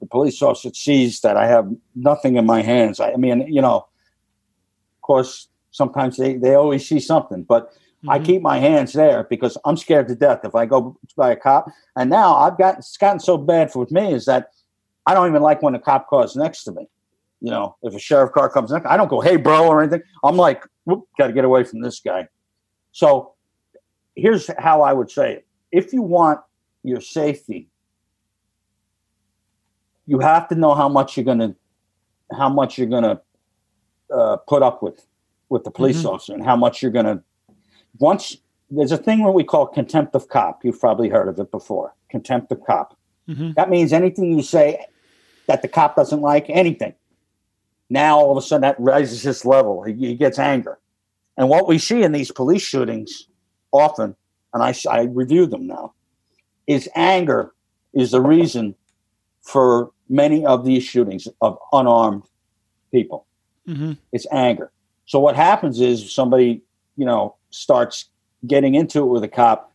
the 0.00 0.06
police 0.06 0.40
officer 0.42 0.70
sees 0.74 1.20
that 1.20 1.36
I 1.36 1.46
have 1.46 1.70
nothing 1.94 2.36
in 2.36 2.46
my 2.46 2.62
hands. 2.62 3.00
I, 3.00 3.14
mean, 3.16 3.46
you 3.52 3.62
know, 3.62 3.76
of 3.76 5.02
course, 5.02 5.48
sometimes 5.70 6.16
they, 6.16 6.34
they 6.36 6.54
always 6.54 6.88
see 6.88 7.00
something, 7.00 7.42
but 7.42 7.70
mm-hmm. 7.70 8.10
I 8.10 8.18
keep 8.18 8.42
my 8.42 8.58
hands 8.58 8.92
there 8.92 9.24
because 9.24 9.56
I'm 9.64 9.76
scared 9.76 10.08
to 10.08 10.14
death 10.14 10.40
if 10.44 10.54
I 10.54 10.66
go 10.66 10.98
by 11.16 11.32
a 11.32 11.36
cop. 11.36 11.66
And 11.96 12.10
now 12.10 12.36
I've 12.36 12.58
gotten, 12.58 12.78
it's 12.78 12.96
gotten 12.96 13.20
so 13.20 13.36
bad 13.36 13.72
for, 13.72 13.80
with 13.80 13.90
me 13.90 14.12
is 14.12 14.24
that 14.26 14.50
I 15.06 15.14
don't 15.14 15.28
even 15.28 15.42
like 15.42 15.62
when 15.62 15.74
a 15.74 15.80
cop 15.80 16.08
car's 16.08 16.36
next 16.36 16.64
to 16.64 16.72
me 16.72 16.88
you 17.40 17.50
know, 17.50 17.76
if 17.82 17.94
a 17.94 17.98
sheriff 17.98 18.32
car 18.32 18.48
comes 18.50 18.72
in, 18.72 18.84
I 18.86 18.96
don't 18.96 19.08
go, 19.08 19.20
hey, 19.20 19.36
bro, 19.36 19.66
or 19.66 19.82
anything. 19.82 20.02
I'm 20.24 20.36
like, 20.36 20.64
got 20.86 21.28
to 21.28 21.32
get 21.32 21.44
away 21.44 21.64
from 21.64 21.80
this 21.80 22.00
guy. 22.00 22.28
So 22.92 23.34
here's 24.16 24.50
how 24.58 24.82
I 24.82 24.92
would 24.92 25.10
say 25.10 25.34
it. 25.34 25.46
If 25.70 25.92
you 25.92 26.02
want 26.02 26.40
your 26.82 27.00
safety, 27.00 27.68
you 30.08 30.18
have 30.18 30.48
to 30.48 30.56
know 30.56 30.74
how 30.74 30.88
much 30.88 31.16
you're 31.16 31.24
going 31.24 31.38
to, 31.38 31.54
how 32.36 32.48
much 32.48 32.78
you're 32.78 32.88
to 32.88 33.20
uh, 34.12 34.36
put 34.48 34.62
up 34.62 34.82
with, 34.82 35.06
with 35.48 35.62
the 35.62 35.70
police 35.70 35.98
mm-hmm. 35.98 36.08
officer 36.08 36.32
and 36.34 36.44
how 36.44 36.56
much 36.56 36.82
you're 36.82 36.90
going 36.90 37.06
to, 37.06 37.22
once 37.98 38.36
there's 38.70 38.92
a 38.92 38.98
thing 38.98 39.22
what 39.22 39.34
we 39.34 39.44
call 39.44 39.66
contempt 39.66 40.14
of 40.14 40.28
cop. 40.28 40.64
You've 40.64 40.80
probably 40.80 41.08
heard 41.08 41.28
of 41.28 41.38
it 41.38 41.50
before. 41.50 41.94
Contempt 42.10 42.52
of 42.52 42.62
cop. 42.64 42.98
Mm-hmm. 43.28 43.52
That 43.52 43.70
means 43.70 43.92
anything 43.92 44.36
you 44.36 44.42
say 44.42 44.84
that 45.46 45.62
the 45.62 45.68
cop 45.68 45.96
doesn't 45.96 46.20
like, 46.20 46.46
anything 46.48 46.94
now 47.90 48.18
all 48.18 48.30
of 48.30 48.36
a 48.36 48.42
sudden 48.42 48.62
that 48.62 48.78
rises 48.78 49.22
his 49.22 49.44
level. 49.44 49.82
He, 49.82 49.94
he 49.94 50.14
gets 50.14 50.38
anger. 50.38 50.78
And 51.36 51.48
what 51.48 51.68
we 51.68 51.78
see 51.78 52.02
in 52.02 52.12
these 52.12 52.30
police 52.30 52.62
shootings 52.62 53.28
often, 53.72 54.16
and 54.52 54.62
I, 54.62 54.74
I 54.90 55.02
review 55.04 55.46
them 55.46 55.66
now, 55.66 55.94
is 56.66 56.88
anger 56.94 57.54
is 57.94 58.10
the 58.10 58.20
reason 58.20 58.74
for 59.48 59.90
many 60.10 60.44
of 60.44 60.62
these 60.62 60.84
shootings 60.84 61.26
of 61.40 61.58
unarmed 61.72 62.22
people. 62.92 63.24
Mm-hmm. 63.66 63.92
It's 64.12 64.26
anger. 64.30 64.70
So 65.06 65.20
what 65.20 65.36
happens 65.36 65.80
is 65.80 66.12
somebody, 66.12 66.60
you 66.98 67.06
know, 67.06 67.34
starts 67.48 68.10
getting 68.46 68.74
into 68.74 68.98
it 69.00 69.06
with 69.06 69.24
a 69.24 69.28
cop. 69.28 69.72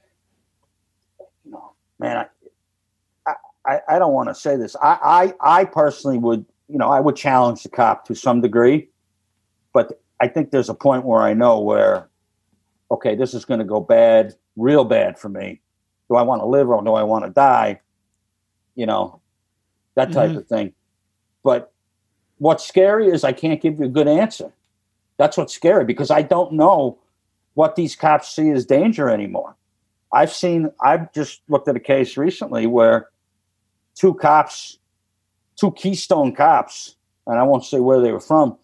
You 1.44 1.54
know, 1.54 1.74
man, 1.98 2.28
I, 3.26 3.34
I, 3.66 3.80
I 3.90 4.00
don't 4.00 4.14
want 4.14 4.30
to 4.30 4.36
say 4.36 4.58
this. 4.58 4.76
I, 4.76 5.34
I, 5.42 5.60
I 5.62 5.66
personally 5.66 6.20
would 6.20 6.46
you 6.70 6.78
know, 6.78 6.90
I 6.90 7.00
would 7.00 7.16
challenge 7.16 7.64
the 7.64 7.70
cop 7.70 8.06
to 8.06 8.16
some 8.16 8.42
degree, 8.42 8.90
but 9.74 10.02
I 10.20 10.28
think 10.28 10.52
there's 10.52 10.70
a 10.70 10.74
point 10.74 11.04
where 11.04 11.22
I 11.22 11.34
know 11.34 11.60
where, 11.60 12.10
okay, 12.90 13.16
this 13.16 13.34
is 13.34 13.44
going 13.44 13.60
to 13.60 13.66
go 13.66 13.80
bad, 13.80 14.34
real 14.56 14.86
bad 14.86 15.20
for 15.20 15.30
me. 15.30 15.62
Do 16.10 16.16
I 16.16 16.22
want 16.22 16.42
to 16.42 16.46
live 16.46 16.70
or 16.70 16.82
do 16.84 16.94
I 16.94 17.04
want 17.04 17.26
to 17.26 17.32
die? 17.32 17.82
you 18.76 18.86
know, 18.86 19.22
that 19.96 20.12
type 20.12 20.32
Mhm. 20.32 20.38
of 20.38 20.48
thing. 20.48 20.74
But 21.44 21.72
what's 22.38 22.66
scary 22.66 23.08
is 23.08 23.24
I 23.24 23.32
can't 23.34 23.62
give 23.62 23.80
you 23.80 23.86
a 23.86 23.90
good 23.90 24.08
answer. 24.08 24.52
That's 25.18 25.38
what's 25.38 25.54
scary 25.54 25.86
because 25.86 26.10
I 26.12 26.22
don't 26.22 26.54
know 26.54 26.98
what 27.54 27.76
these 27.76 27.96
cops 27.96 28.30
see 28.30 28.50
as 28.50 28.66
danger 28.66 29.10
anymore. 29.10 29.56
I've 30.12 30.32
seen, 30.34 30.72
I've 30.82 31.12
just 31.14 31.42
looked 31.48 31.68
at 31.68 31.76
a 31.76 31.80
case 31.80 32.18
recently 32.18 32.68
where 32.68 33.10
two 33.96 34.14
cops, 34.16 34.80
two 35.56 35.72
Keystone 35.72 36.34
cops, 36.34 36.96
and 37.28 37.40
I 37.40 37.44
won't 37.44 37.64
say 37.64 37.80
where 37.80 38.02
they 38.02 38.12
were 38.12 38.20
from, 38.20 38.58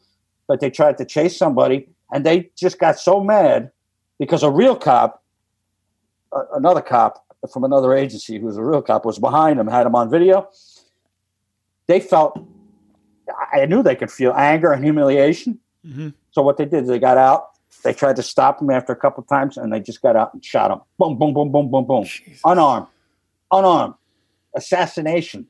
but 0.47 0.59
they 0.59 0.69
tried 0.69 0.97
to 0.97 1.05
chase 1.05 1.37
somebody 1.37 1.89
and 2.11 2.25
they 2.25 2.49
just 2.55 2.79
got 2.79 2.97
so 2.99 3.23
mad 3.23 3.71
because 4.17 4.41
a 4.43 4.49
real 4.49 4.75
cop, 4.75 5.23
uh, 6.31 6.43
another 6.53 6.81
cop 6.81 7.23
from 7.53 7.63
another 7.63 7.93
agency 7.93 8.39
who 8.39 8.47
was 8.47 8.57
a 8.57 8.63
real 8.63 8.81
cop 8.81 9.05
was 9.05 9.19
behind 9.19 9.59
him, 9.59 9.67
had 9.67 9.85
him 9.85 9.95
on 9.95 10.09
video. 10.09 10.49
They 11.89 11.99
felt, 11.99 12.39
I 13.51 13.65
knew 13.65 13.81
they 13.81 13.95
could 13.95 14.11
feel 14.11 14.31
anger 14.33 14.71
and 14.71 14.83
humiliation. 14.83 15.59
Mhm. 15.83 16.13
So 16.29 16.43
what 16.43 16.57
they 16.57 16.65
did 16.65 16.83
is 16.83 16.87
they 16.87 16.99
got 16.99 17.17
out. 17.17 17.49
They 17.83 17.93
tried 17.93 18.15
to 18.17 18.23
stop 18.23 18.61
him 18.61 18.69
after 18.69 18.93
a 18.93 18.95
couple 18.95 19.23
of 19.23 19.27
times, 19.27 19.57
and 19.57 19.73
they 19.73 19.79
just 19.79 19.99
got 19.99 20.15
out 20.15 20.31
and 20.31 20.45
shot 20.45 20.69
him. 20.69 20.81
Boom, 20.99 21.17
boom, 21.17 21.33
boom, 21.33 21.51
boom, 21.51 21.71
boom, 21.71 21.85
boom. 21.85 22.03
Jesus. 22.03 22.41
Unarmed, 22.45 22.85
unarmed, 23.51 23.95
assassination. 24.55 25.47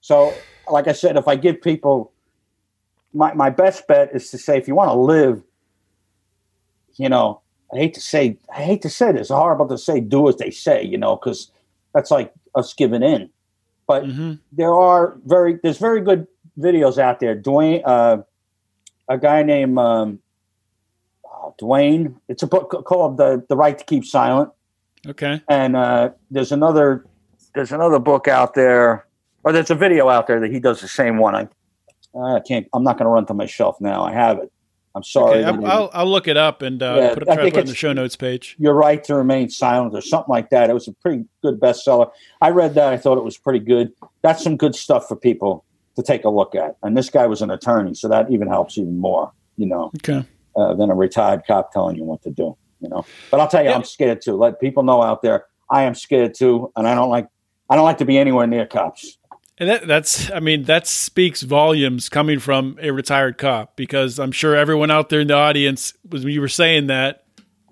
So, 0.00 0.46
like 0.66 0.88
I 0.88 0.92
said, 0.92 1.18
if 1.18 1.28
I 1.28 1.36
give 1.36 1.60
people 1.60 2.12
my 3.12 3.34
my 3.34 3.50
best 3.50 3.86
bet 3.86 4.14
is 4.14 4.30
to 4.30 4.38
say, 4.38 4.56
if 4.56 4.66
you 4.66 4.74
want 4.74 4.88
to 4.88 4.98
live, 4.98 5.42
you 6.96 7.10
know, 7.10 7.42
I 7.74 7.76
hate 7.76 7.94
to 7.94 8.00
say, 8.00 8.38
I 8.48 8.62
hate 8.62 8.80
to 8.80 8.88
say 8.88 9.12
this. 9.12 9.22
It's 9.22 9.30
horrible 9.30 9.68
to 9.68 9.76
say, 9.76 10.00
do 10.00 10.26
as 10.26 10.36
they 10.36 10.50
say, 10.50 10.82
you 10.82 10.96
know, 10.96 11.16
because 11.16 11.52
that's 11.92 12.10
like 12.10 12.32
us 12.54 12.72
giving 12.72 13.02
in. 13.02 13.28
But 13.90 14.04
Mhm. 14.04 14.38
there 14.52 14.72
are 14.72 15.16
very 15.26 15.58
there's 15.64 15.78
very 15.78 16.00
good 16.00 16.28
videos 16.56 16.96
out 16.96 17.18
there. 17.18 17.34
Duane, 17.34 17.82
uh, 17.84 18.18
a 19.08 19.18
guy 19.18 19.42
named 19.42 19.76
um, 19.78 20.20
uh, 21.24 21.50
Duane. 21.58 22.14
It's 22.28 22.44
a 22.44 22.46
book 22.46 22.84
called 22.86 23.16
the 23.16 23.44
the 23.48 23.56
Right 23.56 23.76
to 23.76 23.84
Keep 23.84 24.04
Silent, 24.04 24.50
Okay. 25.08 25.42
and 25.48 25.74
uh, 25.74 26.10
there's 26.30 26.52
another 26.52 27.04
there's 27.56 27.72
another 27.72 27.98
book 27.98 28.28
out 28.28 28.54
there, 28.54 29.06
or 29.42 29.50
there's 29.52 29.72
a 29.72 29.74
video 29.74 30.08
out 30.08 30.28
there 30.28 30.38
that 30.38 30.52
he 30.52 30.60
does 30.60 30.80
the 30.80 30.86
same 30.88 31.18
one. 31.18 31.34
I 31.34 31.48
I 32.16 32.38
can't. 32.46 32.68
I'm 32.72 32.84
not 32.84 32.96
going 32.96 33.06
to 33.06 33.10
run 33.10 33.26
to 33.26 33.34
my 33.34 33.46
shelf 33.46 33.80
now. 33.80 34.04
I 34.04 34.12
have 34.12 34.38
it. 34.38 34.52
I'm 34.94 35.04
sorry. 35.04 35.44
Okay, 35.44 35.44
I'll, 35.44 35.66
I'll, 35.66 35.90
I'll 35.94 36.06
look 36.10 36.26
it 36.26 36.36
up 36.36 36.62
and 36.62 36.82
uh, 36.82 36.96
Yeah, 36.98 37.14
put 37.14 37.22
it, 37.22 37.26
try 37.26 37.36
to 37.36 37.42
put 37.42 37.56
it 37.56 37.60
in 37.60 37.66
the 37.66 37.74
show 37.74 37.92
notes 37.92 38.16
page. 38.16 38.56
Your 38.58 38.74
Right 38.74 39.02
to 39.04 39.14
Remain 39.14 39.48
Silent 39.48 39.94
or 39.94 40.00
something 40.00 40.30
like 40.30 40.50
that. 40.50 40.68
It 40.68 40.72
was 40.72 40.88
a 40.88 40.92
pretty 40.92 41.24
good 41.42 41.60
bestseller. 41.60 42.10
I 42.40 42.50
read 42.50 42.74
that. 42.74 42.92
I 42.92 42.96
thought 42.96 43.16
it 43.16 43.24
was 43.24 43.38
pretty 43.38 43.60
good. 43.60 43.92
That's 44.22 44.42
some 44.42 44.56
good 44.56 44.74
stuff 44.74 45.06
for 45.06 45.14
people 45.16 45.64
to 45.96 46.02
take 46.02 46.24
a 46.24 46.28
look 46.28 46.54
at. 46.54 46.76
And 46.82 46.96
this 46.96 47.08
guy 47.08 47.26
was 47.26 47.40
an 47.42 47.50
attorney, 47.50 47.94
so 47.94 48.08
that 48.08 48.30
even 48.32 48.48
helps 48.48 48.78
even 48.78 48.98
more, 48.98 49.32
you 49.56 49.66
know, 49.66 49.92
Okay. 49.98 50.24
uh, 50.56 50.74
than 50.74 50.90
a 50.90 50.94
retired 50.94 51.42
cop 51.46 51.72
telling 51.72 51.96
you 51.96 52.04
what 52.04 52.22
to 52.22 52.30
do, 52.30 52.56
you 52.80 52.88
know. 52.88 53.04
But 53.30 53.40
I'll 53.40 53.48
tell 53.48 53.62
you, 53.62 53.70
Yeah. 53.70 53.76
I'm 53.76 53.84
scared 53.84 54.22
too. 54.22 54.34
Let 54.36 54.60
people 54.60 54.82
know 54.82 55.02
out 55.02 55.22
there, 55.22 55.44
I 55.70 55.82
am 55.82 55.94
scared 55.94 56.34
too, 56.34 56.72
and 56.76 56.88
I 56.88 56.94
don't 56.96 57.10
like 57.10 57.28
I 57.68 57.76
don't 57.76 57.84
like 57.84 57.98
to 57.98 58.04
be 58.04 58.18
anywhere 58.18 58.48
near 58.48 58.66
cops. 58.66 59.18
And 59.60 59.68
that, 59.68 59.86
that's, 59.86 60.30
I 60.30 60.40
mean, 60.40 60.62
that 60.64 60.86
speaks 60.86 61.42
volumes 61.42 62.08
coming 62.08 62.38
from 62.38 62.78
a 62.80 62.92
retired 62.92 63.36
cop 63.36 63.76
because 63.76 64.18
I'm 64.18 64.32
sure 64.32 64.56
everyone 64.56 64.90
out 64.90 65.10
there 65.10 65.20
in 65.20 65.28
the 65.28 65.34
audience, 65.34 65.92
when 66.08 66.22
you 66.22 66.40
were 66.40 66.48
saying 66.48 66.86
that, 66.86 67.24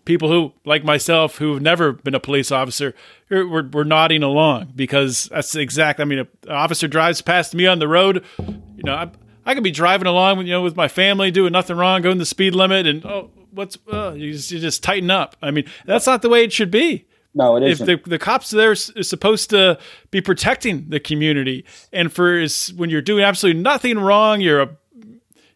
people 0.05 0.31
who, 0.31 0.53
like 0.67 0.85
myself, 0.85 1.37
who've 1.37 1.61
never 1.61 1.93
been 1.93 2.15
a 2.15 2.21
police 2.21 2.53
officer, 2.53 2.95
were, 3.31 3.47
were, 3.47 3.69
were 3.73 3.85
nodding 3.85 4.23
along 4.23 4.73
because 4.77 5.31
that's 5.31 5.55
exact. 5.55 5.99
I 5.99 6.05
mean, 6.05 6.19
an 6.19 6.29
officer 6.51 6.89
drives 6.89 7.23
past 7.23 7.55
me 7.55 7.67
on 7.67 7.79
the 7.79 7.89
road, 7.89 8.23
you 8.39 8.85
know, 8.85 8.95
I, 8.95 9.11
I 9.47 9.55
could 9.55 9.65
be 9.65 9.71
driving 9.71 10.07
along, 10.07 10.39
with, 10.39 10.47
you 10.47 10.53
know, 10.53 10.63
with 10.63 10.77
my 10.77 10.89
family, 10.89 11.31
doing 11.31 11.53
nothing 11.53 11.77
wrong, 11.77 12.03
going 12.03 12.19
the 12.19 12.27
speed 12.27 12.55
limit, 12.55 12.87
and 12.87 13.05
oh, 13.07 13.31
what's, 13.51 13.79
uh, 13.91 14.13
you, 14.13 14.33
just, 14.33 14.51
you 14.51 14.59
just 14.59 14.83
tighten 14.83 15.11
up. 15.11 15.37
I 15.41 15.51
mean, 15.51 15.65
that's 15.87 16.07
not 16.07 16.21
the 16.21 16.29
way 16.29 16.45
it 16.45 16.53
should 16.53 16.71
be 16.71 17.07
No, 17.35 17.57
it 17.57 17.63
if 17.63 17.79
the, 17.79 18.01
the 18.05 18.19
cops 18.19 18.51
there 18.51 18.73
is, 18.73 18.93
supposed 19.03 19.51
to 19.51 19.79
be 20.11 20.21
protecting 20.21 20.89
the 20.89 20.99
community 20.99 21.65
and 21.93 22.13
for 22.13 22.35
is 22.35 22.73
when 22.75 22.91
you're 22.91 23.03
doing 23.03 23.23
absolutely 23.23 23.61
nothing 23.63 23.99
wrong 23.99 24.41
you're 24.41 24.61
a 24.63 24.77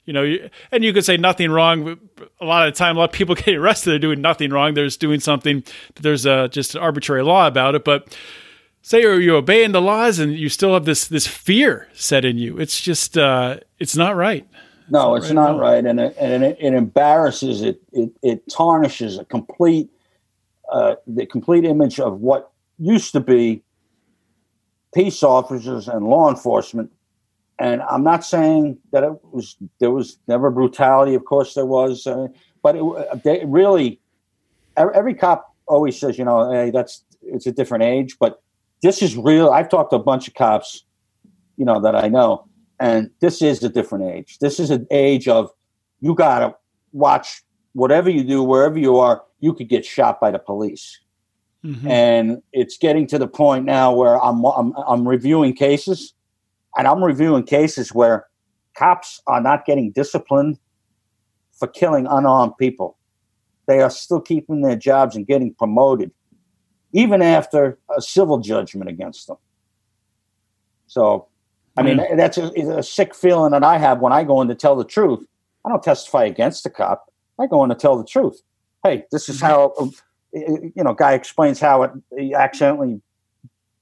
you 0.05 0.13
know 0.13 0.23
you, 0.23 0.51
and 0.71 0.85
you 0.85 0.93
could 0.93 1.05
say 1.05 1.17
nothing 1.17 1.51
wrong 1.51 1.99
a 2.41 2.45
lot 2.45 2.67
of 2.69 2.75
the 2.75 2.79
time 2.79 2.97
a 2.97 3.01
lot 3.01 3.11
of 3.11 3.13
people 3.13 3.35
get 3.37 3.55
arrested 3.55 3.91
they're 3.91 3.99
doing 3.99 4.21
nothing 4.21 4.51
wrong 4.51 4.75
they're 4.75 4.85
just 4.85 5.01
doing 5.01 5.21
something 5.21 5.65
that 5.95 6.03
there's 6.03 6.27
a, 6.27 6.49
just 6.49 6.75
an 6.75 6.83
arbitrary 6.83 7.23
law 7.23 7.47
about 7.47 7.75
it 7.75 7.85
but 7.85 8.17
say 8.83 9.01
you're, 9.01 9.21
you're 9.21 9.37
obeying 9.37 9.73
the 9.73 9.81
laws 9.81 10.19
and 10.19 10.35
you 10.37 10.49
still 10.49 10.75
have 10.75 10.85
this 10.85 11.09
this 11.09 11.27
fear 11.27 11.89
set 11.95 12.25
in 12.25 12.37
you 12.39 12.59
it's 12.59 12.81
just 12.81 13.17
uh 13.17 13.57
it's 13.79 13.97
not 13.97 14.15
right 14.15 14.47
No, 14.89 15.15
It's 15.15 15.27
it's 15.27 15.35
not 15.35 15.53
not 15.53 15.61
right 15.61 15.75
right, 15.75 15.87
and 15.87 16.01
it, 16.01 16.17
and 16.19 16.45
it, 16.45 16.59
it 16.61 16.75
embarrasses 16.75 17.63
it, 17.63 17.81
it. 17.93 18.11
It 18.23 18.49
tarnishes 18.51 19.17
a 19.19 19.25
complete, 19.25 19.89
uh, 20.73 20.97
the 21.07 21.27
complete 21.27 21.65
image 21.65 22.01
of 22.01 22.21
what 22.21 22.51
used 22.79 23.13
to 23.13 23.21
be 23.21 23.63
peace 24.95 25.23
officers 25.23 25.89
and 25.89 26.07
law 26.07 26.31
enforcement. 26.31 26.91
And 27.59 27.83
I'm 27.83 28.03
not 28.03 28.25
saying 28.25 28.79
that 28.93 29.05
it 29.05 29.13
was 29.31 29.57
there 29.79 29.91
was 29.91 30.19
never 30.27 30.51
brutality. 30.51 31.15
Of 31.15 31.25
course, 31.25 31.55
there 31.55 31.67
was, 31.67 32.07
uh, 32.07 32.29
but 32.63 32.77
it, 32.77 33.23
they 33.23 33.45
really 33.45 34.01
every, 34.77 35.15
cop 35.15 35.55
always 35.67 35.99
says, 35.99 36.19
you 36.19 36.25
know, 36.25 36.51
hey, 36.51 36.71
that's 36.71 37.05
it's 37.23 37.47
a 37.47 37.53
different 37.53 37.85
age, 37.85 38.17
but 38.19 38.43
this 38.83 39.03
is 39.03 39.17
real. 39.17 39.51
I've 39.51 39.69
talked 39.69 39.91
to 39.91 39.97
a 39.97 40.03
bunch 40.03 40.27
of 40.27 40.35
cops, 40.35 40.85
you 41.57 41.65
know, 41.65 41.81
that 41.81 41.95
I 41.95 42.09
know, 42.09 42.47
and 42.81 43.11
this 43.21 43.43
is 43.43 43.63
a 43.63 43.69
different 43.69 44.07
age. 44.07 44.39
This 44.39 44.59
is 44.59 44.71
an 44.71 44.87
age 44.91 45.29
of 45.29 45.51
you 46.01 46.15
got 46.15 46.41
to 46.41 46.55
watch 46.93 47.43
whatever 47.73 48.11
you 48.11 48.25
do, 48.25 48.43
wherever 48.43 48.79
you 48.79 48.99
are, 48.99 49.23
you 49.41 49.55
could 49.55 49.69
get 49.69 49.85
shot 49.85 50.21
by 50.21 50.31
the 50.31 50.39
police. 50.39 51.01
Mhm. 51.65 51.89
And 51.89 52.43
it's 52.53 52.77
getting 52.77 53.07
to 53.09 53.19
the 53.19 53.29
point 53.29 53.65
now 53.65 53.95
where 53.95 54.21
I'm, 54.21 54.45
I'm 54.45 54.73
I'm 54.87 55.07
reviewing 55.07 55.55
cases, 55.55 56.15
and 56.77 56.89
I'm 56.89 57.03
reviewing 57.05 57.45
cases 57.45 57.95
where 57.95 58.27
cops 58.77 59.21
are 59.27 59.41
not 59.41 59.65
getting 59.65 59.93
disciplined 59.93 60.59
for 61.53 61.69
killing 61.69 62.07
unarmed 62.07 62.55
people. 62.59 62.99
They 63.69 63.81
are 63.81 63.91
still 63.91 64.21
keeping 64.21 64.63
their 64.63 64.75
jobs 64.75 65.15
and 65.15 65.25
getting 65.25 65.55
promoted, 65.55 66.11
even 66.93 67.23
after 67.23 67.79
a 67.97 68.03
civil 68.03 68.39
judgment 68.39 68.91
against 68.91 69.29
them. 69.29 69.37
So, 70.89 71.29
I 71.77 71.83
mean, 71.83 72.01
that's 72.17 72.39
a, 72.39 72.51
a 72.79 72.83
sick 72.83 73.15
feeling 73.15 73.53
that 73.53 73.63
I 73.63 73.79
have 73.79 74.01
when 74.01 74.13
I 74.13 74.25
go 74.25 74.41
in 74.41 74.49
to 74.49 74.55
tell 74.55 74.75
the 74.75 74.85
truth. 74.85 75.25
I 75.65 75.69
don't 75.69 75.83
testify 75.83 76.25
against 76.25 76.65
the 76.65 76.71
cop. 76.71 77.12
I 77.41 77.47
go 77.47 77.63
in 77.65 77.71
to 77.71 77.75
tell 77.75 77.97
the 77.97 78.05
truth. 78.05 78.41
Hey, 78.85 79.05
this 79.11 79.29
is 79.29 79.41
how, 79.41 79.73
uh, 79.79 79.87
you 80.33 80.73
know, 80.77 80.95
guy 80.95 81.13
explains 81.15 81.61
how 81.61 81.83
it, 81.83 81.91
he 82.17 82.35
accidentally 82.35 83.01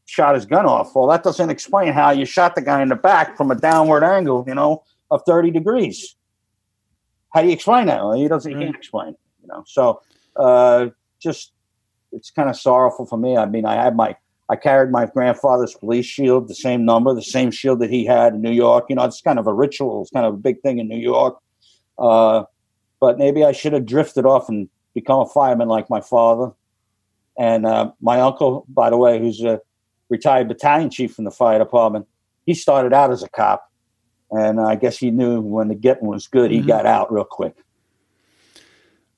shot 0.07 0.35
his 0.35 0.45
gun 0.45 0.67
off. 0.67 0.95
Well, 0.95 1.07
that 1.09 1.23
doesn't 1.23 1.51
explain 1.51 1.93
how 1.93 2.11
you 2.11 2.25
shot 2.25 2.55
the 2.55 2.63
guy 2.63 2.83
in 2.83 2.89
the 2.89 2.97
back 2.97 3.37
from 3.37 3.51
a 3.51 3.55
downward 3.55 4.03
angle, 4.03 4.45
you 4.47 4.55
know, 4.55 4.83
of 5.11 5.23
30 5.27 5.51
degrees. 5.51 6.17
How 7.33 7.43
do 7.43 7.47
you 7.47 7.53
explain 7.53 7.87
that? 7.87 8.03
Well, 8.03 8.13
he 8.13 8.27
doesn't, 8.29 8.51
he 8.51 8.59
can't 8.59 8.75
explain 8.75 9.11
it, 9.11 9.21
you 9.43 9.49
know. 9.49 9.63
So, 9.67 10.03
uh, 10.37 10.89
just, 11.21 11.53
it's 12.13 12.31
kind 12.31 12.51
of 12.51 12.57
sorrowful 12.57 13.07
for 13.07 13.17
me. 13.17 13.37
I 13.37 13.47
mean, 13.47 13.65
I 13.65 13.75
had 13.75 13.95
my, 13.95 14.17
I 14.49 14.57
carried 14.57 14.91
my 14.91 15.07
grandfather's 15.07 15.75
police 15.75 16.07
shield, 16.07 16.49
the 16.49 16.57
same 16.57 16.85
number, 16.85 17.15
the 17.15 17.23
same 17.23 17.53
shield 17.53 17.79
that 17.79 17.91
he 17.91 18.05
had 18.05 18.35
in 18.35 18.43
New 18.43 18.51
York. 18.51 18.87
You 18.89 18.97
know, 18.97 19.05
it's 19.05 19.21
kind 19.21 19.39
of 19.39 19.47
a 19.47 19.55
ritual. 19.55 20.03
It's 20.03 20.11
kind 20.11 20.27
of 20.27 20.35
a 20.35 20.39
big 20.39 20.61
thing 20.61 20.79
in 20.79 20.89
New 20.89 20.99
York. 20.99 21.39
Uh, 21.97 22.45
but 23.01 23.19
maybe 23.19 23.45
I 23.45 23.53
should 23.53 23.73
have 23.73 23.87
drifted 23.87 24.27
off 24.27 24.49
and 24.49 24.69
become 24.95 25.21
a 25.21 25.27
fireman 25.27 25.69
like 25.69 25.89
my 25.91 26.01
father. 26.01 26.53
And 27.39 27.65
uh, 27.67 27.93
my 28.01 28.21
uncle, 28.21 28.67
by 28.69 28.91
the 28.91 28.97
way, 28.99 29.19
who's 29.19 29.43
a 29.43 29.61
retired 30.11 30.49
battalion 30.49 30.91
chief 30.91 31.19
in 31.19 31.25
the 31.25 31.31
fire 31.31 31.59
department, 31.59 32.07
he 32.45 32.55
started 32.55 32.93
out 32.93 33.11
as 33.11 33.23
a 33.23 33.29
cop. 33.29 33.71
And 34.31 34.61
I 34.61 34.77
guess 34.77 34.99
he 34.99 35.11
knew 35.11 35.41
when 35.41 35.69
the 35.69 35.75
getting 35.75 36.07
was 36.07 36.29
good, 36.29 36.51
he 36.51 36.61
Mhm. 36.61 36.67
got 36.67 36.87
out 36.87 37.13
real 37.13 37.25
quick. 37.25 37.55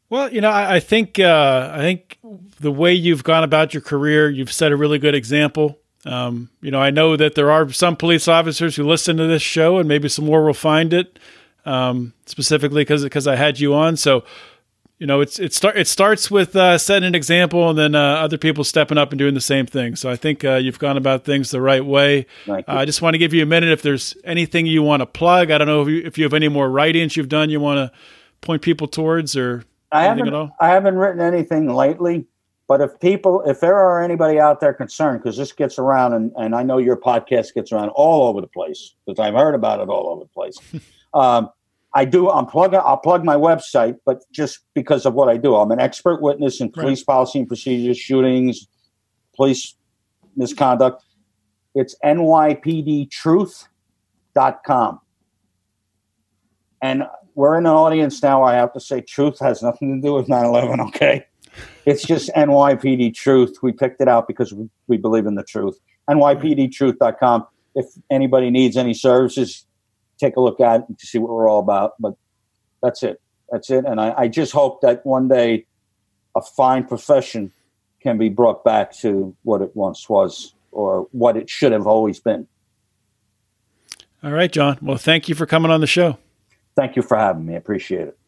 Well, 0.08 0.32
you 0.32 0.40
know, 0.40 0.50
I, 0.50 0.76
I 0.76 0.80
think 0.80 1.18
uh, 1.18 1.70
I 1.72 1.78
think 1.78 2.18
the 2.60 2.70
way 2.70 2.92
you've 2.92 3.24
gone 3.24 3.44
about 3.44 3.72
your 3.72 3.80
career, 3.80 4.28
you've 4.28 4.52
set 4.52 4.70
a 4.70 4.76
really 4.76 4.98
good 4.98 5.14
example. 5.14 5.78
Um, 6.04 6.50
you 6.60 6.70
know, 6.70 6.80
I 6.80 6.90
know 6.90 7.16
that 7.16 7.34
there 7.34 7.50
are 7.50 7.70
some 7.72 7.96
police 7.96 8.28
officers 8.28 8.76
who 8.76 8.84
listen 8.84 9.16
to 9.16 9.26
this 9.26 9.42
show, 9.42 9.78
and 9.78 9.88
maybe 9.88 10.08
some 10.08 10.26
more 10.26 10.44
will 10.44 10.52
find 10.52 10.92
it 10.92 11.18
um, 11.64 12.12
specifically 12.26 12.82
because 12.82 13.02
because 13.04 13.26
I 13.26 13.36
had 13.36 13.60
you 13.60 13.74
on. 13.74 13.96
So, 13.96 14.24
you 14.98 15.06
know, 15.06 15.20
it's 15.20 15.38
it 15.38 15.52
start 15.52 15.76
it 15.76 15.88
starts 15.88 16.30
with 16.30 16.54
uh, 16.56 16.78
setting 16.78 17.06
an 17.06 17.14
example, 17.14 17.70
and 17.70 17.78
then 17.78 17.94
uh, 17.94 18.16
other 18.16 18.38
people 18.38 18.64
stepping 18.64 18.98
up 18.98 19.10
and 19.10 19.18
doing 19.18 19.34
the 19.34 19.40
same 19.40 19.66
thing. 19.66 19.96
So 19.96 20.10
I 20.10 20.16
think 20.16 20.44
uh, 20.44 20.56
you've 20.56 20.78
gone 20.78 20.96
about 20.96 21.24
things 21.24 21.50
the 21.50 21.60
right 21.60 21.84
way. 21.84 22.26
Uh. 22.48 22.62
I 22.66 22.84
just 22.84 23.02
want 23.02 23.14
to 23.14 23.18
give 23.18 23.34
you 23.34 23.42
a 23.42 23.46
minute 23.46 23.70
if 23.70 23.82
there's 23.82 24.16
anything 24.24 24.66
you 24.66 24.82
want 24.82 25.00
to 25.00 25.06
plug. 25.06 25.50
I 25.50 25.58
don't 25.58 25.66
know 25.66 25.82
if 25.82 25.88
you, 25.88 26.02
if 26.04 26.18
you 26.18 26.24
have 26.24 26.34
any 26.34 26.48
more 26.48 26.70
writings 26.70 27.16
you've 27.16 27.28
done 27.28 27.50
you 27.50 27.60
want 27.60 27.78
to 27.78 27.98
point 28.40 28.62
people 28.62 28.88
towards 28.88 29.36
or 29.36 29.64
I 29.92 30.04
haven't. 30.04 30.34
I 30.58 30.68
haven't 30.68 30.96
written 30.96 31.20
anything 31.20 31.68
lately, 31.68 32.26
But 32.66 32.80
if 32.80 32.98
people, 33.00 33.42
if 33.42 33.60
there 33.60 33.76
are 33.76 34.02
anybody 34.02 34.40
out 34.40 34.60
there 34.60 34.72
concerned, 34.72 35.22
because 35.22 35.36
this 35.36 35.52
gets 35.52 35.78
around, 35.78 36.14
and, 36.14 36.32
and 36.36 36.54
I 36.54 36.62
know 36.62 36.78
your 36.78 36.96
podcast 36.96 37.52
gets 37.54 37.72
around 37.72 37.90
all 37.90 38.28
over 38.28 38.40
the 38.40 38.46
place, 38.46 38.94
because 39.06 39.20
I've 39.20 39.34
heard 39.34 39.54
about 39.54 39.80
it 39.80 39.88
all 39.88 40.08
over 40.08 40.24
the 40.24 40.28
place. 40.28 40.58
um, 41.14 41.50
I 41.94 42.04
do. 42.04 42.30
I'm 42.30 42.46
plugging. 42.46 42.80
I'll 42.82 42.96
plug 42.96 43.24
my 43.24 43.36
website, 43.36 43.98
but 44.06 44.22
just 44.32 44.60
because 44.74 45.04
of 45.04 45.14
what 45.14 45.28
I 45.28 45.36
do, 45.36 45.56
I'm 45.56 45.70
an 45.70 45.80
expert 45.80 46.22
witness 46.22 46.60
in 46.60 46.70
police 46.70 47.00
right. 47.00 47.14
policy 47.14 47.40
and 47.40 47.48
procedures, 47.48 47.98
shootings, 47.98 48.66
police 49.36 49.74
misconduct. 50.36 51.04
It's 51.74 51.96
nypdtruth.com. 52.04 55.00
And 56.80 57.04
we're 57.34 57.58
in 57.58 57.66
an 57.66 57.72
audience 57.72 58.22
now. 58.22 58.42
I 58.42 58.54
have 58.54 58.72
to 58.72 58.80
say, 58.80 59.00
truth 59.00 59.38
has 59.40 59.62
nothing 59.62 59.94
to 59.94 60.06
do 60.06 60.14
with 60.14 60.28
9 60.28 60.44
11, 60.44 60.80
okay? 60.80 61.26
It's 61.84 62.02
just 62.02 62.30
NYPD 62.30 63.14
Truth. 63.14 63.58
We 63.62 63.72
picked 63.72 64.00
it 64.00 64.08
out 64.08 64.26
because 64.26 64.52
we, 64.52 64.68
we 64.86 64.96
believe 64.96 65.26
in 65.26 65.34
the 65.34 65.44
truth. 65.44 65.78
NYPDtruth.com. 66.08 67.46
If 67.74 67.86
anybody 68.10 68.50
needs 68.50 68.76
any 68.76 68.94
services, 68.94 69.66
take 70.22 70.36
a 70.36 70.40
look 70.40 70.60
at 70.60 70.86
it 70.88 70.98
to 70.98 71.06
see 71.06 71.18
what 71.18 71.30
we're 71.30 71.48
all 71.48 71.58
about. 71.58 71.92
But 71.98 72.14
that's 72.82 73.02
it. 73.02 73.20
That's 73.50 73.70
it. 73.70 73.84
And 73.84 74.00
I, 74.00 74.14
I 74.16 74.28
just 74.28 74.52
hope 74.52 74.80
that 74.80 75.04
one 75.04 75.28
day 75.28 75.66
a 76.34 76.42
fine 76.42 76.84
profession 76.84 77.52
can 78.00 78.18
be 78.18 78.28
brought 78.28 78.64
back 78.64 78.92
to 78.98 79.34
what 79.42 79.62
it 79.62 79.74
once 79.74 80.08
was 80.08 80.54
or 80.70 81.06
what 81.12 81.36
it 81.36 81.50
should 81.50 81.72
have 81.72 81.86
always 81.86 82.18
been. 82.18 82.46
All 84.24 84.32
right, 84.32 84.50
John. 84.50 84.78
Well, 84.80 84.96
thank 84.96 85.28
you 85.28 85.34
for 85.34 85.46
coming 85.46 85.70
on 85.70 85.80
the 85.80 85.86
show. 85.86 86.18
Thank 86.74 86.96
you 86.96 87.02
for 87.02 87.16
having 87.16 87.44
me. 87.44 87.54
I 87.54 87.56
appreciate 87.56 88.08
it. 88.08 88.18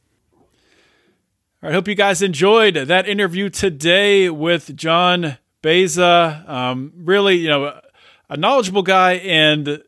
I 1.63 1.73
hope 1.73 1.89
you 1.89 1.95
guys 1.95 2.21
enjoyed 2.21 2.75
that 2.75 3.09
interview 3.09 3.49
today 3.49 4.29
with 4.29 4.77
John 4.77 5.39
Baeza. 5.63 6.45
Um, 6.47 6.93
really, 6.95 7.37
you 7.37 7.49
know, 7.49 7.81
a 8.29 8.37
knowledgeable 8.37 8.83
guy 8.83 9.15
and 9.15 9.83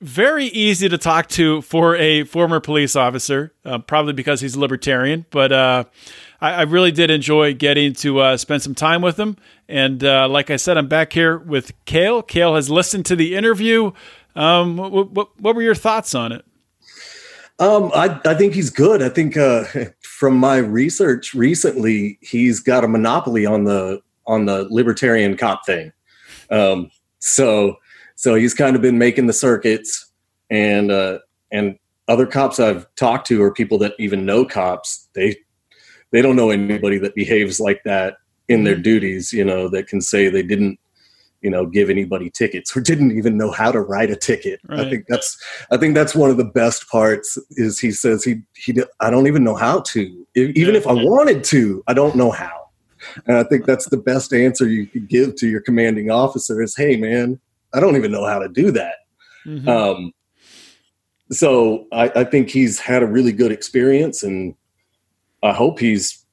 very 0.00 0.46
easy 0.46 0.88
to 0.88 0.98
talk 0.98 1.28
to 1.28 1.60
for 1.62 1.96
a 1.96 2.24
former 2.24 2.60
police 2.60 2.94
officer, 2.94 3.52
uh, 3.64 3.78
probably 3.78 4.12
because 4.12 4.40
he's 4.40 4.54
a 4.54 4.60
libertarian. 4.60 5.26
But 5.30 5.52
uh, 5.52 5.84
I, 6.40 6.52
I, 6.52 6.62
really 6.62 6.92
did 6.92 7.10
enjoy 7.10 7.54
getting 7.54 7.94
to 7.94 8.20
uh, 8.20 8.36
spend 8.36 8.62
some 8.62 8.74
time 8.74 9.02
with 9.02 9.18
him. 9.18 9.36
And 9.68 10.04
uh, 10.04 10.28
like 10.28 10.50
I 10.50 10.56
said, 10.56 10.78
I'm 10.78 10.86
back 10.86 11.12
here 11.12 11.38
with 11.38 11.72
Kale. 11.84 12.22
Kale 12.22 12.54
has 12.54 12.70
listened 12.70 13.06
to 13.06 13.16
the 13.16 13.34
interview. 13.34 13.92
Um, 14.36 14.76
what, 14.76 15.10
what, 15.10 15.40
what 15.40 15.56
were 15.56 15.62
your 15.62 15.74
thoughts 15.74 16.14
on 16.14 16.30
it? 16.32 16.44
Um, 17.58 17.90
I, 17.92 18.20
I 18.24 18.34
think 18.34 18.54
he's 18.54 18.70
good. 18.70 19.02
I 19.02 19.08
think 19.08 19.36
uh, 19.36 19.64
from 20.00 20.36
my 20.36 20.58
research 20.58 21.34
recently, 21.34 22.18
he's 22.20 22.60
got 22.60 22.84
a 22.84 22.88
monopoly 22.88 23.46
on 23.46 23.64
the 23.64 24.00
on 24.26 24.44
the 24.44 24.68
libertarian 24.70 25.36
cop 25.36 25.64
thing. 25.64 25.90
Um, 26.50 26.90
so 27.18 27.76
so 28.18 28.34
he's 28.34 28.52
kind 28.52 28.74
of 28.74 28.82
been 28.82 28.98
making 28.98 29.28
the 29.28 29.32
circuits, 29.32 30.10
and 30.50 30.90
uh, 30.90 31.20
and 31.52 31.78
other 32.08 32.26
cops 32.26 32.58
I've 32.58 32.92
talked 32.96 33.28
to 33.28 33.40
are 33.44 33.52
people 33.52 33.78
that 33.78 33.94
even 34.00 34.26
know 34.26 34.44
cops. 34.44 35.08
They 35.14 35.36
they 36.10 36.20
don't 36.20 36.34
know 36.34 36.50
anybody 36.50 36.98
that 36.98 37.14
behaves 37.14 37.60
like 37.60 37.80
that 37.84 38.16
in 38.48 38.64
their 38.64 38.74
mm-hmm. 38.74 38.82
duties. 38.82 39.32
You 39.32 39.44
know 39.44 39.68
that 39.68 39.86
can 39.86 40.00
say 40.00 40.28
they 40.28 40.42
didn't 40.42 40.80
you 41.42 41.50
know 41.50 41.64
give 41.64 41.90
anybody 41.90 42.28
tickets 42.28 42.76
or 42.76 42.80
didn't 42.80 43.16
even 43.16 43.36
know 43.36 43.52
how 43.52 43.70
to 43.70 43.80
write 43.80 44.10
a 44.10 44.16
ticket 44.16 44.58
right. 44.66 44.80
i 44.80 44.90
think 44.90 45.04
that's 45.06 45.40
i 45.70 45.76
think 45.76 45.94
that's 45.94 46.12
one 46.12 46.30
of 46.30 46.36
the 46.36 46.44
best 46.44 46.88
parts 46.88 47.38
is 47.52 47.78
he 47.78 47.92
says 47.92 48.24
he 48.24 48.42
he 48.56 48.76
i 48.98 49.08
don't 49.08 49.28
even 49.28 49.44
know 49.44 49.54
how 49.54 49.78
to 49.82 50.26
even 50.34 50.74
if 50.74 50.84
i 50.88 50.92
wanted 50.92 51.44
to 51.44 51.80
i 51.86 51.94
don't 51.94 52.16
know 52.16 52.32
how 52.32 52.68
and 53.26 53.36
i 53.36 53.44
think 53.44 53.66
that's 53.66 53.88
the 53.88 53.96
best 53.96 54.32
answer 54.32 54.66
you 54.66 54.84
could 54.84 55.06
give 55.08 55.36
to 55.36 55.46
your 55.46 55.60
commanding 55.60 56.10
officer 56.10 56.60
is 56.60 56.74
hey 56.74 56.96
man 56.96 57.38
i 57.78 57.80
don't 57.80 57.96
even 57.96 58.12
know 58.12 58.26
how 58.26 58.38
to 58.38 58.48
do 58.48 58.70
that 58.70 58.96
mm-hmm. 59.46 59.68
um, 59.68 60.12
so 61.30 61.86
I, 61.92 62.10
I 62.16 62.24
think 62.24 62.50
he's 62.50 62.78
had 62.78 63.02
a 63.02 63.06
really 63.06 63.32
good 63.32 63.52
experience 63.52 64.22
and 64.22 64.54
i 65.42 65.52
hope 65.52 65.78
he's 65.78 66.24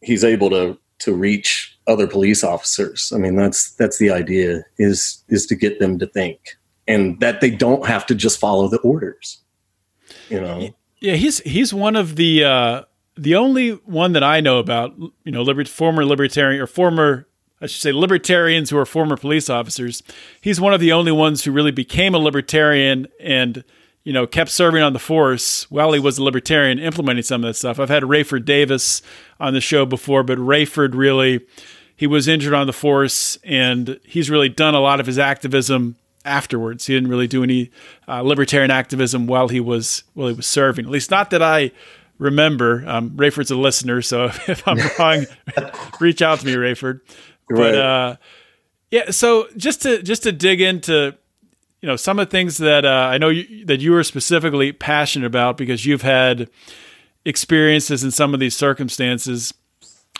he's 0.00 0.24
able 0.24 0.50
to 0.50 0.78
to 1.02 1.12
reach 1.12 1.76
other 1.88 2.06
police 2.06 2.44
officers. 2.44 3.12
I 3.14 3.18
mean, 3.18 3.34
that's 3.34 3.72
that's 3.72 3.98
the 3.98 4.10
idea 4.10 4.62
is 4.78 5.22
is 5.28 5.46
to 5.46 5.54
get 5.54 5.80
them 5.80 5.98
to 5.98 6.06
think 6.06 6.56
and 6.86 7.18
that 7.20 7.40
they 7.40 7.50
don't 7.50 7.86
have 7.86 8.06
to 8.06 8.14
just 8.14 8.38
follow 8.38 8.68
the 8.68 8.78
orders. 8.78 9.38
You 10.28 10.40
know. 10.40 10.74
Yeah, 11.00 11.14
he's 11.14 11.40
he's 11.40 11.74
one 11.74 11.96
of 11.96 12.16
the 12.16 12.44
uh 12.44 12.82
the 13.16 13.34
only 13.34 13.70
one 13.70 14.12
that 14.12 14.22
I 14.22 14.40
know 14.40 14.58
about, 14.58 14.94
you 15.24 15.32
know, 15.32 15.42
liber- 15.42 15.64
former 15.64 16.04
libertarian 16.04 16.62
or 16.62 16.66
former 16.66 17.26
I 17.62 17.66
should 17.66 17.80
say 17.80 17.92
libertarians 17.92 18.70
who 18.70 18.76
are 18.76 18.84
former 18.84 19.16
police 19.16 19.48
officers. 19.48 20.02
He's 20.40 20.60
one 20.60 20.74
of 20.74 20.80
the 20.80 20.92
only 20.92 21.12
ones 21.12 21.44
who 21.44 21.52
really 21.52 21.70
became 21.70 22.14
a 22.14 22.18
libertarian 22.18 23.06
and 23.20 23.64
you 24.04 24.12
know, 24.12 24.26
kept 24.26 24.50
serving 24.50 24.82
on 24.82 24.92
the 24.92 24.98
force 24.98 25.70
while 25.70 25.92
he 25.92 26.00
was 26.00 26.18
a 26.18 26.24
libertarian, 26.24 26.78
implementing 26.78 27.22
some 27.22 27.44
of 27.44 27.48
that 27.48 27.54
stuff. 27.54 27.78
I've 27.78 27.88
had 27.88 28.02
Rayford 28.02 28.44
Davis 28.44 29.00
on 29.38 29.54
the 29.54 29.60
show 29.60 29.86
before, 29.86 30.24
but 30.24 30.38
Rayford 30.38 30.94
really, 30.94 31.40
he 31.94 32.06
was 32.06 32.26
injured 32.26 32.54
on 32.54 32.66
the 32.66 32.72
force, 32.72 33.38
and 33.44 34.00
he's 34.04 34.28
really 34.28 34.48
done 34.48 34.74
a 34.74 34.80
lot 34.80 34.98
of 34.98 35.06
his 35.06 35.18
activism 35.18 35.96
afterwards. 36.24 36.86
He 36.86 36.94
didn't 36.94 37.10
really 37.10 37.28
do 37.28 37.44
any 37.44 37.70
uh, 38.08 38.22
libertarian 38.22 38.70
activism 38.70 39.26
while 39.26 39.48
he 39.48 39.60
was 39.60 40.02
while 40.14 40.28
he 40.28 40.34
was 40.34 40.46
serving. 40.46 40.86
At 40.86 40.90
least, 40.90 41.10
not 41.10 41.30
that 41.30 41.42
I 41.42 41.70
remember. 42.18 42.84
Um, 42.86 43.10
Rayford's 43.10 43.50
a 43.50 43.56
listener, 43.56 44.02
so 44.02 44.24
if 44.48 44.66
I'm 44.66 44.78
wrong, 44.98 45.26
reach 46.00 46.22
out 46.22 46.40
to 46.40 46.46
me, 46.46 46.54
Rayford. 46.54 47.00
Right. 47.52 47.72
But 47.72 47.74
uh, 47.74 48.16
yeah, 48.90 49.10
so 49.10 49.48
just 49.56 49.82
to 49.82 50.02
just 50.02 50.22
to 50.24 50.32
dig 50.32 50.60
into 50.60 51.16
you 51.80 51.86
know 51.86 51.96
some 51.96 52.18
of 52.18 52.28
the 52.28 52.30
things 52.30 52.58
that 52.58 52.84
uh, 52.84 53.08
I 53.10 53.18
know 53.18 53.28
you, 53.28 53.64
that 53.66 53.80
you 53.80 53.94
are 53.94 54.04
specifically 54.04 54.72
passionate 54.72 55.26
about 55.26 55.56
because 55.56 55.84
you've 55.84 56.02
had 56.02 56.48
experiences 57.24 58.02
in 58.02 58.10
some 58.10 58.34
of 58.34 58.40
these 58.40 58.56
circumstances. 58.56 59.52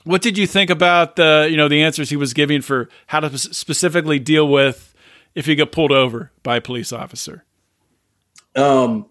What 0.05 0.23
did 0.23 0.37
you 0.37 0.47
think 0.47 0.71
about 0.71 1.17
the 1.17 1.49
you 1.51 1.57
know 1.57 1.69
the 1.69 1.83
answers 1.83 2.11
he 2.11 2.17
was 2.17 2.35
giving 2.35 2.63
for 2.63 2.89
how 3.07 3.21
to 3.21 3.39
specifically 3.39 4.19
deal 4.19 4.49
with 4.49 4.95
if 5.35 5.47
you 5.47 5.55
get 5.55 5.73
pulled 5.73 5.93
over 5.93 6.33
by 6.43 6.57
a 6.57 6.61
police 6.61 6.93
officer? 6.93 7.45
Um, 8.57 9.07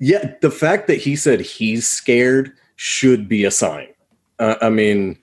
yeah, 0.00 0.34
the 0.40 0.50
fact 0.50 0.86
that 0.88 0.96
he 0.96 1.14
said 1.14 1.40
he's 1.40 1.86
scared 1.86 2.52
should 2.76 3.28
be 3.28 3.44
a 3.44 3.50
sign. 3.50 3.88
Uh, 4.38 4.56
I 4.62 4.70
mean, 4.70 5.18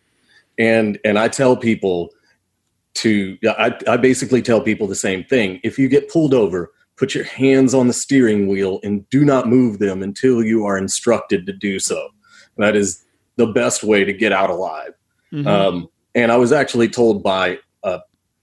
and 0.57 0.99
and 1.03 1.17
I 1.17 1.27
tell 1.27 1.57
people 1.57 2.11
to 2.99 3.37
I, 3.43 3.77
I 3.87 3.97
basically 3.97 4.41
tell 4.41 4.61
people 4.61 4.87
the 4.87 4.95
same 4.95 5.23
thing 5.23 5.59
if 5.63 5.79
you 5.79 5.87
get 5.87 6.09
pulled 6.09 6.33
over 6.33 6.71
put 6.97 7.15
your 7.15 7.23
hands 7.23 7.73
on 7.73 7.87
the 7.87 7.93
steering 7.93 8.47
wheel 8.47 8.79
and 8.83 9.09
do 9.09 9.23
not 9.23 9.47
move 9.47 9.79
them 9.79 10.03
until 10.03 10.43
you 10.43 10.65
are 10.65 10.77
instructed 10.77 11.45
to 11.45 11.53
do 11.53 11.79
so 11.79 12.09
that 12.57 12.75
is 12.75 13.05
the 13.37 13.47
best 13.47 13.83
way 13.83 14.03
to 14.03 14.11
get 14.11 14.33
out 14.33 14.49
alive 14.49 14.91
mm-hmm. 15.31 15.47
um, 15.47 15.87
and 16.13 16.31
i 16.31 16.35
was 16.37 16.51
actually 16.51 16.89
told 16.89 17.23
by 17.23 17.57
a, 17.83 17.99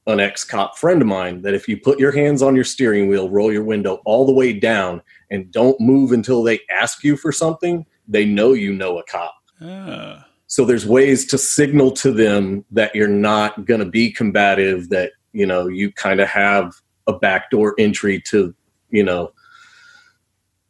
an 0.06 0.20
ex-cop 0.20 0.78
friend 0.78 1.02
of 1.02 1.08
mine 1.08 1.42
that 1.42 1.54
if 1.54 1.68
you 1.68 1.76
put 1.76 1.98
your 1.98 2.12
hands 2.12 2.40
on 2.40 2.54
your 2.54 2.64
steering 2.64 3.08
wheel 3.08 3.28
roll 3.28 3.52
your 3.52 3.64
window 3.64 4.00
all 4.06 4.24
the 4.24 4.32
way 4.32 4.52
down 4.52 5.02
and 5.30 5.50
don't 5.52 5.78
move 5.80 6.12
until 6.12 6.42
they 6.42 6.58
ask 6.70 7.04
you 7.04 7.16
for 7.16 7.30
something 7.30 7.84
they 8.08 8.24
know 8.24 8.54
you 8.54 8.72
know 8.72 8.98
a 8.98 9.04
cop 9.04 9.34
uh. 9.60 10.20
So 10.48 10.64
there's 10.64 10.86
ways 10.86 11.26
to 11.26 11.38
signal 11.38 11.90
to 11.92 12.12
them 12.12 12.64
that 12.70 12.94
you're 12.94 13.08
not 13.08 13.64
going 13.64 13.80
to 13.80 13.86
be 13.86 14.12
combative, 14.12 14.90
that, 14.90 15.12
you 15.32 15.46
know, 15.46 15.66
you 15.66 15.90
kind 15.92 16.20
of 16.20 16.28
have 16.28 16.74
a 17.06 17.12
backdoor 17.12 17.74
entry 17.78 18.20
to, 18.28 18.54
you 18.90 19.02
know, 19.02 19.32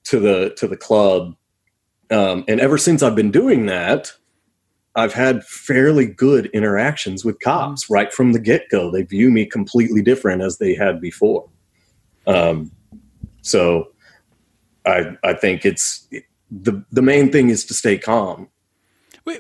to 0.05 0.19
the 0.19 0.55
to 0.57 0.67
the 0.67 0.77
club. 0.77 1.35
Um, 2.11 2.45
and 2.49 2.61
ever 2.61 2.79
since 2.79 3.03
I've 3.03 3.17
been 3.17 3.31
doing 3.31 3.67
that, 3.67 4.13
I've 4.95 5.13
had 5.13 5.45
fairly 5.45 6.07
good 6.07 6.47
interactions 6.47 7.25
with 7.25 7.41
cops 7.41 7.85
mm-hmm. 7.85 7.95
right 7.95 8.13
from 8.13 8.33
the 8.33 8.39
get 8.39 8.69
go. 8.71 8.91
They 8.91 9.03
view 9.03 9.31
me 9.31 9.45
completely 9.45 10.03
different 10.03 10.43
as 10.43 10.59
they 10.59 10.75
had 10.75 11.01
before. 11.01 11.49
Um, 12.27 12.73
so 13.43 13.93
I 14.87 15.17
I 15.23 15.35
think 15.35 15.67
it's 15.67 16.09
the 16.51 16.83
the 16.91 17.03
main 17.03 17.31
thing 17.31 17.51
is 17.51 17.65
to 17.67 17.75
stay 17.75 17.99
calm 17.99 18.49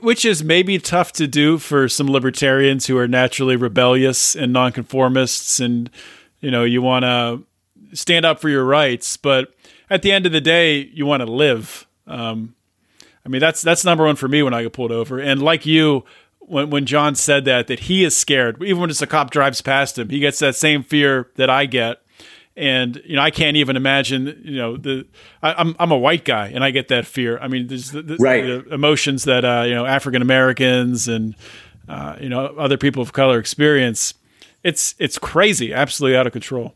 which 0.00 0.24
is 0.24 0.42
maybe 0.42 0.78
tough 0.78 1.12
to 1.12 1.26
do 1.26 1.58
for 1.58 1.88
some 1.88 2.08
libertarians 2.08 2.86
who 2.86 2.98
are 2.98 3.08
naturally 3.08 3.56
rebellious 3.56 4.34
and 4.34 4.52
nonconformists, 4.52 5.60
and 5.60 5.90
you 6.40 6.50
know 6.50 6.64
you 6.64 6.82
want 6.82 7.04
to 7.04 7.42
stand 7.96 8.24
up 8.24 8.40
for 8.40 8.48
your 8.48 8.64
rights, 8.64 9.16
but 9.16 9.54
at 9.88 10.02
the 10.02 10.12
end 10.12 10.26
of 10.26 10.32
the 10.32 10.40
day, 10.40 10.78
you 10.92 11.06
want 11.06 11.20
to 11.20 11.30
live. 11.30 11.86
Um, 12.06 12.54
I 13.24 13.28
mean, 13.28 13.40
that's 13.40 13.62
that's 13.62 13.84
number 13.84 14.04
one 14.04 14.16
for 14.16 14.28
me 14.28 14.42
when 14.42 14.54
I 14.54 14.62
get 14.62 14.72
pulled 14.72 14.92
over. 14.92 15.18
And 15.18 15.42
like 15.42 15.66
you, 15.66 16.04
when 16.40 16.70
when 16.70 16.86
John 16.86 17.14
said 17.14 17.44
that, 17.44 17.66
that 17.68 17.80
he 17.80 18.04
is 18.04 18.16
scared, 18.16 18.62
even 18.62 18.80
when 18.80 18.88
just 18.88 19.02
a 19.02 19.06
cop 19.06 19.30
drives 19.30 19.60
past 19.60 19.98
him, 19.98 20.08
he 20.08 20.18
gets 20.18 20.38
that 20.40 20.56
same 20.56 20.82
fear 20.82 21.30
that 21.36 21.50
I 21.50 21.66
get 21.66 22.02
and 22.56 23.00
you 23.04 23.16
know 23.16 23.22
I 23.22 23.30
can't 23.30 23.56
even 23.56 23.76
imagine 23.76 24.40
you 24.44 24.56
know 24.56 24.76
the 24.76 25.06
I, 25.42 25.50
am 25.50 25.56
I'm, 25.58 25.76
I'm 25.78 25.92
a 25.92 25.98
white 25.98 26.24
guy 26.24 26.48
and 26.48 26.64
I 26.64 26.70
get 26.70 26.88
that 26.88 27.06
fear. 27.06 27.38
I 27.38 27.48
mean, 27.48 27.66
there's 27.66 27.90
the, 27.90 28.02
the, 28.02 28.16
right. 28.16 28.44
the 28.44 28.74
emotions 28.74 29.24
that 29.24 29.44
uh, 29.44 29.64
you 29.66 29.74
know 29.74 29.84
African 29.84 30.22
Americans 30.22 31.08
and 31.08 31.34
uh, 31.88 32.16
you 32.20 32.28
know 32.28 32.46
other 32.58 32.76
people 32.76 33.02
of 33.02 33.12
color 33.12 33.38
experience. 33.38 34.14
It's 34.62 34.94
it's 34.98 35.18
crazy, 35.18 35.72
absolutely 35.72 36.16
out 36.16 36.26
of 36.26 36.32
control. 36.32 36.74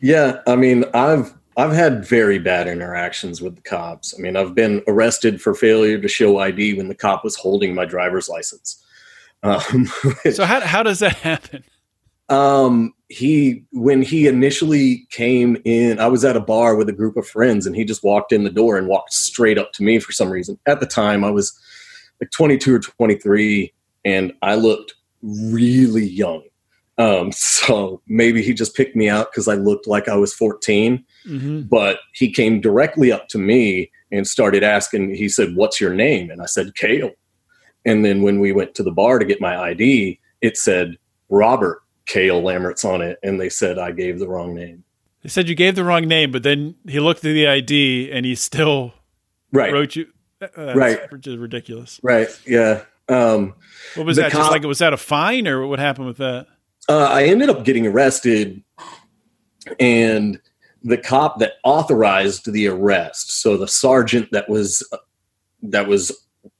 Yeah, 0.00 0.40
I 0.46 0.56
mean, 0.56 0.84
I've 0.94 1.34
I've 1.56 1.72
had 1.72 2.04
very 2.04 2.38
bad 2.38 2.68
interactions 2.68 3.40
with 3.40 3.56
the 3.56 3.62
cops. 3.62 4.14
I 4.16 4.20
mean, 4.20 4.36
I've 4.36 4.54
been 4.54 4.82
arrested 4.86 5.40
for 5.40 5.54
failure 5.54 5.98
to 5.98 6.08
show 6.08 6.38
ID 6.38 6.74
when 6.74 6.88
the 6.88 6.94
cop 6.94 7.24
was 7.24 7.36
holding 7.36 7.74
my 7.74 7.86
driver's 7.86 8.28
license. 8.28 8.82
Um, 9.42 9.86
so 10.32 10.44
how 10.44 10.60
how 10.60 10.82
does 10.82 11.00
that 11.00 11.16
happen? 11.16 11.64
Um, 12.28 12.92
he 13.08 13.64
when 13.72 14.02
he 14.02 14.26
initially 14.26 15.06
came 15.10 15.56
in, 15.64 16.00
I 16.00 16.08
was 16.08 16.24
at 16.24 16.36
a 16.36 16.40
bar 16.40 16.74
with 16.74 16.88
a 16.88 16.92
group 16.92 17.16
of 17.16 17.26
friends, 17.26 17.66
and 17.66 17.76
he 17.76 17.84
just 17.84 18.02
walked 18.02 18.32
in 18.32 18.44
the 18.44 18.50
door 18.50 18.76
and 18.76 18.88
walked 18.88 19.12
straight 19.12 19.58
up 19.58 19.72
to 19.74 19.82
me 19.82 19.98
for 20.00 20.12
some 20.12 20.30
reason. 20.30 20.58
At 20.66 20.80
the 20.80 20.86
time, 20.86 21.22
I 21.22 21.30
was 21.30 21.58
like 22.20 22.30
22 22.30 22.74
or 22.74 22.78
23, 22.80 23.72
and 24.04 24.32
I 24.42 24.56
looked 24.56 24.94
really 25.22 26.06
young. 26.06 26.42
Um, 26.98 27.30
so 27.32 28.02
maybe 28.08 28.42
he 28.42 28.54
just 28.54 28.74
picked 28.74 28.96
me 28.96 29.08
out 29.08 29.30
because 29.30 29.48
I 29.48 29.54
looked 29.54 29.86
like 29.86 30.08
I 30.08 30.16
was 30.16 30.34
14. 30.34 31.04
Mm-hmm. 31.26 31.62
But 31.62 32.00
he 32.12 32.30
came 32.30 32.60
directly 32.60 33.12
up 33.12 33.28
to 33.28 33.38
me 33.38 33.90
and 34.10 34.26
started 34.26 34.64
asking. 34.64 35.14
He 35.14 35.28
said, 35.28 35.54
"What's 35.54 35.80
your 35.80 35.94
name?" 35.94 36.30
And 36.30 36.42
I 36.42 36.46
said, 36.46 36.74
"Kale." 36.74 37.12
And 37.84 38.04
then 38.04 38.22
when 38.22 38.40
we 38.40 38.50
went 38.50 38.74
to 38.74 38.82
the 38.82 38.90
bar 38.90 39.20
to 39.20 39.24
get 39.24 39.40
my 39.40 39.56
ID, 39.56 40.18
it 40.40 40.56
said 40.56 40.96
Robert 41.28 41.82
Kale 42.06 42.40
Lammert's 42.42 42.84
on 42.84 43.02
it, 43.02 43.18
and 43.22 43.40
they 43.40 43.48
said 43.48 43.78
I 43.78 43.92
gave 43.92 44.18
the 44.18 44.28
wrong 44.28 44.54
name. 44.54 44.84
They 45.22 45.28
said 45.28 45.48
you 45.48 45.54
gave 45.54 45.74
the 45.74 45.84
wrong 45.84 46.06
name, 46.06 46.30
but 46.30 46.42
then 46.42 46.76
he 46.86 47.00
looked 47.00 47.18
at 47.24 47.32
the 47.32 47.46
ID 47.46 48.10
and 48.12 48.24
he 48.24 48.34
still 48.34 48.94
right. 49.52 49.72
wrote 49.72 49.96
you. 49.96 50.06
Right, 50.56 51.00
ridiculous. 51.10 51.98
Right, 52.02 52.28
yeah. 52.46 52.82
Um, 53.08 53.54
what 53.94 54.06
was 54.06 54.16
that? 54.18 54.32
Just 54.32 54.50
like 54.50 54.62
was 54.64 54.78
that 54.78 54.92
a 54.92 54.96
fine, 54.96 55.48
or 55.48 55.66
what 55.66 55.78
happened 55.78 56.08
with 56.08 56.18
that? 56.18 56.46
Uh, 56.88 57.08
I 57.10 57.24
ended 57.24 57.48
up 57.48 57.64
getting 57.64 57.86
arrested, 57.86 58.62
and 59.80 60.40
the 60.82 60.98
cop 60.98 61.38
that 61.40 61.54
authorized 61.64 62.52
the 62.52 62.68
arrest, 62.68 63.40
so 63.40 63.56
the 63.56 63.68
sergeant 63.68 64.30
that 64.32 64.48
was 64.48 64.86
that 65.62 65.88
was 65.88 66.12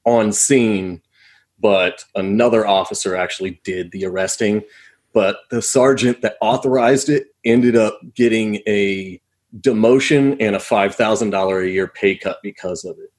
on 0.05 0.33
scene 0.33 1.01
but 1.59 2.03
another 2.15 2.67
officer 2.67 3.15
actually 3.15 3.59
did 3.63 3.91
the 3.91 4.05
arresting. 4.05 4.63
But 5.13 5.37
the 5.49 5.61
sergeant 5.61 6.21
that 6.21 6.35
authorized 6.41 7.09
it 7.09 7.27
ended 7.43 7.75
up 7.75 7.99
getting 8.13 8.57
a 8.67 9.21
demotion 9.59 10.37
and 10.39 10.55
a 10.55 10.59
$5,000 10.59 11.63
a 11.63 11.69
year 11.69 11.87
pay 11.87 12.15
cut 12.15 12.39
because 12.43 12.85
of 12.85 12.97
it. 12.99 13.11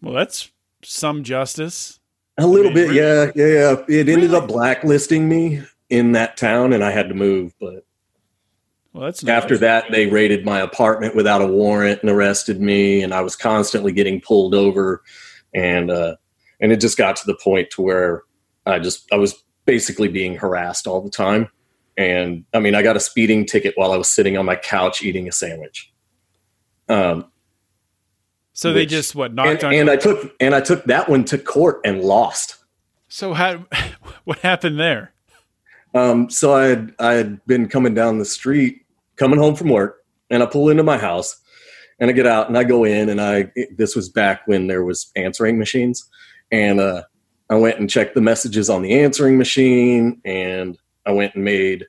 Well, 0.00 0.14
that's 0.14 0.50
some 0.82 1.24
justice. 1.24 1.98
A 2.38 2.46
little 2.46 2.70
I 2.70 2.74
mean, 2.74 2.74
bit, 2.74 2.90
really? 2.90 2.96
yeah, 2.96 3.30
yeah, 3.34 3.46
yeah. 3.46 4.00
It 4.00 4.08
ended 4.08 4.30
really? 4.30 4.36
up 4.36 4.48
blacklisting 4.48 5.28
me 5.28 5.62
in 5.90 6.12
that 6.12 6.36
town, 6.36 6.72
and 6.72 6.82
I 6.82 6.90
had 6.90 7.08
to 7.08 7.14
move. 7.14 7.52
But 7.60 7.84
well, 8.92 9.04
that's 9.04 9.22
nice. 9.22 9.42
after 9.42 9.58
that, 9.58 9.90
they 9.90 10.06
raided 10.06 10.44
my 10.44 10.60
apartment 10.60 11.14
without 11.14 11.42
a 11.42 11.46
warrant 11.46 12.00
and 12.00 12.10
arrested 12.10 12.60
me, 12.60 13.02
and 13.02 13.12
I 13.12 13.20
was 13.20 13.36
constantly 13.36 13.92
getting 13.92 14.20
pulled 14.20 14.54
over. 14.54 15.02
And 15.52 15.90
uh, 15.90 16.16
and 16.60 16.72
it 16.72 16.80
just 16.80 16.96
got 16.96 17.16
to 17.16 17.26
the 17.26 17.34
point 17.34 17.70
to 17.70 17.82
where 17.82 18.22
I 18.64 18.78
just 18.78 19.06
I 19.12 19.16
was 19.16 19.42
basically 19.70 20.08
being 20.08 20.34
harassed 20.34 20.88
all 20.88 21.00
the 21.00 21.08
time. 21.08 21.48
And 21.96 22.44
I 22.52 22.58
mean, 22.58 22.74
I 22.74 22.82
got 22.82 22.96
a 22.96 23.00
speeding 23.00 23.46
ticket 23.46 23.74
while 23.76 23.92
I 23.92 23.96
was 23.96 24.08
sitting 24.08 24.36
on 24.36 24.44
my 24.44 24.56
couch 24.56 25.00
eating 25.00 25.28
a 25.28 25.32
sandwich. 25.32 25.92
Um, 26.88 27.30
so 28.52 28.72
they 28.72 28.84
just 28.84 29.14
what 29.14 29.32
knocked 29.32 29.62
and, 29.62 29.64
on, 29.64 29.74
and 29.74 29.90
I 29.90 29.94
took 29.94 30.34
and 30.40 30.56
I 30.56 30.60
took 30.60 30.82
that 30.86 31.08
one 31.08 31.24
to 31.26 31.38
court 31.38 31.82
and 31.84 32.02
lost. 32.02 32.56
So 33.06 33.32
how 33.32 33.64
what 34.24 34.40
happened 34.40 34.80
there? 34.80 35.12
Um, 35.94 36.28
so 36.30 36.52
I 36.52 36.64
had 36.64 36.92
I 36.98 37.12
had 37.12 37.46
been 37.46 37.68
coming 37.68 37.94
down 37.94 38.18
the 38.18 38.24
street, 38.24 38.84
coming 39.14 39.38
home 39.38 39.54
from 39.54 39.68
work, 39.68 40.04
and 40.30 40.42
I 40.42 40.46
pull 40.46 40.68
into 40.68 40.82
my 40.82 40.98
house, 40.98 41.40
and 42.00 42.10
I 42.10 42.12
get 42.12 42.26
out 42.26 42.48
and 42.48 42.58
I 42.58 42.64
go 42.64 42.82
in, 42.82 43.08
and 43.08 43.20
I 43.20 43.52
this 43.76 43.94
was 43.94 44.08
back 44.08 44.48
when 44.48 44.66
there 44.66 44.84
was 44.84 45.12
answering 45.14 45.60
machines, 45.60 46.10
and 46.50 46.80
uh, 46.80 47.04
I 47.50 47.56
went 47.56 47.80
and 47.80 47.90
checked 47.90 48.14
the 48.14 48.20
messages 48.20 48.70
on 48.70 48.82
the 48.82 49.00
answering 49.00 49.36
machine, 49.36 50.20
and 50.24 50.78
I 51.04 51.10
went 51.10 51.34
and 51.34 51.44
made 51.44 51.86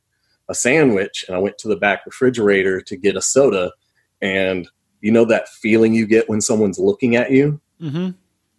a 0.50 0.56
sandwich, 0.56 1.24
and 1.28 1.38
I 1.38 1.40
went 1.40 1.60
to 1.60 1.68
the 1.68 1.76
back 1.76 2.02
refrigerator 2.06 2.82
to 2.82 2.98
get 2.98 3.16
a 3.16 3.22
soda, 3.22 3.72
and 4.22 4.68
you 5.02 5.12
know 5.12 5.24
that 5.26 5.48
feeling 5.50 5.94
you 5.94 6.08
get 6.08 6.28
when 6.28 6.42
someone's 6.42 6.80
looking 6.80 7.16
at 7.16 7.32
you. 7.32 7.62
Mm-hmm. 7.80 8.10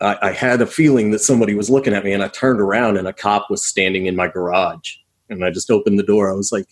I, 0.00 0.28
I 0.28 0.32
had 0.32 0.62
a 0.62 0.66
feeling 0.66 1.10
that 1.10 1.18
somebody 1.18 1.56
was 1.56 1.68
looking 1.68 1.92
at 1.92 2.04
me, 2.04 2.12
and 2.12 2.22
I 2.22 2.28
turned 2.28 2.60
around, 2.60 2.96
and 2.96 3.08
a 3.08 3.12
cop 3.12 3.50
was 3.50 3.64
standing 3.64 4.06
in 4.06 4.14
my 4.14 4.28
garage, 4.28 4.94
and 5.28 5.44
I 5.44 5.50
just 5.50 5.72
opened 5.72 5.98
the 5.98 6.04
door. 6.04 6.30
I 6.30 6.34
was 6.34 6.52
like, 6.52 6.66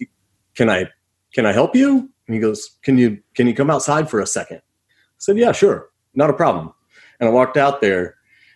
"Can 0.54 0.70
I, 0.70 0.88
can 1.34 1.44
I 1.44 1.52
help 1.52 1.74
you?" 1.74 2.08
And 2.28 2.34
he 2.34 2.40
goes, 2.40 2.78
"Can 2.82 2.98
you, 2.98 3.18
can 3.34 3.48
you 3.48 3.54
come 3.54 3.70
outside 3.70 4.08
for 4.08 4.20
a 4.20 4.26
second? 4.26 4.58
I 4.58 5.18
said, 5.18 5.38
"Yeah, 5.38 5.50
sure, 5.50 5.88
not 6.14 6.30
a 6.30 6.34
problem." 6.34 6.72
And 7.18 7.28
I 7.28 7.32
walked 7.32 7.56
out 7.56 7.80
there, 7.80 8.14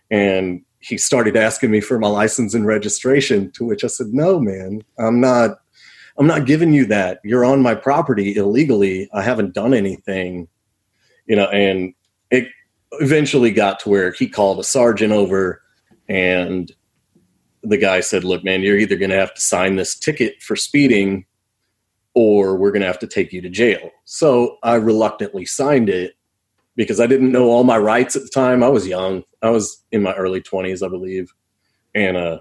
and 0.08 0.64
he 0.84 0.98
started 0.98 1.36
asking 1.36 1.70
me 1.70 1.80
for 1.80 1.98
my 1.98 2.08
license 2.08 2.52
and 2.54 2.66
registration 2.66 3.50
to 3.52 3.64
which 3.64 3.84
i 3.84 3.86
said 3.86 4.08
no 4.08 4.38
man 4.38 4.82
i'm 4.98 5.20
not 5.20 5.58
i'm 6.18 6.26
not 6.26 6.46
giving 6.46 6.72
you 6.72 6.86
that. 6.86 7.20
You're 7.24 7.44
on 7.44 7.60
my 7.60 7.74
property 7.74 8.36
illegally. 8.36 9.08
I 9.12 9.22
haven't 9.22 9.54
done 9.54 9.74
anything 9.74 10.48
you 11.26 11.36
know 11.36 11.48
and 11.48 11.94
it 12.30 12.48
eventually 13.00 13.50
got 13.50 13.80
to 13.80 13.88
where 13.88 14.12
he 14.12 14.28
called 14.28 14.60
a 14.60 14.64
sergeant 14.64 15.12
over 15.12 15.62
and 16.08 16.70
the 17.62 17.78
guy 17.78 18.00
said 18.00 18.24
look 18.24 18.44
man 18.44 18.62
you're 18.62 18.78
either 18.78 18.96
going 18.96 19.10
to 19.10 19.18
have 19.18 19.34
to 19.34 19.40
sign 19.40 19.76
this 19.76 19.98
ticket 19.98 20.42
for 20.42 20.54
speeding 20.54 21.24
or 22.14 22.56
we're 22.56 22.70
going 22.70 22.82
to 22.82 22.86
have 22.86 23.00
to 23.00 23.08
take 23.08 23.32
you 23.32 23.40
to 23.40 23.48
jail. 23.48 23.90
So 24.04 24.58
i 24.62 24.74
reluctantly 24.74 25.46
signed 25.46 25.88
it 25.88 26.14
because 26.76 27.00
I 27.00 27.06
didn't 27.06 27.32
know 27.32 27.50
all 27.50 27.64
my 27.64 27.78
rights 27.78 28.16
at 28.16 28.22
the 28.22 28.28
time. 28.28 28.62
I 28.62 28.68
was 28.68 28.86
young. 28.86 29.22
I 29.42 29.50
was 29.50 29.82
in 29.92 30.02
my 30.02 30.12
early 30.14 30.40
20s, 30.40 30.84
I 30.84 30.88
believe. 30.88 31.32
And 31.94 32.16
uh 32.16 32.40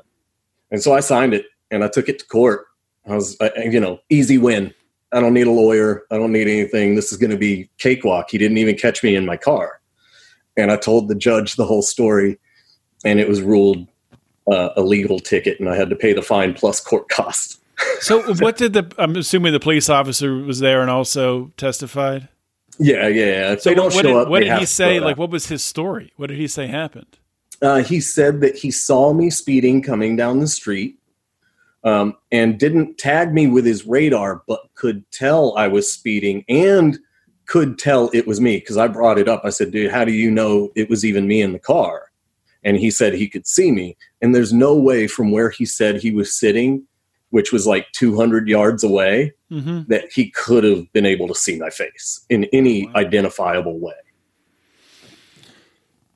and 0.72 0.82
so 0.82 0.94
I 0.94 1.02
signed 1.02 1.34
it 1.34 1.46
and 1.70 1.84
I 1.84 1.88
took 1.88 2.10
it 2.10 2.20
to 2.20 2.26
court. 2.26 2.66
I 3.08 3.16
was 3.16 3.38
you 3.56 3.80
know, 3.80 4.00
easy 4.10 4.38
win. 4.38 4.74
I 5.12 5.20
don't 5.20 5.34
need 5.34 5.48
a 5.48 5.52
lawyer. 5.52 6.04
I 6.12 6.18
don't 6.18 6.32
need 6.32 6.48
anything. 6.48 6.96
This 6.96 7.12
is 7.12 7.18
going 7.18 7.30
to 7.30 7.38
be 7.38 7.70
cakewalk. 7.78 8.32
He 8.32 8.40
didn't 8.40 8.58
even 8.58 8.76
catch 8.76 9.04
me 9.04 9.16
in 9.16 9.26
my 9.26 9.38
car. 9.38 9.80
And 10.58 10.72
I 10.72 10.78
told 10.78 11.08
the 11.08 11.16
judge 11.16 11.56
the 11.56 11.66
whole 11.66 11.84
story 11.84 12.40
and 13.06 13.20
it 13.20 13.28
was 13.28 13.42
ruled 13.42 13.88
uh, 14.52 14.70
a 14.76 14.82
legal 14.82 15.20
ticket 15.20 15.60
and 15.60 15.70
I 15.70 15.76
had 15.76 15.90
to 15.90 15.96
pay 15.96 16.14
the 16.14 16.22
fine 16.22 16.54
plus 16.54 16.80
court 16.80 17.10
costs. 17.10 17.60
so 18.02 18.34
what 18.36 18.58
did 18.58 18.74
the 18.74 18.92
I'm 18.98 19.16
assuming 19.16 19.52
the 19.54 19.60
police 19.60 19.90
officer 19.90 20.36
was 20.36 20.60
there 20.60 20.82
and 20.82 20.90
also 20.90 21.52
testified? 21.58 22.30
Yeah, 22.80 23.08
yeah. 23.08 23.26
yeah. 23.26 23.52
If 23.54 23.62
so 23.62 23.70
they 23.70 23.76
don't 23.76 23.86
what 23.86 23.94
show 23.94 24.02
did, 24.02 24.16
up, 24.16 24.28
what 24.30 24.44
did 24.44 24.58
he 24.60 24.66
say? 24.66 25.00
Like, 25.00 25.18
what 25.18 25.30
was 25.30 25.48
his 25.48 25.64
story? 25.64 26.14
What 26.18 26.28
did 26.28 26.38
he 26.38 26.48
say 26.48 26.68
happened? 26.68 27.18
Uh, 27.62 27.82
he 27.82 28.02
said 28.02 28.42
that 28.42 28.58
he 28.58 28.72
saw 28.72 29.14
me 29.14 29.30
speeding 29.30 29.82
coming 29.82 30.16
down 30.16 30.40
the 30.40 30.48
street 30.48 31.00
um, 31.84 32.16
and 32.32 32.60
didn't 32.60 32.98
tag 32.98 33.34
me 33.34 33.48
with 33.48 33.66
his 33.66 33.86
radar, 33.86 34.44
but 34.48 34.62
could 34.76 35.10
tell 35.12 35.56
I 35.58 35.68
was 35.68 35.92
speeding 35.92 36.44
and 36.50 37.00
could 37.46 37.78
tell 37.78 38.10
it 38.14 38.28
was 38.28 38.42
me 38.42 38.58
because 38.58 38.78
I 38.78 38.88
brought 38.88 39.18
it 39.18 39.30
up. 39.30 39.42
I 39.46 39.50
said, 39.50 39.72
dude, 39.72 39.92
how 39.92 40.04
do 40.04 40.12
you 40.12 40.30
know 40.30 40.72
it 40.76 40.90
was 40.90 41.06
even 41.06 41.28
me 41.28 41.42
in 41.42 41.54
the 41.54 41.60
car? 41.60 42.12
And 42.66 42.78
he 42.78 42.92
said 42.92 43.14
he 43.14 43.30
could 43.30 43.46
see 43.46 43.72
me. 43.72 43.98
And 44.22 44.34
there's 44.34 44.54
no 44.54 44.76
way 44.76 45.08
from 45.08 45.32
where 45.32 45.50
he 45.50 45.66
said 45.66 45.98
he 45.98 46.12
was 46.12 46.34
sitting 46.34 46.86
which 47.34 47.52
was 47.52 47.66
like 47.66 47.92
200 47.94 48.48
yards 48.48 48.84
away, 48.84 49.34
mm-hmm. 49.54 49.82
that 49.88 50.12
he 50.12 50.30
could 50.32 50.64
have 50.64 50.92
been 50.94 51.06
able 51.06 51.28
to 51.28 51.36
see 51.36 51.58
my 51.58 51.70
face 51.70 52.26
in 52.30 52.46
any 52.46 52.88
wow. 52.88 52.94
identifiable 52.96 53.80
way. 53.80 53.94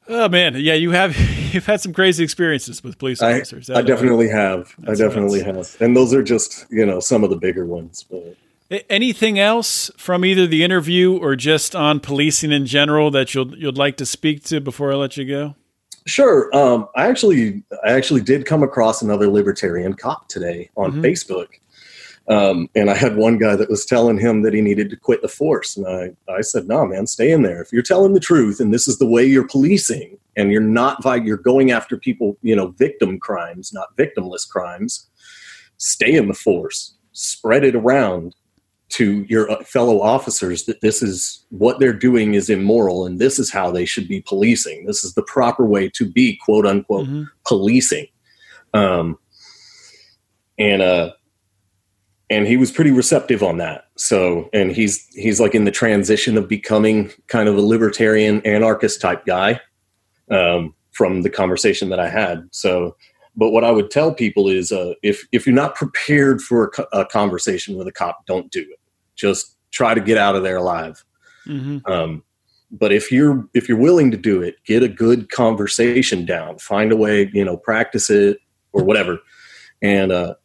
Oh 0.10 0.30
man, 0.30 0.56
yeah, 0.56 0.74
you 0.74 0.92
have 0.92 1.16
you've 1.54 1.66
had 1.66 1.82
some 1.82 1.94
crazy 1.94 2.24
experiences 2.24 2.84
with 2.84 2.98
police 2.98 3.22
officers. 3.22 3.70
I, 3.70 3.80
I 3.80 3.82
definitely 3.82 4.30
have. 4.30 4.74
I 4.88 4.96
definitely 4.96 5.44
have, 5.44 5.76
and 5.80 5.96
those 5.96 6.14
are 6.14 6.24
just 6.24 6.66
you 6.70 6.86
know 6.86 7.00
some 7.00 7.24
of 7.24 7.30
the 7.30 7.38
bigger 7.38 7.66
ones. 7.66 8.06
But 8.10 8.38
anything 8.90 9.38
else 9.38 9.92
from 9.98 10.26
either 10.26 10.48
the 10.48 10.64
interview 10.64 11.18
or 11.18 11.36
just 11.36 11.76
on 11.76 12.00
policing 12.00 12.52
in 12.52 12.66
general 12.66 13.12
that 13.12 13.34
you'll 13.34 13.58
you'd 13.58 13.78
like 13.78 13.98
to 13.98 14.06
speak 14.06 14.44
to 14.46 14.62
before 14.62 14.92
I 14.92 14.96
let 14.96 15.18
you 15.18 15.26
go? 15.26 15.56
Sure. 16.08 16.50
Um, 16.56 16.88
I 16.96 17.08
actually, 17.08 17.64
I 17.84 17.92
actually 17.92 18.22
did 18.22 18.46
come 18.46 18.64
across 18.64 19.02
another 19.02 19.28
libertarian 19.28 19.94
cop 19.94 20.30
today 20.30 20.70
on 20.78 20.94
mm-hmm. 20.94 21.02
Facebook, 21.02 21.48
um, 22.30 22.70
and 22.76 22.90
I 22.90 22.96
had 22.96 23.16
one 23.16 23.38
guy 23.38 23.56
that 23.56 23.70
was 23.70 23.86
telling 23.86 24.18
him 24.18 24.42
that 24.42 24.54
he 24.54 24.62
needed 24.62 24.90
to 24.90 24.98
quit 24.98 25.22
the 25.22 25.28
force, 25.28 25.78
and 25.78 25.88
I, 25.88 26.32
I 26.32 26.42
said, 26.42 26.68
"No, 26.68 26.86
man, 26.86 27.08
stay 27.08 27.32
in 27.32 27.44
there. 27.44 27.62
If 27.62 27.72
you're 27.72 27.82
telling 27.82 28.14
the 28.14 28.20
truth, 28.20 28.60
and 28.60 28.74
this 28.74 28.88
is 28.88 28.98
the 28.98 29.08
way 29.08 29.26
you're 29.26 29.48
policing, 29.48 30.18
and 30.38 30.52
you're 30.52 30.62
not, 30.62 31.04
you're 31.26 31.38
going 31.38 31.72
after 31.72 31.98
people, 31.98 32.38
you 32.42 32.56
know, 32.56 32.68
victim 32.68 33.20
crimes, 33.20 33.74
not 33.74 33.96
victimless 33.98 34.48
crimes. 34.48 35.08
Stay 35.78 36.14
in 36.14 36.28
the 36.28 36.34
force. 36.34 36.96
Spread 37.12 37.64
it 37.64 37.76
around 37.76 38.36
to 38.90 39.26
your 39.28 39.52
uh, 39.52 39.64
fellow 39.64 40.00
officers 40.02 40.66
that 40.66 40.82
this 40.82 41.02
is 41.02 41.46
what 41.50 41.80
they're 41.80 41.92
doing 41.92 42.36
is 42.36 42.50
immoral 42.50 43.06
and 43.06 43.20
this 43.20 43.38
is 43.38 43.52
how 43.52 43.70
they 43.70 43.84
should 43.84 44.08
be 44.08 44.22
policing. 44.22 44.86
This 44.86 45.04
is 45.04 45.14
the 45.14 45.24
proper 45.24 45.66
way 45.66 45.90
to 45.90 46.10
be 46.10 46.38
quote 46.38 46.66
unquote 46.66 47.08
mm-hmm. 47.08 47.24
policing. 47.46 48.08
Um, 48.74 49.18
and 50.58 50.82
uh, 50.82 51.14
and 52.30 52.48
he 52.48 52.58
was 52.58 52.72
pretty 52.72 52.92
receptive 52.92 53.42
on 53.42 53.58
that. 53.58 53.86
So, 53.96 54.50
and 54.54 54.72
he's 54.72 55.06
he's 55.14 55.40
like 55.40 55.56
in 55.56 55.66
the 55.66 55.72
transition 55.72 56.38
of 56.38 56.48
becoming 56.48 57.12
kind 57.28 57.48
of 57.48 57.58
a 57.58 57.62
libertarian 57.62 58.42
anarchist 58.46 59.00
type 59.02 59.26
guy 59.26 59.62
um, 60.30 60.74
from 60.92 61.22
the 61.22 61.30
conversation 61.30 61.90
that 61.90 62.00
I 62.00 62.10
had. 62.10 62.48
So, 62.52 62.96
but 63.36 63.52
what 63.52 63.64
I 63.64 63.72
would 63.72 63.92
tell 63.92 64.14
people 64.14 64.50
is, 64.50 64.72
uh, 64.72 64.94
if 65.04 65.26
if 65.32 65.46
you're 65.46 65.56
not 65.56 65.76
prepared 65.76 66.42
for 66.42 66.66
a, 66.66 66.70
co- 66.70 66.88
a, 66.92 67.06
conversation 67.06 67.78
with 67.78 67.88
a 67.88 67.92
cop, 67.92 68.26
don't 68.26 68.52
do 68.52 68.62
it. 68.62 68.80
Just 69.16 69.56
try 69.72 69.94
to 69.94 70.02
get 70.02 70.18
out 70.18 70.36
of 70.36 70.44
there 70.44 70.58
alive. 70.58 71.04
Mm-hmm. 71.48 71.90
Um, 71.90 72.24
but 72.72 72.92
if 72.92 73.10
you're 73.10 73.48
if 73.54 73.70
you're 73.70 73.78
willing 73.78 74.12
to 74.12 74.18
do 74.18 74.42
it, 74.42 74.56
get 74.66 74.84
a 74.84 74.90
good 74.90 75.30
conversation 75.32 76.26
down. 76.26 76.60
Find 76.60 76.92
a 76.92 76.98
way, 76.98 77.30
you 77.34 77.46
know, 77.46 77.56
practice 77.56 78.10
it 78.10 78.40
or 78.74 78.84
whatever, 78.84 79.20
and 79.82 80.12
uh, 80.12 80.36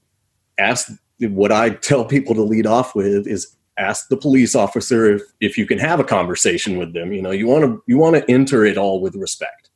ask 0.59 0.93
what 1.31 1.53
I 1.53 1.71
tell 1.71 2.05
people 2.05 2.35
to 2.35 2.43
lead 2.43 2.67
off 2.67 2.95
with 2.95 3.27
is 3.27 3.57
ask 3.79 4.09
the 4.09 4.17
police 4.17 4.55
officer 4.55 5.15
if, 5.15 5.23
if 5.41 5.59
you 5.59 5.67
can 5.67 5.79
have 5.79 6.01
a 6.01 6.05
conversation 6.05 6.79
with 6.79 6.93
them. 6.93 7.13
You 7.13 7.23
know, 7.23 7.31
you 7.31 7.47
want 7.47 7.65
to 7.65 7.83
you 7.87 7.99
want 7.99 8.17
to 8.17 8.31
enter 8.31 8.65
it 8.65 8.77
all 8.77 9.01
with 9.01 9.15
respect. 9.15 9.71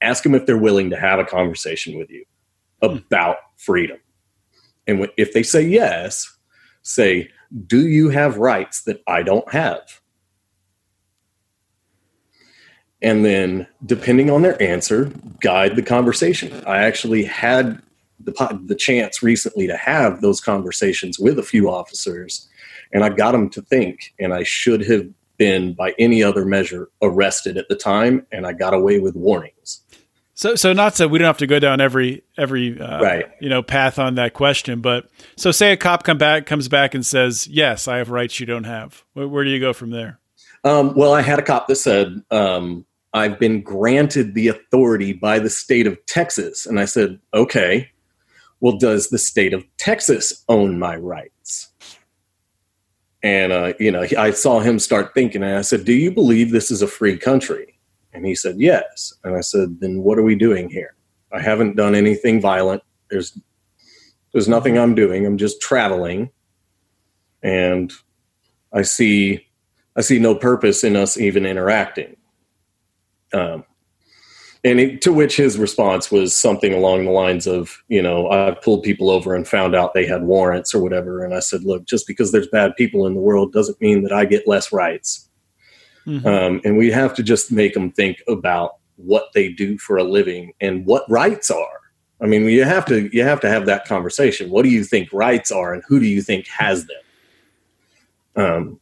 Ask 0.00 0.22
them 0.22 0.34
if 0.34 0.46
they're 0.46 0.58
willing 0.58 0.90
to 0.90 0.96
have 0.96 1.18
a 1.18 1.24
conversation 1.24 1.98
with 1.98 2.10
you 2.10 2.24
about 2.82 3.36
freedom. 3.56 3.98
And 4.86 5.08
if 5.16 5.32
they 5.32 5.42
say 5.42 5.62
yes, 5.62 6.36
say, 6.82 7.30
"Do 7.66 7.88
you 7.88 8.10
have 8.10 8.38
rights 8.38 8.82
that 8.82 9.02
I 9.06 9.22
don't 9.22 9.50
have?" 9.52 10.00
And 13.02 13.24
then, 13.24 13.66
depending 13.84 14.30
on 14.30 14.42
their 14.42 14.60
answer, 14.62 15.12
guide 15.40 15.76
the 15.76 15.82
conversation. 15.82 16.62
I 16.66 16.78
actually 16.78 17.24
had 17.24 17.82
the, 18.20 18.60
the 18.64 18.74
chance 18.74 19.22
recently 19.22 19.66
to 19.66 19.76
have 19.76 20.20
those 20.20 20.40
conversations 20.40 21.18
with 21.18 21.38
a 21.38 21.42
few 21.42 21.70
officers, 21.70 22.48
and 22.92 23.04
I 23.04 23.10
got 23.10 23.32
them 23.32 23.48
to 23.50 23.62
think. 23.62 24.14
And 24.18 24.32
I 24.32 24.42
should 24.42 24.86
have 24.86 25.08
been, 25.36 25.74
by 25.74 25.94
any 25.98 26.22
other 26.22 26.44
measure, 26.44 26.88
arrested 27.02 27.56
at 27.56 27.68
the 27.68 27.76
time, 27.76 28.26
and 28.32 28.46
I 28.46 28.52
got 28.52 28.74
away 28.74 29.00
with 29.00 29.14
warnings. 29.14 29.82
So, 30.36 30.54
so 30.54 30.74
not 30.74 30.94
so 30.94 31.08
we 31.08 31.18
don't 31.18 31.26
have 31.26 31.38
to 31.38 31.46
go 31.46 31.58
down 31.58 31.80
every 31.80 32.22
every 32.36 32.78
uh, 32.78 33.00
right. 33.00 33.24
you 33.40 33.48
know 33.48 33.62
path 33.62 33.98
on 33.98 34.16
that 34.16 34.34
question, 34.34 34.82
but 34.82 35.08
so 35.36 35.50
say 35.50 35.72
a 35.72 35.78
cop 35.78 36.04
come 36.04 36.18
back 36.18 36.44
comes 36.44 36.68
back 36.68 36.94
and 36.94 37.04
says, 37.04 37.48
"Yes, 37.48 37.88
I 37.88 37.96
have 37.96 38.10
rights 38.10 38.38
you 38.38 38.44
don't 38.44 38.64
have." 38.64 39.02
Where, 39.14 39.26
where 39.26 39.44
do 39.44 39.50
you 39.50 39.58
go 39.58 39.72
from 39.72 39.90
there? 39.90 40.20
Um, 40.62 40.94
well, 40.94 41.14
I 41.14 41.22
had 41.22 41.38
a 41.38 41.42
cop 41.42 41.68
that 41.68 41.76
said, 41.76 42.22
um, 42.30 42.84
"I've 43.14 43.38
been 43.38 43.62
granted 43.62 44.34
the 44.34 44.48
authority 44.48 45.14
by 45.14 45.38
the 45.38 45.48
state 45.48 45.86
of 45.86 46.04
Texas," 46.04 46.66
and 46.66 46.78
I 46.78 46.84
said, 46.84 47.18
"Okay." 47.32 47.90
Well, 48.60 48.76
does 48.76 49.08
the 49.08 49.18
state 49.18 49.52
of 49.52 49.64
Texas 49.76 50.44
own 50.48 50.78
my 50.78 50.96
rights? 50.96 51.72
And, 53.22 53.52
uh, 53.52 53.72
you 53.80 53.90
know, 53.90 54.06
I 54.16 54.30
saw 54.30 54.60
him 54.60 54.78
start 54.78 55.12
thinking, 55.14 55.42
and 55.42 55.56
I 55.56 55.62
said, 55.62 55.84
Do 55.84 55.92
you 55.92 56.10
believe 56.12 56.50
this 56.50 56.70
is 56.70 56.82
a 56.82 56.86
free 56.86 57.16
country? 57.16 57.78
And 58.12 58.24
he 58.24 58.34
said, 58.34 58.56
Yes. 58.58 59.12
And 59.24 59.36
I 59.36 59.40
said, 59.40 59.80
Then 59.80 60.02
what 60.02 60.18
are 60.18 60.22
we 60.22 60.36
doing 60.36 60.70
here? 60.70 60.94
I 61.32 61.40
haven't 61.40 61.76
done 61.76 61.94
anything 61.94 62.40
violent. 62.40 62.82
There's, 63.10 63.38
there's 64.32 64.48
nothing 64.48 64.78
I'm 64.78 64.94
doing. 64.94 65.26
I'm 65.26 65.38
just 65.38 65.60
traveling. 65.60 66.30
And 67.42 67.92
I 68.72 68.82
see, 68.82 69.46
I 69.96 70.02
see 70.02 70.18
no 70.18 70.34
purpose 70.34 70.84
in 70.84 70.96
us 70.96 71.18
even 71.18 71.46
interacting. 71.46 72.16
Um, 73.32 73.64
and 74.66 74.80
it, 74.80 75.00
to 75.02 75.12
which 75.12 75.36
his 75.36 75.58
response 75.58 76.10
was 76.10 76.34
something 76.34 76.74
along 76.74 77.04
the 77.04 77.12
lines 77.12 77.46
of, 77.46 77.84
you 77.86 78.02
know, 78.02 78.28
I 78.28 78.50
pulled 78.50 78.82
people 78.82 79.10
over 79.10 79.32
and 79.36 79.46
found 79.46 79.76
out 79.76 79.94
they 79.94 80.06
had 80.06 80.24
warrants 80.24 80.74
or 80.74 80.82
whatever. 80.82 81.24
And 81.24 81.32
I 81.32 81.38
said, 81.38 81.62
look, 81.62 81.84
just 81.84 82.04
because 82.04 82.32
there's 82.32 82.48
bad 82.48 82.74
people 82.76 83.06
in 83.06 83.14
the 83.14 83.20
world 83.20 83.52
doesn't 83.52 83.80
mean 83.80 84.02
that 84.02 84.12
I 84.12 84.24
get 84.24 84.48
less 84.48 84.72
rights. 84.72 85.30
Mm-hmm. 86.04 86.26
Um, 86.26 86.60
and 86.64 86.76
we 86.76 86.90
have 86.90 87.14
to 87.14 87.22
just 87.22 87.52
make 87.52 87.74
them 87.74 87.92
think 87.92 88.20
about 88.26 88.72
what 88.96 89.28
they 89.34 89.52
do 89.52 89.78
for 89.78 89.98
a 89.98 90.04
living 90.04 90.52
and 90.60 90.84
what 90.84 91.08
rights 91.08 91.48
are. 91.48 91.80
I 92.20 92.26
mean, 92.26 92.44
you 92.46 92.64
have 92.64 92.86
to 92.86 93.08
you 93.14 93.22
have 93.22 93.40
to 93.42 93.48
have 93.48 93.66
that 93.66 93.84
conversation. 93.84 94.50
What 94.50 94.64
do 94.64 94.70
you 94.70 94.82
think 94.82 95.12
rights 95.12 95.52
are, 95.52 95.74
and 95.74 95.82
who 95.86 96.00
do 96.00 96.06
you 96.06 96.22
think 96.22 96.48
has 96.48 96.86
them? 96.86 98.44
Um, 98.44 98.80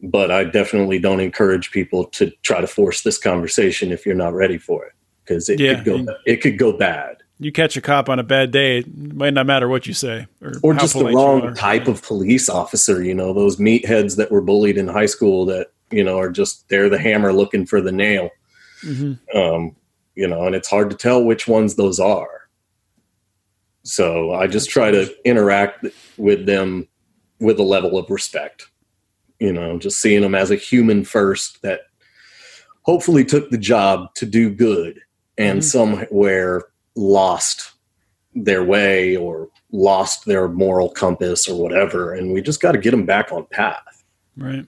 but 0.00 0.30
I 0.30 0.44
definitely 0.44 0.98
don't 0.98 1.20
encourage 1.20 1.70
people 1.70 2.04
to 2.06 2.30
try 2.42 2.60
to 2.60 2.66
force 2.66 3.02
this 3.02 3.18
conversation 3.18 3.90
if 3.90 4.06
you're 4.06 4.14
not 4.14 4.34
ready 4.34 4.58
for 4.58 4.84
it 4.86 4.92
because 5.24 5.48
it 5.48 5.60
yeah, 5.60 5.74
could 5.74 5.84
go 5.84 6.14
it 6.26 6.36
could 6.36 6.58
go 6.58 6.72
bad. 6.76 7.16
You 7.40 7.52
catch 7.52 7.76
a 7.76 7.80
cop 7.80 8.08
on 8.08 8.18
a 8.18 8.24
bad 8.24 8.50
day, 8.50 8.78
it 8.78 9.14
might 9.14 9.32
not 9.32 9.46
matter 9.46 9.68
what 9.68 9.86
you 9.86 9.94
say, 9.94 10.26
or, 10.42 10.54
or 10.62 10.74
just 10.74 10.94
the 10.94 11.04
wrong 11.04 11.54
type 11.54 11.86
of 11.86 12.02
police 12.02 12.48
officer. 12.48 13.02
You 13.02 13.14
know, 13.14 13.32
those 13.32 13.58
meatheads 13.58 14.16
that 14.16 14.30
were 14.30 14.40
bullied 14.40 14.76
in 14.76 14.88
high 14.88 15.06
school 15.06 15.44
that 15.46 15.68
you 15.90 16.02
know 16.02 16.18
are 16.18 16.30
just 16.30 16.68
they're 16.68 16.88
the 16.88 16.98
hammer 16.98 17.32
looking 17.32 17.66
for 17.66 17.80
the 17.80 17.92
nail. 17.92 18.30
Mm-hmm. 18.84 19.38
Um, 19.38 19.76
you 20.14 20.26
know, 20.26 20.46
and 20.46 20.54
it's 20.54 20.68
hard 20.68 20.90
to 20.90 20.96
tell 20.96 21.22
which 21.22 21.46
ones 21.46 21.76
those 21.76 22.00
are. 22.00 22.48
So 23.84 24.32
I 24.34 24.48
just 24.48 24.68
try 24.68 24.90
to 24.90 25.14
interact 25.24 25.86
with 26.16 26.46
them 26.46 26.88
with 27.38 27.60
a 27.60 27.62
level 27.62 27.96
of 27.96 28.10
respect 28.10 28.68
you 29.40 29.52
know, 29.52 29.78
just 29.78 30.00
seeing 30.00 30.22
them 30.22 30.34
as 30.34 30.50
a 30.50 30.56
human 30.56 31.04
first 31.04 31.62
that 31.62 31.82
hopefully 32.82 33.24
took 33.24 33.50
the 33.50 33.58
job 33.58 34.14
to 34.14 34.26
do 34.26 34.50
good 34.50 35.00
and 35.36 35.60
mm-hmm. 35.60 35.66
somewhere 35.66 36.62
lost 36.94 37.72
their 38.34 38.64
way 38.64 39.16
or 39.16 39.48
lost 39.72 40.24
their 40.24 40.48
moral 40.48 40.90
compass 40.90 41.48
or 41.48 41.60
whatever. 41.60 42.14
And 42.14 42.32
we 42.32 42.40
just 42.40 42.60
got 42.60 42.72
to 42.72 42.78
get 42.78 42.90
them 42.92 43.06
back 43.06 43.32
on 43.32 43.46
path. 43.50 44.04
Right. 44.36 44.66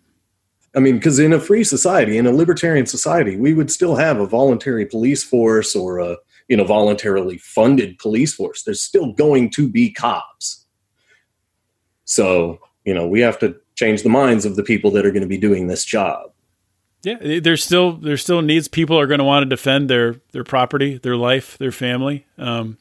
I 0.75 0.79
mean, 0.79 0.97
because 0.97 1.19
in 1.19 1.33
a 1.33 1.41
free 1.41 1.65
society, 1.65 2.17
in 2.17 2.27
a 2.27 2.33
libertarian 2.33 2.87
society, 2.87 3.37
we 3.37 3.55
would 3.55 3.71
still 3.71 3.97
have 3.97 4.21
a 4.21 4.27
voluntary 4.27 4.87
police 4.87 5.25
force 5.25 5.75
or 5.75 5.99
a 5.99 6.17
you 6.49 6.57
know 6.57 6.65
voluntarily 6.65 7.39
funded 7.39 7.99
police 7.99 8.35
force. 8.35 8.63
There's 8.63 8.83
still 8.83 9.13
going 9.13 9.51
to 9.51 9.69
be 9.69 9.91
cops. 9.91 10.67
So 12.05 12.61
you 12.85 12.95
know 12.95 13.07
we 13.07 13.21
have 13.21 13.39
to 13.41 13.60
change 13.81 14.03
the 14.03 14.11
minds 14.11 14.45
of 14.45 14.57
the 14.57 14.63
people 14.63 14.91
that 14.91 15.07
are 15.07 15.11
going 15.11 15.23
to 15.23 15.29
be 15.29 15.39
doing 15.39 15.67
this 15.67 15.85
job. 15.85 16.33
Yeah, 17.03 17.41
there's 17.41 17.65
still 17.65 17.93
there's 17.93 18.21
still 18.21 18.43
needs. 18.43 18.69
People 18.69 19.01
are 19.01 19.07
going 19.07 19.19
to 19.21 19.25
want 19.25 19.43
to 19.43 19.49
defend 19.49 19.89
their 19.89 20.17
their 20.33 20.45
property, 20.45 20.99
their 20.99 21.17
life, 21.17 21.57
their 21.57 21.73
family. 21.73 22.27
Um, 22.37 22.77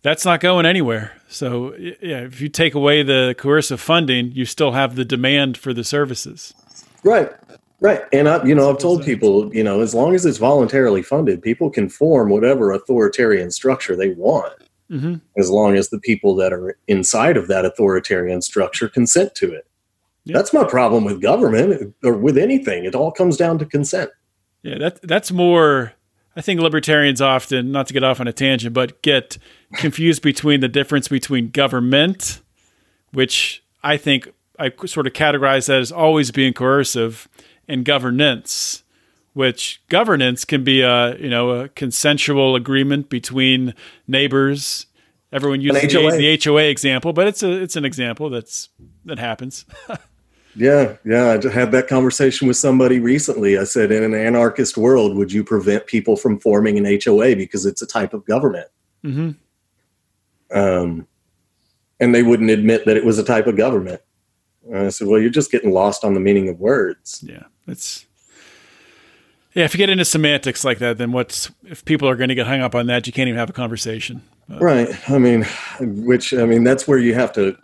that's 0.00 0.24
not 0.24 0.40
going 0.40 0.64
anywhere. 0.64 1.12
So 1.28 1.74
yeah, 1.76 2.20
if 2.20 2.40
you 2.40 2.48
take 2.48 2.74
away 2.74 3.02
the 3.02 3.34
coercive 3.36 3.80
funding, 3.80 4.32
you 4.32 4.46
still 4.46 4.72
have 4.72 4.96
the 4.96 5.04
demand 5.04 5.58
for 5.58 5.74
the 5.74 5.84
services. 5.84 6.54
Right, 7.04 7.30
right. 7.80 8.02
And 8.10 8.26
I, 8.26 8.42
you 8.44 8.54
know, 8.54 8.70
I've 8.70 8.78
told 8.78 9.04
people, 9.04 9.54
you 9.54 9.62
know, 9.62 9.82
as 9.82 9.94
long 9.94 10.14
as 10.14 10.24
it's 10.24 10.38
voluntarily 10.38 11.02
funded, 11.02 11.42
people 11.42 11.68
can 11.68 11.90
form 11.90 12.30
whatever 12.30 12.72
authoritarian 12.72 13.50
structure 13.50 13.96
they 13.96 14.10
want, 14.10 14.54
mm-hmm. 14.90 15.16
as 15.36 15.50
long 15.50 15.76
as 15.76 15.90
the 15.90 16.00
people 16.00 16.34
that 16.36 16.54
are 16.54 16.78
inside 16.88 17.36
of 17.36 17.48
that 17.48 17.66
authoritarian 17.66 18.40
structure 18.40 18.88
consent 18.88 19.34
to 19.34 19.52
it. 19.52 19.66
Yeah. 20.26 20.36
That's 20.36 20.52
my 20.52 20.64
problem 20.64 21.04
with 21.04 21.22
government 21.22 21.94
or 22.02 22.14
with 22.14 22.36
anything. 22.36 22.84
It 22.84 22.96
all 22.96 23.12
comes 23.12 23.36
down 23.36 23.60
to 23.60 23.64
consent. 23.64 24.10
Yeah, 24.62 24.76
that 24.78 25.00
that's 25.02 25.30
more. 25.30 25.92
I 26.34 26.40
think 26.40 26.60
libertarians 26.60 27.20
often, 27.22 27.70
not 27.70 27.86
to 27.86 27.94
get 27.94 28.02
off 28.02 28.18
on 28.20 28.26
a 28.26 28.32
tangent, 28.32 28.74
but 28.74 29.00
get 29.02 29.38
confused 29.74 30.22
between 30.22 30.60
the 30.60 30.68
difference 30.68 31.06
between 31.06 31.50
government, 31.50 32.40
which 33.12 33.64
I 33.84 33.96
think 33.96 34.32
I 34.58 34.72
sort 34.84 35.06
of 35.06 35.12
categorize 35.12 35.68
that 35.68 35.78
as 35.78 35.92
always 35.92 36.32
being 36.32 36.52
coercive, 36.52 37.28
and 37.68 37.84
governance, 37.84 38.82
which 39.32 39.80
governance 39.88 40.44
can 40.44 40.64
be 40.64 40.80
a 40.80 41.16
you 41.18 41.30
know 41.30 41.50
a 41.50 41.68
consensual 41.68 42.56
agreement 42.56 43.08
between 43.08 43.74
neighbors. 44.08 44.86
Everyone 45.32 45.60
uses 45.60 45.82
the, 45.82 46.10
the 46.10 46.40
HOA 46.42 46.64
example, 46.64 47.12
but 47.12 47.28
it's 47.28 47.44
a 47.44 47.62
it's 47.62 47.76
an 47.76 47.84
example 47.84 48.28
that's 48.28 48.70
that 49.04 49.20
happens. 49.20 49.64
Yeah, 50.56 50.96
yeah. 51.04 51.38
I 51.44 51.48
had 51.50 51.70
that 51.72 51.86
conversation 51.86 52.48
with 52.48 52.56
somebody 52.56 52.98
recently. 52.98 53.58
I 53.58 53.64
said, 53.64 53.92
in 53.92 54.02
an 54.02 54.14
anarchist 54.14 54.76
world, 54.76 55.14
would 55.16 55.30
you 55.30 55.44
prevent 55.44 55.86
people 55.86 56.16
from 56.16 56.40
forming 56.40 56.78
an 56.78 57.00
HOA 57.04 57.36
because 57.36 57.66
it's 57.66 57.82
a 57.82 57.86
type 57.86 58.14
of 58.14 58.24
government? 58.24 58.68
Mm-hmm. 59.04 60.58
Um, 60.58 61.06
and 62.00 62.14
they 62.14 62.22
wouldn't 62.22 62.50
admit 62.50 62.86
that 62.86 62.96
it 62.96 63.04
was 63.04 63.18
a 63.18 63.24
type 63.24 63.46
of 63.46 63.56
government. 63.56 64.00
And 64.66 64.78
I 64.78 64.88
said, 64.88 65.08
well, 65.08 65.20
you're 65.20 65.30
just 65.30 65.52
getting 65.52 65.72
lost 65.72 66.04
on 66.04 66.14
the 66.14 66.20
meaning 66.20 66.48
of 66.48 66.58
words. 66.58 67.22
Yeah, 67.26 67.44
it's. 67.66 68.06
Yeah, 69.54 69.64
if 69.64 69.72
you 69.72 69.78
get 69.78 69.88
into 69.88 70.04
semantics 70.04 70.64
like 70.64 70.78
that, 70.78 70.98
then 70.98 71.12
what's 71.12 71.50
if 71.64 71.84
people 71.84 72.08
are 72.08 72.16
going 72.16 72.28
to 72.28 72.34
get 72.34 72.46
hung 72.46 72.60
up 72.60 72.74
on 72.74 72.86
that, 72.86 73.06
you 73.06 73.12
can't 73.12 73.28
even 73.28 73.38
have 73.38 73.48
a 73.48 73.54
conversation. 73.54 74.22
But. 74.48 74.60
Right. 74.60 75.10
I 75.10 75.18
mean, 75.18 75.46
which 75.80 76.34
I 76.34 76.44
mean, 76.44 76.64
that's 76.64 76.86
where 76.86 76.98
you 76.98 77.14
have 77.14 77.32
to 77.34 77.56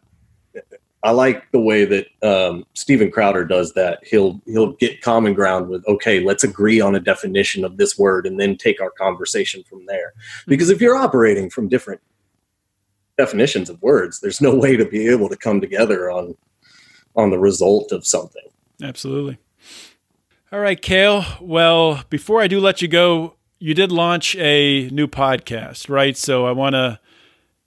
I 1.05 1.11
like 1.11 1.51
the 1.51 1.61
way 1.61 1.85
that 1.85 2.07
um, 2.23 2.65
Steven 2.75 3.11
Crowder 3.11 3.45
does 3.45 3.73
that. 3.75 3.99
He'll 4.05 4.41
he'll 4.47 4.73
get 4.75 5.01
common 5.01 5.35
ground 5.35 5.69
with 5.69 5.87
okay, 5.89 6.21
let's 6.21 6.45
agree 6.45 6.81
on 6.81 6.95
a 6.95 7.01
definition 7.01 7.65
of 7.65 7.77
this 7.77 7.99
word, 7.99 8.27
and 8.27 8.39
then 8.39 8.57
take 8.57 8.81
our 8.81 8.91
conversation 8.91 9.65
from 9.65 9.85
there. 9.87 10.13
Because 10.47 10.71
if 10.71 10.81
you're 10.81 10.97
operating 10.97 11.51
from 11.51 11.69
different 11.69 12.01
definitions 13.19 13.69
of 13.69 13.83
words, 13.83 14.21
there's 14.21 14.41
no 14.41 14.55
way 14.55 14.77
to 14.77 14.85
be 14.85 15.09
able 15.09 15.29
to 15.29 15.37
come 15.37 15.61
together 15.61 16.11
on 16.11 16.37
on 17.17 17.31
the 17.31 17.39
result 17.39 17.93
of 17.93 18.07
something. 18.07 18.47
Absolutely. 18.81 19.39
All 20.53 20.61
right, 20.61 20.81
Kale. 20.81 21.25
Well, 21.41 22.05
before 22.11 22.41
I 22.41 22.47
do 22.47 22.61
let 22.61 22.83
you 22.83 22.89
go, 22.89 23.35
you 23.59 23.75
did 23.75 23.91
launch 23.91 24.37
a 24.37 24.89
new 24.91 25.07
podcast, 25.07 25.89
right? 25.89 26.17
So 26.17 26.47
I 26.47 26.53
want 26.53 26.75
to 26.75 27.01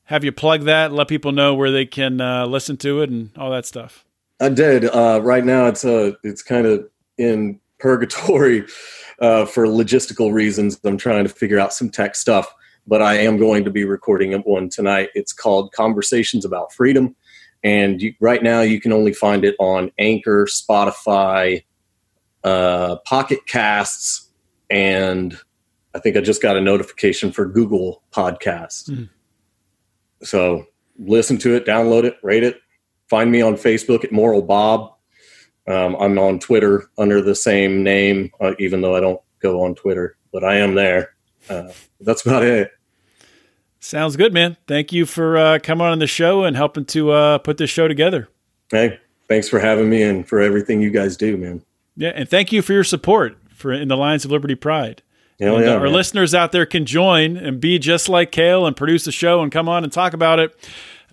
have 0.06 0.23
you 0.23 0.32
plug 0.32 0.64
that, 0.64 0.91
let 0.91 1.07
people 1.07 1.32
know 1.32 1.53
where 1.53 1.72
they 1.72 1.86
can 1.86 2.22
uh, 2.22 2.45
listen 2.45 2.77
to 2.77 3.02
it 3.02 3.10
and 3.10 3.32
all 3.38 3.52
that 3.52 3.65
stuff. 3.65 4.06
I 4.40 4.49
did. 4.49 4.86
Uh, 4.86 5.22
right 5.23 5.45
now, 5.45 5.68
it's 5.68 5.86
uh, 5.86 6.11
it's 6.23 6.41
kind 6.41 6.68
of 6.68 6.88
in 7.18 7.60
purgatory 7.80 8.65
uh, 9.19 9.45
for 9.45 9.65
logistical 9.65 10.32
reasons. 10.34 10.80
I'm 10.84 10.98
trying 10.98 11.23
to 11.23 11.30
figure 11.30 11.60
out 11.60 11.73
some 11.73 11.90
tech 11.90 12.15
stuff, 12.15 12.53
but 12.86 13.02
I 13.02 13.15
am 13.15 13.38
going 13.38 13.64
to 13.64 13.72
be 13.72 13.84
recording 13.86 14.34
one 14.41 14.69
tonight. 14.69 15.10
It's 15.15 15.34
called 15.34 15.72
Conversations 15.72 16.45
About 16.45 16.73
Freedom, 16.73 17.15
and 17.64 18.02
you, 18.02 18.14
right 18.19 18.44
now 18.44 18.61
you 18.61 18.80
can 18.80 18.91
only 18.91 19.14
find 19.14 19.44
it 19.44 19.56
on 19.57 19.91
Anchor, 19.98 20.45
Spotify, 20.45 21.64
uh, 22.44 22.98
Pocket 23.06 23.40
Casts, 23.48 24.30
and 24.69 25.40
I 25.95 25.99
think 25.99 26.18
I 26.18 26.22
just 26.22 26.41
got 26.41 26.57
a 26.57 26.61
notification 26.61 27.32
for 27.32 27.45
Google 27.45 28.03
Podcasts. 28.11 28.90
Mm. 28.90 29.10
So 30.23 30.65
listen 30.97 31.37
to 31.39 31.55
it, 31.55 31.65
download 31.65 32.03
it, 32.03 32.17
rate 32.23 32.43
it. 32.43 32.59
Find 33.09 33.31
me 33.31 33.41
on 33.41 33.55
Facebook 33.55 34.03
at 34.03 34.11
Moral 34.11 34.41
Bob. 34.41 34.93
Um, 35.67 35.95
I'm 35.99 36.17
on 36.19 36.39
Twitter 36.39 36.89
under 36.97 37.21
the 37.21 37.35
same 37.35 37.83
name, 37.83 38.31
uh, 38.39 38.53
even 38.59 38.81
though 38.81 38.95
I 38.95 38.99
don't 38.99 39.21
go 39.39 39.63
on 39.63 39.75
Twitter, 39.75 40.17
but 40.31 40.43
I 40.43 40.55
am 40.57 40.75
there. 40.75 41.15
Uh, 41.49 41.69
that's 42.01 42.25
about 42.25 42.43
it. 42.43 42.71
Sounds 43.79 44.15
good, 44.15 44.33
man. 44.33 44.57
Thank 44.67 44.91
you 44.91 45.05
for 45.05 45.37
uh, 45.37 45.59
coming 45.61 45.85
on 45.85 45.99
the 45.99 46.07
show 46.07 46.43
and 46.43 46.55
helping 46.55 46.85
to 46.85 47.11
uh, 47.11 47.37
put 47.39 47.57
this 47.57 47.69
show 47.69 47.87
together. 47.87 48.27
Hey, 48.71 48.99
thanks 49.27 49.47
for 49.47 49.59
having 49.59 49.89
me 49.89 50.01
and 50.01 50.27
for 50.27 50.41
everything 50.41 50.81
you 50.81 50.89
guys 50.89 51.15
do, 51.15 51.37
man. 51.37 51.61
Yeah, 51.95 52.11
and 52.15 52.27
thank 52.27 52.51
you 52.51 52.61
for 52.61 52.73
your 52.73 52.83
support 52.83 53.37
for 53.49 53.71
in 53.71 53.87
the 53.87 53.97
Lions 53.97 54.25
of 54.25 54.31
Liberty 54.31 54.55
Pride. 54.55 55.03
Hell 55.40 55.57
and, 55.57 55.66
yeah, 55.66 55.72
uh, 55.72 55.76
our 55.78 55.84
man. 55.84 55.94
listeners 55.94 56.34
out 56.34 56.52
there 56.52 56.66
can 56.66 56.86
join 56.86 57.36
and 57.38 57.60
be 57.60 57.78
just 57.80 58.07
like 58.07 58.32
Kale 58.32 58.66
and 58.66 58.76
produce 58.76 59.06
a 59.07 59.12
show 59.12 59.41
and 59.41 59.52
come 59.52 59.68
on 59.68 59.84
and 59.84 59.91
talk 59.91 60.14
about 60.14 60.40
it. 60.40 60.56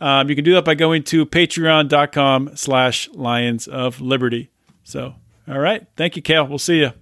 Um, 0.01 0.29
you 0.29 0.35
can 0.35 0.45
do 0.45 0.55
that 0.55 0.65
by 0.65 0.75
going 0.75 1.03
to 1.05 1.25
patreon.com 1.27 2.57
slash 2.57 3.09
lions 3.11 3.69
of 3.69 4.01
liberty. 4.01 4.51
So, 4.85 5.15
all 5.49 5.59
right. 5.59 5.87
Thank 5.97 6.17
you, 6.17 6.23
Kale. 6.23 6.47
We'll 6.47 6.59
see 6.59 6.81
you. 6.81 6.93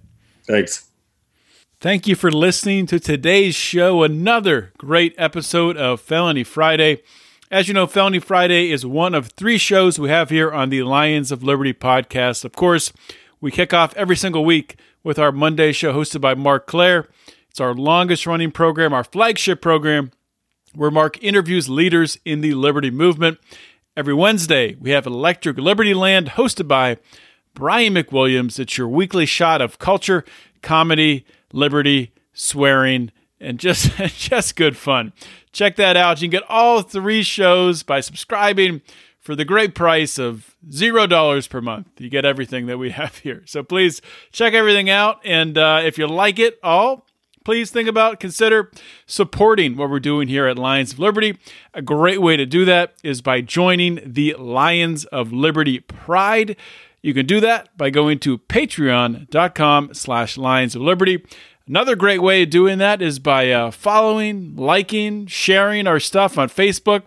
Thanks. 0.47 0.87
Thank 1.79 2.05
you 2.05 2.15
for 2.15 2.31
listening 2.31 2.85
to 2.87 2.99
today's 2.99 3.55
show. 3.55 4.03
Another 4.03 4.71
great 4.77 5.15
episode 5.17 5.77
of 5.77 5.99
Felony 5.99 6.43
Friday. 6.43 7.01
As 7.49 7.67
you 7.67 7.73
know, 7.73 7.87
Felony 7.87 8.19
Friday 8.19 8.71
is 8.71 8.85
one 8.85 9.15
of 9.15 9.29
three 9.29 9.57
shows 9.57 9.97
we 9.97 10.09
have 10.09 10.29
here 10.29 10.51
on 10.51 10.69
the 10.69 10.83
Lions 10.83 11.31
of 11.31 11.43
Liberty 11.43 11.73
podcast. 11.73 12.45
Of 12.45 12.53
course, 12.53 12.93
we 13.41 13.49
kick 13.49 13.73
off 13.73 13.95
every 13.95 14.15
single 14.15 14.45
week 14.45 14.77
with 15.03 15.19
our 15.19 15.31
Monday 15.31 15.71
show 15.71 15.93
hosted 15.93 16.21
by 16.21 16.35
Marc 16.35 16.67
Clair. 16.67 17.07
It's 17.49 17.59
our 17.59 17.73
longest 17.73 18.25
running 18.25 18.51
program, 18.51 18.93
our 18.93 19.03
flagship 19.03 19.61
program, 19.61 20.11
where 20.73 20.91
Mark 20.91 21.21
interviews 21.23 21.69
leaders 21.69 22.17
in 22.23 22.41
the 22.41 22.53
Liberty 22.53 22.91
movement. 22.91 23.39
Every 23.97 24.13
Wednesday, 24.13 24.75
we 24.75 24.91
have 24.91 25.05
Electric 25.05 25.57
Liberty 25.57 25.93
Land 25.93 26.29
hosted 26.29 26.67
by 26.67 26.97
Brian 27.53 27.95
McWilliams. 27.95 28.59
It's 28.59 28.77
your 28.77 28.87
weekly 28.87 29.25
shot 29.25 29.61
of 29.61 29.79
culture, 29.79 30.23
comedy, 30.61 31.25
liberty, 31.51 32.13
swearing, 32.31 33.11
and 33.39 33.59
just 33.59 33.95
just 33.97 34.55
good 34.55 34.77
fun. 34.77 35.11
Check 35.51 35.75
that 35.75 35.97
out. 35.97 36.21
You 36.21 36.29
can 36.29 36.39
get 36.39 36.49
all 36.49 36.81
three 36.81 37.23
shows 37.23 37.83
by 37.83 37.99
subscribing 37.99 38.81
for 39.21 39.35
the 39.35 39.45
great 39.45 39.75
price 39.75 40.17
of 40.17 40.55
zero 40.69 41.07
dollars 41.07 41.47
per 41.47 41.61
month. 41.61 41.87
You 41.99 42.09
get 42.09 42.25
everything 42.25 42.65
that 42.65 42.77
we 42.77 42.89
have 43.01 43.17
here. 43.19 43.43
So 43.45 43.63
please 43.63 44.01
check 44.31 44.53
everything 44.53 44.89
out, 44.89 45.19
and 45.23 45.57
uh, 45.57 45.81
if 45.83 45.97
you 45.97 46.07
like 46.07 46.39
it 46.39 46.59
all, 46.61 47.05
please 47.45 47.71
think 47.71 47.87
about 47.87 48.19
consider 48.19 48.71
supporting 49.05 49.77
what 49.77 49.89
we're 49.89 49.99
doing 49.99 50.27
here 50.27 50.47
at 50.47 50.57
Lions 50.57 50.93
of 50.93 50.99
Liberty. 50.99 51.37
A 51.73 51.81
great 51.81 52.21
way 52.21 52.35
to 52.35 52.45
do 52.45 52.65
that 52.65 52.93
is 53.03 53.21
by 53.21 53.41
joining 53.41 53.99
the 54.03 54.35
Lions 54.37 55.05
of 55.05 55.31
Liberty 55.31 55.79
Pride. 55.79 56.57
You 57.01 57.13
can 57.13 57.25
do 57.25 57.39
that 57.39 57.75
by 57.77 57.89
going 57.89 58.19
to 58.19 58.37
patreon.com 58.37 59.93
slash 59.93 60.37
lions 60.37 60.75
of 60.75 60.83
liberty. 60.83 61.25
Another 61.67 61.95
great 61.95 62.21
way 62.21 62.43
of 62.43 62.49
doing 62.49 62.77
that 62.79 63.01
is 63.01 63.17
by 63.17 63.51
uh, 63.51 63.71
following, 63.71 64.55
liking, 64.55 65.25
sharing 65.25 65.87
our 65.87 65.99
stuff 65.99 66.37
on 66.37 66.49
Facebook, 66.49 67.03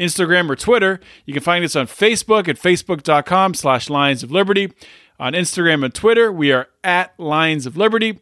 Instagram, 0.00 0.50
or 0.50 0.56
Twitter. 0.56 0.98
You 1.26 1.34
can 1.34 1.42
find 1.42 1.64
us 1.64 1.76
on 1.76 1.86
Facebook 1.86 2.48
at 2.48 2.56
facebook.com 2.56 3.54
slash 3.54 3.90
lions 3.90 4.22
of 4.22 4.32
liberty. 4.32 4.72
On 5.20 5.34
Instagram 5.34 5.84
and 5.84 5.94
Twitter, 5.94 6.32
we 6.32 6.50
are 6.50 6.68
at 6.82 7.12
Lions 7.18 7.66
of 7.66 7.76
Liberty. 7.76 8.18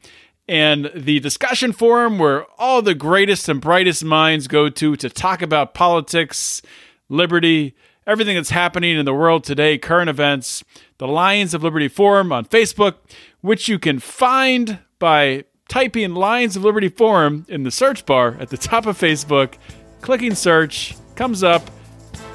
And 0.48 0.90
the 0.94 1.20
discussion 1.20 1.72
forum 1.72 2.18
where 2.18 2.44
all 2.58 2.82
the 2.82 2.94
greatest 2.94 3.48
and 3.48 3.60
brightest 3.60 4.02
minds 4.02 4.48
go 4.48 4.68
to 4.68 4.96
to 4.96 5.08
talk 5.08 5.40
about 5.40 5.74
politics, 5.74 6.60
liberty, 7.08 7.76
everything 8.06 8.34
that's 8.34 8.50
happening 8.50 8.98
in 8.98 9.04
the 9.04 9.14
world 9.14 9.44
today, 9.44 9.78
current 9.78 10.08
events, 10.08 10.64
the 10.96 11.06
Lions 11.06 11.54
of 11.54 11.62
Liberty 11.62 11.88
Forum 11.88 12.32
on 12.32 12.46
Facebook, 12.46 12.94
which 13.42 13.68
you 13.68 13.78
can 13.78 13.98
find 13.98 14.78
by 14.98 15.44
typing 15.68 16.14
Lions 16.14 16.56
of 16.56 16.64
Liberty 16.64 16.88
Forum 16.88 17.44
in 17.48 17.62
the 17.62 17.70
search 17.70 18.06
bar 18.06 18.36
at 18.40 18.48
the 18.48 18.56
top 18.56 18.86
of 18.86 18.98
Facebook, 18.98 19.54
clicking 20.00 20.34
search, 20.34 20.96
comes 21.18 21.42
up, 21.42 21.68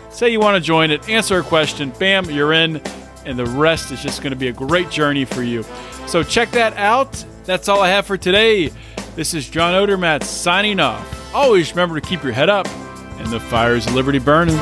say 0.10 0.30
you 0.30 0.42
want 0.42 0.62
to 0.62 0.62
join 0.62 0.92
it, 0.92 1.08
answer 1.08 1.40
a 1.40 1.44
question, 1.44 1.90
bam, 2.00 2.30
you're 2.30 2.52
in, 2.52 2.82
and 3.26 3.40
the 3.40 3.46
rest 3.46 3.94
is 3.94 4.04
just 4.04 4.22
going 4.22 4.32
to 4.32 4.38
be 4.38 4.50
a 4.50 4.52
great 4.52 4.90
journey 4.90 5.24
for 5.24 5.42
you. 5.42 5.64
So 6.06 6.22
check 6.22 6.52
that 6.52 6.76
out. 6.76 7.24
That's 7.46 7.70
all 7.70 7.80
I 7.80 7.88
have 7.88 8.06
for 8.06 8.18
today. 8.18 8.72
This 9.16 9.34
is 9.34 9.50
John 9.50 9.74
Odermatt 9.74 10.24
signing 10.24 10.82
off. 10.82 11.34
Always 11.34 11.72
remember 11.72 11.98
to 11.98 12.06
keep 12.06 12.24
your 12.24 12.34
head 12.34 12.50
up 12.50 12.68
and 12.68 13.28
the 13.28 13.40
fires 13.40 13.88
of 13.88 13.96
liberty 13.96 14.20
burning. 14.20 14.60